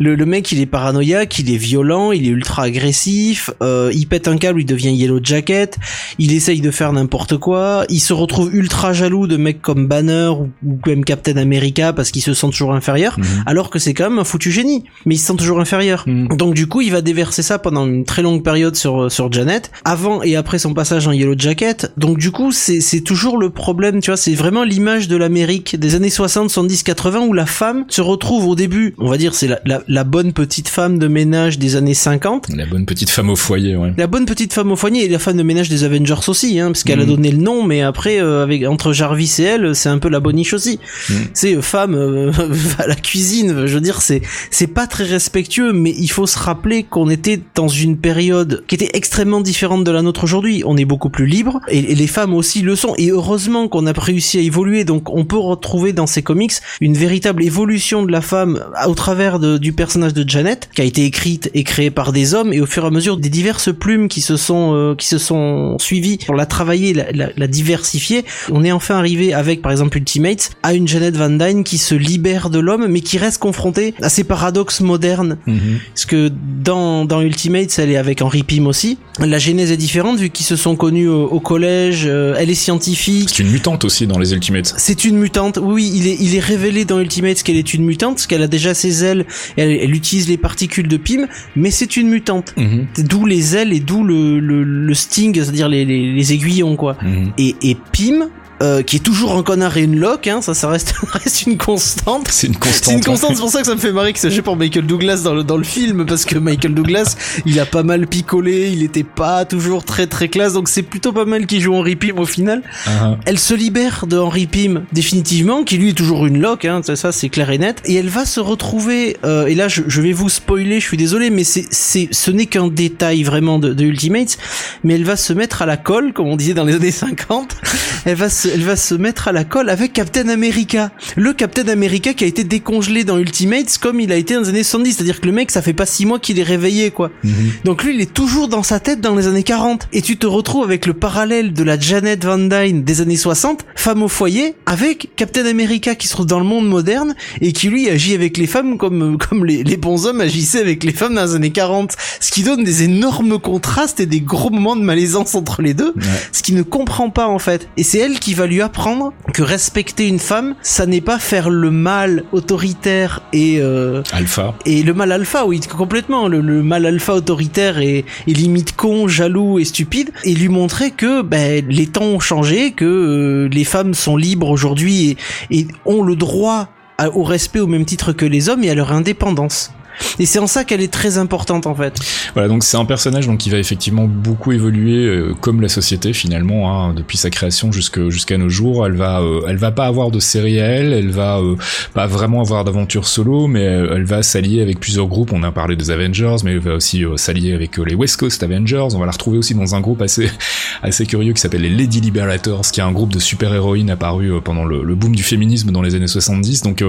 le, 0.01 0.17
le 0.17 0.27
mec 0.27 0.51
il 0.51 0.61
est 0.61 0.67
paranoïaque, 0.67 1.39
il 1.39 1.53
est 1.55 1.57
violent, 1.57 2.11
il 2.11 2.25
est 2.27 2.31
ultra 2.31 2.65
agressif, 2.65 3.51
euh, 3.63 3.93
il 3.95 4.09
pète 4.09 4.27
un 4.27 4.37
câble, 4.39 4.61
il 4.61 4.67
devient 4.67 4.91
Yellow 4.93 5.21
Jacket, 5.23 5.79
il 6.19 6.33
essaye 6.33 6.61
de 6.61 6.73
faire 6.73 6.93
n'importe 6.93 7.37
quoi, 7.37 7.85
il 7.91 8.01
se 8.01 8.13
retrouve 8.13 8.53
ultra 8.53 8.93
jaloux 8.93 9.29
de 9.29 9.37
mecs 9.37 9.63
comme 9.63 9.87
Banner 9.87 10.31
ou, 10.37 10.51
ou 10.67 10.79
même 10.85 11.05
Captain 11.05 11.37
America 11.37 11.93
parce 11.93 12.11
qu'il 12.11 12.23
se 12.23 12.35
sent 12.35 12.49
toujours 12.51 12.75
inférieur, 12.75 13.17
Mhm. 13.19 13.45
alors 13.47 13.71
que 13.71 13.79
c'est 13.79 13.95
quand 13.95 14.11
même 14.11 14.19
un 14.19 14.25
foutu 14.25 14.51
génie, 14.51 14.83
mais 15.07 15.15
il 15.15 15.19
se 15.19 15.27
sent 15.27 15.37
toujours 15.37 15.61
inférieur. 15.61 16.03
Mhm. 16.09 16.27
Donc 16.37 16.55
du 16.55 16.67
coup, 16.67 16.81
il 16.81 16.91
va 16.91 17.03
déverser 17.03 17.43
ça 17.43 17.61
pendant 17.61 17.87
une 17.87 18.05
très 18.05 18.23
longue 18.23 18.43
période 18.43 18.75
sur 18.75 19.12
sur 19.13 19.31
Janet, 19.33 19.71
avant 19.85 20.23
et 20.23 20.37
après 20.37 20.59
son 20.59 20.75
passage 20.75 21.07
en 21.07 21.13
Yellow 21.13 21.35
Jacket. 21.37 21.93
Donc 21.97 22.19
du 22.19 22.31
coup, 22.31 22.53
c'est 22.53 22.81
c'est 22.81 23.01
toujours 23.01 23.39
le 23.39 23.51
problème, 23.51 24.01
tu 24.01 24.11
vois, 24.11 24.17
c'est 24.17 24.35
vraiment 24.35 24.65
l'image 24.65 25.09
de 25.09 25.17
l'Amérique 25.17 25.79
des 25.79 25.95
années 25.95 26.11
60, 26.11 26.51
70, 26.51 26.83
80 26.83 27.21
où 27.27 27.33
la 27.33 27.47
femme 27.47 27.85
se 27.89 28.01
retrouve 28.01 28.47
au 28.49 28.55
début, 28.55 28.95
on 28.99 29.09
va 29.09 29.17
dire 29.19 29.35
c'est 29.35 29.47
la, 29.49 29.61
la, 29.65 29.83
la 29.89 30.05
bonne 30.05 30.33
petite 30.33 30.69
femme 30.69 30.99
de 30.99 31.09
ménage 31.09 31.59
des 31.59 31.77
années 31.77 31.95
50 31.95 32.49
La 32.57 32.67
bonne 32.67 32.87
petite 32.87 33.11
femme 33.11 33.31
au 33.31 33.37
foyer, 33.37 33.77
ouais. 33.77 33.93
la 33.97 34.07
bonne 34.07 34.25
petite 34.27 34.53
femme 34.53 34.73
au 34.73 34.77
foyer 34.77 35.05
et 35.05 35.09
la 35.09 35.19
femme 35.19 35.37
de 35.37 35.43
ménage 35.43 35.69
des 35.69 35.85
Avengers 35.85 36.15
aussi, 36.29 36.59
hein, 36.59 36.69
parce 36.69 36.83
qu'elle 36.85 37.01
a 37.01 37.03
Mhm. 37.05 37.09
donné 37.09 37.31
le 37.33 37.39
nom, 37.39 37.65
mais 37.65 37.83
après 37.83 38.21
euh, 38.21 38.43
avec 38.43 38.65
entre 38.67 38.93
Jarvis 38.93 39.37
et 39.41 39.43
elle, 39.45 39.75
c'est 39.75 39.89
un 39.89 39.99
peu 39.99 40.09
la 40.09 40.21
boniche 40.21 40.53
aussi. 40.55 40.79
Mhm. 41.11 41.17
C'est 41.35 41.57
euh, 41.57 41.63
femme 41.63 41.95
euh, 41.95 42.33
à 42.79 42.87
la 42.87 42.95
cuisine, 42.95 43.67
je 43.67 43.75
veux 43.75 43.81
dire, 43.81 44.01
c'est 44.03 44.23
c'est 44.51 44.67
pas 44.67 44.87
très 44.87 45.05
respectueux, 45.05 45.73
mais 45.73 45.95
il 45.99 46.09
faut 46.09 46.27
se 46.27 46.39
rappeler 46.39 46.83
qu'on 46.85 47.11
était 47.11 47.41
dans 47.55 47.69
une 47.69 47.97
période 47.99 48.65
qui 48.67 48.75
était 48.77 48.91
extrêmement 49.03 49.41
différente 49.41 49.83
de 49.83 49.91
la 49.91 50.01
nôtre 50.01 50.23
aujourd'hui. 50.23 50.63
On 50.65 50.77
est 50.77 50.85
beaucoup 50.85 51.11
plus 51.11 51.27
libre 51.27 51.59
et, 51.69 51.79
et 51.91 51.95
les 51.97 52.07
femmes 52.07 52.35
aussi 52.35 52.63
le 52.63 52.77
sont. 52.77 52.95
Et 52.99 53.11
heureusement 53.11 53.67
qu'on 53.67 53.85
a 53.89 53.93
réussi 53.93 54.39
à 54.39 54.43
évoluer, 54.43 54.85
donc 54.85 55.11
on 55.13 55.25
peut 55.25 55.39
retrouver 55.39 55.93
dans 55.93 56.07
ces 56.07 56.23
comics 56.23 56.53
une 56.81 56.95
véritable 56.97 57.43
évolution 57.43 58.05
de 58.05 58.13
la 58.13 58.21
femme 58.21 58.65
au 58.87 58.95
travers 58.95 59.41
de- 59.41 59.59
du 59.59 59.73
personnage 59.73 60.15
de 60.15 60.25
Janet, 60.29 60.69
qui 60.73 60.83
a 60.83 60.85
été 60.85 61.05
écrite 61.05 61.51
et 61.53 61.65
créée 61.65 61.91
par 61.91 62.13
des 62.13 62.33
hommes, 62.35 62.53
et 62.53 62.61
au 62.61 62.67
fur 62.67 62.85
et 62.85 62.87
à 62.87 62.91
mesure 62.91 63.17
des 63.17 63.29
diverses 63.29 63.71
plumes 63.75 64.07
qui 64.07 64.21
se 64.21 64.37
sont 64.37 64.73
euh, 64.75 64.95
qui 64.95 65.09
se 65.09 65.19
sont 65.19 65.77
suivies 65.81 66.19
pour 66.25 66.37
la 66.37 66.47
travailler, 66.47 66.95
la, 66.95 67.11
la, 67.11 67.31
la 67.37 67.47
diversifier. 67.49 68.25
On 68.53 68.63
est 68.63 68.71
enfin 68.71 68.95
arrivé 68.97 69.35
avec, 69.35 69.63
par 69.63 69.73
exemple, 69.73 69.97
Ultimates, 69.99 70.51
à 70.63 70.75
une 70.75 70.87
Janet 70.87 71.17
Van 71.17 71.29
Dyne 71.29 71.65
qui 71.65 71.79
se 71.79 71.97
libère 71.97 72.51
de 72.51 72.61
l'homme, 72.61 72.87
mais 72.87 73.01
qui 73.01 73.19
reste 73.19 73.39
confrontée 73.39 73.95
à 74.01 74.09
ces 74.09 74.23
paradoxes 74.23 74.81
modernes. 74.81 75.39
Mhm. 75.49 75.81
Parce 75.93 76.05
que 76.05 76.31
dans, 76.63 77.05
dans 77.05 77.21
Ultimates, 77.21 77.77
elle 77.81 77.91
est 77.91 77.97
avec 77.97 78.23
Henry 78.23 78.45
Pym 78.45 78.69
aussi. 78.69 78.92
La 79.19 79.39
genèse 79.39 79.71
est 79.73 79.77
différente 79.77 80.19
vu 80.19 80.31
qu'ils 80.31 80.47
se 80.47 80.57
sont 80.57 80.77
connus 80.77 81.09
au, 81.09 81.25
au 81.25 81.41
collège. 81.41 82.05
euh, 82.07 82.35
elle 82.39 82.51
est 82.51 82.55
scientifique. 82.55 83.29
C'est 83.31 83.43
une 83.43 83.51
mutante 83.51 83.85
aussi 83.85 84.07
dans 84.07 84.19
les 84.19 84.33
Ultimates. 84.33 84.75
C'est 84.77 85.05
une 85.05 85.17
mutante. 85.19 85.59
Oui, 85.63 85.91
il 85.95 86.07
est, 86.07 86.17
il 86.21 86.35
est 86.35 86.41
révélé 86.41 86.85
dans 86.85 86.99
Ultimates 87.01 87.43
qu'elle 87.43 87.57
est 87.57 87.75
une 87.75 87.85
mutante, 87.85 88.15
parce 88.17 88.27
qu'elle 88.27 88.43
a 88.43 88.49
déjà 88.49 88.75
ses 88.75 89.05
ailes, 89.05 89.27
elle, 89.57 89.71
elle 89.71 89.95
utilise 89.95 90.29
les 90.29 90.37
particules 90.39 90.89
de 90.89 90.97
Pym, 90.97 91.27
mais 91.57 91.71
c'est 91.71 91.97
une 91.97 92.09
mutante. 92.09 92.55
Mhm. 92.57 92.87
D'où 93.09 93.27
les 93.27 93.57
ailes 93.57 93.73
et 93.73 93.81
d'où 93.81 94.05
le, 94.05 94.41
le, 94.41 94.63
le 94.65 94.95
sting, 94.95 95.35
c'est-à-dire 95.35 95.69
les, 95.69 95.85
les, 95.85 96.13
les 96.13 96.33
aiguillons, 96.33 96.77
quoi. 96.77 96.97
Mhm. 97.03 97.33
Et, 97.39 97.55
et 97.63 97.77
Pym, 97.93 98.29
euh, 98.63 98.83
qui 98.83 98.97
est 98.97 99.01
toujours 99.01 99.37
un 99.37 99.43
connard 99.43 99.77
et 99.77 99.83
une 99.83 99.99
loque, 99.99 100.29
hein, 100.29 100.41
ça, 100.41 100.55
ça 100.55 100.69
reste, 100.69 100.95
reste 101.03 101.47
une 101.47 101.59
constante. 101.59 102.29
C'est 102.31 102.47
une 102.47 102.57
constante. 102.57 102.85
C'est 102.85 102.93
une 102.93 103.05
constante, 103.05 103.35
c'est 103.35 103.41
pour 103.41 103.51
ça 103.51 103.61
que 103.61 103.67
ça 103.67 103.75
me 103.75 103.81
fait 103.81 103.91
marrer 103.91 104.13
que 104.13 104.21
ça 104.21 104.31
joue 104.31 104.43
pour 104.43 104.57
Michael 104.57 104.87
Douglas 104.87 105.23
dans 105.25 105.35
le, 105.35 105.43
dans 105.43 105.57
le 105.57 105.65
film, 105.65 106.07
parce 106.07 106.25
que 106.25 106.39
Michael 106.39 106.75
Douglas, 106.75 107.17
il 107.45 107.59
a 107.59 107.67
pas 107.67 107.83
mal 107.83 108.07
picolé, 108.07 108.71
il 108.73 108.85
était 108.85 109.03
pas 109.03 109.45
toujours 109.45 109.85
très 109.85 110.07
très 110.07 110.29
classe, 110.29 110.53
donc 110.53 110.69
c'est 110.69 110.83
plutôt 110.83 111.13
pas 111.13 111.25
mal 111.25 111.47
qu'il 111.47 111.61
joue 111.61 111.75
Henry 111.75 111.97
Pym 111.97 112.21
au 112.21 112.25
final. 112.25 112.63
Ah, 112.87 113.17
Elle 113.27 113.39
se 113.39 113.55
libère 113.55 114.07
de 114.07 114.17
Henry 114.17 114.47
Pym 114.47 114.85
définitivement, 114.93 115.65
qui 115.65 115.77
lui 115.77 115.91
est 115.91 115.95
toujours 115.95 116.27
une 116.27 116.41
loque, 116.41 116.65
hein, 116.65 116.83
ça, 116.85 116.95
ça 116.95 117.11
c'est 117.11 117.31
clair 117.31 117.51
et 117.51 117.59
net, 117.59 117.83
et 117.85 117.97
elle 117.97 118.11
va 118.11 118.25
se 118.25 118.39
retrouver, 118.39 119.17
euh, 119.25 119.47
et 119.47 119.57
là 119.57 119.67
je, 119.67 119.83
je 119.89 120.01
vais 120.01 120.13
vous 120.13 120.29
spoiler, 120.29 120.79
je 120.79 120.87
suis 120.87 120.97
désolé, 120.97 121.31
mais 121.31 121.43
c'est, 121.43 121.67
c'est, 121.71 122.09
ce 122.13 122.31
n'est 122.31 122.47
qu'un 122.47 122.69
détail 122.69 123.25
vraiment 123.25 123.59
de, 123.59 123.73
de 123.75 123.85
Ultimates, 123.85 124.39
mais 124.85 124.95
elle 124.95 125.05
va 125.05 125.17
se 125.17 125.33
mettre 125.33 125.63
à 125.63 125.67
la 125.67 125.77
colle, 125.77 126.13
comme 126.13 126.29
on 126.29 126.37
disait 126.37 126.55
dans 126.55 126.65
les 126.65 126.77
années 126.77 126.93
50, 126.93 127.57
elle 128.05 128.15
va 128.15 128.29
se, 128.29 128.52
elle 128.53 128.63
va 128.63 128.77
se 128.77 128.95
mettre 128.95 129.29
à 129.29 129.33
la 129.33 129.45
colle 129.45 129.71
avec 129.71 129.93
Captain 129.93 130.29
America, 130.29 130.91
le 131.17 131.33
Captain 131.33 131.69
America 131.69 132.15
qui 132.15 132.25
a 132.25 132.27
été 132.27 132.45
décongelé 132.45 133.05
dans 133.05 133.19
Ultimates 133.19 133.79
comme 133.79 134.01
il 134.01 134.13
a 134.13 134.17
été 134.17 134.35
dans 134.35 134.41
les 134.43 134.49
années 134.49 134.63
70, 134.63 134.93
c'est-à-dire 134.93 135.21
que 135.21 135.27
le 135.27 135.33
mec 135.33 135.51
ça 135.51 135.63
fait 135.63 135.73
pas 135.73 135.87
six 135.87 136.07
mois 136.07 136.19
qu'il 136.19 136.39
est 136.39 136.45
réveillé 136.45 136.91
quoi. 136.91 137.11
mhm. 137.25 137.33
Donc 137.65 137.85
lui, 137.85 137.95
il 137.95 138.01
est 138.01 138.13
toujours 138.13 138.49
dans 138.49 138.63
sa 138.63 138.81
tête 138.81 139.01
dans 139.01 139.15
les 139.15 139.27
années 139.27 139.43
40. 139.43 139.89
Et 139.93 140.03
tu 140.03 140.17
te 140.17 140.27
retrouves 140.27 140.65
avec 140.65 140.87
le 140.87 140.95
parallèle 140.95 141.53
de 141.53 141.63
la 141.63 141.79
Janet 141.79 142.25
Van 142.25 142.39
Dyne 142.39 142.83
des 142.83 143.01
années 143.01 143.17
60, 143.17 143.65
femme 143.75 144.03
au 144.03 144.09
foyer, 144.09 144.55
avec 144.67 145.11
Captain 145.17 145.47
America 145.47 145.95
qui 145.95 146.09
se 146.09 146.13
trouve 146.13 146.27
dans 146.27 146.39
le 146.39 146.45
monde 146.45 146.69
moderne 146.69 147.15
et 147.41 147.53
qui 147.53 147.69
lui 147.69 147.89
agit 147.89 148.15
avec 148.15 148.37
les 148.37 148.47
femmes 148.47 148.79
comme, 148.79 149.19
comme 149.19 149.45
les, 149.45 149.65
les 149.65 149.77
bons 149.77 150.07
hommes 150.07 150.21
agissaient 150.21 150.61
avec 150.61 150.85
les 150.85 150.93
femmes 150.93 151.15
dans 151.15 151.25
les 151.25 151.35
années 151.35 151.51
40. 151.51 151.95
Ce 152.21 152.31
qui 152.31 152.43
donne 152.43 152.65
des 152.65 152.83
énormes 152.83 153.39
contrastes 153.39 154.01
et 154.01 154.07
des 154.07 154.21
gros 154.21 154.51
moments 154.51 154.77
de 154.77 154.83
malaisance 154.83 155.35
entre 155.35 155.63
les 155.63 155.75
deux. 155.75 155.93
Ouais. 155.97 156.03
Ce 156.33 156.43
qu'il 156.43 156.55
ne 156.55 156.63
comprend 156.63 157.11
pas 157.11 157.29
en 157.29 157.39
fait. 157.39 157.69
Et 157.77 157.83
c'est 157.83 157.99
elle 157.99 158.19
qui 158.19 158.35
va 158.35 158.42
lui 158.47 158.61
apprendre 158.63 159.13
que 159.35 159.43
respecter 159.43 160.09
une 160.09 160.19
femme, 160.19 160.55
ça 160.63 160.87
n'est 160.87 161.01
pas 161.01 161.19
faire 161.19 161.51
le 161.51 161.71
mal 161.71 162.25
autoritaire 162.33 163.23
et... 163.33 163.59
euh, 163.61 164.03
Alpha. 164.13 164.55
et 164.67 164.83
le 164.83 164.95
mal 164.95 165.13
alpha, 165.13 165.47
oui, 165.47 165.61
complètement. 165.61 166.29
Le, 166.29 166.41
le 166.41 166.63
mal 166.63 166.87
alpha 166.87 167.15
autoritaire 167.15 167.79
et, 167.79 168.05
et 168.27 168.33
limite 168.35 168.77
con, 168.77 169.09
jaloux 169.09 169.59
et 169.59 169.65
stupide. 169.65 170.11
Et 170.25 170.35
lui 170.35 170.49
montrer 170.49 170.91
que 170.91 171.23
ben, 171.23 171.65
les 171.69 171.87
temps 171.87 172.05
ont 172.05 172.21
changé, 172.21 172.73
que 172.73 172.85
euh, 172.85 173.49
les 173.51 173.65
femmes 173.65 173.95
sont 173.95 174.17
libres 174.17 174.49
aujourd'hui 174.51 175.17
et, 175.51 175.59
et 175.61 175.67
ont 175.87 176.03
le 176.03 176.17
droit 176.17 176.69
à- 176.99 177.11
au 177.11 177.23
respect 177.23 177.61
au 177.61 177.67
même 177.67 177.85
titre 177.85 178.13
que 178.13 178.25
les 178.27 178.49
hommes 178.49 178.63
et 178.65 178.71
à 178.71 178.75
leur 178.75 178.93
indépendance. 178.93 179.73
Et 180.19 180.27
c'est 180.27 180.39
en 180.39 180.47
ça 180.47 180.65
qu'elle 180.65 180.81
est 180.81 180.93
très 180.93 181.19
importante 181.19 181.67
en 181.67 181.75
fait. 181.75 181.95
Voilà, 182.35 182.49
donc 182.49 182.65
c'est 182.65 182.77
un 182.77 182.85
personnage 182.85 183.27
donc 183.27 183.39
qui 183.39 183.51
va 183.51 183.59
effectivement 183.59 184.07
beaucoup 184.07 184.53
évoluer 184.53 185.05
euh, 185.07 185.35
comme 185.41 185.61
la 185.61 185.69
société 185.69 186.13
finalement 186.13 186.73
hein, 186.73 186.95
depuis 186.95 187.19
sa 187.19 187.31
création 187.31 187.71
jusqu'à 187.73 188.39
nos 188.39 188.49
jours. 188.49 188.87
Elle 188.87 188.95
va 188.95 189.21
euh, 189.21 189.43
elle 189.49 189.57
va 189.57 189.73
pas 189.73 189.87
avoir 189.87 190.11
de 190.11 190.19
série 190.21 190.61
à 190.61 190.67
elle, 190.67 190.93
elle 190.93 191.11
va 191.11 191.39
euh, 191.39 191.57
pas 191.95 192.07
vraiment 192.07 192.41
avoir 192.41 192.65
d'aventure 192.65 193.07
solo, 193.07 193.47
mais 193.47 193.67
euh, 193.67 193.95
elle 193.97 194.05
va 194.05 194.23
s'allier 194.23 194.63
avec 194.63 194.81
plusieurs 194.81 195.07
groupes. 195.07 195.33
On 195.33 195.43
a 195.43 195.53
parlé 195.53 195.77
des 195.77 195.91
Avengers, 195.91 196.37
mais 196.45 196.53
elle 196.53 196.59
va 196.59 196.75
aussi 196.75 197.05
euh, 197.05 197.17
s'allier 197.17 197.53
avec 197.53 197.79
euh, 197.79 197.85
les 197.85 197.95
West 197.95 198.17
Coast 198.19 198.43
Avengers. 198.43 198.89
On 198.95 198.99
va 198.99 199.07
la 199.07 199.13
retrouver 199.13 199.39
aussi 199.39 199.55
dans 199.55 199.75
un 199.75 199.81
groupe 199.81 200.03
assez 200.03 200.31
assez 200.83 201.07
curieux 201.07 201.33
qui 201.33 201.41
s'appelle 201.41 201.63
les 201.63 201.69
Lady 201.69 202.01
Liberators, 202.01 202.71
qui 202.73 202.81
est 202.81 202.83
un 202.83 202.93
groupe 202.93 203.13
de 203.13 203.19
super 203.19 203.55
héroïnes 203.55 203.91
apparu 203.91 204.41
pendant 204.43 204.65
le, 204.65 204.83
le 204.83 204.95
boom 204.95 205.15
du 205.15 205.23
féminisme 205.23 205.71
dans 205.71 205.83
les 205.83 205.95
années 205.95 206.07
70. 206.07 206.63
Donc 206.63 206.85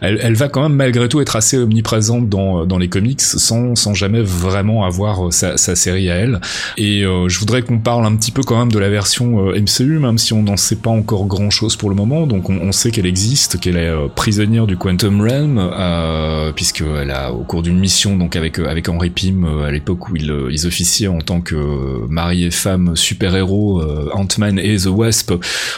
elle, 0.00 0.18
elle 0.22 0.34
va 0.34 0.48
quand 0.48 0.62
même 0.62 0.74
malgré 0.74 1.08
tout 1.08 1.20
être 1.20 1.36
assez 1.36 1.56
omniprésente 1.56 2.28
dans 2.28 2.47
dans 2.66 2.78
les 2.78 2.88
comics 2.88 3.20
sans 3.20 3.74
sans 3.74 3.94
jamais 3.94 4.22
vraiment 4.22 4.84
avoir 4.84 5.26
euh, 5.26 5.30
sa, 5.30 5.56
sa 5.56 5.74
série 5.76 6.10
à 6.10 6.16
elle. 6.16 6.40
Et 6.76 7.02
euh, 7.04 7.28
je 7.28 7.38
voudrais 7.38 7.62
qu'on 7.62 7.78
parle 7.78 8.06
un 8.06 8.16
petit 8.16 8.30
peu 8.30 8.42
quand 8.42 8.58
même 8.58 8.72
de 8.72 8.78
la 8.78 8.88
version 8.88 9.48
euh, 9.48 9.60
MCU, 9.60 9.98
même 9.98 10.18
si 10.18 10.32
on 10.32 10.42
n'en 10.42 10.56
sait 10.56 10.76
pas 10.76 10.90
encore 10.90 11.26
grand 11.26 11.50
chose 11.50 11.76
pour 11.76 11.90
le 11.90 11.96
moment. 11.96 12.26
Donc 12.26 12.50
on, 12.50 12.58
on 12.58 12.72
sait 12.72 12.90
qu'elle 12.90 13.06
existe, 13.06 13.58
qu'elle 13.60 13.76
est 13.76 13.88
euh, 13.88 14.08
prisonnière 14.14 14.66
du 14.66 14.76
Quantum 14.76 15.20
Realm, 15.20 15.58
euh, 15.58 16.52
puisque 16.52 16.82
elle 16.82 17.10
a 17.10 17.32
au 17.32 17.44
cours 17.44 17.62
d'une 17.62 17.78
mission 17.78 18.16
donc 18.16 18.36
avec 18.36 18.58
euh, 18.58 18.68
avec 18.68 18.88
Henry 18.88 19.10
Pym 19.10 19.44
euh, 19.44 19.64
à 19.64 19.70
l'époque 19.70 20.08
où 20.08 20.16
ils, 20.16 20.30
euh, 20.30 20.48
ils 20.50 20.66
officiaient 20.66 21.08
en 21.08 21.20
tant 21.20 21.40
que 21.40 21.54
euh, 21.54 22.06
mari 22.08 22.44
et 22.44 22.50
femme 22.50 22.96
super 22.96 23.34
héros 23.34 23.82
Ant-Man 24.12 24.58
et 24.58 24.76
The 24.76 24.86
Wasp 24.86 25.32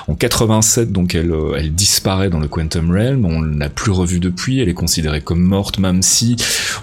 en 0.09 0.15
87. 0.15 0.93
Donc 0.93 1.15
elle 1.15 1.33
euh, 1.33 1.55
elle 1.57 1.75
disparaît 1.75 2.31
dans 2.31 2.41
le 2.41 2.49
Quantum 2.49 2.91
Realm. 2.91 3.25
On 3.25 3.41
l'a 3.43 3.69
plus 3.69 3.93
revue 3.93 4.21
depuis. 4.21 4.61
Elle 4.61 4.69
est 4.69 4.75
considérée 4.75 5.21
comme 5.21 5.41
morte, 5.41 5.79
même 5.79 6.03
si 6.03 6.37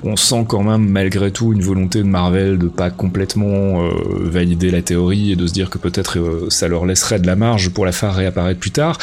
on 0.04 0.16
sent 0.16 0.46
quand 0.48 0.64
même 0.64 0.88
malgré 0.88 1.32
tout 1.32 1.54
une 1.54 1.62
volonté 1.62 2.00
de 2.00 2.08
Marvel 2.08 2.58
de 2.58 2.68
pas 2.68 2.90
complètement 2.90 3.84
euh, 3.84 3.90
valider 4.20 4.72
la 4.72 4.82
théorie 4.82 5.32
et 5.32 5.36
de 5.36 5.48
se 5.48 5.54
dire 5.54 5.70
que 5.70 5.78
peut-être 5.78 6.20
euh, 6.20 6.48
ça 6.50 6.68
leur 6.68 6.86
laisserait 6.86 7.20
de 7.20 7.28
la 7.28 7.36
marge 7.36 7.70
pour 7.70 7.86
la 7.86 7.92
faire 7.92 8.14
réapparaître 8.14 8.60
plus 8.60 8.72
tard. 8.72 8.98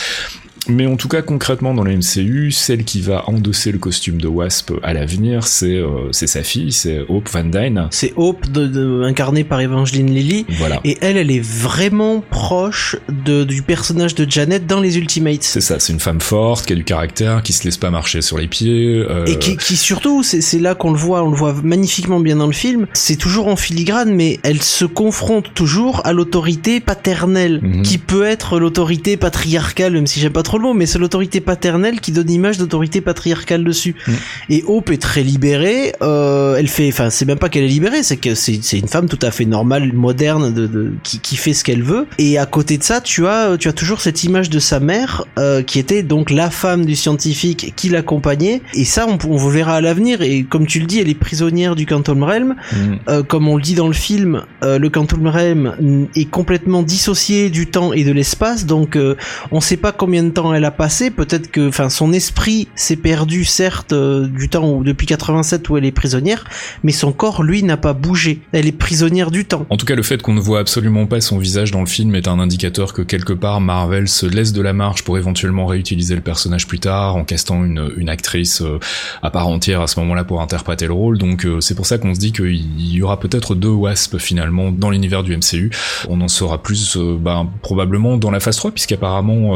Mais 0.69 0.87
en 0.87 0.97
tout 0.97 1.09
cas, 1.09 1.23
concrètement, 1.23 1.75
dans 1.75 1.83
le 1.85 1.97
MCU, 1.97 2.51
celle 2.51 2.85
qui 2.85 3.01
va 3.01 3.29
endosser 3.29 3.71
le 3.73 3.79
costume 3.79 4.21
de 4.21 4.29
Wasp 4.29 4.73
à 4.83 4.93
l'avenir, 4.95 5.47
c'est 5.47 5.77
euh, 5.77 6.11
c'est 6.13 6.27
sa 6.27 6.43
fille, 6.43 6.73
c'est 6.73 7.01
Hope 7.09 7.29
Van 7.31 7.45
Dyne. 7.45 7.89
C'est 7.91 8.13
Hope, 8.17 8.51
de, 8.51 8.67
de- 8.67 9.03
incarnée 9.05 9.45
par 9.45 9.61
Evangeline 9.61 10.11
Lilly. 10.15 10.47
Voilà. 10.59 10.81
Et 10.85 10.97
elle, 11.01 11.17
elle 11.17 11.31
est 11.31 11.45
vraiment 11.45 12.23
proche 12.31 12.97
de, 13.25 13.45
du 13.45 13.63
personnage 13.63 14.15
de 14.15 14.29
Janet 14.31 14.67
dans 14.67 14.81
les 14.81 14.97
Ultimates. 14.99 15.43
C'est 15.43 15.61
ça, 15.61 15.79
c'est 15.79 15.93
une 15.93 16.01
femme 16.01 16.21
forte, 16.21 16.67
qui 16.67 16.73
a 16.73 16.77
du 16.77 16.85
caractère, 16.85 17.43
qui 17.43 17.53
se 17.53 17.65
laisse 17.65 17.77
pas 17.77 17.91
marcher 17.91 18.23
sur 18.23 18.39
les 18.39 18.49
pieds. 18.49 19.05
euh, 19.09 19.27
Et 19.27 19.39
qui, 19.39 19.57
qui 19.57 19.77
surtout, 19.77 20.23
c'est 20.23 20.41
c'est 20.41 20.59
là 20.59 20.75
qu'on 20.75 20.93
le 20.93 20.99
voit, 20.99 21.23
on 21.25 21.31
le 21.31 21.37
voit 21.37 21.55
magnifiquement 21.63 22.21
bien 22.21 22.37
dans 22.37 22.47
le 22.47 22.53
film. 22.53 22.87
C'est 22.93 23.17
toujours 23.17 23.49
en 23.49 23.57
filigrane, 23.57 24.15
mais 24.15 24.39
elle 24.43 24.63
se 24.63 24.85
confronte 24.85 25.53
toujours 25.55 26.01
à 26.07 26.13
l'autorité 26.13 26.81
paternelle, 26.81 27.61
Mhm. 27.63 27.83
qui 27.83 27.99
peut 27.99 28.25
être 28.25 28.59
l'autorité 28.59 29.17
patriarcale, 29.17 29.93
même 29.93 30.07
si 30.07 30.21
j'aime 30.21 30.33
pas 30.33 30.43
trop 30.43 30.54
le 30.59 30.65
mot, 30.65 30.75
mais 30.75 30.87
c'est 30.87 30.99
l'autorité 30.99 31.41
paternelle 31.41 32.01
qui 32.01 32.13
donne 32.13 32.27
l'image 32.27 32.59
d'autorité 32.59 33.01
patriarcale 33.01 33.65
dessus. 33.65 33.95
Mhm. 34.07 34.15
Et 34.51 34.65
Hope 34.67 34.91
est 34.91 35.01
très 35.03 35.23
libérée. 35.23 35.93
euh, 36.03 36.57
elle 36.57 36.69
fait, 36.69 36.89
enfin, 36.89 37.11
c'est 37.11 37.25
même 37.25 37.39
pas 37.39 37.49
qu'elle 37.49 37.65
est 37.65 37.69
libérée, 37.69 38.03
c'est 38.03 38.17
que 38.17 38.35
c'est 38.35 38.55
une 38.79 38.89
femme 38.89 39.09
tout 39.09 39.19
à 39.23 39.31
fait 39.31 39.45
normale, 39.45 39.93
moderne, 39.93 40.53
de, 40.53 40.67
de 40.67 40.93
qui, 41.03 41.19
qui 41.21 41.37
fait 41.37 41.53
ce 41.55 41.65
qu'elle 41.65 41.83
veut. 41.83 42.07
Et 42.19 42.39
à 42.39 42.47
côté 42.47 42.79
de 42.79 42.83
ça, 42.83 43.01
tu 43.01 43.27
as, 43.27 43.57
tu 43.59 43.69
as 43.69 43.73
toujours 43.73 44.01
cette 44.01 44.25
image 44.25 44.51
de 44.51 44.59
sa 44.59 44.81
mère, 44.81 45.25
euh, 45.39 45.63
qui 45.63 45.79
était 45.79 46.03
donc 46.03 46.31
la 46.31 46.51
femme 46.51 46.85
du 46.85 46.95
scientifique 46.97 47.73
qui 47.77 47.89
l'accompagnait. 47.89 48.63
Et 48.75 48.85
ça, 48.85 49.07
on, 49.09 49.19
on 49.29 49.37
verra 49.49 49.75
à 49.77 49.81
l'avenir. 49.81 50.23
Et 50.23 50.45
comme 50.45 50.67
tu 50.67 50.81
le 50.81 50.87
dis, 50.87 51.01
elle 51.01 51.09
est 51.09 51.15
prisonnière 51.15 51.75
du 51.77 51.87
Quantum 51.87 52.23
Realm. 52.23 52.55
mm, 52.73 52.77
Euh, 53.09 53.23
comme 53.23 53.49
on 53.49 53.57
le 53.57 53.63
dit 53.63 53.75
dans 53.75 53.87
le 53.89 53.93
film, 53.93 54.43
le 54.63 54.89
Quantum 54.89 55.27
Realm 55.27 56.09
est 56.15 56.25
complètement 56.31 56.83
dissocié 56.83 57.51
du 57.51 57.67
temps 57.67 57.93
et 57.93 58.05
de 58.05 58.13
l'espace, 58.13 58.67
donc 58.67 58.99
on 59.51 59.61
sait 59.61 59.77
pas 59.77 59.93
combien 59.93 60.23
de 60.23 60.31
temps 60.31 60.44
elle 60.53 60.65
a 60.65 60.71
passé. 60.71 61.11
Peut-être 61.11 61.51
que, 61.51 61.69
enfin, 61.69 61.89
son 61.89 62.13
esprit 62.13 62.69
s'est 62.75 62.97
perdu, 62.97 63.45
certes, 63.45 63.93
euh, 63.93 64.27
du 64.27 64.49
temps 64.49 64.69
où 64.69 64.85
depuis 64.85 65.07
87 65.07 65.69
où 65.69 65.77
elle 65.77 65.85
est 65.85 65.93
prisonnière, 65.93 66.45
mais 66.83 66.93
son 66.93 67.13
corps, 67.13 67.43
lui, 67.43 67.63
n'a 67.63 67.77
pas 67.77 67.93
bougé. 67.93 68.41
Elle 68.53 68.67
est 68.67 68.73
prisonnière 68.73 69.31
du 69.31 69.45
temps. 69.45 69.65
En 69.71 69.77
tout 69.77 69.87
cas, 69.87 69.95
le 69.95 70.03
fait 70.03 70.21
qu'on 70.21 70.35
ne 70.35 70.41
voit 70.41 70.59
absolument 70.59 71.07
pas 71.07 71.21
son 71.21 71.39
visage 71.39 71.71
dans 71.71 71.81
le 71.81 71.87
film 71.87 72.15
est 72.15 72.29
un 72.29 72.39
indicateur 72.39 72.93
que 72.93 73.03
quelque 73.03 73.33
part 73.33 73.61
Marvel 73.61 74.09
se 74.09 74.27
laisse 74.27 74.53
de 74.53 74.61
la 74.61 74.73
marge 74.73 75.05
pour 75.05 75.17
éventuellement 75.17 75.67
réutiliser 75.67 76.15
le 76.15 76.21
personnage 76.21 76.67
plus 76.67 76.81
tard 76.81 77.17
en 77.17 77.25
castant 77.25 77.65
une, 77.65 78.09
actrice 78.09 78.61
euh, 78.61 78.79
à 79.23 79.31
part 79.31 79.49
entière 79.49 79.81
à 79.81 79.87
ce 79.87 79.99
moment-là 80.01 80.25
pour 80.25 80.43
interpréter 80.43 80.87
le 80.87 80.93
rôle. 80.93 81.19
Donc 81.19 81.47
euh, 81.47 81.61
c'est 81.61 81.75
pour 81.75 81.87
ça 81.87 81.99
qu'on 81.99 82.15
se 82.15 82.21
dit 82.21 82.33
qu'il 82.33 82.93
y 82.93 83.03
aura 83.03 83.19
peut-être 83.19 83.55
deux 83.55 83.69
Wasp 83.69 84.19
finalement 84.19 84.71
dans 84.71 84.91
l'univers 84.91 85.23
du 85.23 85.37
MCU. 85.37 85.71
On 86.09 86.21
en 86.21 86.29
saura 86.29 86.63
plus 86.63 86.97
ben, 86.97 87.49
probablement 87.63 88.17
dans 88.17 88.31
la 88.31 88.41
phase 88.41 88.57
3 88.57 88.73
puisqu'apparemment 88.73 89.55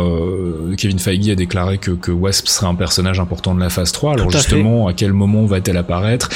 Kevin 0.79 0.99
Feige 0.99 1.29
a 1.29 1.35
déclaré 1.35 1.77
que, 1.79 1.91
que 1.91 2.11
Wasp 2.11 2.47
serait 2.49 2.67
un 2.69 2.75
personnage 2.75 3.21
important 3.21 3.55
de 3.55 3.61
la 3.61 3.69
phase 3.69 3.93
3. 3.93 4.15
Alors 4.15 4.29
à 4.29 4.31
justement, 4.31 4.87
à 4.89 4.93
quel 4.95 5.13
moment 5.13 5.45
va-t-elle 5.45 5.77
apparaître? 5.77 6.31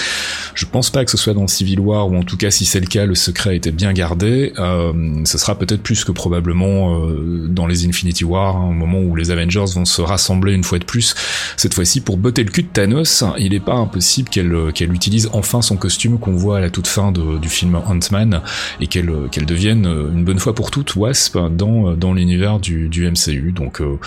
Je 0.55 0.67
pense 0.67 0.91
pas 0.91 1.05
que 1.07 1.11
ce 1.11 1.17
soit 1.17 1.33
dans 1.33 1.47
Civil 1.47 1.81
War 1.81 2.11
ou 2.11 2.17
en 2.17 2.25
tout 2.25 2.37
cas 2.37 2.51
si 2.51 2.67
c'est 2.67 2.81
le 2.81 2.87
cas, 2.87 3.07
le 3.07 3.15
secret 3.15 3.51
a 3.51 3.55
été 3.55 3.71
bien 3.71 3.93
gardé. 3.95 4.53
Euh, 4.59 4.93
ce 5.25 5.39
sera 5.39 5.55
peut-être 5.59 5.83
plus 5.83 6.05
que 6.05 6.13
probablement 6.13 6.99
euh, 7.07 7.47
dans 7.49 7.67
les 7.67 7.87
Infinity 7.87 8.25
War, 8.25 8.57
hein, 8.57 8.69
au 8.69 8.73
moment 8.73 8.99
où 9.01 9.17
les 9.17 9.31
Avengers 9.31 9.65
vont 9.75 9.87
se 9.87 10.03
rassembler 10.03 10.53
une 10.53 10.65
fois 10.65 10.79
de 10.79 10.85
plus. 10.85 11.15
Cette 11.57 11.73
fois-ci 11.73 12.03
pour 12.03 12.19
botter 12.19 12.45
le 12.45 12.51
cul 12.51 12.65
de 12.65 12.69
Thanos, 12.69 13.25
il 13.39 13.55
est 13.55 13.61
pas 13.61 13.75
impossible 13.75 14.29
qu'elle 14.29 14.53
euh, 14.53 14.71
qu'elle 14.73 14.93
utilise 14.93 15.31
enfin 15.33 15.63
son 15.63 15.77
costume 15.77 16.19
qu'on 16.19 16.33
voit 16.37 16.59
à 16.59 16.61
la 16.61 16.69
toute 16.71 16.87
fin 16.87 17.13
de- 17.13 17.39
du 17.39 17.49
film 17.49 17.77
Ant-Man 17.87 18.43
et 18.81 18.89
qu'elle 18.89 19.09
euh, 19.09 19.29
qu'elle 19.31 19.47
devienne 19.47 19.87
euh, 19.87 20.11
une 20.13 20.25
bonne 20.25 20.39
fois 20.39 20.55
pour 20.55 20.71
toutes 20.71 20.97
Wasp 20.97 21.39
dans 21.51 21.93
dans 21.95 22.13
l'univers 22.13 22.59
du, 22.59 22.89
du 22.89 23.09
MCU. 23.11 23.53
Donc 23.53 23.81
euh, 23.81 23.99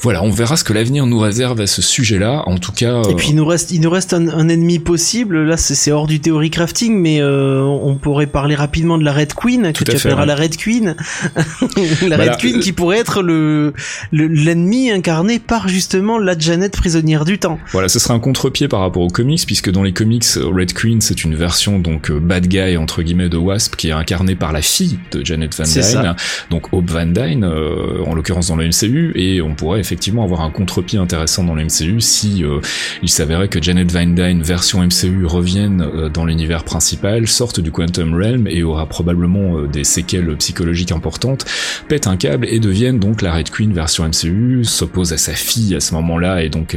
voilà, 0.00 0.22
on 0.22 0.30
verra 0.30 0.56
ce 0.56 0.64
que 0.64 0.72
l'avenir 0.72 1.06
nous 1.06 1.18
réserve 1.18 1.60
à 1.60 1.66
ce 1.66 1.80
sujet-là. 1.82 2.42
En 2.46 2.58
tout 2.58 2.72
cas, 2.72 3.02
Et 3.08 3.14
puis 3.14 3.28
il 3.30 3.36
nous 3.36 3.44
reste, 3.46 3.70
il 3.70 3.80
nous 3.80 3.90
reste 3.90 4.12
un, 4.14 4.28
un 4.28 4.48
ennemi 4.48 4.78
possible. 4.78 5.42
Là, 5.44 5.56
c'est 5.56 5.92
hors 5.92 6.06
du 6.06 6.20
théorie 6.20 6.50
crafting, 6.50 6.98
mais 6.98 7.20
euh, 7.20 7.60
on 7.62 7.94
pourrait 7.96 8.26
parler 8.26 8.54
rapidement 8.54 8.98
de 8.98 9.04
la 9.04 9.12
Red 9.12 9.34
Queen, 9.34 9.72
que 9.72 9.78
Tout 9.78 9.84
tu 9.84 9.96
appelleras 9.96 10.22
ouais. 10.22 10.26
la 10.26 10.34
Red 10.34 10.56
Queen. 10.56 10.96
la 11.36 12.16
Voilà. 12.16 12.32
Red 12.32 12.40
Queen 12.40 12.60
qui 12.60 12.72
pourrait 12.72 12.98
être 12.98 13.22
le 13.22 13.72
le- 14.10 14.26
l'ennemi 14.26 14.90
incarné 14.90 15.38
par 15.38 15.68
justement 15.68 16.18
la 16.18 16.36
Janet 16.38 16.72
prisonnière 16.76 17.24
du 17.24 17.38
temps. 17.38 17.58
Voilà, 17.72 17.88
ce 17.88 17.98
serait 17.98 18.14
un 18.14 18.18
contre-pied 18.20 18.68
par 18.68 18.80
rapport 18.80 19.02
aux 19.02 19.08
comics, 19.08 19.42
puisque 19.46 19.70
dans 19.70 19.82
les 19.82 19.92
comics, 19.92 20.24
Red 20.36 20.72
Queen, 20.72 21.00
c'est 21.00 21.24
une 21.24 21.34
version 21.36 21.78
donc 21.78 22.10
euh, 22.10 22.18
bad 22.18 22.46
guy 22.48 22.76
entre 22.76 23.02
guillemets 23.02 23.28
de 23.28 23.36
Wasp 23.36 23.76
qui 23.76 23.88
est 23.88 23.92
incarnée 23.92 24.34
par 24.34 24.52
la 24.52 24.62
fille 24.62 24.98
de 25.12 25.24
Janet 25.24 25.54
Van 25.56 25.64
Dyne, 25.64 26.14
donc 26.50 26.72
Hope 26.72 26.90
Van 26.90 27.06
Dyne, 27.06 27.44
euh, 27.44 28.02
en 28.06 28.14
l'occurrence 28.14 28.48
dans 28.48 28.56
le 28.56 28.66
MCU, 28.66 29.12
et 29.14 29.31
on 29.40 29.54
pourrait 29.54 29.80
effectivement 29.80 30.22
avoir 30.24 30.42
un 30.42 30.50
contre-pied 30.50 30.98
intéressant 30.98 31.44
dans 31.44 31.54
le 31.54 31.64
MCU 31.64 32.00
si 32.00 32.44
euh, 32.44 32.60
il 33.02 33.08
s'avérait 33.08 33.48
que 33.48 33.62
Janet 33.62 33.90
Van 33.90 34.06
Dyne 34.06 34.42
version 34.42 34.80
MCU 34.82 35.24
revienne 35.26 35.80
euh, 35.82 36.08
dans 36.08 36.24
l'univers 36.24 36.64
principal, 36.64 37.26
sorte 37.26 37.60
du 37.60 37.70
Quantum 37.70 38.14
Realm 38.14 38.46
et 38.48 38.62
aura 38.62 38.86
probablement 38.86 39.58
euh, 39.58 39.66
des 39.68 39.84
séquelles 39.84 40.36
psychologiques 40.36 40.92
importantes, 40.92 41.44
pète 41.88 42.06
un 42.06 42.16
câble 42.16 42.46
et 42.48 42.60
devienne 42.60 42.98
donc 42.98 43.22
la 43.22 43.32
Red 43.34 43.50
Queen 43.50 43.72
version 43.72 44.04
MCU, 44.08 44.64
s'oppose 44.64 45.12
à 45.12 45.18
sa 45.18 45.32
fille 45.32 45.74
à 45.74 45.80
ce 45.80 45.94
moment-là 45.94 46.42
et 46.42 46.48
donc 46.48 46.76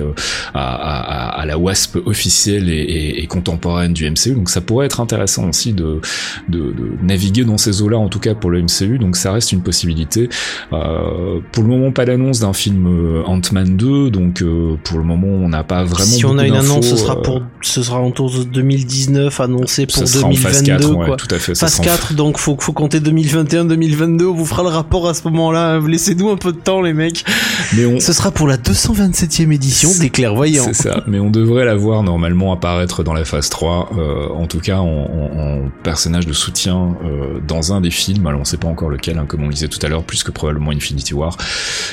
à, 0.53 1.43
la 1.45 1.57
Wasp 1.57 1.97
officielle 2.05 2.69
et, 2.69 2.73
et- 2.73 3.23
et 3.23 3.27
contemporaine 3.27 3.93
du 3.93 4.09
MCU. 4.09 4.33
Donc 4.35 4.49
ça 4.49 4.61
pourrait 4.61 4.85
être 4.85 4.99
intéressant 4.99 5.49
aussi 5.49 5.73
de, 5.73 5.99
de, 6.49 6.73
naviguer 7.01 7.43
dans 7.45 7.57
ces 7.57 7.81
eaux-là, 7.81 7.97
en 7.97 8.07
tout 8.09 8.19
cas 8.19 8.35
pour 8.35 8.49
le 8.49 8.61
MCU. 8.61 8.97
Donc 8.99 9.15
ça 9.15 9.31
reste 9.31 9.51
une 9.51 9.61
possibilité. 9.63 10.29
Pour 10.69 11.63
le 11.63 11.69
moment, 11.69 11.91
pas 11.91 12.05
d'annonce 12.05 12.39
d'un 12.45 12.53
film 12.53 12.85
euh, 12.87 13.23
Ant-Man 13.25 13.75
2, 13.77 14.09
donc 14.11 14.41
euh, 14.41 14.75
pour 14.83 14.97
le 14.97 15.03
moment, 15.03 15.27
on 15.27 15.49
n'a 15.49 15.63
pas 15.63 15.83
vraiment. 15.83 16.05
si 16.05 16.25
on 16.25 16.37
a 16.37 16.45
une 16.45 16.55
annonce, 16.55 16.87
ce 16.87 16.95
sera 16.95 17.17
euh, 17.17 17.21
pour, 17.21 17.41
ce 17.61 17.81
sera 17.81 18.01
autour 18.01 18.31
de 18.31 18.43
2019 18.43 19.39
annoncé 19.39 19.85
pour 19.87 19.95
ça 19.97 20.05
sera 20.05 20.27
en 20.27 20.29
2022 20.31 20.47
phase 20.49 20.63
4, 20.63 20.91
ouais, 20.95 21.05
quoi. 21.07 21.15
tout 21.17 21.27
à 21.33 21.39
fait. 21.39 21.55
ça 21.55 21.65
Phase 21.67 21.73
sera 21.77 21.83
en 21.83 21.97
4, 21.97 22.13
donc 22.13 22.37
faut, 22.37 22.55
faut 22.59 22.73
compter 22.73 22.99
2021, 22.99 23.65
2022, 23.65 24.25
on 24.27 24.33
vous 24.33 24.45
fera 24.45 24.63
le 24.63 24.69
rapport 24.69 25.07
à 25.07 25.13
ce 25.13 25.23
moment-là, 25.27 25.79
laissez-nous 25.79 26.29
un 26.29 26.37
peu 26.37 26.51
de 26.51 26.57
temps 26.57 26.81
les 26.81 26.93
mecs. 26.93 27.23
Mais 27.75 27.85
on, 27.85 27.99
Ce 27.99 28.13
sera 28.13 28.31
pour 28.31 28.47
la 28.47 28.57
227e 28.57 29.51
édition 29.51 29.89
des 29.99 30.09
clairvoyants. 30.09 30.63
C'est 30.65 30.73
ça, 30.89 31.03
mais 31.07 31.19
on 31.19 31.29
devrait 31.31 31.65
la 31.65 31.75
voir 31.75 32.03
normalement 32.03 32.53
apparaître 32.53 33.03
dans 33.03 33.13
la 33.13 33.25
phase 33.25 33.49
3, 33.49 33.89
euh, 33.97 34.27
en 34.35 34.47
tout 34.47 34.59
cas 34.59 34.77
en, 34.77 34.85
en- 34.85 35.39
en 35.39 35.69
personnage 35.83 36.25
de 36.27 36.33
soutien 36.33 36.95
euh, 37.03 37.39
dans 37.47 37.73
un 37.73 37.81
des 37.81 37.91
films, 37.91 38.27
alors 38.27 38.41
on 38.41 38.45
sait 38.45 38.57
pas 38.57 38.67
encore 38.67 38.89
lequel, 38.89 39.17
hein, 39.17 39.25
comme 39.27 39.41
on 39.43 39.47
le 39.47 39.53
disait 39.53 39.67
tout 39.67 39.79
à 39.83 39.89
l'heure, 39.89 40.03
plus 40.03 40.23
que 40.23 40.31
probablement 40.31 40.71
Infinity 40.71 41.13
War. 41.13 41.37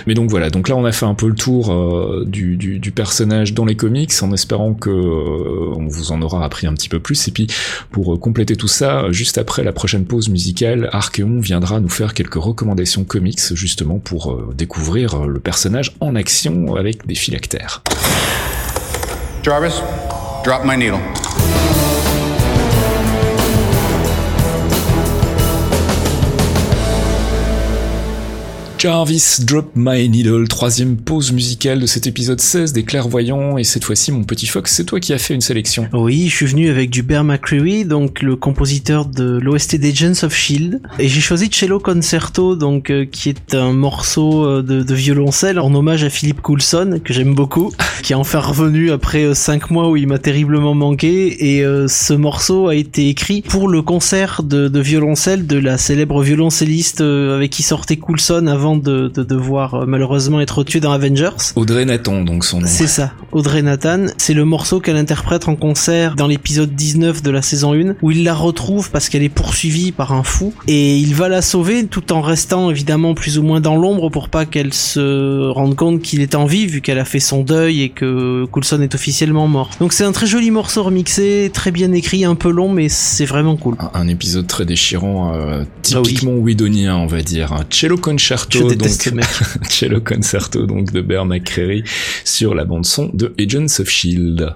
Mais 0.06 0.14
donc 0.14 0.30
voilà, 0.32 0.48
donc 0.48 0.70
là 0.70 0.76
on 0.76 0.86
a 0.86 0.92
fait 0.92 1.04
un 1.04 1.14
peu 1.14 1.28
le 1.28 1.34
tour 1.34 1.70
euh, 1.70 2.24
du, 2.26 2.92
personnage 2.94 3.52
dans 3.52 3.66
les 3.66 3.76
comics, 3.76 4.10
en 4.22 4.32
espérant 4.32 4.72
que 4.72 4.88
euh, 4.88 5.74
on 5.76 5.86
vous 5.88 6.10
en 6.10 6.22
aura 6.22 6.42
appris 6.42 6.66
un 6.66 6.72
petit 6.72 6.88
peu 6.88 7.00
plus, 7.00 7.28
et 7.28 7.30
puis 7.30 7.48
pour 7.90 8.14
euh, 8.14 8.16
compléter 8.16 8.56
tout 8.56 8.66
ça, 8.66 9.12
juste 9.12 9.36
après 9.36 9.62
la 9.62 9.72
prochaine 9.72 10.06
pause 10.06 10.30
musicale, 10.30 10.88
Archeon 10.92 11.38
viendra 11.38 11.80
nous 11.80 11.90
faire 11.90 12.14
quelques 12.14 12.34
recommandations 12.42 13.04
comics, 13.04 13.54
justement 13.54 13.98
pour 13.98 14.32
euh, 14.32 14.54
découvrir 14.56 15.14
euh, 15.14 15.26
le 15.26 15.38
personnage 15.38 15.94
en 16.00 16.16
action 16.16 16.76
avec 16.76 17.06
des 17.06 17.14
phylactères. 17.14 17.82
Jarvis, 19.42 19.82
drop 20.44 20.62
my 20.64 20.78
needle. 20.78 20.98
Jarvis 28.82 29.36
Drop 29.44 29.70
My 29.76 30.08
Needle, 30.08 30.48
troisième 30.48 30.96
pause 30.96 31.30
musicale 31.30 31.78
de 31.78 31.86
cet 31.86 32.08
épisode 32.08 32.40
16 32.40 32.72
des 32.72 32.82
clairvoyants, 32.82 33.56
et 33.56 33.62
cette 33.62 33.84
fois-ci 33.84 34.10
mon 34.10 34.24
petit 34.24 34.48
Fox, 34.48 34.72
c'est 34.72 34.82
toi 34.82 34.98
qui 34.98 35.12
as 35.12 35.18
fait 35.18 35.34
une 35.34 35.40
sélection. 35.40 35.88
Oui, 35.92 36.26
je 36.28 36.34
suis 36.34 36.46
venu 36.46 36.68
avec 36.68 36.90
du 36.90 37.04
Bear 37.04 37.22
McCreary, 37.22 37.84
donc 37.84 38.22
le 38.22 38.34
compositeur 38.34 39.06
de 39.06 39.38
l'OST 39.38 39.76
d'Agents 39.76 40.24
of 40.24 40.34
Shield, 40.34 40.82
et 40.98 41.06
j'ai 41.06 41.20
choisi 41.20 41.48
Cello 41.48 41.78
Concerto, 41.78 42.56
donc 42.56 42.90
euh, 42.90 43.04
qui 43.04 43.28
est 43.28 43.54
un 43.54 43.72
morceau 43.72 44.44
euh, 44.44 44.62
de, 44.62 44.82
de 44.82 44.94
violoncelle 44.94 45.60
en 45.60 45.72
hommage 45.72 46.02
à 46.02 46.10
Philip 46.10 46.40
Coulson 46.40 47.00
que 47.04 47.12
j'aime 47.14 47.36
beaucoup, 47.36 47.72
qui 48.02 48.14
est 48.14 48.16
enfin 48.16 48.40
revenu 48.40 48.90
après 48.90 49.22
euh, 49.22 49.34
cinq 49.34 49.70
mois 49.70 49.90
où 49.90 49.96
il 49.96 50.08
m'a 50.08 50.18
terriblement 50.18 50.74
manqué, 50.74 51.54
et 51.54 51.64
euh, 51.64 51.86
ce 51.86 52.14
morceau 52.14 52.66
a 52.66 52.74
été 52.74 53.08
écrit 53.08 53.42
pour 53.42 53.68
le 53.68 53.80
concert 53.80 54.42
de, 54.42 54.66
de 54.66 54.80
violoncelle 54.80 55.46
de 55.46 55.58
la 55.58 55.78
célèbre 55.78 56.20
violoncelliste 56.20 57.00
euh, 57.00 57.36
avec 57.36 57.52
qui 57.52 57.62
sortait 57.62 57.96
Coulson 57.96 58.48
avant 58.48 58.71
de, 58.76 59.08
de 59.08 59.22
devoir 59.22 59.74
euh, 59.74 59.86
malheureusement 59.86 60.40
être 60.40 60.64
tué 60.64 60.80
dans 60.80 60.92
Avengers. 60.92 61.30
Audrey 61.56 61.84
Nathan, 61.84 62.22
donc 62.22 62.44
son 62.44 62.60
nom. 62.60 62.66
C'est 62.66 62.86
ça, 62.86 63.12
Audrey 63.32 63.62
Nathan. 63.62 64.06
C'est 64.18 64.34
le 64.34 64.44
morceau 64.44 64.80
qu'elle 64.80 64.96
interprète 64.96 65.48
en 65.48 65.56
concert 65.56 66.14
dans 66.14 66.26
l'épisode 66.26 66.74
19 66.74 67.22
de 67.22 67.30
la 67.30 67.42
saison 67.42 67.74
1, 67.74 67.94
où 68.02 68.10
il 68.10 68.24
la 68.24 68.34
retrouve 68.34 68.90
parce 68.90 69.08
qu'elle 69.08 69.22
est 69.22 69.28
poursuivie 69.28 69.92
par 69.92 70.12
un 70.12 70.22
fou, 70.22 70.52
et 70.66 70.96
il 70.96 71.14
va 71.14 71.28
la 71.28 71.42
sauver 71.42 71.86
tout 71.86 72.12
en 72.12 72.20
restant 72.20 72.70
évidemment 72.70 73.14
plus 73.14 73.38
ou 73.38 73.42
moins 73.42 73.60
dans 73.60 73.76
l'ombre 73.76 74.10
pour 74.10 74.28
pas 74.28 74.44
qu'elle 74.44 74.72
se 74.72 75.48
rende 75.50 75.76
compte 75.76 76.02
qu'il 76.02 76.20
est 76.20 76.34
en 76.34 76.46
vie, 76.46 76.66
vu 76.66 76.80
qu'elle 76.80 76.98
a 76.98 77.04
fait 77.04 77.20
son 77.20 77.42
deuil 77.42 77.82
et 77.82 77.88
que 77.88 78.44
Coulson 78.46 78.80
est 78.82 78.94
officiellement 78.94 79.48
mort. 79.48 79.70
Donc 79.80 79.92
c'est 79.92 80.04
un 80.04 80.12
très 80.12 80.26
joli 80.26 80.50
morceau 80.50 80.82
remixé, 80.82 81.50
très 81.52 81.70
bien 81.70 81.92
écrit, 81.92 82.24
un 82.24 82.34
peu 82.34 82.50
long, 82.50 82.70
mais 82.70 82.88
c'est 82.88 83.24
vraiment 83.24 83.56
cool. 83.56 83.76
Un, 83.78 83.90
un 83.94 84.08
épisode 84.08 84.46
très 84.46 84.64
déchirant, 84.64 85.34
euh, 85.34 85.64
typiquement 85.82 86.32
Whedonien, 86.32 86.96
on 86.96 87.06
va 87.06 87.22
dire. 87.22 87.52
Un 87.52 87.64
cello 87.70 87.96
concerto. 87.96 88.61
Concerto, 88.62 88.84
déteste 88.84 89.12
donc, 89.12 89.24
ce 89.24 89.58
mec. 89.58 89.68
Cello 89.68 90.00
Concerto, 90.00 90.66
donc, 90.66 90.92
de 90.92 91.00
Bear 91.00 91.24
McCreary 91.24 91.84
sur 92.24 92.54
la 92.54 92.64
bande 92.64 92.86
son 92.86 93.10
de 93.12 93.34
Agents 93.38 93.80
of 93.80 93.88
Shield. 93.88 94.54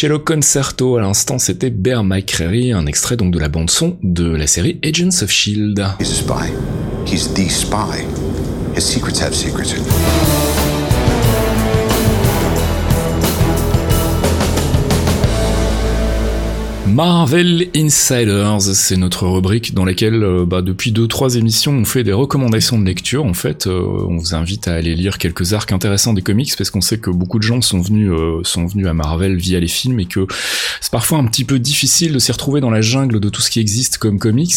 Cello 0.00 0.18
Concerto, 0.18 0.96
à 0.96 1.02
l'instant 1.02 1.38
c'était 1.38 1.68
Bear 1.68 2.02
McCreary, 2.04 2.72
un 2.72 2.86
extrait 2.86 3.18
donc 3.18 3.34
de 3.34 3.38
la 3.38 3.50
bande 3.50 3.68
son 3.68 3.98
de 4.02 4.34
la 4.34 4.46
série 4.46 4.80
Agents 4.82 5.22
of 5.22 5.30
Shield. 5.30 5.78
He's 6.00 6.10
a 6.10 6.14
spy. 6.14 6.50
He's 7.04 7.28
the 7.34 7.50
spy. 7.50 8.06
His 8.74 8.80
secrets 8.80 9.20
have 9.20 9.34
secrets. 9.34 9.74
Marvel 17.02 17.68
Insiders, 17.74 18.60
c'est 18.60 18.98
notre 18.98 19.26
rubrique 19.26 19.72
dans 19.72 19.86
laquelle, 19.86 20.22
euh, 20.22 20.44
bah, 20.44 20.60
depuis 20.60 20.92
deux 20.92 21.08
trois 21.08 21.36
émissions, 21.36 21.72
on 21.72 21.86
fait 21.86 22.04
des 22.04 22.12
recommandations 22.12 22.78
de 22.78 22.84
lecture. 22.84 23.24
En 23.24 23.32
fait, 23.32 23.66
euh, 23.66 23.80
on 24.06 24.18
vous 24.18 24.34
invite 24.34 24.68
à 24.68 24.74
aller 24.74 24.94
lire 24.94 25.16
quelques 25.16 25.54
arcs 25.54 25.72
intéressants 25.72 26.12
des 26.12 26.20
comics 26.20 26.54
parce 26.58 26.68
qu'on 26.68 26.82
sait 26.82 26.98
que 26.98 27.08
beaucoup 27.08 27.38
de 27.38 27.42
gens 27.42 27.62
sont 27.62 27.80
venus 27.80 28.10
euh, 28.10 28.42
sont 28.44 28.66
venus 28.66 28.86
à 28.86 28.92
Marvel 28.92 29.38
via 29.38 29.60
les 29.60 29.66
films 29.66 29.98
et 29.98 30.04
que 30.04 30.26
c'est 30.82 30.90
parfois 30.90 31.16
un 31.16 31.24
petit 31.24 31.44
peu 31.44 31.58
difficile 31.58 32.12
de 32.12 32.18
s'y 32.18 32.32
retrouver 32.32 32.60
dans 32.60 32.68
la 32.68 32.82
jungle 32.82 33.18
de 33.18 33.28
tout 33.30 33.40
ce 33.40 33.48
qui 33.48 33.60
existe 33.60 33.96
comme 33.96 34.18
comics. 34.18 34.56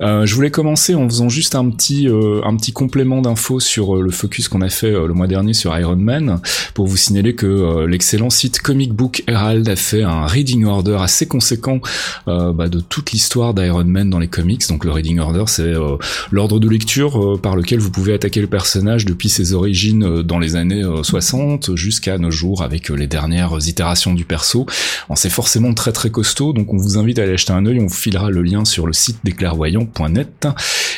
je 0.00 0.34
voulais 0.36 0.52
commencer 0.52 0.94
en 0.94 1.08
faisant 1.08 1.28
juste 1.28 1.56
un 1.56 1.68
petit 1.68 2.06
un 2.06 2.56
petit 2.56 2.72
complément 2.72 3.22
d'infos 3.22 3.58
sur 3.58 3.96
le 3.96 4.10
focus 4.12 4.46
qu'on 4.46 4.60
a 4.60 4.68
fait 4.68 4.92
le 4.92 5.14
mois 5.14 5.26
dernier 5.26 5.52
sur 5.52 5.76
Iron 5.76 5.96
Man 5.96 6.40
pour 6.74 6.86
vous 6.86 6.96
signaler 6.96 7.34
que 7.34 7.86
l'excellent 7.86 8.30
site 8.30 8.60
Comic 8.60 8.92
Book 8.92 9.24
Herald 9.26 9.68
a 9.68 9.76
fait 9.76 10.02
un 10.02 10.26
reading 10.26 10.64
order 10.64 10.98
assez 11.00 11.26
conséquent 11.26 11.71
euh, 12.28 12.52
bah, 12.52 12.68
de 12.68 12.80
toute 12.80 13.12
l'histoire 13.12 13.54
d'Iron 13.54 13.84
Man 13.84 14.10
dans 14.10 14.18
les 14.18 14.28
comics. 14.28 14.66
Donc 14.68 14.84
le 14.84 14.90
Reading 14.90 15.18
Order, 15.18 15.44
c'est 15.46 15.62
euh, 15.62 15.96
l'ordre 16.30 16.58
de 16.60 16.68
lecture 16.68 17.34
euh, 17.34 17.38
par 17.38 17.56
lequel 17.56 17.80
vous 17.80 17.90
pouvez 17.90 18.14
attaquer 18.14 18.40
le 18.40 18.46
personnage 18.46 19.04
depuis 19.04 19.28
ses 19.28 19.52
origines 19.52 20.22
dans 20.22 20.38
les 20.38 20.56
années 20.56 20.82
60 21.02 21.76
jusqu'à 21.76 22.18
nos 22.18 22.30
jours 22.30 22.62
avec 22.62 22.88
les 22.88 23.06
dernières 23.06 23.56
itérations 23.66 24.14
du 24.14 24.24
perso. 24.24 24.66
C'est 25.14 25.30
forcément 25.30 25.74
très 25.74 25.92
très 25.92 26.10
costaud, 26.10 26.52
donc 26.52 26.72
on 26.72 26.76
vous 26.76 26.98
invite 26.98 27.18
à 27.18 27.22
aller 27.22 27.34
acheter 27.34 27.52
un 27.52 27.66
œil. 27.66 27.80
On 27.80 27.88
filera 27.88 28.30
le 28.30 28.42
lien 28.42 28.64
sur 28.64 28.86
le 28.86 28.92
site 28.92 29.18
déclairvoyant.net. 29.24 30.48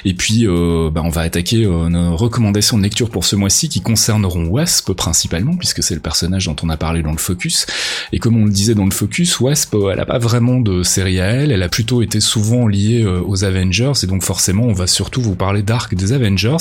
Et 0.04 0.14
puis, 0.14 0.46
bah, 0.46 1.02
on 1.04 1.08
va 1.08 1.22
attaquer 1.22 1.66
nos 1.66 2.16
recommandations 2.16 2.78
de 2.78 2.82
lecture 2.82 3.10
pour 3.10 3.24
ce 3.24 3.36
mois-ci 3.36 3.68
qui 3.68 3.80
concerneront 3.80 4.46
Wasp 4.46 4.92
principalement, 4.92 5.56
puisque 5.56 5.82
c'est 5.82 5.94
le 5.94 6.00
personnage 6.00 6.46
dont 6.46 6.56
on 6.62 6.68
a 6.68 6.76
parlé 6.76 7.02
dans 7.02 7.12
le 7.12 7.18
focus. 7.18 7.66
Et 8.12 8.18
comme 8.18 8.36
on 8.36 8.44
le 8.44 8.50
disait 8.50 8.74
dans 8.74 8.84
le 8.84 8.90
focus, 8.90 9.40
Wasp, 9.40 9.74
elle 9.92 10.00
a 10.00 10.06
pas 10.06 10.18
vraiment 10.18 10.60
de 10.64 10.82
série 10.82 11.20
à 11.20 11.26
elle, 11.26 11.52
elle 11.52 11.62
a 11.62 11.68
plutôt 11.68 12.02
été 12.02 12.20
souvent 12.20 12.66
liée 12.66 13.02
euh, 13.04 13.20
aux 13.24 13.44
Avengers, 13.44 13.92
et 14.02 14.06
donc 14.06 14.22
forcément 14.24 14.64
on 14.64 14.72
va 14.72 14.86
surtout 14.86 15.20
vous 15.20 15.36
parler 15.36 15.62
d'arc 15.62 15.94
des 15.94 16.12
Avengers, 16.12 16.56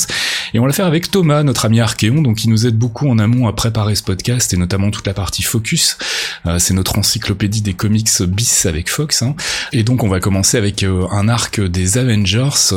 et 0.53 0.59
on 0.59 0.63
va 0.63 0.67
le 0.67 0.73
faire 0.73 0.85
avec 0.85 1.09
Thomas, 1.09 1.41
notre 1.43 1.65
ami 1.65 1.79
Archéon, 1.79 2.21
donc 2.21 2.37
qui 2.37 2.49
nous 2.49 2.67
aide 2.67 2.77
beaucoup 2.77 3.09
en 3.09 3.17
amont 3.17 3.47
à 3.47 3.53
préparer 3.53 3.95
ce 3.95 4.03
podcast, 4.03 4.53
et 4.53 4.57
notamment 4.57 4.91
toute 4.91 5.07
la 5.07 5.13
partie 5.13 5.41
Focus, 5.43 5.97
euh, 6.45 6.59
c'est 6.59 6.73
notre 6.73 6.99
encyclopédie 6.99 7.61
des 7.61 7.73
comics 7.73 8.09
bis 8.27 8.65
avec 8.65 8.89
Fox, 8.89 9.23
hein. 9.23 9.35
et 9.71 9.83
donc 9.83 10.03
on 10.03 10.09
va 10.09 10.19
commencer 10.19 10.57
avec 10.57 10.83
euh, 10.83 11.05
un 11.11 11.27
arc 11.27 11.59
des 11.61 11.97
Avengers, 11.97 12.73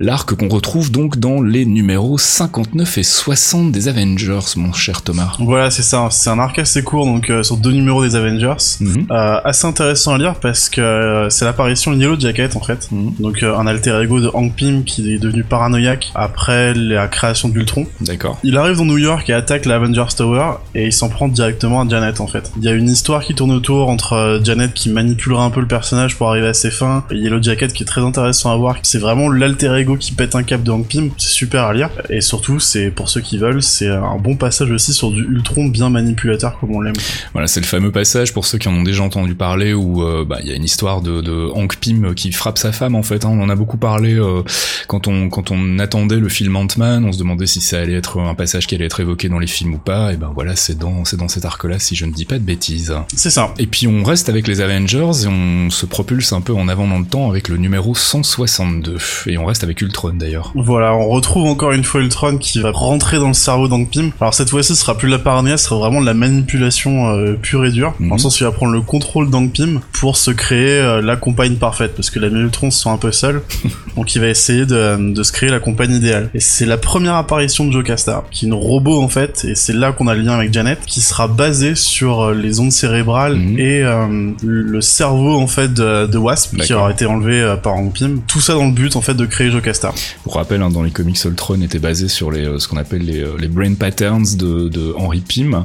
l'arc 0.00 0.34
qu'on 0.34 0.48
retrouve 0.48 0.90
donc 0.90 1.18
dans 1.18 1.42
les 1.42 1.66
numéros 1.66 2.16
59 2.18 2.98
et 2.98 3.02
60 3.02 3.72
des 3.72 3.88
Avengers, 3.88 4.40
mon 4.56 4.72
cher 4.72 5.02
Thomas. 5.02 5.32
Voilà, 5.40 5.70
c'est 5.70 5.82
ça, 5.82 6.08
c'est 6.10 6.30
un 6.30 6.38
arc 6.38 6.58
assez 6.58 6.82
court, 6.82 7.04
donc 7.04 7.30
sur 7.42 7.56
deux 7.56 7.72
numéros 7.72 8.04
des 8.04 8.14
Avengers, 8.14 8.54
Mhm. 8.80 9.06
assez 9.10 9.66
intéressant 9.66 10.14
à 10.14 10.18
lire 10.18 10.34
parce 10.40 10.57
que 10.68 10.80
euh, 10.80 11.30
c'est 11.30 11.44
l'apparition 11.44 11.92
de 11.92 11.98
Yellow 11.98 12.18
Jacket 12.18 12.56
en 12.56 12.60
fait. 12.60 12.88
Mhm. 12.90 13.14
Donc 13.20 13.42
euh, 13.42 13.56
un 13.56 13.66
alter 13.66 14.00
ego 14.02 14.20
de 14.20 14.30
Hank 14.32 14.54
Pym 14.54 14.84
qui 14.84 15.14
est 15.14 15.18
devenu 15.18 15.44
paranoïaque 15.44 16.10
après 16.14 16.74
la 16.74 17.06
création 17.06 17.48
d'Ultron. 17.48 17.86
D'accord. 18.00 18.38
Il 18.42 18.56
arrive 18.56 18.78
dans 18.78 18.84
New 18.84 18.98
York 18.98 19.28
et 19.30 19.32
attaque 19.32 19.66
la 19.66 19.76
Avengers 19.76 20.14
Tower 20.16 20.54
et 20.74 20.86
il 20.86 20.92
s'en 20.92 21.08
prend 21.08 21.28
directement 21.28 21.82
à 21.82 21.88
Janet 21.88 22.20
en 22.20 22.26
fait. 22.26 22.50
Il 22.56 22.64
y 22.64 22.68
a 22.68 22.72
une 22.72 22.88
histoire 22.88 23.22
qui 23.22 23.34
tourne 23.34 23.52
autour 23.52 23.88
entre 23.88 24.14
euh, 24.14 24.40
Janet 24.42 24.74
qui 24.74 24.90
manipulera 24.90 25.44
un 25.44 25.50
peu 25.50 25.60
le 25.60 25.68
personnage 25.68 26.16
pour 26.16 26.28
arriver 26.30 26.48
à 26.48 26.54
ses 26.54 26.70
fins 26.70 27.04
et 27.10 27.16
Yellow 27.16 27.42
Jacket 27.42 27.72
qui 27.72 27.84
est 27.84 27.86
très 27.86 28.02
intéressant 28.02 28.52
à 28.52 28.56
voir. 28.56 28.76
C'est 28.82 28.98
vraiment 28.98 29.30
l'alter 29.30 29.72
ego 29.78 29.96
qui 29.96 30.12
pète 30.12 30.34
un 30.34 30.42
cap 30.42 30.62
de 30.62 30.70
Hank 30.70 30.88
Pym. 30.88 31.10
C'est 31.16 31.28
super 31.28 31.64
à 31.64 31.74
lire 31.74 31.90
et 32.10 32.20
surtout 32.20 32.58
c'est 32.58 32.90
pour 32.90 33.08
ceux 33.08 33.20
qui 33.20 33.38
veulent 33.38 33.62
c'est 33.62 33.88
un 33.88 34.16
bon 34.16 34.36
passage 34.36 34.70
aussi 34.70 34.92
sur 34.92 35.10
du 35.10 35.22
Ultron 35.22 35.66
bien 35.66 35.90
manipulateur 35.90 36.58
comme 36.58 36.74
on 36.74 36.80
l'aime. 36.80 36.94
Voilà, 37.32 37.46
c'est 37.46 37.60
le 37.60 37.66
fameux 37.66 37.92
passage 37.92 38.32
pour 38.32 38.46
ceux 38.46 38.58
qui 38.58 38.68
en 38.68 38.74
ont 38.74 38.82
déjà 38.82 39.02
entendu 39.02 39.34
parler 39.34 39.74
où 39.74 40.02
euh, 40.02 40.24
bah, 40.24 40.38
il 40.48 40.52
y 40.52 40.54
a 40.54 40.56
une 40.56 40.64
histoire 40.64 41.02
de, 41.02 41.20
de 41.20 41.50
Hank 41.52 41.76
Pym 41.76 42.14
qui 42.14 42.32
frappe 42.32 42.56
sa 42.56 42.72
femme 42.72 42.94
en 42.94 43.02
fait. 43.02 43.24
Hein. 43.24 43.30
On 43.32 43.42
en 43.42 43.50
a 43.50 43.54
beaucoup 43.54 43.76
parlé 43.76 44.14
euh, 44.14 44.42
quand 44.86 45.06
on 45.06 45.28
quand 45.28 45.50
on 45.50 45.78
attendait 45.78 46.18
le 46.18 46.28
film 46.30 46.56
Ant-Man. 46.56 47.04
On 47.04 47.12
se 47.12 47.18
demandait 47.18 47.46
si 47.46 47.60
ça 47.60 47.80
allait 47.80 47.94
être 47.94 48.18
un 48.18 48.34
passage 48.34 48.66
qui 48.66 48.74
allait 48.74 48.86
être 48.86 49.00
évoqué 49.00 49.28
dans 49.28 49.38
les 49.38 49.46
films 49.46 49.74
ou 49.74 49.78
pas. 49.78 50.12
Et 50.12 50.16
ben 50.16 50.30
voilà, 50.34 50.56
c'est 50.56 50.78
dans 50.78 51.04
c'est 51.04 51.18
dans 51.18 51.28
cet 51.28 51.44
arc-là 51.44 51.78
si 51.78 51.96
je 51.96 52.06
ne 52.06 52.12
dis 52.12 52.24
pas 52.24 52.38
de 52.38 52.44
bêtises. 52.44 52.94
C'est 53.14 53.30
ça. 53.30 53.52
Et 53.58 53.66
puis 53.66 53.86
on 53.86 54.02
reste 54.02 54.30
avec 54.30 54.48
les 54.48 54.62
Avengers 54.62 55.24
et 55.24 55.28
on 55.28 55.68
se 55.68 55.84
propulse 55.84 56.32
un 56.32 56.40
peu 56.40 56.54
en 56.54 56.68
avant 56.68 56.86
dans 56.86 56.98
le 56.98 57.04
temps 57.04 57.28
avec 57.28 57.48
le 57.48 57.58
numéro 57.58 57.94
162. 57.94 58.96
Et 59.26 59.36
on 59.36 59.44
reste 59.44 59.64
avec 59.64 59.82
Ultron 59.82 60.14
d'ailleurs. 60.14 60.52
Voilà, 60.54 60.94
on 60.94 61.08
retrouve 61.08 61.46
encore 61.46 61.72
une 61.72 61.84
fois 61.84 62.00
Ultron 62.00 62.38
qui 62.38 62.60
va 62.60 62.70
rentrer 62.70 63.18
dans 63.18 63.28
le 63.28 63.34
cerveau 63.34 63.68
d'Hank 63.68 63.90
Pym. 63.90 64.12
Alors 64.20 64.32
cette 64.32 64.48
fois-ci, 64.48 64.74
ce 64.74 64.80
sera 64.80 64.96
plus 64.96 65.08
de 65.08 65.12
la 65.12 65.18
paranoïa, 65.18 65.58
ce 65.58 65.66
sera 65.66 65.78
vraiment 65.78 66.00
de 66.00 66.06
la 66.06 66.14
manipulation 66.14 67.10
euh, 67.10 67.34
pure 67.34 67.66
et 67.66 67.70
dure. 67.70 67.94
Mhm. 67.98 68.08
Dans 68.08 68.14
le 68.14 68.20
sens 68.20 68.40
où 68.40 68.44
il 68.44 68.46
va 68.46 68.52
prendre 68.52 68.72
le 68.72 68.80
contrôle 68.80 69.28
d'Hank 69.28 69.52
Pym 69.52 69.80
pour 69.92 70.16
se 70.16 70.30
créer 70.38 70.78
euh, 70.80 71.02
la 71.02 71.16
compagne 71.16 71.56
parfaite. 71.56 71.92
Parce 71.94 72.08
que 72.10 72.18
la 72.18 72.28
Ultron 72.28 72.70
se 72.70 72.82
sent 72.84 72.88
un 72.88 72.96
peu 72.96 73.12
seul. 73.12 73.42
donc 73.96 74.14
il 74.14 74.20
va 74.20 74.28
essayer 74.28 74.64
de, 74.64 75.12
de 75.12 75.22
se 75.22 75.32
créer 75.32 75.50
la 75.50 75.60
compagne 75.60 75.92
idéale. 75.92 76.30
Et 76.34 76.40
c'est 76.40 76.64
la 76.66 76.78
première 76.78 77.14
apparition 77.16 77.66
de 77.66 77.72
Jocasta, 77.72 78.24
qui 78.30 78.44
est 78.46 78.48
une 78.48 78.54
robot 78.54 79.02
en 79.02 79.08
fait. 79.08 79.44
Et 79.44 79.54
c'est 79.54 79.74
là 79.74 79.92
qu'on 79.92 80.06
a 80.06 80.14
le 80.14 80.22
lien 80.22 80.32
avec 80.32 80.52
Janet, 80.52 80.78
qui 80.86 81.00
sera 81.00 81.28
basée 81.28 81.74
sur 81.74 82.22
euh, 82.22 82.34
les 82.34 82.60
ondes 82.60 82.72
cérébrales 82.72 83.18
Mhm. 83.36 83.58
et 83.58 83.82
euh, 83.82 84.32
le 84.42 84.80
cerveau 84.80 85.34
en 85.34 85.46
fait 85.46 85.72
de, 85.74 86.06
de 86.06 86.18
Wasp, 86.18 86.56
qui 86.56 86.72
aura 86.72 86.90
été 86.90 87.04
enlevé 87.06 87.56
par 87.62 87.74
Pym. 87.92 88.20
Tout 88.26 88.40
ça 88.40 88.54
dans 88.54 88.66
le 88.66 88.72
but 88.72 88.96
en 88.96 89.00
fait 89.00 89.14
de 89.14 89.26
créer 89.26 89.50
Jocasta. 89.50 89.92
Pour 90.22 90.34
rappel, 90.36 90.62
hein, 90.62 90.70
dans 90.70 90.82
les 90.82 90.90
comics, 90.90 91.18
Ultron 91.24 91.60
était 91.62 91.78
basé 91.78 92.08
sur 92.08 92.30
les, 92.30 92.58
ce 92.58 92.68
qu'on 92.68 92.76
appelle 92.76 93.02
les, 93.02 93.24
les 93.38 93.48
brain 93.48 93.74
patterns 93.74 94.36
de, 94.36 94.68
de 94.68 94.94
Henry 94.96 95.20
Pym, 95.20 95.64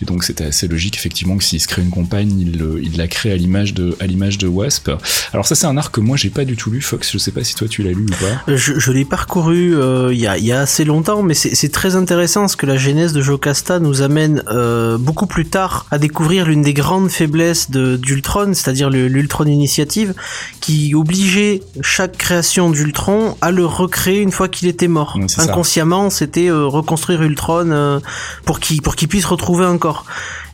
et 0.00 0.04
donc 0.04 0.24
c'était 0.24 0.44
assez 0.44 0.68
logique 0.68 0.96
effectivement 0.96 1.36
que 1.36 1.44
s'il 1.44 1.60
se 1.60 1.68
crée 1.68 1.82
une 1.82 1.90
compagne, 1.90 2.32
il, 2.38 2.62
il 2.82 2.96
la 2.96 3.08
crée 3.08 3.32
à 3.32 3.36
l'image 3.36 3.74
de, 3.74 3.96
à 4.00 4.06
l'image 4.12 4.38
de 4.38 4.46
Wasp. 4.46 4.90
Alors 5.32 5.46
ça 5.46 5.54
c'est 5.54 5.66
un 5.66 5.76
arc 5.76 5.94
que 5.94 6.00
moi 6.00 6.16
j'ai 6.16 6.30
pas 6.30 6.44
du 6.44 6.56
tout 6.56 6.70
lu, 6.70 6.80
Fox. 6.80 7.10
Je 7.12 7.18
sais 7.18 7.32
pas 7.32 7.44
si 7.44 7.54
toi 7.54 7.68
tu 7.68 7.82
l'as 7.82 7.90
lu 7.90 8.06
ou 8.06 8.24
pas. 8.24 8.54
Je, 8.54 8.78
je 8.78 8.92
l'ai 8.92 9.04
parcouru 9.04 9.74
euh, 9.74 10.10
il 10.12 10.20
y, 10.20 10.26
a, 10.26 10.38
il 10.38 10.44
y 10.44 10.52
a 10.52 10.60
assez 10.60 10.84
longtemps, 10.84 11.22
mais 11.22 11.34
c'est 11.34 11.72
très 11.72 11.96
intéressant 11.96 12.40
parce 12.42 12.56
que 12.56 12.66
la 12.66 12.76
genèse 12.76 13.12
de 13.12 13.22
Jocasta 13.22 13.78
nous 13.80 14.02
amène 14.02 14.42
euh, 14.48 14.98
beaucoup 14.98 15.26
plus 15.26 15.46
tard 15.46 15.86
à 15.90 15.98
découvrir 15.98 16.46
l'une 16.46 16.62
des 16.62 16.74
grandes 16.74 17.10
faiblesses 17.10 17.70
d'Ultron, 17.70 18.54
c'est-à-dire 18.54 18.90
l'Ultron 18.90 19.46
Initiative, 19.46 20.14
qui 20.60 20.94
obligeait 20.94 21.62
chaque 21.80 22.16
création 22.16 22.70
d'Ultron 22.70 23.36
à 23.40 23.50
le 23.50 23.64
recréer 23.64 24.20
une 24.20 24.32
fois 24.32 24.48
qu'il 24.48 24.68
était 24.68 24.88
mort. 24.88 25.16
Ouais. 25.16 25.26
Inconsciemment, 25.38 26.10
c'était 26.10 26.48
euh, 26.48 26.66
reconstruire 26.66 27.22
Ultron 27.22 27.70
euh, 27.70 28.00
pour 28.44 28.60
qu'il 28.60 28.82
pour 28.82 28.96
qu'il 28.96 29.08
puisse 29.08 29.24
retrouver 29.24 29.64
un 29.64 29.78
corps. 29.78 30.04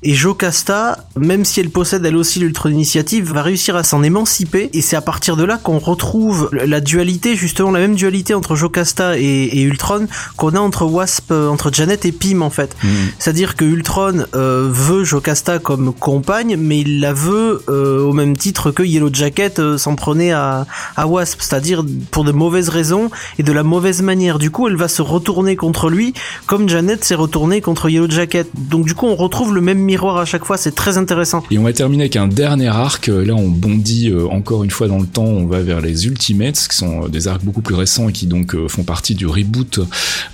Et 0.03 0.15
Jocasta, 0.15 0.99
même 1.17 1.45
si 1.45 1.61
elle 1.61 1.71
possède 1.71 2.05
elle 2.05 2.17
aussi 2.17 2.39
l'Ultron 2.39 2.71
Initiative, 2.71 3.33
va 3.33 3.43
réussir 3.43 3.77
à 3.77 3.83
s'en 3.83 4.03
émanciper. 4.03 4.71
Et 4.73 4.81
c'est 4.81 4.97
à 4.97 5.01
partir 5.01 5.37
de 5.37 5.45
là 5.45 5.59
qu'on 5.59 5.79
retrouve 5.79 6.51
la 6.53 6.81
dualité, 6.81 7.37
justement 7.37 7.71
la 7.71 7.81
même 7.81 7.95
dualité 7.95 8.35
entre 8.35 8.57
Jocasta 8.57 9.19
et, 9.19 9.23
et 9.23 9.63
Ultron 9.63 10.07
qu'on 10.37 10.55
a 10.55 10.61
entre 10.61 10.85
Wasp, 10.85 11.33
euh, 11.33 11.49
entre 11.49 11.73
Janet 11.73 12.05
et 12.05 12.13
Pym 12.13 12.43
en 12.43 12.51
fait. 12.51 12.77
C'est-à-dire 13.19 13.57
que 13.57 13.65
Ultron 13.65 14.25
euh, 14.35 14.69
veut 14.71 15.05
Jocasta 15.05 15.59
comme 15.59 15.93
compagne, 15.93 16.57
mais 16.57 16.81
il 16.81 17.01
la 17.01 17.13
veut 17.13 17.63
euh, 17.69 18.01
au 18.01 18.13
même 18.13 18.37
titre 18.37 18.71
que 18.71 18.83
Yellow 18.83 19.11
Jacket 19.13 19.59
euh, 19.59 19.79
s'en 19.79 19.97
prenait 19.97 20.33
à, 20.33 20.67
à 20.97 21.07
Wasp, 21.07 21.41
c'est-à-dire 21.41 21.85
pour 22.11 22.25
de 22.25 22.33
mauvaises 22.33 22.69
raisons 22.69 23.11
et 23.39 23.43
de 23.43 23.53
la 23.53 23.63
mauvaise 23.63 24.03
manière. 24.03 24.39
Du 24.39 24.51
coup, 24.51 24.69
elle 24.69 24.77
va 24.77 24.89
se 24.89 25.03
retourner 25.03 25.57
contre 25.57 25.91
lui, 25.91 26.15
comme 26.47 26.69
Janet 26.69 27.05
s'est 27.05 27.15
retournée 27.15 27.61
contre 27.61 27.89
Yellow 27.89 28.11
Jacket. 28.11 28.49
Donc 28.57 28.87
du 28.87 28.95
coup, 28.95 29.07
on 29.07 29.17
retrouve 29.17 29.55
le 29.55 29.61
même 29.61 29.79
miroir 29.89 30.19
à 30.19 30.27
chaque 30.27 30.45
fois. 30.45 30.57
C'est 30.59 30.75
très 30.75 30.99
intéressant. 30.99 31.43
Et 31.51 31.59
on 31.59 31.65
va 31.65 31.73
terminer 31.73 32.05
avec 32.05 32.17
un 32.17 32.29
dernier 32.29 32.69
arc. 32.69 33.09
Là, 33.09 33.35
on 33.35 33.49
bondit 33.49 34.11
euh, 34.11 34.27
encore 34.29 34.63
une 34.63 34.71
fois 34.71 34.87
dans 34.87 34.99
le 34.99 35.07
temps. 35.07 35.25
On 35.25 35.47
va 35.47 35.61
vers 35.61 35.81
les 35.81 36.07
Ultimates, 36.07 36.69
qui 36.69 36.77
sont 36.77 37.05
euh, 37.05 37.09
des 37.09 37.27
arcs 37.27 37.43
beaucoup 37.43 37.63
plus 37.63 37.75
récents 37.75 38.09
et 38.09 38.13
qui 38.13 38.27
donc 38.27 38.55
euh, 38.55 38.69
font 38.69 38.85
partie 38.85 39.15
du 39.15 39.27
reboot 39.27 39.81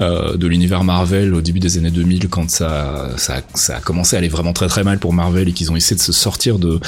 de 0.01 0.47
l'univers 0.47 0.83
Marvel 0.83 1.35
au 1.35 1.41
début 1.41 1.61
des 1.61 1.79
années 1.79 1.91
2000, 1.91 2.29
quand 2.29 2.51
ça, 2.51 3.11
ça, 3.17 3.43
ça 3.55 3.77
a 3.77 3.81
commencé 3.81 4.17
à 4.17 4.19
aller 4.19 4.29
vraiment 4.29 4.53
très 4.53 4.67
très 4.67 4.83
mal 4.83 4.99
pour 4.99 5.13
Marvel 5.13 5.49
et 5.49 5.53
qu'ils 5.53 5.71
ont 5.71 5.77
essayé 5.77 5.97
de 5.97 6.03
se 6.03 6.13
sortir 6.13 6.59
de, 6.59 6.81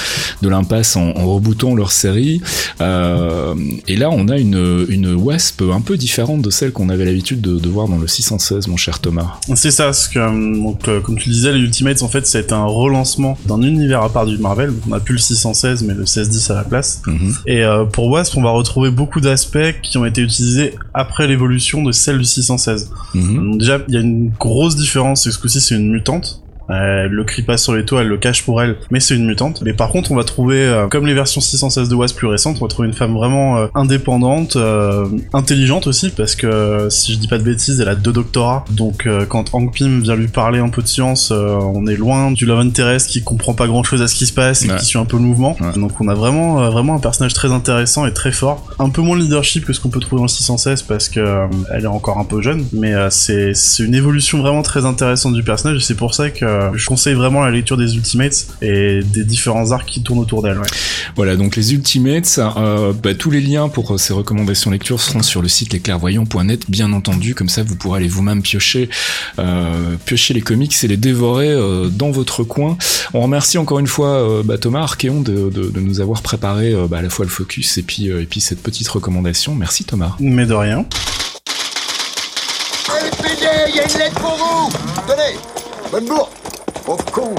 de 0.43 0.49
l'impasse 0.49 0.97
en, 0.97 1.11
en 1.11 1.35
rebootant 1.35 1.75
leur 1.75 1.93
série. 1.93 2.41
Euh, 2.81 3.55
et 3.87 3.97
là, 3.97 4.11
on 4.11 4.29
a 4.29 4.39
une, 4.39 4.87
une 4.89 5.15
Wasp 5.15 5.63
un 5.63 5.81
peu 5.81 5.97
différente 5.97 6.43
de 6.43 6.51
celle 6.51 6.73
qu'on 6.73 6.89
avait 6.89 7.05
l'habitude 7.05 7.41
de, 7.41 7.59
de 7.59 7.69
voir 7.69 7.87
dans 7.89 7.99
le 7.99 8.09
616, 8.09 8.67
mon 8.67 8.77
cher 8.77 8.99
Thomas. 8.99 9.39
C'est 9.55 9.71
ça, 9.71 9.85
parce 9.85 10.09
que, 10.09 10.19
donc, 10.19 10.83
comme 11.03 11.17
tu 11.17 11.29
le 11.29 11.35
disais, 11.35 11.53
les 11.53 11.61
Ultimates, 11.61 12.03
en 12.03 12.09
fait, 12.09 12.27
c'est 12.27 12.53
un 12.57 12.67
relancement 12.67 13.39
d'un 13.47 13.63
univers 13.63 14.03
à 14.03 14.09
part 14.09 14.27
du 14.27 14.39
Marvel. 14.39 14.73
On 14.87 14.91
n'a 14.91 15.01
plus 15.01 15.15
le 15.15 15.19
616, 15.19 15.83
mais 15.85 15.95
le 15.95 16.01
1610 16.01 16.51
à 16.51 16.55
la 16.55 16.65
place. 16.65 17.03
Mhm. 17.07 17.35
Et 17.47 17.65
euh, 17.65 17.85
pour 17.85 18.09
Wasp, 18.09 18.37
on 18.37 18.43
va 18.43 18.51
retrouver 18.51 18.91
beaucoup 18.91 19.21
d'aspects 19.21 19.75
qui 19.83 19.99
ont 19.99 20.05
été 20.05 20.23
utilisés 20.23 20.75
après 20.95 21.27
l'évolution 21.27 21.83
de 21.83 21.93
celle 21.93 22.19
du 22.19 22.25
616. 22.25 22.91
Mhm. 23.15 23.37
Donc 23.51 23.59
déjà, 23.59 23.79
il 23.89 23.95
y 23.95 23.97
a 23.97 24.01
une 24.01 24.31
grosse 24.39 24.77
différence, 24.77 25.27
et 25.27 25.31
ce 25.31 25.39
coup-ci, 25.39 25.61
c'est 25.61 25.75
une 25.75 25.91
mutante. 25.91 26.43
Elle 26.69 27.11
le 27.11 27.25
crie 27.25 27.43
pas 27.43 27.57
sur 27.57 27.75
les 27.75 27.85
toits, 27.85 28.03
elle 28.03 28.09
le 28.09 28.17
cache 28.17 28.45
pour 28.45 28.61
elle, 28.61 28.77
mais 28.91 29.01
c'est 29.01 29.15
une 29.15 29.27
mutante. 29.27 29.63
Mais 29.63 29.73
par 29.73 29.91
contre, 29.91 30.13
on 30.13 30.17
va 30.17 30.25
trouver, 30.25 30.61
euh, 30.61 30.89
comme 30.89 31.07
les 31.07 31.15
versions 31.15 31.41
616 31.41 31.89
de 31.89 31.95
Wasp 31.95 32.17
plus 32.17 32.27
récentes, 32.27 32.57
on 32.61 32.65
va 32.65 32.69
trouver 32.69 32.89
une 32.89 32.95
femme 32.95 33.15
vraiment 33.15 33.59
euh, 33.59 33.67
indépendante, 33.75 34.57
euh, 34.57 35.07
intelligente 35.33 35.87
aussi, 35.87 36.11
parce 36.11 36.35
que 36.35 36.89
si 36.91 37.13
je 37.13 37.19
dis 37.19 37.29
pas 37.29 37.39
de 37.39 37.45
bêtises, 37.45 37.81
elle 37.81 37.89
a 37.89 37.95
deux 37.95 38.13
doctorats. 38.13 38.65
Donc 38.71 39.09
quand 39.29 39.55
Hank 39.55 39.75
Pym 39.75 40.01
vient 40.01 40.17
lui 40.17 40.29
parler 40.29 40.59
un 40.59 40.69
peu 40.69 40.83
de 40.83 40.89
science, 40.89 41.31
on 41.31 41.87
est 41.87 41.97
loin 41.97 42.31
du 42.31 42.47
Love 42.47 42.61
Interest 42.61 43.09
qui 43.09 43.23
comprend 43.23 43.55
pas 43.55 43.67
grand 43.67 43.83
chose 43.83 44.03
à 44.03 44.09
ce 44.09 44.15
qui 44.15 44.27
se 44.27 44.33
passe 44.33 44.65
et 44.65 44.69
qui 44.69 44.85
suit 44.85 44.99
un 44.99 45.05
peu 45.05 45.17
le 45.17 45.23
mouvement. 45.23 45.57
Donc 45.77 46.01
on 46.01 46.09
a 46.09 46.15
vraiment 46.15 46.71
vraiment 46.71 46.95
un 46.95 46.99
personnage 46.99 47.35
très 47.35 47.53
intéressant 47.53 48.07
et 48.07 48.13
très 48.13 48.33
fort. 48.33 48.67
Un 48.79 48.91
peu 48.91 49.03
moins 49.03 49.19
leadership 49.19 49.65
que 49.65 49.73
ce 49.73 49.81
qu'on 49.81 49.89
peut 49.89 50.01
trouver 50.01 50.23
dans 50.23 50.29
616 50.29 50.83
parce 50.83 51.09
que 51.09 51.47
elle 51.73 51.85
est 51.85 51.89
encore 51.89 52.19
un 52.19 52.25
peu 52.25 52.43
jeune, 52.43 52.65
mais 52.73 52.93
c'est 53.11 53.53
une 53.79 53.95
évolution 53.95 54.41
vraiment 54.41 54.63
très 54.63 54.85
intéressante 54.85 55.35
du 55.35 55.43
personnage 55.43 55.77
et 55.77 55.85
c'est 55.85 55.95
pour 55.95 56.15
ça 56.15 56.31
que 56.31 56.56
euh, 56.57 56.71
je 56.75 56.87
conseille 56.87 57.15
vraiment 57.15 57.43
la 57.43 57.51
lecture 57.51 57.77
des 57.77 57.95
Ultimates 57.97 58.47
et 58.63 59.01
des 59.03 59.25
différents 59.25 59.73
arcs 59.73 59.87
qui 59.87 60.03
tournent 60.03 60.19
autour 60.19 60.43
d'elle. 60.43 60.61
Voilà, 61.15 61.37
donc 61.37 61.57
les 61.57 61.75
Ultimates, 61.75 62.39
euh, 62.39 62.93
bah, 62.93 63.15
tous 63.15 63.31
les 63.31 63.41
liens 63.41 63.69
pour 63.69 63.95
euh, 63.95 63.99
ces 63.99 64.13
recommandations 64.13 64.71
lecture 64.71 65.01
seront 65.01 65.23
sur 65.23 65.43
le 65.43 65.49
site 65.49 65.73
lesclairvoyants.net, 65.73 66.71
bien 66.71 66.93
entendu, 66.93 67.35
comme 67.35 67.49
ça 67.49 67.63
vous 67.63 67.77
pourrez 67.77 67.99
aller 67.99 68.09
vous-même 68.09 68.43
piocher, 68.43 68.89
piocher 70.05 70.35
les 70.35 70.41
comics 70.41 70.73
et 70.83 70.89
les 70.89 70.97
dévorer 70.97 71.55
dans 71.91 72.11
votre 72.11 72.45
coin. 72.45 72.77
On 73.15 73.21
remercie 73.21 73.59
encore 73.59 73.79
une 73.79 73.87
fois 73.87 74.43
bah, 74.45 74.59
Thomas 74.59 74.81
Archeon 74.81 75.21
de, 75.21 75.51
de, 75.51 75.81
nous 75.81 76.01
avoir 76.01 76.23
préparé 76.23 76.75
bah, 76.89 76.99
à 76.99 77.03
la 77.03 77.11
fois 77.11 77.25
le 77.25 77.31
focus 77.31 77.79
et 77.79 77.83
puis, 77.83 78.07
et 78.07 78.27
puis 78.27 78.41
cette 78.41 78.63
petite 78.63 78.89
recommandation. 78.89 79.55
Merci 79.55 79.85
Thomas. 79.85 80.15
Mais 80.21 80.47
de 80.47 80.55
rien. 80.55 80.87
il 83.69 83.77
y 83.77 83.81
a 83.81 83.85
une 83.85 83.99
lettre 83.99 84.21
pour 84.21 84.37
vous 84.37 84.71
Tenez 85.07 85.39
Bonne 85.91 86.07
bourre 86.07 86.31
Pauvre 86.87 87.11
con, 87.11 87.35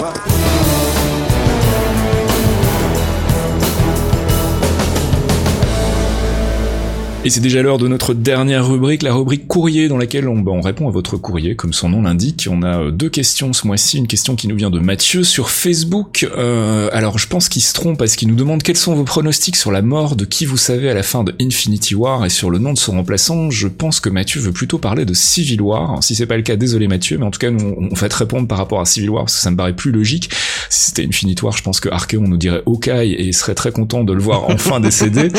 Et 7.26 7.30
c'est 7.30 7.42
déjà 7.42 7.62
l'heure 7.62 7.80
de 7.80 7.88
notre 7.88 8.14
dernière 8.14 8.70
rubrique, 8.70 9.02
la 9.02 9.14
rubrique 9.14 9.48
courrier, 9.48 9.90
dans 9.90 9.98
laquelle 9.98 10.30
on, 10.30 10.40
bah, 10.40 10.52
on, 10.54 10.62
répond 10.62 10.88
à 10.88 10.92
votre 10.92 11.18
courrier, 11.18 11.56
comme 11.56 11.74
son 11.74 11.90
nom 11.90 12.04
l'indique. 12.04 12.48
On 12.50 12.62
a 12.62 12.84
euh, 12.84 12.92
deux 12.92 13.10
questions 13.10 13.52
ce 13.54 13.66
mois-ci. 13.68 13.98
Une 13.98 14.08
question 14.08 14.36
qui 14.36 14.48
nous 14.48 14.56
vient 14.56 14.70
de 14.70 14.80
Mathieu 14.80 15.24
sur 15.24 15.50
Facebook. 15.50 16.30
Euh, 16.38 16.90
alors 16.94 17.18
je 17.18 17.28
pense 17.28 17.50
qu'il 17.50 17.64
se 17.64 17.74
trompe 17.74 17.98
parce 17.98 18.16
qu'il 18.16 18.28
nous 18.30 18.36
demande 18.36 18.62
quels 18.64 18.78
sont 18.78 18.94
vos 18.94 19.04
pronostics 19.04 19.56
sur 19.56 19.72
la 19.72 19.82
mort 19.82 20.16
de 20.16 20.26
qui 20.26 20.46
vous 20.46 20.58
savez 20.58 20.90
à 20.90 20.94
la 20.94 21.04
fin 21.04 21.24
de 21.24 21.34
Infinity 21.42 21.96
War 21.96 22.24
et 22.24 22.30
sur 22.30 22.50
le 22.50 22.60
nom 22.60 22.72
de 22.72 22.78
son 22.78 22.94
remplaçant. 22.94 23.50
Je 23.50 23.68
pense 23.68 24.00
que 24.00 24.10
Mathieu 24.10 24.40
veut 24.40 24.54
plutôt 24.54 24.78
parler 24.78 25.04
de 25.04 25.14
Civil 25.14 25.62
War. 25.62 26.02
Si 26.04 26.16
c'est 26.16 26.28
pas 26.28 26.38
le 26.38 26.44
cas, 26.44 26.56
désolé 26.56 26.88
Mathieu, 26.88 27.18
mais 27.18 27.26
en 27.26 27.32
tout 27.32 27.40
cas 27.40 27.50
nous 27.50 27.76
on 27.78 27.94
va 27.96 28.10
te 28.10 28.16
répondre 28.16 28.48
par 28.48 28.60
rapport 28.60 28.80
à 28.80 28.86
Civil 28.86 29.10
War 29.10 29.24
parce 29.24 29.36
que 29.36 29.42
ça 29.42 29.52
me 29.52 29.58
paraît 29.58 29.76
plus 29.76 29.92
logique. 29.92 30.30
Si 30.70 30.86
c'était 30.86 31.06
Infinity 31.06 31.44
War, 31.44 31.58
je 31.58 31.64
pense 31.64 31.80
que 31.80 31.90
Archeon 31.90 32.22
nous 32.22 32.38
dirait 32.38 32.62
Hawkeye 32.68 33.16
et 33.16 33.32
serait 33.34 33.56
très 33.56 33.72
content 33.72 34.04
de 34.04 34.14
le 34.14 34.22
voir 34.22 34.46
enfin 34.50 34.80
décédé. 34.80 35.30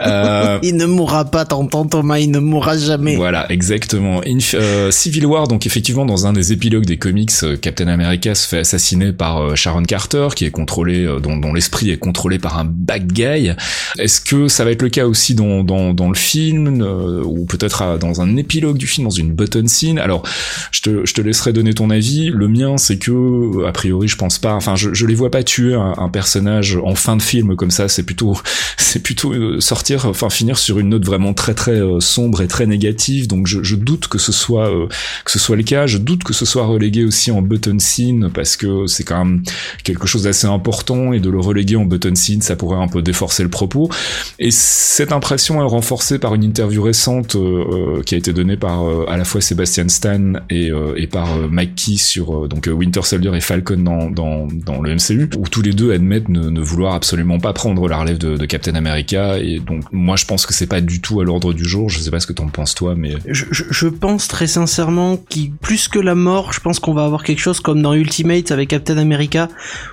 Euh... 0.00 0.58
Il 0.62 0.76
ne 0.76 0.86
mourra 0.86 1.23
pas, 1.24 1.44
t'entends 1.44 1.86
Thomas, 1.86 2.18
il 2.18 2.30
ne 2.30 2.38
mourra 2.38 2.76
jamais. 2.76 3.16
Voilà, 3.16 3.50
exactement. 3.50 4.20
Euh, 4.54 4.90
Civil 4.90 5.26
War, 5.26 5.48
donc 5.48 5.66
effectivement, 5.66 6.04
dans 6.04 6.26
un 6.26 6.32
des 6.32 6.52
épilogues 6.52 6.86
des 6.86 6.96
comics, 6.96 7.32
euh, 7.42 7.56
Captain 7.56 7.88
America 7.88 8.34
se 8.34 8.46
fait 8.46 8.58
assassiner 8.58 9.12
par 9.12 9.42
euh, 9.42 9.54
Sharon 9.54 9.82
Carter, 9.82 10.28
qui 10.34 10.44
est 10.44 10.50
contrôlé, 10.50 11.06
dont, 11.22 11.36
dont 11.36 11.52
l'esprit 11.52 11.90
est 11.90 11.98
contrôlé 11.98 12.38
par 12.38 12.58
un 12.58 12.64
bad 12.64 13.12
guy. 13.12 13.52
Est-ce 13.98 14.20
que 14.20 14.48
ça 14.48 14.64
va 14.64 14.70
être 14.70 14.82
le 14.82 14.88
cas 14.88 15.06
aussi 15.06 15.34
dans, 15.34 15.64
dans, 15.64 16.08
le 16.08 16.14
film, 16.14 16.82
ou 17.24 17.46
peut-être 17.46 17.98
dans 17.98 18.20
un 18.20 18.36
épilogue 18.36 18.76
du 18.76 18.86
film, 18.86 19.06
dans 19.06 19.14
une 19.14 19.32
button 19.32 19.66
scene? 19.66 19.98
Alors, 19.98 20.22
je 20.70 20.82
te, 20.82 21.06
je 21.06 21.14
te 21.14 21.20
laisserai 21.20 21.52
donner 21.52 21.74
ton 21.74 21.90
avis. 21.90 22.30
Le 22.30 22.48
mien, 22.48 22.76
c'est 22.76 22.98
que, 22.98 23.64
a 23.66 23.72
priori, 23.72 24.08
je 24.08 24.16
pense 24.16 24.38
pas. 24.38 24.54
Enfin, 24.54 24.76
je, 24.76 24.92
je 24.92 25.06
les 25.06 25.14
vois 25.14 25.30
pas 25.30 25.42
tuer 25.42 25.74
un, 25.74 25.94
un 25.96 26.08
personnage 26.08 26.78
en 26.82 26.94
fin 26.94 27.16
de 27.16 27.22
film 27.22 27.56
comme 27.56 27.70
ça. 27.70 27.88
C'est 27.88 28.02
plutôt, 28.02 28.36
c'est 28.76 29.02
plutôt 29.02 29.60
sortir, 29.60 30.06
enfin 30.06 30.30
finir 30.30 30.58
sur 30.58 30.78
une 30.78 30.90
note 30.90 31.04
vraiment 31.04 31.13
très 31.34 31.54
très 31.54 31.72
euh, 31.72 32.00
sombre 32.00 32.42
et 32.42 32.48
très 32.48 32.66
négative, 32.66 33.28
donc 33.28 33.46
je, 33.46 33.74
doute 33.76 34.08
que 34.08 34.18
ce 34.18 34.32
soit 34.32 34.70
euh, 34.70 34.86
que 35.24 35.30
ce 35.30 35.38
soit 35.38 35.56
le 35.56 35.62
cas. 35.62 35.86
Je 35.86 35.98
doute 35.98 36.24
que 36.24 36.32
ce 36.32 36.44
soit 36.44 36.64
relégué 36.64 37.04
aussi 37.04 37.30
en 37.30 37.42
button 37.42 37.78
scene 37.78 38.30
parce 38.32 38.56
que 38.56 38.86
c'est 38.86 39.04
quand 39.04 39.24
même 39.24 39.42
quelque 39.82 40.06
chose 40.06 40.24
d'assez 40.24 40.46
important 40.46 41.12
et 41.12 41.20
de 41.20 41.30
le 41.30 41.40
reléguer 41.40 41.76
en 41.76 41.84
button 41.84 42.14
scene, 42.14 42.42
ça 42.42 42.56
pourrait 42.56 42.78
un 42.78 42.88
peu 42.88 43.02
déforcer 43.02 43.42
le 43.42 43.48
propos. 43.48 43.90
Et 44.38 44.50
cette 44.50 45.12
impression 45.12 45.60
est 45.60 45.66
renforcée 45.66 46.18
par 46.18 46.34
une 46.34 46.44
interview 46.44 46.82
récente 46.82 47.36
euh, 47.36 48.02
qui 48.04 48.14
a 48.14 48.18
été 48.18 48.32
donnée 48.32 48.56
par 48.56 48.84
à 49.08 49.16
la 49.16 49.24
fois 49.24 49.40
Sebastian 49.40 49.88
Stan 49.88 50.34
et, 50.50 50.70
et 50.96 51.06
par 51.06 51.36
Mike 51.50 51.74
Key 51.74 51.96
sur 51.96 52.48
donc 52.48 52.68
Winter 52.72 53.02
Soldier 53.02 53.32
et 53.34 53.40
Falcon 53.40 53.78
dans, 53.78 54.10
dans, 54.10 54.48
dans, 54.48 54.80
le 54.80 54.94
MCU, 54.94 55.30
où 55.38 55.48
tous 55.48 55.62
les 55.62 55.72
deux 55.72 55.92
admettent 55.92 56.28
ne, 56.28 56.48
ne 56.50 56.60
vouloir 56.60 56.94
absolument 56.94 57.38
pas 57.38 57.52
prendre 57.52 57.88
la 57.88 57.98
relève 57.98 58.18
de, 58.18 58.36
de 58.36 58.46
Captain 58.46 58.74
America. 58.74 59.38
Et 59.38 59.60
donc 59.60 59.84
moi 59.92 60.16
je 60.16 60.24
pense 60.24 60.46
que 60.46 60.54
c'est 60.54 60.66
pas 60.66 60.80
du 60.80 61.00
tout 61.04 61.20
à 61.20 61.24
l'ordre 61.24 61.52
du 61.52 61.64
jour. 61.64 61.90
Je 61.90 62.00
sais 62.00 62.10
pas 62.10 62.18
ce 62.18 62.26
que 62.26 62.32
t'en 62.32 62.48
penses 62.48 62.74
toi, 62.74 62.94
mais 62.96 63.14
je, 63.28 63.44
je, 63.50 63.64
je 63.70 63.86
pense 63.86 64.26
très 64.26 64.46
sincèrement 64.46 65.16
qu'il 65.16 65.52
plus 65.52 65.86
que 65.88 65.98
la 65.98 66.14
mort, 66.14 66.52
je 66.52 66.60
pense 66.60 66.78
qu'on 66.78 66.94
va 66.94 67.04
avoir 67.04 67.22
quelque 67.22 67.40
chose 67.40 67.60
comme 67.60 67.82
dans 67.82 67.92
Ultimate 67.92 68.50
avec 68.50 68.70
Captain 68.70 68.96
America, 68.96 69.48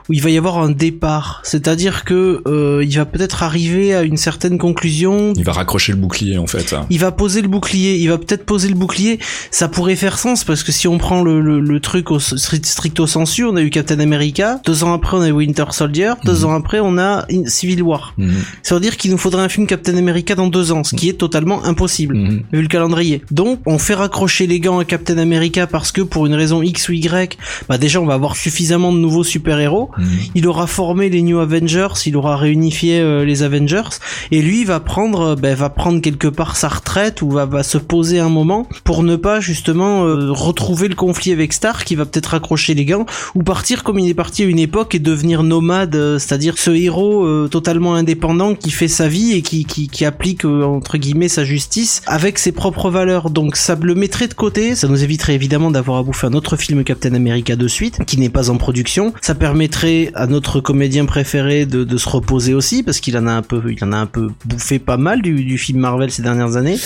où 0.09 0.13
il 0.13 0.21
va 0.21 0.29
y 0.29 0.37
avoir 0.37 0.57
un 0.59 0.71
départ. 0.71 1.41
C'est-à-dire 1.43 2.05
que 2.05 2.41
euh, 2.47 2.83
il 2.83 2.95
va 2.95 3.05
peut-être 3.05 3.43
arriver 3.43 3.93
à 3.93 4.03
une 4.03 4.17
certaine 4.17 4.57
conclusion. 4.57 5.33
Il 5.35 5.43
va 5.43 5.51
raccrocher 5.51 5.91
le 5.91 5.97
bouclier 5.97 6.37
en 6.37 6.47
fait. 6.47 6.73
Il 6.89 6.99
va 6.99 7.11
poser 7.11 7.41
le 7.41 7.49
bouclier. 7.49 7.97
Il 7.97 8.07
va 8.07 8.17
peut-être 8.17 8.45
poser 8.45 8.69
le 8.69 8.75
bouclier. 8.75 9.19
Ça 9.51 9.67
pourrait 9.67 9.97
faire 9.97 10.17
sens 10.17 10.45
parce 10.45 10.63
que 10.63 10.71
si 10.71 10.87
on 10.87 10.97
prend 10.97 11.21
le, 11.23 11.41
le, 11.41 11.59
le 11.59 11.79
truc 11.81 12.09
au 12.09 12.19
stricto 12.19 13.05
sensu, 13.05 13.43
on 13.43 13.55
a 13.57 13.61
eu 13.61 13.69
Captain 13.69 13.99
America. 13.99 14.61
Deux 14.65 14.83
ans 14.85 14.93
après, 14.93 15.17
on 15.17 15.21
a 15.21 15.27
eu 15.27 15.33
Winter 15.33 15.65
Soldier. 15.71 16.13
Deux 16.23 16.39
mhm. 16.39 16.45
ans 16.45 16.55
après, 16.55 16.79
on 16.79 16.97
a 16.97 17.25
Civil 17.47 17.83
War. 17.83 18.13
Mhm. 18.17 18.31
Ça 18.63 18.75
veut 18.75 18.81
dire 18.81 18.95
qu'il 18.95 19.11
nous 19.11 19.17
faudrait 19.17 19.43
un 19.43 19.49
film 19.49 19.67
Captain 19.67 19.97
America 19.97 20.35
dans 20.35 20.47
deux 20.47 20.71
ans, 20.71 20.83
ce 20.83 20.95
qui 20.95 21.00
est 21.09 21.13
totalement 21.13 21.63
impossible 21.65 22.15
mhm. 22.15 22.43
vu 22.51 22.61
le 22.61 22.67
calendrier. 22.67 23.21
Donc 23.31 23.59
on 23.65 23.77
fait 23.77 23.95
raccrocher 23.95 24.47
les 24.47 24.59
gants 24.59 24.79
à 24.79 24.85
Captain 24.85 25.17
America 25.17 25.67
parce 25.67 25.91
que 25.91 26.01
pour 26.01 26.25
une 26.25 26.33
raison 26.33 26.61
X 26.61 26.89
ou 26.89 26.93
Y, 26.93 27.37
bah 27.69 27.77
déjà 27.77 28.01
on 28.01 28.05
va 28.05 28.13
avoir 28.13 28.35
suffisamment 28.35 28.91
de 28.91 28.97
nouveaux 28.97 29.23
super-héros. 29.23 29.91
Mhm. 29.97 30.05
Il 30.35 30.47
aura 30.47 30.67
formé 30.67 31.09
les 31.09 31.21
New 31.21 31.39
Avengers, 31.39 31.93
il 32.05 32.15
aura 32.15 32.37
réunifié 32.37 32.99
euh, 32.99 33.25
les 33.25 33.43
Avengers 33.43 33.99
et 34.31 34.41
lui 34.41 34.63
va 34.63 34.79
prendre 34.79 35.35
bah, 35.35 35.53
va 35.55 35.69
prendre 35.69 36.01
quelque 36.01 36.27
part 36.27 36.55
sa 36.55 36.69
retraite 36.69 37.21
ou 37.21 37.29
va, 37.29 37.45
va 37.45 37.63
se 37.63 37.77
poser 37.77 38.19
un 38.19 38.29
moment 38.29 38.67
pour 38.83 39.03
ne 39.03 39.15
pas 39.15 39.39
justement 39.39 40.05
euh, 40.05 40.31
retrouver 40.31 40.87
le 40.87 40.95
conflit 40.95 41.31
avec 41.31 41.53
Stark 41.53 41.85
qui 41.85 41.95
va 41.95 42.05
peut-être 42.05 42.27
raccrocher 42.27 42.73
les 42.73 42.85
gants 42.85 43.05
ou 43.35 43.43
partir 43.43 43.83
comme 43.83 43.99
il 43.99 44.09
est 44.09 44.13
parti 44.13 44.43
à 44.43 44.45
une 44.45 44.59
époque 44.59 44.95
et 44.95 44.99
devenir 44.99 45.43
nomade, 45.43 45.95
euh, 45.95 46.19
c'est-à-dire 46.19 46.57
ce 46.57 46.71
héros 46.71 47.47
totalement 47.47 47.95
indépendant 47.95 48.55
qui 48.55 48.71
fait 48.71 48.87
sa 48.87 49.07
vie 49.07 49.33
et 49.33 49.41
qui, 49.41 49.65
qui, 49.65 49.87
qui 49.87 50.05
applique 50.05 50.45
entre 50.45 50.90
guillemets 50.97 51.29
sa 51.29 51.43
justice 51.43 52.01
avec 52.05 52.37
ses 52.37 52.51
propres 52.51 52.89
valeurs. 52.89 53.29
Donc 53.29 53.55
ça 53.55 53.77
le 53.81 53.95
mettrait 53.95 54.27
de 54.27 54.33
côté, 54.33 54.75
ça 54.75 54.87
nous 54.87 55.03
éviterait 55.03 55.35
évidemment 55.35 55.71
d'avoir 55.71 55.99
à 55.99 56.03
bouffer 56.03 56.27
un 56.27 56.33
autre 56.33 56.57
film 56.57 56.83
Captain 56.83 57.13
America 57.13 57.55
de 57.55 57.67
suite, 57.67 57.99
qui 58.05 58.17
n'est 58.17 58.29
pas 58.29 58.49
en 58.49 58.57
production. 58.57 59.13
Ça 59.21 59.35
permettrait 59.35 60.11
à 60.15 60.27
notre 60.27 60.59
comédien 60.59 61.05
préféré 61.05 61.65
de, 61.65 61.97
se 61.97 62.09
reposer 62.09 62.53
aussi, 62.53 62.83
parce 62.83 62.99
qu'il 62.99 63.17
en 63.17 63.27
a 63.27 63.31
un 63.31 63.41
peu, 63.41 63.61
il 63.71 63.83
en 63.83 63.91
a 63.91 63.97
un 63.97 64.05
peu 64.05 64.29
bouffé 64.45 64.79
pas 64.79 64.97
mal 64.97 65.21
du, 65.21 65.57
film 65.57 65.79
Marvel 65.79 66.11
ces 66.11 66.21
dernières 66.21 66.55
années. 66.55 66.77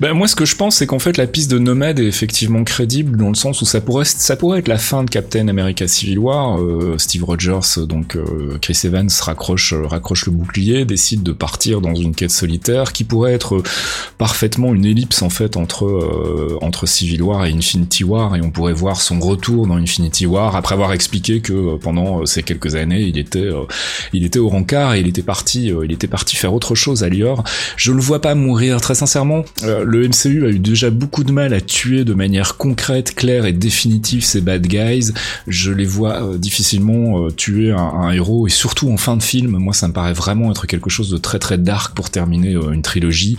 Ben 0.00 0.12
moi 0.12 0.26
ce 0.26 0.34
que 0.34 0.44
je 0.44 0.56
pense 0.56 0.76
c'est 0.76 0.86
qu'en 0.86 0.98
fait 0.98 1.16
la 1.16 1.26
piste 1.26 1.50
de 1.50 1.58
Nomade 1.58 2.00
est 2.00 2.06
effectivement 2.06 2.64
crédible 2.64 3.16
dans 3.16 3.28
le 3.28 3.34
sens 3.34 3.62
où 3.62 3.64
ça 3.64 3.80
pourrait, 3.80 4.04
ça 4.04 4.34
pourrait 4.34 4.58
être 4.58 4.68
la 4.68 4.78
fin 4.78 5.04
de 5.04 5.10
Captain 5.10 5.46
America 5.46 5.86
Civil 5.86 6.18
War. 6.18 6.60
Euh, 6.60 6.96
Steve 6.98 7.24
Rogers, 7.24 7.86
donc 7.86 8.16
euh, 8.16 8.58
Chris 8.60 8.80
Evans 8.84 9.08
raccroche, 9.20 9.72
raccroche 9.72 10.26
le 10.26 10.32
bouclier, 10.32 10.84
décide 10.84 11.22
de 11.22 11.32
partir 11.32 11.80
dans 11.80 11.94
une 11.94 12.14
quête 12.14 12.30
solitaire 12.30 12.92
qui 12.92 13.04
pourrait 13.04 13.34
être 13.34 13.53
parfaitement 14.18 14.74
une 14.74 14.84
ellipse 14.84 15.22
en 15.22 15.30
fait 15.30 15.56
entre 15.56 15.86
euh, 15.86 16.58
entre 16.62 16.86
Civil 16.86 17.22
War 17.22 17.46
et 17.46 17.52
Infinity 17.52 18.04
War 18.04 18.36
et 18.36 18.40
on 18.42 18.50
pourrait 18.50 18.72
voir 18.72 19.00
son 19.00 19.20
retour 19.20 19.66
dans 19.66 19.76
Infinity 19.76 20.26
War 20.26 20.56
après 20.56 20.74
avoir 20.74 20.92
expliqué 20.92 21.40
que 21.40 21.52
euh, 21.52 21.76
pendant 21.78 22.20
euh, 22.20 22.26
ces 22.26 22.42
quelques 22.42 22.74
années 22.74 23.02
il 23.02 23.18
était 23.18 23.50
il 24.12 24.24
était 24.24 24.38
au 24.38 24.48
rencard 24.48 24.94
et 24.94 25.00
il 25.00 25.08
était 25.08 25.22
parti 25.22 25.72
il 25.84 25.92
était 25.92 26.06
parti 26.06 26.36
faire 26.36 26.54
autre 26.54 26.74
chose 26.74 27.02
ailleurs. 27.02 27.44
Je 27.76 27.90
ne 27.90 27.96
le 27.96 28.02
vois 28.02 28.20
pas 28.20 28.34
mourir 28.34 28.80
très 28.80 28.94
sincèrement. 28.94 29.44
le 29.62 30.08
MCU 30.08 30.46
a 30.46 30.50
eu 30.50 30.58
déjà 30.58 30.90
beaucoup 30.90 31.24
de 31.24 31.32
mal 31.32 31.52
à 31.52 31.60
tuer 31.60 32.04
de 32.04 32.14
manière 32.14 32.56
concrète, 32.56 33.14
claire 33.14 33.46
et 33.46 33.52
définitive 33.52 34.24
ces 34.24 34.40
bad 34.40 34.66
guys. 34.66 35.12
Je 35.46 35.72
les 35.72 35.84
vois 35.84 36.36
difficilement 36.36 37.30
tuer 37.30 37.72
un, 37.72 37.78
un, 37.78 38.10
héros 38.10 38.46
et 38.46 38.50
surtout 38.50 38.90
en 38.90 38.96
fin 38.96 39.16
de 39.16 39.22
film. 39.22 39.56
Moi 39.58 39.74
ça 39.74 39.88
me 39.88 39.92
paraît 39.92 40.12
vraiment 40.12 40.50
être 40.50 40.66
quelque 40.66 40.90
chose 40.90 41.10
de 41.10 41.18
très 41.18 41.38
très 41.38 41.58
dark 41.58 41.94
pour 41.94 42.10
terminer 42.10 42.52
une 42.52 42.82
trilogie. 42.82 43.36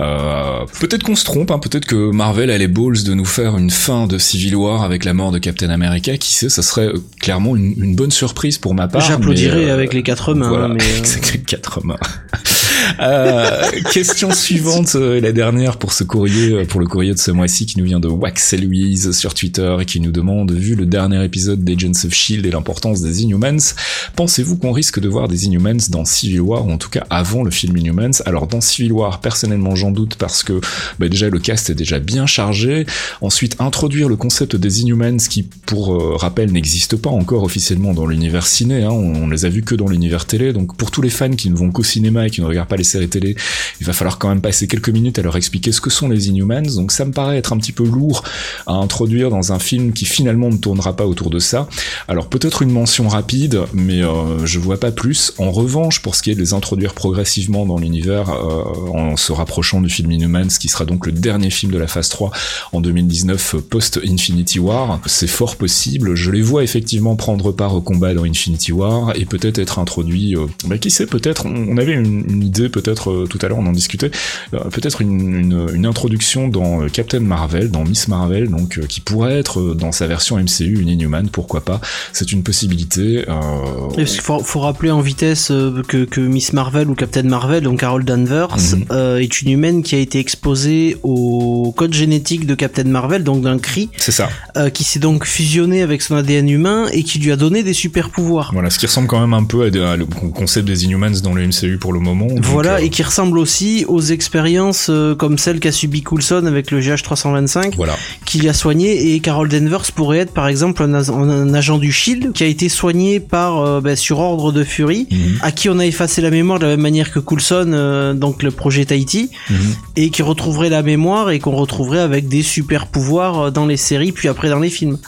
Euh, 0.00 0.64
peut-être 0.80 1.02
qu'on 1.02 1.16
se 1.16 1.24
trompe, 1.24 1.50
hein, 1.50 1.58
peut-être 1.58 1.86
que 1.86 2.10
Marvel 2.10 2.50
a 2.50 2.58
les 2.58 2.68
balls 2.68 3.02
de 3.04 3.14
nous 3.14 3.24
faire 3.24 3.56
une 3.56 3.70
fin 3.70 4.06
de 4.06 4.18
Civil 4.18 4.56
War 4.56 4.82
avec 4.82 5.04
la 5.04 5.14
mort 5.14 5.32
de 5.32 5.38
Captain 5.38 5.70
America, 5.70 6.16
qui 6.16 6.34
sait, 6.34 6.48
ça 6.48 6.62
serait 6.62 6.86
euh, 6.86 7.02
clairement 7.20 7.56
une, 7.56 7.94
bonne 7.96 8.10
surprise 8.10 8.58
pour 8.58 8.74
ma 8.74 8.88
part. 8.88 9.00
J'applaudirais 9.00 9.70
euh, 9.70 9.74
avec 9.74 9.94
les 9.94 10.02
quatre 10.02 10.34
mains. 10.34 10.48
Voilà, 10.48 10.68
mais 10.68 10.82
avec 10.82 11.32
les 11.32 11.40
quatre 11.40 11.84
mains. 11.84 11.98
Euh, 13.00 13.70
question 13.92 14.32
suivante, 14.32 14.94
euh, 14.94 15.20
la 15.20 15.32
dernière 15.32 15.76
pour 15.76 15.92
ce 15.92 16.04
courrier, 16.04 16.52
euh, 16.52 16.64
pour 16.64 16.80
le 16.80 16.86
courrier 16.86 17.12
de 17.12 17.18
ce 17.18 17.30
mois-ci 17.30 17.66
qui 17.66 17.78
nous 17.78 17.84
vient 17.84 18.00
de 18.00 18.08
Wax 18.08 18.52
et 18.52 18.58
Louise 18.58 19.12
sur 19.12 19.34
Twitter 19.34 19.76
et 19.80 19.84
qui 19.84 20.00
nous 20.00 20.12
demande, 20.12 20.52
vu 20.52 20.74
le 20.74 20.86
dernier 20.86 21.22
épisode 21.24 21.64
d'Agents 21.64 22.04
of 22.04 22.14
Shield 22.14 22.46
et 22.46 22.50
l'importance 22.50 23.02
des 23.02 23.22
Inhumans, 23.22 23.74
pensez-vous 24.14 24.56
qu'on 24.56 24.72
risque 24.72 25.00
de 25.00 25.08
voir 25.08 25.28
des 25.28 25.46
Inhumans 25.46 25.90
dans 25.90 26.04
Civil 26.04 26.40
War 26.40 26.66
ou 26.66 26.70
en 26.70 26.78
tout 26.78 26.88
cas 26.88 27.04
avant 27.10 27.42
le 27.42 27.50
film 27.50 27.76
Inhumans? 27.76 28.22
Alors 28.24 28.46
dans 28.46 28.60
Civil 28.60 28.92
War, 28.92 29.20
personnellement 29.46 29.76
j'en 29.76 29.92
doute 29.92 30.16
parce 30.16 30.42
que 30.42 30.60
bah, 30.98 31.08
déjà 31.08 31.30
le 31.30 31.38
cast 31.38 31.70
est 31.70 31.74
déjà 31.74 32.00
bien 32.00 32.26
chargé. 32.26 32.84
Ensuite 33.20 33.54
introduire 33.60 34.08
le 34.08 34.16
concept 34.16 34.56
des 34.56 34.82
Inhumans 34.82 35.18
qui, 35.18 35.44
pour 35.44 35.94
euh, 35.94 36.16
rappel, 36.16 36.50
n'existe 36.50 36.96
pas 36.96 37.10
encore 37.10 37.44
officiellement 37.44 37.94
dans 37.94 38.06
l'univers 38.06 38.44
ciné. 38.44 38.82
Hein, 38.82 38.90
on, 38.90 39.14
on 39.14 39.28
les 39.28 39.44
a 39.44 39.48
vus 39.48 39.62
que 39.62 39.76
dans 39.76 39.86
l'univers 39.86 40.24
télé. 40.24 40.52
Donc 40.52 40.76
pour 40.76 40.90
tous 40.90 41.00
les 41.00 41.10
fans 41.10 41.30
qui 41.30 41.48
ne 41.48 41.54
vont 41.54 41.70
qu'au 41.70 41.84
cinéma 41.84 42.26
et 42.26 42.30
qui 42.30 42.40
ne 42.40 42.46
regardent 42.46 42.68
pas 42.68 42.76
les 42.76 42.82
séries 42.84 43.08
télé, 43.08 43.36
il 43.80 43.86
va 43.86 43.92
falloir 43.92 44.18
quand 44.18 44.28
même 44.28 44.40
passer 44.40 44.66
quelques 44.66 44.88
minutes 44.88 45.20
à 45.20 45.22
leur 45.22 45.36
expliquer 45.36 45.70
ce 45.70 45.80
que 45.80 45.90
sont 45.90 46.08
les 46.08 46.28
Inhumans. 46.28 46.74
Donc 46.74 46.90
ça 46.90 47.04
me 47.04 47.12
paraît 47.12 47.38
être 47.38 47.52
un 47.52 47.58
petit 47.58 47.72
peu 47.72 47.84
lourd 47.84 48.24
à 48.66 48.72
introduire 48.72 49.30
dans 49.30 49.52
un 49.52 49.60
film 49.60 49.92
qui 49.92 50.06
finalement 50.06 50.50
ne 50.50 50.56
tournera 50.56 50.96
pas 50.96 51.06
autour 51.06 51.30
de 51.30 51.38
ça. 51.38 51.68
Alors 52.08 52.26
peut-être 52.26 52.62
une 52.62 52.72
mention 52.72 53.06
rapide, 53.06 53.60
mais 53.72 54.02
euh, 54.02 54.44
je 54.44 54.58
vois 54.58 54.80
pas 54.80 54.90
plus. 54.90 55.34
En 55.38 55.52
revanche, 55.52 56.02
pour 56.02 56.16
ce 56.16 56.22
qui 56.22 56.32
est 56.32 56.34
de 56.34 56.40
les 56.40 56.52
introduire 56.52 56.94
progressivement 56.94 57.64
dans 57.64 57.78
l'univers, 57.78 58.30
euh, 58.30 58.64
en 58.92 59.16
se 59.16 59.35
rapprochant 59.36 59.80
du 59.80 59.88
film 59.88 60.10
Inhumans, 60.10 60.48
qui 60.60 60.68
sera 60.68 60.84
donc 60.84 61.06
le 61.06 61.12
dernier 61.12 61.50
film 61.50 61.72
de 61.72 61.78
la 61.78 61.86
phase 61.86 62.08
3 62.08 62.30
en 62.72 62.80
2019 62.80 63.54
euh, 63.54 63.60
post-Infinity 63.60 64.58
War, 64.58 65.00
c'est 65.06 65.26
fort 65.26 65.56
possible. 65.56 66.14
Je 66.14 66.30
les 66.30 66.42
vois 66.42 66.62
effectivement 66.64 67.16
prendre 67.16 67.52
part 67.52 67.74
au 67.74 67.80
combat 67.80 68.14
dans 68.14 68.24
Infinity 68.24 68.72
War 68.72 69.12
et 69.16 69.24
peut-être 69.24 69.58
être 69.58 69.78
introduits. 69.78 70.36
Euh, 70.36 70.46
bah, 70.66 70.78
qui 70.78 70.90
sait, 70.90 71.06
peut-être. 71.06 71.46
On, 71.46 71.54
on 71.70 71.76
avait 71.78 71.92
une, 71.92 72.24
une 72.28 72.42
idée, 72.42 72.68
peut-être 72.68 73.10
euh, 73.10 73.26
tout 73.28 73.38
à 73.42 73.48
l'heure, 73.48 73.58
on 73.58 73.66
en 73.66 73.72
discutait. 73.72 74.10
euh, 74.54 74.58
peut-être 74.70 75.00
une, 75.00 75.20
une, 75.36 75.66
une 75.74 75.86
introduction 75.86 76.48
dans 76.48 76.88
Captain 76.88 77.20
Marvel, 77.20 77.70
dans 77.70 77.84
Miss 77.84 78.08
Marvel, 78.08 78.48
donc 78.50 78.80
qui 78.88 79.00
pourrait 79.00 79.38
être 79.38 79.74
dans 79.74 79.92
sa 79.92 80.06
version 80.06 80.36
MCU 80.38 80.80
une 80.80 80.88
Inhuman, 80.88 81.28
pourquoi 81.30 81.60
pas. 81.62 81.80
C'est 82.12 82.32
une 82.32 82.42
possibilité. 82.42 83.24
parce 83.26 84.12
qu'il 84.12 84.20
faut, 84.20 84.40
faut 84.40 84.60
rappeler 84.60 84.90
en 84.90 85.00
vitesse 85.00 85.48
que, 85.88 86.04
que 86.04 86.20
Miss 86.20 86.52
Marvel 86.52 86.88
ou 86.90 86.94
Captain 86.94 87.22
Marvel, 87.24 87.62
donc 87.64 87.80
Carol 87.80 88.04
Danvers, 88.04 88.48
Mhm. 88.56 88.84
Est 89.20 89.40
une 89.42 89.50
humaine 89.50 89.82
qui 89.82 89.94
a 89.94 89.98
été 89.98 90.18
exposée 90.18 90.96
au 91.02 91.72
code 91.76 91.92
génétique 91.94 92.46
de 92.46 92.54
Captain 92.54 92.84
Marvel, 92.84 93.24
donc 93.24 93.42
d'un 93.42 93.58
cri, 93.58 93.88
c'est 93.96 94.12
ça. 94.12 94.28
euh, 94.56 94.70
qui 94.70 94.84
s'est 94.84 94.98
donc 94.98 95.24
fusionné 95.24 95.82
avec 95.82 96.02
son 96.02 96.16
ADN 96.16 96.48
humain 96.48 96.86
et 96.92 97.02
qui 97.02 97.18
lui 97.18 97.32
a 97.32 97.36
donné 97.36 97.62
des 97.62 97.72
super 97.72 98.10
pouvoirs. 98.10 98.50
Voilà, 98.52 98.70
ce 98.70 98.78
qui 98.78 98.86
ressemble 98.86 99.08
quand 99.08 99.20
même 99.20 99.34
un 99.34 99.44
peu 99.44 99.64
à, 99.64 99.96
le 99.96 100.06
concept 100.06 100.66
des 100.66 100.84
Inhumans 100.84 101.20
dans 101.22 101.32
le 101.34 101.46
MCU 101.46 101.78
pour 101.78 101.92
le 101.92 102.00
moment. 102.00 102.28
Voilà, 102.42 102.74
euh, 102.74 102.78
et 102.78 102.88
qui 102.90 103.02
ressemble 103.02 103.38
aussi 103.38 103.84
aux 103.88 104.00
expériences 104.02 104.88
euh, 104.90 105.14
comme 105.14 105.38
celle 105.38 105.60
qu'a 105.60 105.72
subi 105.72 106.02
Coulson 106.02 106.44
avec 106.46 106.70
le 106.70 106.80
GH325, 106.80 107.74
Voilà. 107.76 107.96
qu'il 108.24 108.48
a 108.48 108.52
soigné, 108.52 109.14
et 109.14 109.20
Carol 109.20 109.48
Danvers 109.48 109.90
pourrait 109.92 110.18
être 110.18 110.32
par 110.32 110.48
exemple 110.48 110.82
un, 110.82 111.54
agent 111.54 111.78
du 111.78 111.92
SHIELD 111.92 112.32
qui 112.32 112.44
a 112.44 112.46
été 112.46 112.68
soigné 112.68 113.20
par 113.20 113.58
euh, 113.60 113.80
ben, 113.80 113.96
sur 113.96 114.18
ordre 114.18 114.52
de 114.52 114.64
Fury, 114.64 115.06
Mhm. 115.10 115.38
à 115.42 115.52
qui 115.52 115.68
on 115.68 115.78
a 115.78 115.86
effacé 115.86 116.20
la 116.20 116.30
mémoire 116.30 116.58
de 116.58 116.64
la 116.64 116.70
même 116.72 116.80
manière 116.80 117.12
que 117.12 117.18
Coulson, 117.18 117.70
euh, 117.72 118.14
donc 118.14 118.42
le 118.42 118.50
projet 118.50 118.84
Tahiti, 118.84 119.05
Mhm. 119.50 119.56
et 119.96 120.10
qui 120.10 120.22
retrouverait 120.22 120.68
la 120.68 120.82
mémoire 120.82 121.30
et 121.30 121.38
qu'on 121.38 121.56
retrouverait 121.56 122.00
avec 122.00 122.28
des 122.28 122.42
super 122.42 122.86
pouvoirs 122.86 123.40
euh, 123.40 123.50
dans 123.50 123.66
les 123.66 123.76
séries 123.76 124.12
puis 124.12 124.28
après 124.28 124.48
dans 124.48 124.60
les 124.60 124.70
films. 124.70 124.98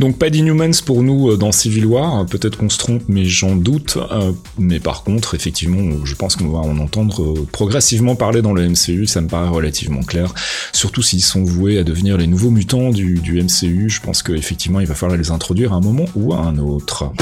Donc 0.00 0.18
pas 0.18 0.30
d'Inhumans 0.30 0.82
pour 0.86 1.02
nous 1.02 1.30
euh, 1.30 1.36
dans 1.36 1.52
Civil 1.52 1.84
War, 1.84 2.24
peut-être 2.24 2.56
qu'on 2.56 2.70
se 2.70 2.78
trompe 2.78 3.02
mais 3.08 3.26
j'en 3.26 3.54
doute, 3.54 3.98
euh, 4.10 4.32
mais 4.58 4.80
par 4.80 5.02
contre 5.02 5.34
effectivement 5.34 6.04
je 6.04 6.14
pense 6.14 6.36
qu'on 6.36 6.48
va 6.48 6.60
en 6.60 6.78
entendre 6.78 7.22
euh, 7.22 7.46
progressivement 7.52 8.16
parler 8.16 8.40
dans 8.40 8.54
le 8.54 8.66
MCU, 8.66 9.06
ça 9.06 9.20
me 9.20 9.28
paraît 9.28 9.50
relativement 9.50 10.02
clair, 10.02 10.32
surtout 10.72 11.02
s'ils 11.02 11.22
sont 11.22 11.44
voués 11.44 11.78
à 11.78 11.84
devenir 11.84 12.16
les 12.16 12.26
nouveaux 12.26 12.50
mutants 12.50 12.88
du, 12.90 13.16
du 13.16 13.42
MCU, 13.42 13.90
je 13.90 14.00
pense 14.00 14.22
qu'effectivement 14.22 14.80
il 14.80 14.86
va 14.86 14.94
falloir 14.94 15.18
les 15.18 15.30
introduire 15.30 15.74
à 15.74 15.76
un 15.76 15.80
moment 15.80 16.06
ou 16.14 16.32
à 16.32 16.38
un 16.38 16.56
autre. 16.58 17.12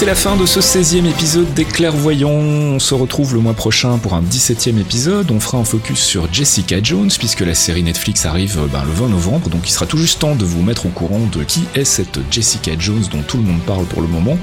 C'est 0.00 0.06
la 0.06 0.14
fin 0.14 0.34
de 0.34 0.46
ce 0.46 0.60
16e 0.60 1.04
épisode 1.04 1.52
des 1.52 1.66
Clairvoyants. 1.66 2.30
On 2.30 2.78
se 2.78 2.94
retrouve 2.94 3.34
le 3.34 3.40
mois 3.40 3.52
prochain 3.52 3.98
pour 3.98 4.14
un 4.14 4.22
17e 4.22 4.78
épisode. 4.80 5.30
On 5.30 5.40
fera 5.40 5.58
un 5.58 5.64
focus 5.64 6.00
sur 6.00 6.32
Jessica 6.32 6.76
Jones, 6.82 7.10
puisque 7.18 7.40
la 7.40 7.54
série 7.54 7.82
Netflix 7.82 8.24
arrive 8.24 8.60
euh, 8.60 8.66
ben, 8.66 8.82
le 8.82 8.92
20 8.92 9.10
novembre. 9.10 9.50
Donc 9.50 9.68
il 9.68 9.72
sera 9.72 9.84
tout 9.84 9.98
juste 9.98 10.20
temps 10.20 10.34
de 10.34 10.44
vous 10.46 10.62
mettre 10.62 10.86
au 10.86 10.88
courant 10.88 11.20
de 11.30 11.44
qui 11.44 11.64
est 11.74 11.84
cette 11.84 12.18
Jessica 12.30 12.72
Jones 12.78 13.02
dont 13.12 13.20
tout 13.20 13.36
le 13.36 13.42
monde 13.42 13.60
parle 13.66 13.84
pour 13.84 14.00
le 14.00 14.08
moment. 14.08 14.38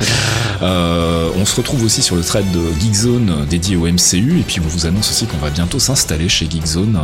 Euh, 0.61 1.31
on 1.35 1.43
se 1.43 1.55
retrouve 1.55 1.83
aussi 1.83 2.03
sur 2.03 2.15
le 2.15 2.21
thread 2.21 2.45
de 2.51 2.61
Geekzone 2.79 3.29
euh, 3.31 3.45
dédié 3.45 3.77
au 3.77 3.87
MCU. 3.87 4.39
Et 4.39 4.43
puis 4.45 4.59
on 4.63 4.67
vous 4.67 4.85
annonce 4.85 5.09
aussi 5.09 5.25
qu'on 5.25 5.37
va 5.37 5.49
bientôt 5.49 5.79
s'installer 5.79 6.29
chez 6.29 6.47
Geekzone. 6.47 6.99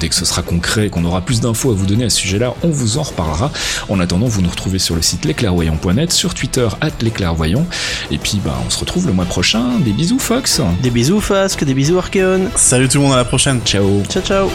Dès 0.00 0.08
que 0.08 0.16
ce 0.16 0.24
sera 0.24 0.42
concret 0.42 0.86
et 0.86 0.90
qu'on 0.90 1.04
aura 1.04 1.20
plus 1.20 1.40
d'infos 1.40 1.70
à 1.70 1.74
vous 1.74 1.86
donner 1.86 2.06
à 2.06 2.10
ce 2.10 2.16
sujet-là, 2.16 2.54
on 2.64 2.70
vous 2.70 2.98
en 2.98 3.04
reparlera. 3.04 3.52
En 3.88 4.00
attendant, 4.00 4.26
vous 4.26 4.42
nous 4.42 4.50
retrouvez 4.50 4.80
sur 4.80 4.96
le 4.96 5.02
site 5.02 5.24
lesclairvoyants.net, 5.24 6.10
sur 6.10 6.34
Twitter, 6.34 6.66
at 6.80 6.90
lesclairvoyants. 7.00 7.68
Et 8.10 8.18
puis, 8.18 8.40
bah, 8.44 8.56
on 8.66 8.70
se 8.70 8.78
retrouve 8.78 9.06
le 9.06 9.12
mois 9.12 9.24
prochain. 9.24 9.78
Des 9.80 9.92
bisous, 9.92 10.18
Fox. 10.18 10.60
Des 10.82 10.90
bisous 10.90 11.20
Fasque, 11.20 11.64
des 11.64 11.74
bisous 11.74 11.98
Archeon. 11.98 12.50
Salut 12.56 12.88
tout 12.88 12.98
le 12.98 13.04
monde, 13.04 13.12
à 13.12 13.16
la 13.16 13.24
prochaine. 13.24 13.60
Ciao. 13.64 14.02
Ciao 14.08 14.22
ciao. 14.22 14.50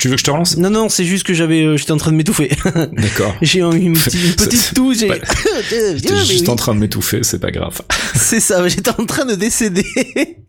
Tu 0.00 0.08
veux, 0.08 0.14
que- 0.14 0.20
je 0.20 0.24
te 0.24 0.30
relance 0.30 0.56
Non, 0.56 0.70
non, 0.70 0.88
c'est 0.88 1.04
juste 1.04 1.26
que 1.26 1.34
j'avais, 1.34 1.62
euh, 1.64 1.76
j'étais 1.76 1.92
en 1.92 1.96
train 1.96 2.10
de 2.12 2.16
m'étouffer. 2.16 2.50
D'accord. 2.92 3.34
j'ai 3.42 3.60
eu 3.60 3.76
une, 3.76 3.94
petite- 3.94 4.24
une 4.24 4.32
petite 4.34 4.74
toux, 4.74 4.94
j'ai... 4.94 5.08
J'étais 5.08 6.08
Ah, 6.10 6.14
mais 6.14 6.24
juste 6.24 6.42
oui. 6.42 6.48
en 6.50 6.56
train 6.56 6.74
de 6.74 6.80
m'étouffer, 6.80 7.20
c'est 7.22 7.38
pas 7.40 7.50
grave. 7.50 7.80
C'est 8.14 8.40
ça, 8.40 8.66
j'étais 8.68 8.90
en 8.90 9.06
train 9.06 9.24
de 9.24 9.34
décéder. 9.34 9.84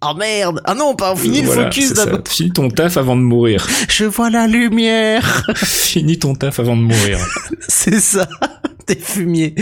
oh 0.02 0.14
merde 0.18 0.62
Ah 0.66 0.74
non, 0.74 0.96
pas, 0.96 1.14
on 1.14 1.16
finit 1.16 1.42
le 1.42 1.48
Voilà, 1.48 1.66
focus 1.66 1.90
c'est 1.90 1.96
ça. 1.96 2.06
d'abord. 2.06 2.22
Finis 2.28 2.52
ton 2.52 2.70
taf 2.70 2.98
avant 2.98 3.16
de 3.16 3.22
mourir. 3.22 3.68
Je 3.90 4.06
vois 4.06 4.30
la 4.30 4.48
lumière 4.48 5.44
Finis 5.56 6.18
ton 6.20 6.36
taf 6.36 6.60
avant 6.60 6.76
de 6.76 6.82
mourir. 6.82 7.20
C'est 7.68 8.00
ça, 8.00 8.28
t'es 8.86 8.96
fumier. 9.00 9.56